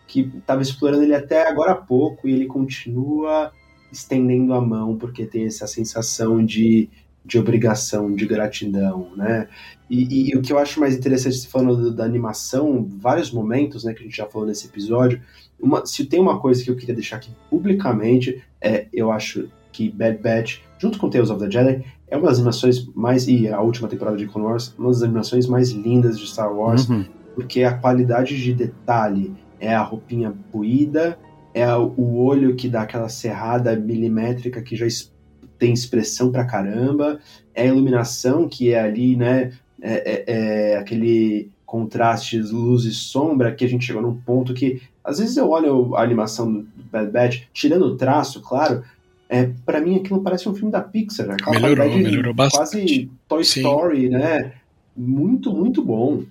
que 0.06 0.30
estava 0.36 0.62
explorando 0.62 1.02
ele 1.02 1.14
até 1.14 1.48
agora 1.48 1.72
há 1.72 1.76
pouco 1.76 2.28
e 2.28 2.32
ele 2.32 2.46
continua 2.46 3.50
estendendo 3.90 4.52
a 4.52 4.60
mão 4.60 4.96
porque 4.96 5.26
tem 5.26 5.46
essa 5.46 5.66
sensação 5.66 6.44
de, 6.44 6.88
de 7.24 7.38
obrigação, 7.38 8.14
de 8.14 8.26
gratidão, 8.26 9.10
né? 9.16 9.48
E, 9.88 10.04
e, 10.04 10.30
e 10.30 10.36
o 10.36 10.42
que 10.42 10.52
eu 10.52 10.58
acho 10.58 10.78
mais 10.78 10.94
interessante, 10.96 11.48
falando 11.48 11.92
da 11.92 12.04
animação, 12.04 12.86
vários 12.98 13.32
momentos, 13.32 13.84
né, 13.84 13.92
que 13.92 14.00
a 14.00 14.04
gente 14.04 14.16
já 14.16 14.26
falou 14.26 14.46
nesse 14.46 14.66
episódio, 14.66 15.20
uma, 15.64 15.86
se 15.86 16.04
tem 16.04 16.20
uma 16.20 16.38
coisa 16.38 16.62
que 16.62 16.70
eu 16.70 16.76
queria 16.76 16.94
deixar 16.94 17.16
aqui 17.16 17.30
publicamente, 17.48 18.42
é 18.60 18.86
eu 18.92 19.10
acho 19.10 19.48
que 19.72 19.90
Bad 19.90 20.18
Batch, 20.18 20.58
junto 20.78 20.98
com 20.98 21.08
Tales 21.08 21.30
of 21.30 21.40
the 21.40 21.50
Jedi, 21.50 21.84
é 22.06 22.16
uma 22.16 22.28
das 22.28 22.36
animações 22.36 22.86
mais. 22.94 23.26
E 23.26 23.48
a 23.48 23.60
última 23.60 23.88
temporada 23.88 24.16
de 24.16 24.26
Clone 24.26 24.46
Wars, 24.46 24.74
uma 24.78 24.88
das 24.88 25.02
animações 25.02 25.46
mais 25.46 25.70
lindas 25.70 26.18
de 26.18 26.26
Star 26.26 26.54
Wars, 26.54 26.88
uhum. 26.88 27.04
porque 27.34 27.64
a 27.64 27.72
qualidade 27.72 28.40
de 28.40 28.52
detalhe 28.52 29.34
é 29.58 29.74
a 29.74 29.82
roupinha 29.82 30.34
poída, 30.52 31.18
é 31.52 31.74
o 31.74 32.16
olho 32.16 32.54
que 32.54 32.68
dá 32.68 32.82
aquela 32.82 33.08
serrada 33.08 33.74
milimétrica 33.74 34.60
que 34.60 34.76
já 34.76 34.86
tem 35.58 35.72
expressão 35.72 36.30
pra 36.30 36.44
caramba, 36.44 37.18
é 37.54 37.62
a 37.62 37.66
iluminação 37.66 38.48
que 38.48 38.72
é 38.72 38.80
ali, 38.80 39.16
né? 39.16 39.52
É, 39.80 39.92
é, 40.12 40.72
é 40.72 40.76
aquele 40.78 41.50
contraste 41.66 42.38
luz 42.38 42.84
e 42.84 42.92
sombra 42.92 43.52
que 43.52 43.64
a 43.64 43.68
gente 43.68 43.84
chegou 43.84 44.00
num 44.00 44.14
ponto 44.14 44.54
que 44.54 44.80
às 45.04 45.18
vezes 45.18 45.36
eu 45.36 45.50
olho 45.50 45.94
a 45.94 46.02
animação 46.02 46.50
do 46.50 46.66
Bad 46.90 47.10
Batch, 47.10 47.42
tirando 47.52 47.84
o 47.84 47.96
traço, 47.96 48.40
claro, 48.40 48.82
é, 49.28 49.50
para 49.66 49.80
mim 49.80 49.96
aquilo 49.96 50.22
parece 50.22 50.48
um 50.48 50.54
filme 50.54 50.72
da 50.72 50.80
Pixar. 50.80 51.26
Né? 51.26 51.34
Aquela 51.34 51.60
melhorou, 51.60 51.98
melhorou 51.98 52.34
bastante. 52.34 52.66
Quase 52.66 53.10
Toy 53.28 53.44
Sim. 53.44 53.60
Story, 53.60 54.08
né? 54.08 54.52
Muito, 54.96 55.52
muito 55.52 55.84
bom. 55.84 56.22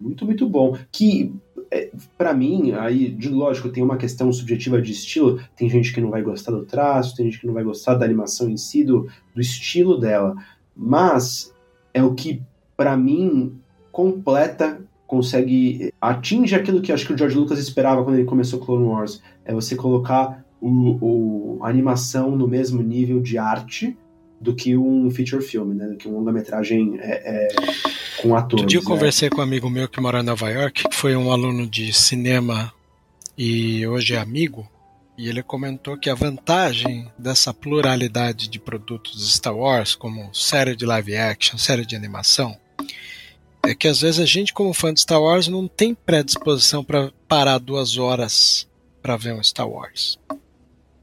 Muito, 0.00 0.24
muito 0.24 0.48
bom. 0.48 0.76
Que, 0.90 1.32
é, 1.70 1.90
para 2.16 2.32
mim, 2.32 2.72
aí, 2.72 3.10
de 3.10 3.28
lógico, 3.28 3.68
tem 3.68 3.82
uma 3.82 3.96
questão 3.96 4.32
subjetiva 4.32 4.80
de 4.80 4.92
estilo. 4.92 5.40
Tem 5.56 5.68
gente 5.68 5.92
que 5.92 6.00
não 6.00 6.10
vai 6.10 6.22
gostar 6.22 6.52
do 6.52 6.64
traço, 6.64 7.16
tem 7.16 7.26
gente 7.26 7.40
que 7.40 7.46
não 7.46 7.54
vai 7.54 7.64
gostar 7.64 7.94
da 7.94 8.04
animação 8.04 8.48
em 8.48 8.56
si, 8.56 8.84
do, 8.84 9.08
do 9.34 9.40
estilo 9.40 9.98
dela. 9.98 10.34
Mas 10.74 11.52
é 11.92 12.02
o 12.02 12.14
que, 12.14 12.42
para 12.76 12.96
mim, 12.96 13.58
completa 13.90 14.80
consegue 15.12 15.92
atinge 16.00 16.54
aquilo 16.54 16.80
que 16.80 16.90
acho 16.90 17.06
que 17.06 17.12
o 17.12 17.18
George 17.18 17.36
Lucas 17.36 17.58
esperava 17.58 18.02
quando 18.02 18.16
ele 18.16 18.24
começou 18.24 18.58
Clone 18.58 18.86
Wars, 18.86 19.20
é 19.44 19.52
você 19.52 19.76
colocar 19.76 20.42
o, 20.58 20.68
o 20.68 21.58
a 21.62 21.68
animação 21.68 22.34
no 22.34 22.48
mesmo 22.48 22.82
nível 22.82 23.20
de 23.20 23.36
arte 23.36 23.94
do 24.40 24.54
que 24.54 24.74
um 24.74 25.10
feature 25.10 25.44
film, 25.44 25.74
né? 25.74 25.86
Do 25.86 25.96
que 25.96 26.08
um 26.08 26.12
longa-metragem 26.12 26.98
é, 26.98 27.10
é, 27.26 27.48
com 28.22 28.34
atores. 28.34 28.64
Um 28.64 28.66
dia 28.66 28.78
eu 28.78 28.82
né? 28.82 28.88
conversei 28.88 29.28
com 29.28 29.42
um 29.42 29.44
amigo 29.44 29.68
meu 29.68 29.86
que 29.86 30.00
mora 30.00 30.20
em 30.20 30.24
Nova 30.24 30.48
York, 30.48 30.88
que 30.88 30.96
foi 30.96 31.14
um 31.14 31.30
aluno 31.30 31.66
de 31.66 31.92
cinema 31.92 32.72
e 33.36 33.86
hoje 33.86 34.14
é 34.14 34.18
amigo, 34.18 34.66
e 35.18 35.28
ele 35.28 35.42
comentou 35.42 35.98
que 35.98 36.08
a 36.08 36.14
vantagem 36.14 37.06
dessa 37.18 37.52
pluralidade 37.52 38.48
de 38.48 38.58
produtos 38.58 39.30
Star 39.34 39.54
Wars, 39.54 39.94
como 39.94 40.34
série 40.34 40.74
de 40.74 40.86
live 40.86 41.14
action, 41.16 41.58
série 41.58 41.84
de 41.84 41.94
animação, 41.94 42.56
é 43.64 43.74
que 43.74 43.88
às 43.88 44.00
vezes 44.00 44.20
a 44.20 44.26
gente, 44.26 44.52
como 44.52 44.74
fã 44.74 44.92
de 44.92 45.00
Star 45.00 45.20
Wars, 45.20 45.48
não 45.48 45.68
tem 45.68 45.94
predisposição 45.94 46.84
para 46.84 47.12
parar 47.28 47.58
duas 47.58 47.96
horas 47.96 48.68
para 49.00 49.16
ver 49.16 49.34
um 49.34 49.42
Star 49.42 49.68
Wars. 49.68 50.18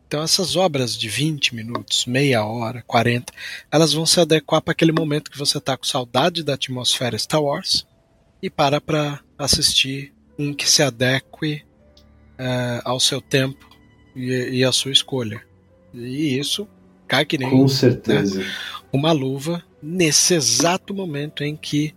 Então 0.07 0.23
essas 0.23 0.55
obras 0.55 0.97
de 0.97 1.07
20 1.07 1.53
minutos, 1.53 2.05
meia 2.05 2.43
hora, 2.43 2.83
40, 2.87 3.31
elas 3.71 3.93
vão 3.93 4.05
se 4.05 4.19
adequar 4.19 4.61
para 4.61 4.71
aquele 4.71 4.91
momento 4.91 5.29
que 5.29 5.37
você 5.37 5.59
está 5.59 5.77
com 5.77 5.83
saudade 5.83 6.43
da 6.43 6.55
atmosfera 6.55 7.17
Star 7.17 7.43
Wars 7.43 7.85
e 8.41 8.49
para 8.49 8.81
para 8.81 9.19
assistir 9.37 10.11
um 10.37 10.53
que 10.53 10.69
se 10.69 10.81
adeque 10.81 11.63
uh, 12.39 12.81
ao 12.83 12.99
seu 12.99 13.21
tempo 13.21 13.69
e, 14.15 14.31
e 14.57 14.63
à 14.63 14.71
sua 14.71 14.91
escolha. 14.91 15.43
E 15.93 16.39
isso 16.39 16.67
cai 17.07 17.23
que 17.25 17.37
nem 17.37 17.49
com 17.49 17.67
certeza 17.67 18.39
né, 18.39 18.51
uma 18.91 19.11
luva 19.11 19.63
nesse 19.81 20.33
exato 20.33 20.93
momento 20.93 21.43
em 21.43 21.55
que 21.55 21.93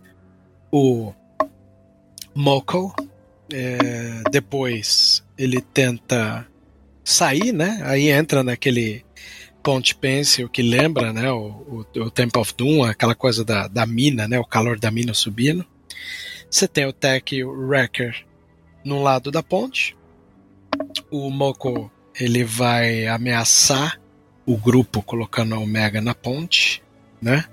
o 0.73 1.13
Moko. 2.33 2.91
É, 3.53 4.23
depois 4.31 5.23
ele 5.37 5.61
tenta 5.61 6.47
sair, 7.03 7.51
né? 7.51 7.81
Aí 7.83 8.09
entra 8.09 8.41
naquele 8.41 9.05
Ponte 9.61 9.93
Pencil 9.93 10.49
que 10.49 10.63
lembra, 10.63 11.13
né? 11.13 11.31
O, 11.31 11.85
o, 11.95 11.99
o 11.99 12.09
Temple 12.09 12.41
of 12.41 12.53
Doom, 12.57 12.83
aquela 12.83 13.13
coisa 13.13 13.45
da, 13.45 13.67
da 13.67 13.85
mina, 13.85 14.27
né? 14.27 14.39
O 14.39 14.45
calor 14.45 14.79
da 14.79 14.89
mina 14.89 15.13
subindo. 15.13 15.63
Você 16.49 16.67
tem 16.67 16.87
o 16.87 16.93
Tech 16.93 17.35
e 17.35 17.43
o 17.43 17.51
Wrecker 17.51 18.25
no 18.83 19.03
lado 19.03 19.29
da 19.29 19.43
ponte. 19.43 19.95
O 21.11 21.29
Moko 21.29 21.91
ele 22.19 22.43
vai 22.43 23.05
ameaçar 23.05 24.01
o 24.45 24.57
grupo 24.57 25.03
colocando 25.03 25.53
a 25.53 25.59
Omega 25.59 26.01
na 26.01 26.15
ponte, 26.15 26.81
né? 27.21 27.45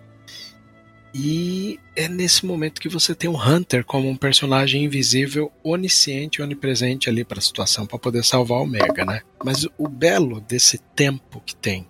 E 1.13 1.79
é 1.97 2.09
nesse 2.09 2.47
momento 2.47 2.81
que 2.81 2.89
você 2.89 3.15
tem 3.15 3.29
o 3.29 3.37
Hunter 3.37 3.85
como 3.85 4.09
um 4.09 4.17
personagem 4.17 4.85
invisível, 4.85 5.51
onisciente, 5.63 6.41
onipresente 6.41 7.09
ali 7.09 7.25
para 7.25 7.39
a 7.39 7.43
situação 7.43 7.87
para 7.87 7.99
poder 7.99 8.25
salvar 8.25 8.59
o 8.59 8.63
Omega, 8.63 9.05
né? 9.05 9.23
Mas 9.45 9.67
o 9.77 9.89
belo 9.89 10.41
desse 10.41 10.79
tempo 10.79 11.43
que 11.45 11.55
tem 11.57 11.87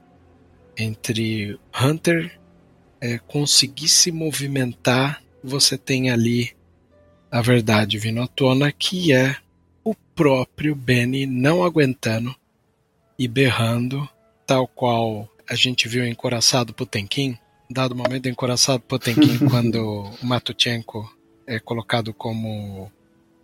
entre 0.76 1.58
Hunter 1.78 2.40
é, 3.00 3.18
conseguir 3.18 3.88
se 3.88 4.10
movimentar, 4.10 5.22
você 5.44 5.76
tem 5.76 6.10
ali 6.10 6.56
a 7.30 7.42
verdade 7.42 7.98
vindo 7.98 8.22
à 8.22 8.26
tona, 8.26 8.72
que 8.72 9.12
é 9.12 9.36
o 9.84 9.94
próprio 9.94 10.74
Benny 10.74 11.26
não 11.26 11.62
aguentando 11.62 12.34
e 13.18 13.28
berrando, 13.28 14.08
tal 14.46 14.66
qual 14.66 15.28
a 15.48 15.54
gente 15.54 15.88
viu 15.88 16.06
encoraçado 16.06 16.72
Potemkin, 16.72 17.38
dado 17.70 17.94
momento 17.94 18.28
encoraçado 18.28 18.80
Potemkin 18.80 19.38
quando 19.48 20.10
o 20.20 20.26
Matuchenko 20.26 21.08
é 21.46 21.60
colocado 21.60 22.12
como 22.12 22.90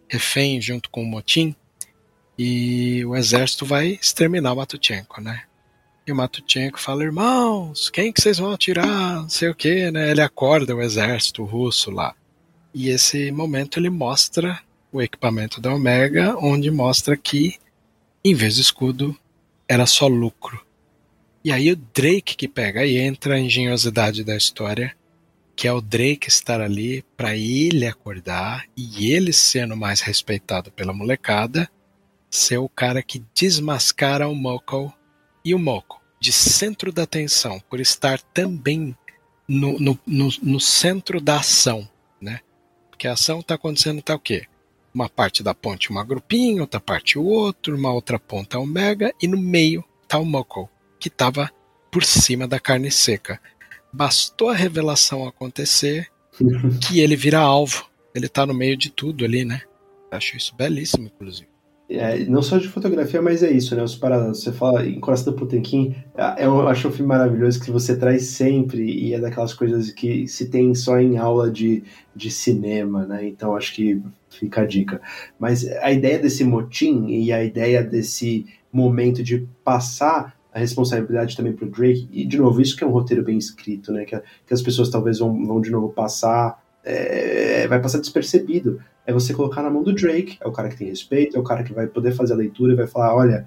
refém 0.09 0.61
junto 0.61 0.91
com 0.91 1.03
o 1.03 1.07
Motim 1.07 1.55
e 2.37 3.05
o 3.05 3.15
exército 3.15 3.65
vai 3.65 3.99
exterminar 4.01 4.53
o 4.53 4.57
Matuchenko, 4.57 5.21
né? 5.21 5.45
E 6.07 6.13
o 6.13 6.17
Matuchenko 6.17 6.79
fala, 6.79 7.05
irmãos, 7.05 7.89
quem 7.89 8.13
que 8.13 8.21
vocês 8.21 8.39
vão 8.39 8.53
atirar? 8.53 9.23
Não 9.23 9.29
sei 9.29 9.49
o 9.49 9.55
que, 9.55 9.91
né? 9.91 10.11
Ele 10.11 10.21
acorda 10.21 10.75
o 10.75 10.83
exército 10.83 11.45
russo 11.45 11.91
lá. 11.91 12.15
E 12.75 12.91
esse 12.91 13.31
momento 13.33 13.79
ele 13.79 13.91
mostra 13.91 14.61
o 14.93 15.01
equipamento 15.01 15.61
da 15.61 15.73
Omega, 15.73 16.37
onde 16.39 16.71
mostra 16.71 17.17
que, 17.17 17.57
em 18.25 18.35
vez 18.35 18.57
de 18.57 18.61
escudo, 18.61 19.17
era 19.69 19.87
só 19.87 20.07
lucro. 20.07 20.66
E 21.47 21.53
aí 21.53 21.71
o 21.71 21.77
Drake 21.77 22.35
que 22.35 22.49
pega, 22.49 22.81
aí 22.81 22.97
entra 22.97 23.37
a 23.37 23.39
engenhosidade 23.39 24.25
da 24.25 24.37
história, 24.37 24.97
que 25.55 25.69
é 25.69 25.73
o 25.73 25.81
Drake 25.81 26.27
estar 26.27 26.61
ali 26.61 27.05
para 27.17 27.37
ele 27.37 27.87
acordar 27.87 28.65
e 28.77 29.13
ele 29.13 29.33
sendo 29.33 29.77
mais 29.77 30.01
respeitado 30.01 30.73
pela 30.73 30.93
molecada, 30.93 31.71
ser 32.29 32.59
o 32.59 32.69
cara 32.69 33.01
que 33.01 33.23
desmascara 33.33 34.27
o 34.27 34.35
Moko 34.35 34.93
e 35.45 35.55
o 35.55 35.59
Moko, 35.61 36.03
de 36.19 36.33
centro 36.33 36.91
da 36.91 37.05
atenção, 37.05 37.61
por 37.71 37.79
estar 37.79 38.21
também 38.21 38.97
no, 39.47 39.79
no, 39.79 40.01
no, 40.05 40.29
no 40.43 40.59
centro 40.59 41.21
da 41.21 41.37
ação, 41.37 41.89
né? 42.21 42.41
Porque 42.91 43.07
a 43.07 43.13
ação 43.13 43.39
está 43.39 43.55
acontecendo 43.55 44.03
tá 44.03 44.17
o 44.17 44.19
quê? 44.19 44.49
uma 44.93 45.09
parte 45.09 45.45
da 45.45 45.55
ponte 45.55 45.91
uma 45.91 46.03
grupinha, 46.03 46.63
outra 46.63 46.81
parte 46.81 47.17
o 47.21 47.25
outro, 47.25 47.77
uma 47.77 47.93
outra 47.93 48.19
ponta 48.19 48.59
Omega 48.59 49.15
e 49.23 49.29
no 49.29 49.39
meio 49.39 49.85
tá 50.09 50.19
o 50.19 50.25
Moko, 50.25 50.69
que 51.07 51.09
estava 51.09 51.49
por 51.89 52.05
cima 52.05 52.49
da 52.49 52.59
carne 52.59 52.91
seca. 52.91 53.41
Bastou 53.93 54.49
a 54.49 54.55
revelação 54.55 55.27
acontecer 55.27 56.09
que 56.83 56.99
ele 56.99 57.15
vira 57.15 57.39
alvo. 57.39 57.87
Ele 58.13 58.29
tá 58.29 58.45
no 58.45 58.53
meio 58.53 58.77
de 58.77 58.91
tudo 58.91 59.25
ali, 59.25 59.45
né? 59.45 59.63
Acho 60.11 60.37
isso 60.37 60.55
belíssimo, 60.57 61.07
inclusive. 61.07 61.49
É, 61.89 62.19
não 62.25 62.43
só 62.43 62.59
de 62.59 62.69
fotografia, 62.69 63.23
mas 63.23 63.45
é 63.45 63.51
isso, 63.53 63.77
né? 63.77 63.85
Os 63.85 63.95
paralelos. 63.95 64.43
Você 64.43 64.51
fala 64.51 64.85
em 64.85 64.99
Coração 64.99 65.33
do 65.33 65.39
Potemkin, 65.39 65.95
é, 66.17 66.45
eu 66.45 66.67
acho 66.67 66.89
um 66.89 66.91
filme 66.91 67.09
maravilhoso 67.09 67.63
que 67.63 67.71
você 67.71 67.97
traz 67.97 68.25
sempre 68.25 68.83
e 68.83 69.15
é 69.15 69.21
daquelas 69.21 69.55
coisas 69.55 69.93
que 69.93 70.27
se 70.27 70.51
tem 70.51 70.75
só 70.75 70.99
em 70.99 71.19
aula 71.19 71.49
de, 71.49 71.85
de 72.17 72.33
cinema, 72.33 73.07
né? 73.07 73.29
Então 73.29 73.55
acho 73.55 73.73
que 73.73 74.03
fica 74.29 74.63
a 74.63 74.67
dica. 74.67 75.01
Mas 75.39 75.65
a 75.69 75.93
ideia 75.93 76.19
desse 76.19 76.43
motim 76.43 77.07
e 77.07 77.33
a 77.33 77.45
ideia 77.45 77.85
desse 77.85 78.45
momento 78.73 79.23
de 79.23 79.47
passar 79.65 80.36
a 80.57 80.59
responsabilidade 80.59 81.37
também 81.37 81.53
pro 81.53 81.69
Drake, 81.69 82.09
e 82.11 82.25
de 82.25 82.39
novo, 82.39 82.63
isso 82.63 82.75
que 82.75 82.83
é 82.83 82.87
um 82.87 82.91
roteiro 82.91 83.23
bem 83.23 83.37
escrito, 83.37 83.93
né? 83.93 84.07
Que, 84.07 84.19
que 84.47 84.55
as 84.55 84.63
pessoas 84.63 84.89
talvez 84.89 85.19
vão, 85.19 85.45
vão 85.45 85.61
de 85.61 85.71
novo 85.71 85.91
passar, 85.91 86.65
é, 86.83 87.69
vai 87.69 87.79
passar 87.79 87.99
despercebido. 87.99 88.81
É 89.07 89.13
você 89.13 89.35
colocar 89.35 89.63
na 89.63 89.69
mão 89.69 89.83
do 89.83 89.95
Drake, 89.95 90.39
é 90.41 90.49
o 90.49 90.53
cara 90.53 90.71
que 90.71 90.79
tem 90.79 90.89
respeito, 90.89 91.37
é 91.37 91.39
o 91.39 91.43
cara 91.43 91.63
que 91.63 91.75
vai 91.75 91.87
poder 91.87 92.13
fazer 92.13 92.33
a 92.33 92.37
leitura 92.37 92.73
e 92.73 92.77
vai 92.77 92.87
falar, 92.87 93.15
olha, 93.15 93.47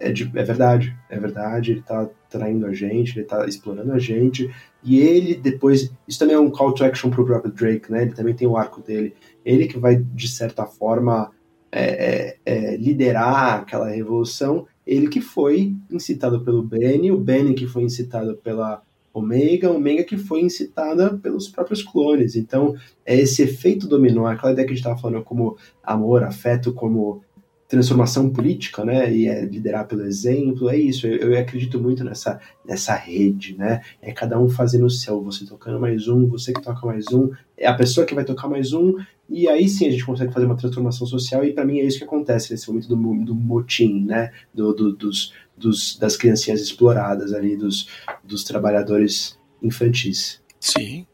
é, 0.00 0.10
de, 0.10 0.32
é 0.34 0.42
verdade, 0.42 0.96
é 1.10 1.20
verdade, 1.20 1.72
ele 1.72 1.82
tá 1.82 2.08
traindo 2.30 2.64
a 2.64 2.72
gente, 2.72 3.18
ele 3.18 3.26
tá 3.26 3.46
explorando 3.46 3.92
a 3.92 3.98
gente, 3.98 4.50
e 4.82 4.98
ele 4.98 5.34
depois, 5.34 5.92
isso 6.08 6.18
também 6.18 6.36
é 6.36 6.40
um 6.40 6.50
call 6.50 6.72
to 6.72 6.84
action 6.84 7.10
pro 7.10 7.26
próprio 7.26 7.52
Drake, 7.52 7.92
né, 7.92 8.02
ele 8.02 8.14
também 8.14 8.34
tem 8.34 8.48
o 8.48 8.56
arco 8.56 8.80
dele, 8.80 9.14
ele 9.44 9.66
que 9.66 9.78
vai, 9.78 9.96
de 9.96 10.28
certa 10.28 10.64
forma, 10.64 11.30
é, 11.70 12.36
é, 12.46 12.72
é 12.72 12.76
liderar 12.76 13.60
aquela 13.60 13.90
revolução, 13.90 14.66
ele 14.86 15.08
que 15.08 15.20
foi 15.20 15.74
incitado 15.90 16.44
pelo 16.44 16.62
Benny, 16.62 17.10
o 17.10 17.18
Benny 17.18 17.54
que 17.54 17.66
foi 17.66 17.82
incitado 17.82 18.36
pela 18.36 18.82
Omega, 19.12 19.72
Omega 19.72 20.04
que 20.04 20.16
foi 20.16 20.42
incitada 20.42 21.16
pelos 21.16 21.48
próprios 21.48 21.82
clones. 21.82 22.36
Então, 22.36 22.74
é 23.04 23.18
esse 23.18 23.42
efeito 23.42 23.88
dominó, 23.88 24.26
aquela 24.26 24.52
ideia 24.52 24.66
que 24.66 24.72
a 24.72 24.76
gente 24.76 24.84
estava 24.84 25.00
falando 25.00 25.24
como 25.24 25.56
amor, 25.82 26.22
afeto, 26.22 26.72
como 26.72 27.22
transformação 27.68 28.30
política, 28.30 28.84
né, 28.84 29.12
e 29.12 29.26
é 29.26 29.44
liderar 29.44 29.86
pelo 29.86 30.04
exemplo, 30.04 30.70
é 30.70 30.78
isso, 30.78 31.06
eu, 31.06 31.32
eu, 31.32 31.38
acredito 31.38 31.80
muito 31.80 32.04
nessa, 32.04 32.40
nessa 32.64 32.94
rede, 32.94 33.56
né, 33.56 33.82
é 34.00 34.12
cada 34.12 34.38
um 34.38 34.48
fazendo 34.48 34.86
o 34.86 34.90
seu, 34.90 35.22
você 35.22 35.44
tocando 35.44 35.80
mais 35.80 36.06
um, 36.06 36.28
você 36.28 36.52
que 36.52 36.62
toca 36.62 36.86
mais 36.86 37.06
um, 37.12 37.30
é 37.56 37.66
a 37.66 37.74
pessoa 37.74 38.06
que 38.06 38.14
vai 38.14 38.24
tocar 38.24 38.48
mais 38.48 38.72
um, 38.72 38.94
e 39.28 39.48
aí 39.48 39.68
sim 39.68 39.88
a 39.88 39.90
gente 39.90 40.06
consegue 40.06 40.32
fazer 40.32 40.46
uma 40.46 40.56
transformação 40.56 41.06
social, 41.06 41.44
e 41.44 41.52
para 41.52 41.64
mim 41.64 41.80
é 41.80 41.84
isso 41.84 41.98
que 41.98 42.04
acontece 42.04 42.52
nesse 42.52 42.68
momento 42.68 42.88
do, 42.88 42.96
do 43.24 43.34
motim, 43.34 44.04
né, 44.04 44.32
do, 44.54 44.72
do, 44.72 44.92
dos, 44.92 45.32
dos, 45.56 45.98
das 45.98 46.16
criancinhas 46.16 46.60
exploradas 46.60 47.32
ali, 47.32 47.56
dos, 47.56 47.88
dos 48.22 48.44
trabalhadores 48.44 49.36
infantis. 49.60 50.40
Sim. 50.60 51.06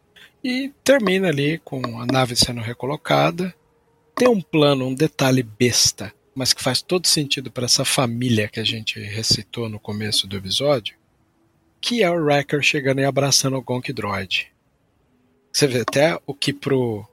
E 0.45 0.73
termina 0.83 1.29
ali 1.29 1.59
com 1.65 2.01
a 2.01 2.07
nave 2.07 2.35
sendo 2.35 2.61
recolocada. 2.61 3.55
Tem 4.15 4.29
um 4.29 4.41
plano, 4.41 4.87
um 4.87 4.95
detalhe 4.95 5.43
besta, 5.43 6.13
mas 6.35 6.53
que 6.53 6.63
faz 6.63 6.81
todo 6.81 7.07
sentido 7.07 7.51
para 7.51 7.65
essa 7.65 7.85
família 7.85 8.49
que 8.49 8.61
a 8.61 8.65
gente 8.65 8.99
recitou 9.01 9.69
no 9.69 9.79
começo 9.79 10.27
do 10.27 10.37
episódio, 10.37 10.97
que 11.81 12.03
é 12.03 12.11
o 12.11 12.25
Wrecker 12.25 12.63
chegando 12.63 13.01
e 13.01 13.05
abraçando 13.05 13.57
o 13.57 13.63
Gonk 13.63 13.93
Droid. 13.93 14.51
Você 15.53 15.67
vê 15.67 15.81
até 15.81 16.19
o 16.27 16.35
que 16.35 16.53
pro, 16.53 17.07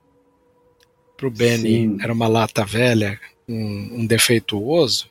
pro 1.17 1.29
Benny 1.29 1.87
Sim. 1.87 1.97
era 2.01 2.13
uma 2.13 2.27
lata 2.27 2.63
velha, 2.63 3.19
um, 3.47 4.01
um 4.01 4.05
defeituoso, 4.05 5.09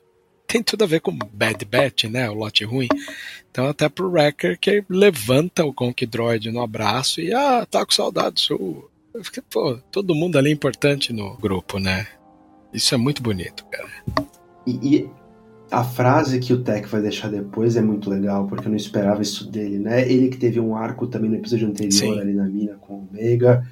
tem 0.48 0.62
tudo 0.62 0.82
a 0.82 0.86
ver 0.86 1.00
com 1.00 1.12
Bad 1.12 1.62
Batch, 1.66 2.04
né? 2.04 2.28
O 2.30 2.34
lote 2.34 2.64
ruim. 2.64 2.88
Então 3.50 3.66
até 3.66 3.86
pro 3.88 4.10
Wrecker 4.10 4.58
que 4.58 4.82
levanta 4.88 5.64
o 5.64 5.74
Conk 5.74 6.06
Droid 6.06 6.50
no 6.50 6.62
abraço 6.62 7.20
e 7.20 7.34
ah, 7.34 7.66
tá 7.70 7.84
com 7.84 7.92
saudade 7.92 8.40
sua. 8.40 8.88
Pô, 9.50 9.76
todo 9.92 10.14
mundo 10.14 10.38
ali 10.38 10.48
é 10.48 10.52
importante 10.52 11.12
no 11.12 11.36
grupo, 11.36 11.78
né? 11.78 12.06
Isso 12.72 12.94
é 12.94 12.98
muito 12.98 13.22
bonito, 13.22 13.64
cara. 13.70 13.88
E, 14.66 14.96
e, 14.96 15.10
a 15.70 15.84
frase 15.84 16.38
que 16.38 16.52
o 16.52 16.62
Tech 16.62 16.86
vai 16.88 17.02
deixar 17.02 17.28
depois 17.28 17.76
é 17.76 17.82
muito 17.82 18.08
legal, 18.08 18.46
porque 18.46 18.66
eu 18.66 18.70
não 18.70 18.76
esperava 18.76 19.20
isso 19.22 19.50
dele, 19.50 19.78
né? 19.78 20.10
Ele 20.10 20.28
que 20.28 20.38
teve 20.38 20.58
um 20.58 20.74
arco 20.74 21.06
também 21.06 21.30
no 21.30 21.36
episódio 21.36 21.68
anterior 21.68 21.92
Sim. 21.92 22.20
ali 22.20 22.32
na 22.32 22.44
mina 22.44 22.74
com 22.74 22.94
o 22.94 23.08
Omega. 23.08 23.66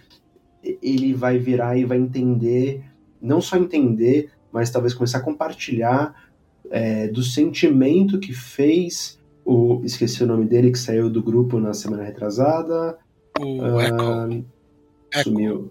Ele 0.63 1.15
vai 1.15 1.39
virar 1.39 1.77
e 1.77 1.85
vai 1.85 1.99
entender, 1.99 2.83
não 3.21 3.41
só 3.41 3.57
entender, 3.57 4.31
mas 4.53 4.71
talvez 4.71 4.93
começar 4.93 5.19
a 5.19 5.23
compartilhar 5.23 6.15
é, 6.71 7.09
do 7.09 7.23
sentimento 7.23 8.19
que 8.19 8.33
fez 8.33 9.19
o. 9.45 9.81
Esqueci 9.85 10.23
o 10.23 10.27
nome 10.27 10.45
dele, 10.47 10.71
que 10.71 10.79
saiu 10.79 11.09
do 11.09 11.23
grupo 11.23 11.59
na 11.61 11.73
semana 11.73 12.03
retrasada. 12.03 12.99
O 13.39 13.81
Echo. 13.81 14.45
Sumiu. 15.23 15.71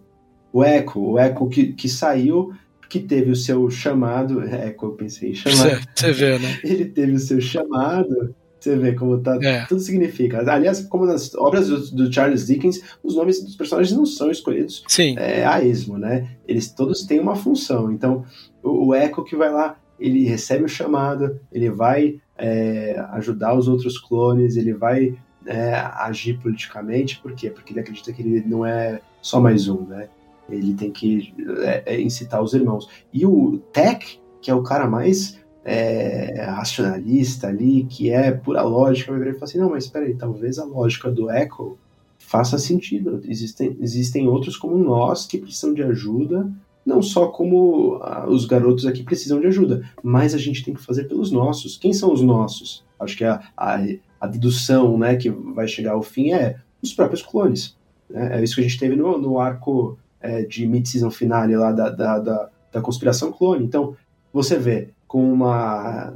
O 0.53 0.63
Echo, 0.63 0.99
o 0.99 1.19
Echo 1.19 1.47
que, 1.49 1.73
que 1.73 1.89
saiu, 1.89 2.53
que 2.89 2.99
teve 2.99 3.31
o 3.31 3.35
seu 3.35 3.69
chamado. 3.69 4.43
Echo, 4.43 4.85
eu 4.85 4.91
pensei 4.91 5.31
em 5.31 5.35
chamar. 5.35 5.81
Você 5.95 6.11
vê, 6.11 6.39
né? 6.39 6.59
Ele 6.63 6.85
teve 6.85 7.13
o 7.13 7.19
seu 7.19 7.39
chamado. 7.41 8.35
Você 8.59 8.75
vê 8.75 8.93
como 8.93 9.19
tá, 9.19 9.37
é. 9.43 9.65
tudo 9.65 9.79
significa. 9.79 10.39
Aliás, 10.51 10.81
como 10.81 11.05
nas 11.05 11.35
obras 11.35 11.67
do, 11.67 11.91
do, 11.91 12.11
Charles 12.11 12.47
Dickens, 12.47 12.81
os 13.03 13.15
nomes 13.15 13.43
dos 13.43 13.55
personagens 13.55 13.95
não 13.95 14.07
são 14.07 14.31
escolhidos 14.31 14.83
é, 15.17 15.45
a 15.45 15.63
esmo, 15.63 15.99
né? 15.99 16.29
Eles 16.47 16.71
todos 16.71 17.03
têm 17.03 17.19
uma 17.19 17.35
função. 17.35 17.91
Então, 17.91 18.25
o, 18.63 18.87
o 18.87 18.95
Echo 18.95 19.23
que 19.23 19.35
vai 19.35 19.51
lá 19.51 19.77
ele 19.99 20.25
recebe 20.25 20.63
o 20.63 20.69
chamado, 20.69 21.39
ele 21.51 21.69
vai 21.69 22.19
é, 22.37 22.99
ajudar 23.11 23.57
os 23.57 23.67
outros 23.67 23.97
clones, 23.97 24.55
ele 24.55 24.73
vai 24.73 25.15
é, 25.45 25.73
agir 25.75 26.39
politicamente, 26.39 27.19
por 27.19 27.33
quê? 27.33 27.49
Porque 27.49 27.73
ele 27.73 27.79
acredita 27.79 28.11
que 28.11 28.21
ele 28.21 28.43
não 28.45 28.65
é 28.65 28.99
só 29.21 29.39
mais 29.39 29.67
um, 29.67 29.81
né? 29.85 30.09
Ele 30.49 30.73
tem 30.73 30.91
que 30.91 31.33
é, 31.63 31.83
é, 31.85 32.01
incitar 32.01 32.41
os 32.41 32.53
irmãos. 32.53 32.87
E 33.13 33.25
o 33.25 33.57
Tech, 33.73 34.19
que 34.41 34.51
é 34.51 34.55
o 34.55 34.63
cara 34.63 34.87
mais 34.87 35.39
é, 35.63 36.43
racionalista 36.43 37.47
ali, 37.47 37.85
que 37.85 38.11
é 38.11 38.31
pura 38.31 38.61
lógica, 38.61 39.11
vai 39.11 39.19
virar 39.19 39.31
e 39.31 39.33
falar 39.33 39.45
assim: 39.45 39.57
não, 39.57 39.69
mas 39.69 39.85
espera 39.85 40.05
aí, 40.05 40.15
talvez 40.15 40.59
a 40.59 40.65
lógica 40.65 41.11
do 41.11 41.31
Echo 41.31 41.77
faça 42.17 42.57
sentido. 42.57 43.21
Existem, 43.25 43.75
existem 43.79 44.27
outros 44.27 44.57
como 44.57 44.77
nós 44.77 45.25
que 45.25 45.37
precisam 45.37 45.73
de 45.73 45.83
ajuda, 45.83 46.51
não 46.85 47.01
só 47.01 47.27
como 47.27 47.99
ah, 48.01 48.25
os 48.29 48.45
garotos 48.45 48.85
aqui 48.85 49.03
precisam 49.03 49.39
de 49.39 49.47
ajuda, 49.47 49.89
mas 50.03 50.33
a 50.33 50.37
gente 50.37 50.63
tem 50.63 50.73
que 50.73 50.81
fazer 50.81 51.05
pelos 51.05 51.31
nossos. 51.31 51.77
Quem 51.77 51.93
são 51.93 52.13
os 52.13 52.21
nossos? 52.21 52.83
Acho 52.99 53.17
que 53.17 53.23
a, 53.23 53.41
a, 53.57 53.79
a 54.21 54.27
dedução 54.27 54.97
né, 54.97 55.15
que 55.15 55.29
vai 55.29 55.67
chegar 55.67 55.93
ao 55.93 56.03
fim 56.03 56.31
é 56.31 56.57
os 56.81 56.93
próprios 56.93 57.21
clones. 57.21 57.75
Né? 58.09 58.39
É 58.39 58.43
isso 58.43 58.55
que 58.55 58.61
a 58.61 58.63
gente 58.63 58.79
teve 58.79 58.95
no, 58.95 59.17
no 59.17 59.39
arco 59.39 59.97
é, 60.25 60.41
de 60.43 60.65
mid-season 60.65 61.11
finale 61.11 61.55
lá 61.55 61.71
da, 61.71 61.89
da, 61.89 62.19
da, 62.19 62.49
da 62.71 62.81
conspiração 62.81 63.31
clone. 63.31 63.63
Então, 63.63 63.95
você 64.33 64.57
vê 64.57 64.89
com 65.07 65.31
uma 65.31 66.13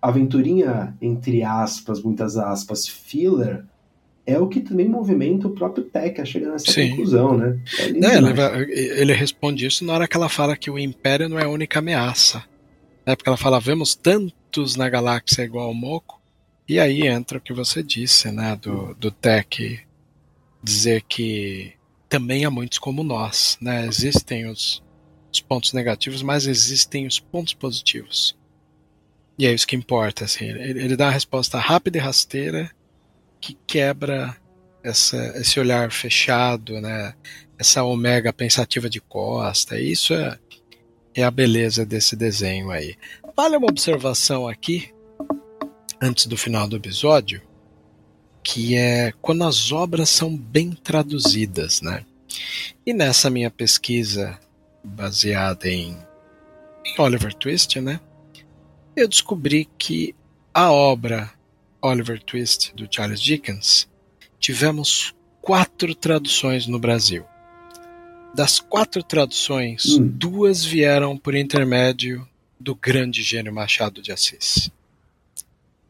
aventurinha, 0.00 0.96
entre 1.02 1.42
aspas, 1.42 2.02
muitas 2.02 2.36
aspas, 2.36 2.86
filler, 2.86 3.64
é 4.24 4.38
o 4.38 4.46
que 4.46 4.60
também 4.60 4.88
movimenta 4.88 5.48
o 5.48 5.54
próprio 5.54 5.84
Tech 5.84 6.20
a 6.20 6.24
chegar 6.24 6.50
nessa 6.50 6.70
Sim. 6.70 6.90
conclusão, 6.90 7.36
né? 7.36 7.58
É 7.78 8.16
ele, 8.16 8.72
ele, 9.00 9.12
responde 9.12 9.66
isso 9.66 9.84
na 9.84 9.94
hora 9.94 10.06
que 10.06 10.16
ela 10.16 10.28
fala 10.28 10.56
que 10.56 10.70
o 10.70 10.78
Império 10.78 11.28
não 11.28 11.38
é 11.38 11.44
a 11.44 11.48
única 11.48 11.78
ameaça. 11.78 12.44
É 13.04 13.16
porque 13.16 13.28
ela 13.28 13.38
fala, 13.38 13.58
vemos 13.58 13.94
tantos 13.94 14.76
na 14.76 14.88
galáxia 14.88 15.42
igual 15.42 15.68
ao 15.68 15.74
Moco, 15.74 16.20
e 16.68 16.78
aí 16.78 17.06
entra 17.06 17.38
o 17.38 17.40
que 17.40 17.54
você 17.54 17.82
disse, 17.82 18.30
né, 18.30 18.56
do, 18.60 18.94
do 18.94 19.10
Tech 19.10 19.80
dizer 20.62 21.02
que 21.08 21.72
também 22.08 22.44
há 22.44 22.50
muitos 22.50 22.78
como 22.78 23.04
nós, 23.04 23.58
né? 23.60 23.86
Existem 23.86 24.46
os, 24.46 24.82
os 25.32 25.40
pontos 25.40 25.72
negativos, 25.72 26.22
mas 26.22 26.46
existem 26.46 27.06
os 27.06 27.20
pontos 27.20 27.54
positivos. 27.54 28.36
E 29.38 29.46
é 29.46 29.52
isso 29.52 29.66
que 29.66 29.76
importa, 29.76 30.24
assim. 30.24 30.46
Ele, 30.46 30.82
ele 30.82 30.96
dá 30.96 31.06
uma 31.06 31.12
resposta 31.12 31.58
rápida 31.58 31.98
e 31.98 32.00
rasteira 32.00 32.70
que 33.40 33.56
quebra 33.66 34.36
essa, 34.82 35.16
esse 35.36 35.60
olhar 35.60 35.92
fechado, 35.92 36.80
né? 36.80 37.14
Essa 37.58 37.84
omega 37.84 38.32
pensativa 38.32 38.88
de 38.88 39.00
costa. 39.00 39.78
Isso 39.80 40.14
é, 40.14 40.38
é 41.14 41.22
a 41.22 41.30
beleza 41.30 41.84
desse 41.84 42.16
desenho 42.16 42.70
aí. 42.70 42.96
Vale 43.36 43.56
uma 43.56 43.68
observação 43.70 44.48
aqui, 44.48 44.92
antes 46.00 46.26
do 46.26 46.36
final 46.36 46.68
do 46.68 46.76
episódio, 46.76 47.42
que 48.50 48.74
é 48.76 49.12
quando 49.20 49.44
as 49.44 49.70
obras 49.72 50.08
são 50.08 50.34
bem 50.34 50.70
traduzidas, 50.70 51.82
né? 51.82 52.06
E 52.86 52.94
nessa 52.94 53.28
minha 53.28 53.50
pesquisa 53.50 54.38
baseada 54.82 55.68
em, 55.68 55.94
em 56.86 57.00
Oliver 57.00 57.34
Twist, 57.34 57.78
né? 57.78 58.00
Eu 58.96 59.06
descobri 59.06 59.68
que 59.76 60.14
a 60.54 60.72
obra 60.72 61.30
Oliver 61.82 62.22
Twist 62.22 62.74
do 62.74 62.88
Charles 62.90 63.20
Dickens 63.20 63.86
tivemos 64.40 65.14
quatro 65.42 65.94
traduções 65.94 66.66
no 66.66 66.78
Brasil. 66.78 67.26
Das 68.34 68.58
quatro 68.58 69.02
traduções, 69.02 69.84
hum. 69.84 70.08
duas 70.08 70.64
vieram 70.64 71.18
por 71.18 71.34
intermédio 71.34 72.26
do 72.58 72.74
grande 72.74 73.22
gênio 73.22 73.52
Machado 73.52 74.00
de 74.00 74.10
Assis 74.10 74.70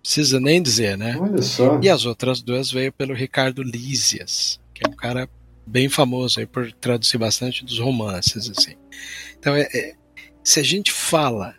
precisa 0.09 0.41
nem 0.41 0.63
dizer, 0.63 0.97
né? 0.97 1.19
Olha 1.21 1.43
só. 1.43 1.79
E 1.83 1.89
as 1.91 2.07
outras 2.07 2.41
duas 2.41 2.71
veio 2.71 2.91
pelo 2.91 3.13
Ricardo 3.13 3.63
Lísias, 3.63 4.59
que 4.73 4.81
é 4.83 4.89
um 4.89 4.97
cara 4.97 5.29
bem 5.67 5.91
famoso 5.91 6.41
aí 6.41 6.47
por 6.47 6.73
traduzir 6.73 7.19
bastante 7.19 7.63
dos 7.63 7.79
romances, 7.79 8.51
assim. 8.51 8.75
Então, 9.39 9.55
é, 9.55 9.69
é, 9.75 9.95
se 10.43 10.61
a 10.61 10.63
gente 10.63 10.91
fala 10.91 11.55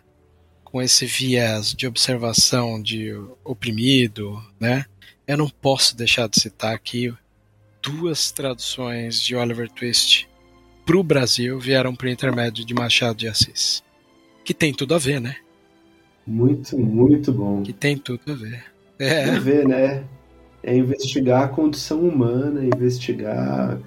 com 0.64 0.82
esse 0.82 1.06
viés 1.06 1.72
de 1.72 1.86
observação 1.86 2.82
de 2.82 3.12
oprimido, 3.44 4.42
né? 4.58 4.84
Eu 5.28 5.36
não 5.36 5.48
posso 5.48 5.96
deixar 5.96 6.28
de 6.28 6.40
citar 6.40 6.74
aqui 6.74 7.14
duas 7.80 8.32
traduções 8.32 9.22
de 9.22 9.36
Oliver 9.36 9.70
Twist 9.70 10.28
para 10.84 10.96
o 10.96 11.04
Brasil 11.04 11.60
vieram 11.60 11.94
por 11.94 12.08
intermédio 12.08 12.64
de 12.64 12.74
Machado 12.74 13.16
de 13.16 13.28
Assis, 13.28 13.80
que 14.44 14.52
tem 14.52 14.74
tudo 14.74 14.92
a 14.96 14.98
ver, 14.98 15.20
né? 15.20 15.36
Muito, 16.30 16.78
muito 16.78 17.32
bom. 17.32 17.62
Que 17.62 17.72
tem 17.72 17.98
tudo 17.98 18.20
a 18.28 18.34
ver. 18.34 18.62
É. 19.00 19.24
Tem 19.24 19.34
a 19.34 19.40
ver, 19.40 19.66
né? 19.66 20.04
É 20.62 20.76
investigar 20.76 21.42
a 21.42 21.48
condição 21.48 22.00
humana, 22.00 22.64
investigar. 22.64 23.80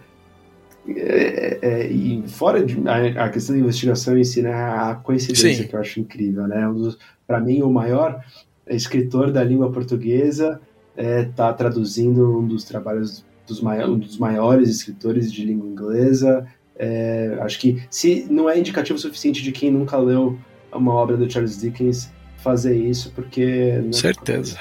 É, 0.86 1.60
é, 1.62 1.88
e 1.88 2.22
fora 2.28 2.62
de 2.66 2.78
a, 2.86 3.26
a, 3.26 3.30
questão 3.30 3.56
da 3.56 3.62
investigação 3.62 4.18
em 4.18 4.26
si, 4.26 4.42
né, 4.42 4.54
a 4.54 5.00
coincidência 5.02 5.64
Sim. 5.64 5.70
que 5.70 5.74
eu 5.74 5.80
acho 5.80 6.02
incrível, 6.02 6.46
né? 6.46 6.68
Um 6.68 6.92
para 7.26 7.40
mim, 7.40 7.62
o 7.62 7.70
maior 7.70 8.22
escritor 8.68 9.32
da 9.32 9.42
língua 9.42 9.72
portuguesa 9.72 10.60
está 10.98 11.48
é, 11.48 11.54
traduzindo 11.54 12.38
um 12.38 12.46
dos 12.46 12.66
trabalhos 12.66 13.24
dos, 13.48 13.62
mai 13.62 13.88
um 13.88 13.98
dos 13.98 14.18
maiores 14.18 14.68
escritores 14.68 15.32
de 15.32 15.46
língua 15.46 15.70
inglesa. 15.70 16.46
É, 16.76 17.38
acho 17.40 17.58
que 17.62 17.82
se 17.90 18.28
não 18.30 18.50
é 18.50 18.60
indicativo 18.60 19.00
suficiente 19.00 19.42
de 19.42 19.54
quem 19.54 19.72
nunca 19.72 19.96
leu 19.96 20.38
uma 20.70 20.94
obra 20.94 21.16
do 21.16 21.32
Charles 21.32 21.62
Dickens, 21.62 22.12
fazer 22.44 22.78
isso, 22.78 23.12
porque. 23.16 23.46
Né? 23.46 23.94
Certeza. 23.94 24.60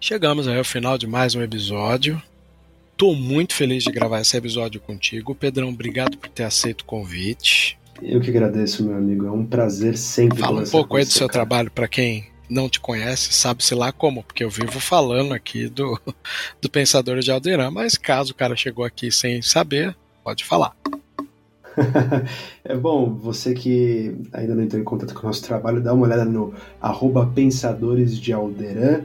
Chegamos 0.00 0.46
aí 0.46 0.56
ao 0.56 0.64
final 0.64 0.96
de 0.96 1.06
mais 1.06 1.34
um 1.34 1.42
episódio. 1.42 2.22
Tô 2.96 3.12
muito 3.12 3.54
feliz 3.54 3.82
de 3.82 3.90
gravar 3.90 4.20
esse 4.20 4.36
episódio 4.36 4.80
contigo. 4.80 5.34
Pedrão, 5.34 5.68
obrigado 5.68 6.16
por 6.16 6.28
ter 6.28 6.44
aceito 6.44 6.82
o 6.82 6.84
convite. 6.84 7.76
Eu 8.00 8.20
que 8.20 8.30
agradeço, 8.30 8.84
meu 8.84 8.96
amigo. 8.96 9.26
É 9.26 9.30
um 9.30 9.44
prazer 9.44 9.96
sempre. 9.96 10.38
Fala 10.38 10.60
um 10.60 10.66
pouco 10.66 10.96
aí 10.96 11.04
do 11.04 11.10
seu 11.10 11.26
cara. 11.26 11.32
trabalho 11.32 11.70
para 11.70 11.88
quem 11.88 12.26
não 12.48 12.68
te 12.68 12.78
conhece, 12.78 13.32
sabe-se 13.32 13.74
lá 13.74 13.90
como, 13.90 14.22
porque 14.22 14.44
eu 14.44 14.50
vivo 14.50 14.78
falando 14.78 15.32
aqui 15.32 15.66
do, 15.66 15.98
do 16.60 16.70
Pensador 16.70 17.18
de 17.20 17.30
Aldeirão, 17.30 17.70
mas 17.70 17.96
caso 17.96 18.32
o 18.32 18.34
cara 18.34 18.54
chegou 18.54 18.84
aqui 18.84 19.10
sem 19.10 19.40
saber, 19.42 19.96
pode 20.22 20.44
falar. 20.44 20.76
é 22.64 22.76
bom, 22.76 23.14
você 23.14 23.52
que 23.54 24.16
ainda 24.32 24.54
não 24.54 24.62
entrou 24.62 24.80
em 24.80 24.84
contato 24.84 25.14
com 25.14 25.20
o 25.20 25.26
nosso 25.26 25.42
trabalho, 25.42 25.82
dá 25.82 25.92
uma 25.92 26.06
olhada 26.06 26.24
no 26.24 26.54
arroba 26.80 27.26
Pensadores 27.26 28.18
de 28.18 28.32
Alderan, 28.32 29.02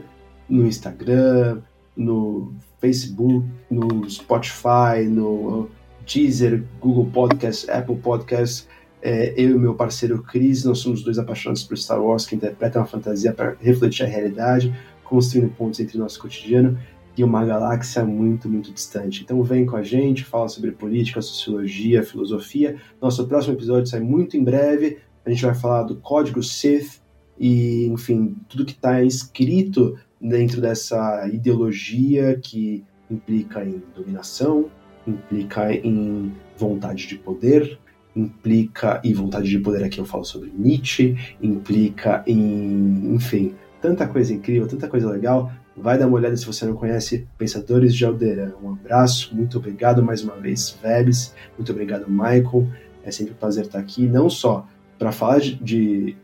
no 0.48 0.66
Instagram, 0.66 1.60
no 1.96 2.52
Facebook, 2.80 3.46
no 3.70 4.08
Spotify, 4.08 5.04
no 5.08 5.68
Deezer, 6.06 6.64
Google 6.80 7.06
Podcast, 7.06 7.70
Apple 7.70 7.96
Podcast. 7.96 8.66
É, 9.02 9.32
eu 9.36 9.56
e 9.56 9.58
meu 9.58 9.74
parceiro 9.74 10.22
Chris, 10.22 10.64
nós 10.64 10.78
somos 10.78 11.02
dois 11.02 11.18
apaixonados 11.18 11.62
por 11.64 11.76
Star 11.76 12.02
Wars 12.02 12.26
que 12.26 12.36
interpretam 12.36 12.82
a 12.82 12.84
fantasia 12.84 13.32
para 13.32 13.56
refletir 13.60 14.04
a 14.04 14.06
realidade, 14.06 14.74
construindo 15.04 15.50
pontos 15.54 15.80
entre 15.80 15.96
o 15.96 16.00
nosso 16.00 16.20
cotidiano 16.20 16.78
e 17.16 17.24
uma 17.24 17.44
galáxia 17.44 18.04
muito, 18.04 18.48
muito 18.48 18.72
distante. 18.72 19.22
Então 19.22 19.42
vem 19.42 19.66
com 19.66 19.76
a 19.76 19.82
gente, 19.82 20.24
fala 20.24 20.48
sobre 20.48 20.72
política, 20.72 21.20
sociologia, 21.20 22.02
filosofia. 22.02 22.76
Nosso 23.00 23.26
próximo 23.26 23.54
episódio 23.54 23.86
sai 23.86 24.00
muito 24.00 24.36
em 24.36 24.44
breve. 24.44 24.98
A 25.24 25.30
gente 25.30 25.44
vai 25.44 25.54
falar 25.54 25.82
do 25.82 25.96
código 25.96 26.42
Sith 26.42 27.00
e, 27.38 27.86
enfim, 27.86 28.36
tudo 28.48 28.64
que 28.64 28.72
está 28.72 29.02
escrito 29.02 29.98
dentro 30.20 30.60
dessa 30.60 31.28
ideologia 31.32 32.38
que 32.40 32.84
implica 33.10 33.64
em 33.64 33.82
dominação, 33.94 34.70
implica 35.06 35.72
em 35.72 36.32
vontade 36.56 37.06
de 37.06 37.16
poder, 37.16 37.78
implica 38.14 39.00
e 39.02 39.12
vontade 39.14 39.48
de 39.48 39.58
poder 39.58 39.84
aqui 39.84 39.98
eu 39.98 40.04
falo 40.04 40.24
sobre 40.24 40.52
Nietzsche, 40.56 41.16
implica 41.42 42.22
em, 42.26 43.14
enfim, 43.14 43.54
tanta 43.80 44.06
coisa 44.06 44.32
incrível, 44.34 44.68
tanta 44.68 44.88
coisa 44.88 45.10
legal. 45.10 45.50
Vai 45.80 45.98
dar 45.98 46.06
uma 46.06 46.16
olhada 46.16 46.36
se 46.36 46.44
você 46.44 46.66
não 46.66 46.74
conhece 46.74 47.26
Pensadores 47.38 47.94
de 47.94 48.04
Alderan. 48.04 48.52
Um 48.62 48.72
abraço, 48.72 49.34
muito 49.34 49.56
obrigado 49.56 50.02
mais 50.02 50.22
uma 50.22 50.36
vez, 50.36 50.76
Vebs. 50.82 51.34
Muito 51.56 51.72
obrigado, 51.72 52.04
Michael. 52.08 52.68
É 53.02 53.10
sempre 53.10 53.32
um 53.32 53.36
prazer 53.36 53.64
estar 53.64 53.78
aqui, 53.78 54.06
não 54.06 54.28
só 54.28 54.66
para 54.98 55.10
falar 55.10 55.40
de, 55.40 55.54
de 55.56 56.16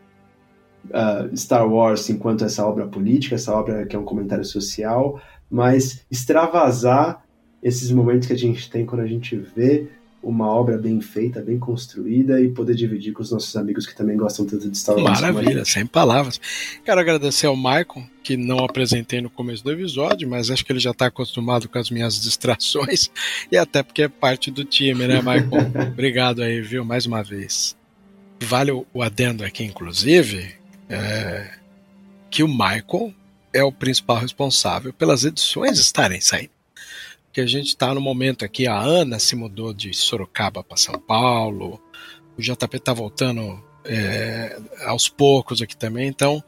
uh, 0.89 1.35
Star 1.35 1.67
Wars 1.67 2.07
enquanto 2.09 2.45
essa 2.45 2.63
obra 2.65 2.85
política, 2.85 3.33
essa 3.33 3.51
obra 3.51 3.85
que 3.87 3.95
é 3.95 3.99
um 3.99 4.05
comentário 4.05 4.45
social, 4.45 5.19
mas 5.49 6.05
extravasar 6.11 7.25
esses 7.63 7.91
momentos 7.91 8.27
que 8.27 8.33
a 8.33 8.37
gente 8.37 8.69
tem 8.69 8.85
quando 8.85 9.01
a 9.01 9.07
gente 9.07 9.35
vê 9.35 9.89
uma 10.27 10.47
obra 10.47 10.77
bem 10.77 10.99
feita, 10.99 11.41
bem 11.41 11.57
construída 11.57 12.41
e 12.41 12.49
poder 12.49 12.75
dividir 12.75 13.13
com 13.13 13.23
os 13.23 13.31
nossos 13.31 13.55
amigos 13.55 13.87
que 13.87 13.95
também 13.95 14.17
gostam 14.17 14.45
tanto 14.45 14.69
de 14.69 14.77
Star 14.77 14.97
Wars. 14.97 15.21
Maravilha, 15.21 15.63
sem 15.63 15.85
palavras. 15.85 16.39
Quero 16.83 16.99
agradecer 16.99 17.47
ao 17.47 17.55
Michael, 17.55 18.05
que 18.21 18.35
não 18.35 18.59
apresentei 18.59 19.21
no 19.21 19.29
começo 19.29 19.63
do 19.63 19.71
episódio, 19.71 20.27
mas 20.29 20.51
acho 20.51 20.65
que 20.65 20.71
ele 20.73 20.81
já 20.81 20.91
está 20.91 21.05
acostumado 21.05 21.69
com 21.69 21.79
as 21.79 21.89
minhas 21.89 22.19
distrações 22.19 23.09
e 23.49 23.55
até 23.55 23.81
porque 23.81 24.01
é 24.01 24.09
parte 24.09 24.51
do 24.51 24.65
time, 24.65 25.07
né, 25.07 25.19
Michael? 25.19 25.71
Obrigado 25.93 26.41
aí, 26.41 26.59
viu, 26.59 26.83
mais 26.83 27.05
uma 27.05 27.23
vez. 27.23 27.77
Vale 28.41 28.71
o 28.71 29.01
adendo 29.01 29.45
aqui, 29.45 29.63
inclusive, 29.63 30.55
é, 30.89 31.51
que 32.29 32.43
o 32.43 32.49
Michael 32.49 33.13
é 33.53 33.63
o 33.63 33.71
principal 33.71 34.17
responsável 34.17 34.91
pelas 34.91 35.23
edições 35.23 35.79
estarem 35.79 36.19
saindo 36.19 36.56
porque 37.37 37.41
a 37.41 37.45
gente 37.45 37.67
está 37.67 37.93
no 37.93 38.01
momento 38.01 38.43
aqui, 38.43 38.65
a 38.65 38.75
Ana 38.79 39.19
se 39.19 39.35
mudou 39.35 39.71
de 39.71 39.93
Sorocaba 39.93 40.63
para 40.63 40.75
São 40.75 40.99
Paulo, 40.99 41.79
o 42.35 42.41
JP 42.41 42.77
está 42.77 42.93
voltando 42.93 43.63
é, 43.85 44.59
aos 44.87 45.07
poucos 45.07 45.61
aqui 45.61 45.77
também, 45.77 46.07
então 46.07 46.43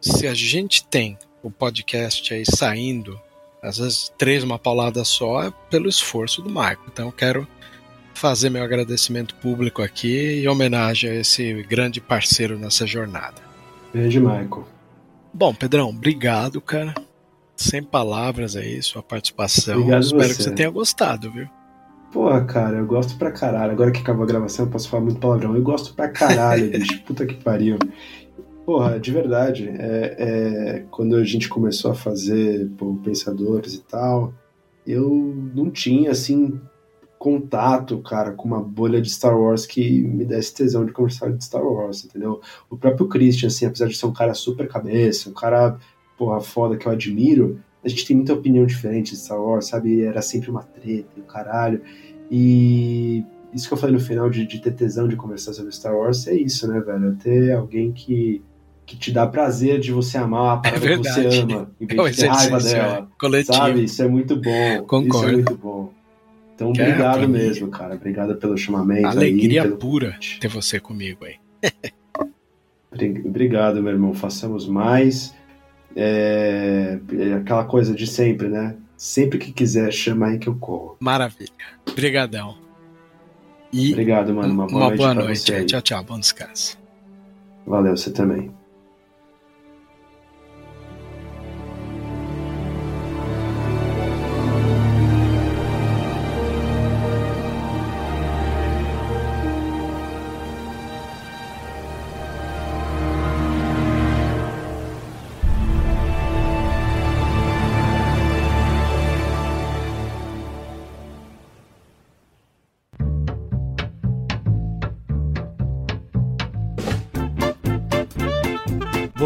se 0.00 0.26
a 0.26 0.32
gente 0.32 0.82
tem 0.82 1.18
o 1.42 1.50
podcast 1.50 2.32
aí 2.32 2.44
saindo, 2.46 3.20
às 3.62 3.76
vezes 3.76 4.10
três 4.16 4.42
uma 4.42 4.58
paulada 4.58 5.04
só, 5.04 5.42
é 5.42 5.52
pelo 5.68 5.90
esforço 5.90 6.40
do 6.40 6.48
Marco. 6.48 6.84
Então 6.90 7.08
eu 7.08 7.12
quero 7.12 7.46
fazer 8.14 8.48
meu 8.48 8.64
agradecimento 8.64 9.34
público 9.34 9.82
aqui 9.82 10.40
em 10.40 10.48
homenagem 10.48 11.10
a 11.10 11.14
esse 11.16 11.52
grande 11.64 12.00
parceiro 12.00 12.58
nessa 12.58 12.86
jornada. 12.86 13.42
Beijo, 13.92 14.20
Michael. 14.20 14.66
Bom, 15.34 15.54
Pedrão, 15.54 15.90
obrigado, 15.90 16.62
cara. 16.62 16.94
Sem 17.60 17.82
palavras 17.82 18.56
aí, 18.56 18.82
sua 18.82 19.02
participação. 19.02 19.80
Obrigado 19.80 20.02
Espero 20.02 20.22
você. 20.22 20.34
que 20.34 20.42
você 20.44 20.50
tenha 20.52 20.70
gostado, 20.70 21.30
viu? 21.30 21.46
Porra, 22.10 22.42
cara, 22.42 22.78
eu 22.78 22.86
gosto 22.86 23.18
pra 23.18 23.30
caralho. 23.30 23.72
Agora 23.72 23.92
que 23.92 24.00
acabou 24.00 24.24
a 24.24 24.26
gravação, 24.26 24.64
eu 24.64 24.70
posso 24.70 24.88
falar 24.88 25.02
muito 25.02 25.20
palavrão. 25.20 25.54
Eu 25.54 25.62
gosto 25.62 25.92
pra 25.92 26.08
caralho, 26.08 26.70
bicho. 26.72 27.02
Puta 27.02 27.26
que 27.26 27.34
pariu. 27.34 27.76
Porra, 28.64 28.98
de 28.98 29.12
verdade. 29.12 29.68
É, 29.68 30.16
é, 30.18 30.84
quando 30.90 31.16
a 31.16 31.22
gente 31.22 31.50
começou 31.50 31.90
a 31.90 31.94
fazer 31.94 32.66
pô, 32.78 32.94
Pensadores 33.04 33.74
e 33.74 33.82
tal, 33.82 34.32
eu 34.86 35.10
não 35.54 35.70
tinha, 35.70 36.12
assim, 36.12 36.58
contato, 37.18 37.98
cara, 37.98 38.32
com 38.32 38.48
uma 38.48 38.62
bolha 38.62 39.02
de 39.02 39.10
Star 39.10 39.38
Wars 39.38 39.66
que 39.66 40.00
me 40.00 40.24
desse 40.24 40.54
tesão 40.54 40.86
de 40.86 40.92
conversar 40.92 41.30
de 41.30 41.44
Star 41.44 41.62
Wars, 41.62 42.06
entendeu? 42.06 42.40
O 42.70 42.76
próprio 42.78 43.06
Christian, 43.06 43.48
assim, 43.48 43.66
apesar 43.66 43.86
de 43.86 43.98
ser 43.98 44.06
um 44.06 44.14
cara 44.14 44.32
super 44.32 44.66
cabeça, 44.66 45.28
um 45.28 45.34
cara, 45.34 45.78
porra, 46.20 46.38
foda 46.42 46.76
que 46.76 46.86
eu 46.86 46.92
admiro, 46.92 47.58
a 47.82 47.88
gente 47.88 48.04
tem 48.06 48.14
muita 48.14 48.34
opinião 48.34 48.66
diferente 48.66 49.12
de 49.12 49.16
Star 49.16 49.40
Wars, 49.42 49.68
sabe? 49.68 50.02
Era 50.04 50.20
sempre 50.20 50.50
uma 50.50 50.62
treta 50.62 51.08
e 51.16 51.20
o 51.20 51.24
caralho. 51.24 51.80
E 52.30 53.24
isso 53.54 53.66
que 53.66 53.72
eu 53.72 53.78
falei 53.78 53.94
no 53.94 54.00
final 54.02 54.28
de, 54.28 54.46
de 54.46 54.60
ter 54.60 54.72
tesão 54.72 55.08
de 55.08 55.16
conversar 55.16 55.54
sobre 55.54 55.72
Star 55.72 55.96
Wars 55.96 56.26
é 56.26 56.34
isso, 56.34 56.68
né, 56.70 56.78
velho? 56.78 57.08
É 57.08 57.22
ter 57.22 57.52
alguém 57.52 57.90
que, 57.90 58.42
que 58.84 58.98
te 58.98 59.10
dá 59.10 59.26
prazer 59.26 59.80
de 59.80 59.92
você 59.92 60.18
amar 60.18 60.58
a 60.58 60.60
parada 60.60 60.80
que 60.80 60.96
você 60.98 61.26
ama, 61.40 61.70
em 61.80 61.84
É 61.88 61.94
vez 62.02 62.16
de 62.16 62.22
ter 62.22 62.28
raiva 62.28 62.58
dela. 62.60 63.08
é, 63.10 63.18
coletivo. 63.18 63.56
Sabe? 63.56 63.84
Isso 63.84 64.02
é 64.02 64.08
muito 64.08 64.36
bom. 64.36 64.74
Isso 64.74 64.82
Concordo. 64.84 65.28
é 65.28 65.32
muito 65.32 65.56
bom. 65.56 65.92
Então, 66.54 66.68
é, 66.68 66.70
obrigado 66.70 67.18
pra 67.20 67.26
mim, 67.26 67.32
mesmo, 67.32 67.68
cara. 67.68 67.94
Obrigado 67.94 68.36
pelo 68.36 68.58
chamamento. 68.58 69.06
Alegria 69.06 69.62
aí, 69.62 69.68
pelo... 69.68 69.78
pura 69.80 70.18
ter 70.38 70.48
você 70.48 70.78
comigo 70.78 71.24
aí. 71.24 71.36
Obri- 72.92 73.22
Obrigado, 73.24 73.82
meu 73.82 73.92
irmão. 73.92 74.12
Façamos 74.12 74.68
mais. 74.68 75.34
É... 75.96 76.98
é 77.18 77.34
aquela 77.34 77.64
coisa 77.64 77.94
de 77.94 78.06
sempre, 78.06 78.48
né? 78.48 78.76
Sempre 78.96 79.38
que 79.38 79.52
quiser, 79.52 79.92
chama 79.92 80.26
aí 80.26 80.38
que 80.38 80.48
eu 80.48 80.54
corro. 80.54 80.96
Maravilha. 81.00 81.50
Obrigadão. 81.90 82.56
E 83.72 83.92
Obrigado, 83.92 84.34
mano. 84.34 84.52
Uma 84.52 84.66
boa 84.66 84.78
uma 84.78 84.88
noite 84.88 84.98
boa 84.98 85.14
noite. 85.14 85.64
Tchau, 85.64 85.80
tchau. 85.80 86.04
Bom 86.04 86.18
descanso. 86.18 86.78
Valeu, 87.66 87.96
você 87.96 88.10
também. 88.10 88.52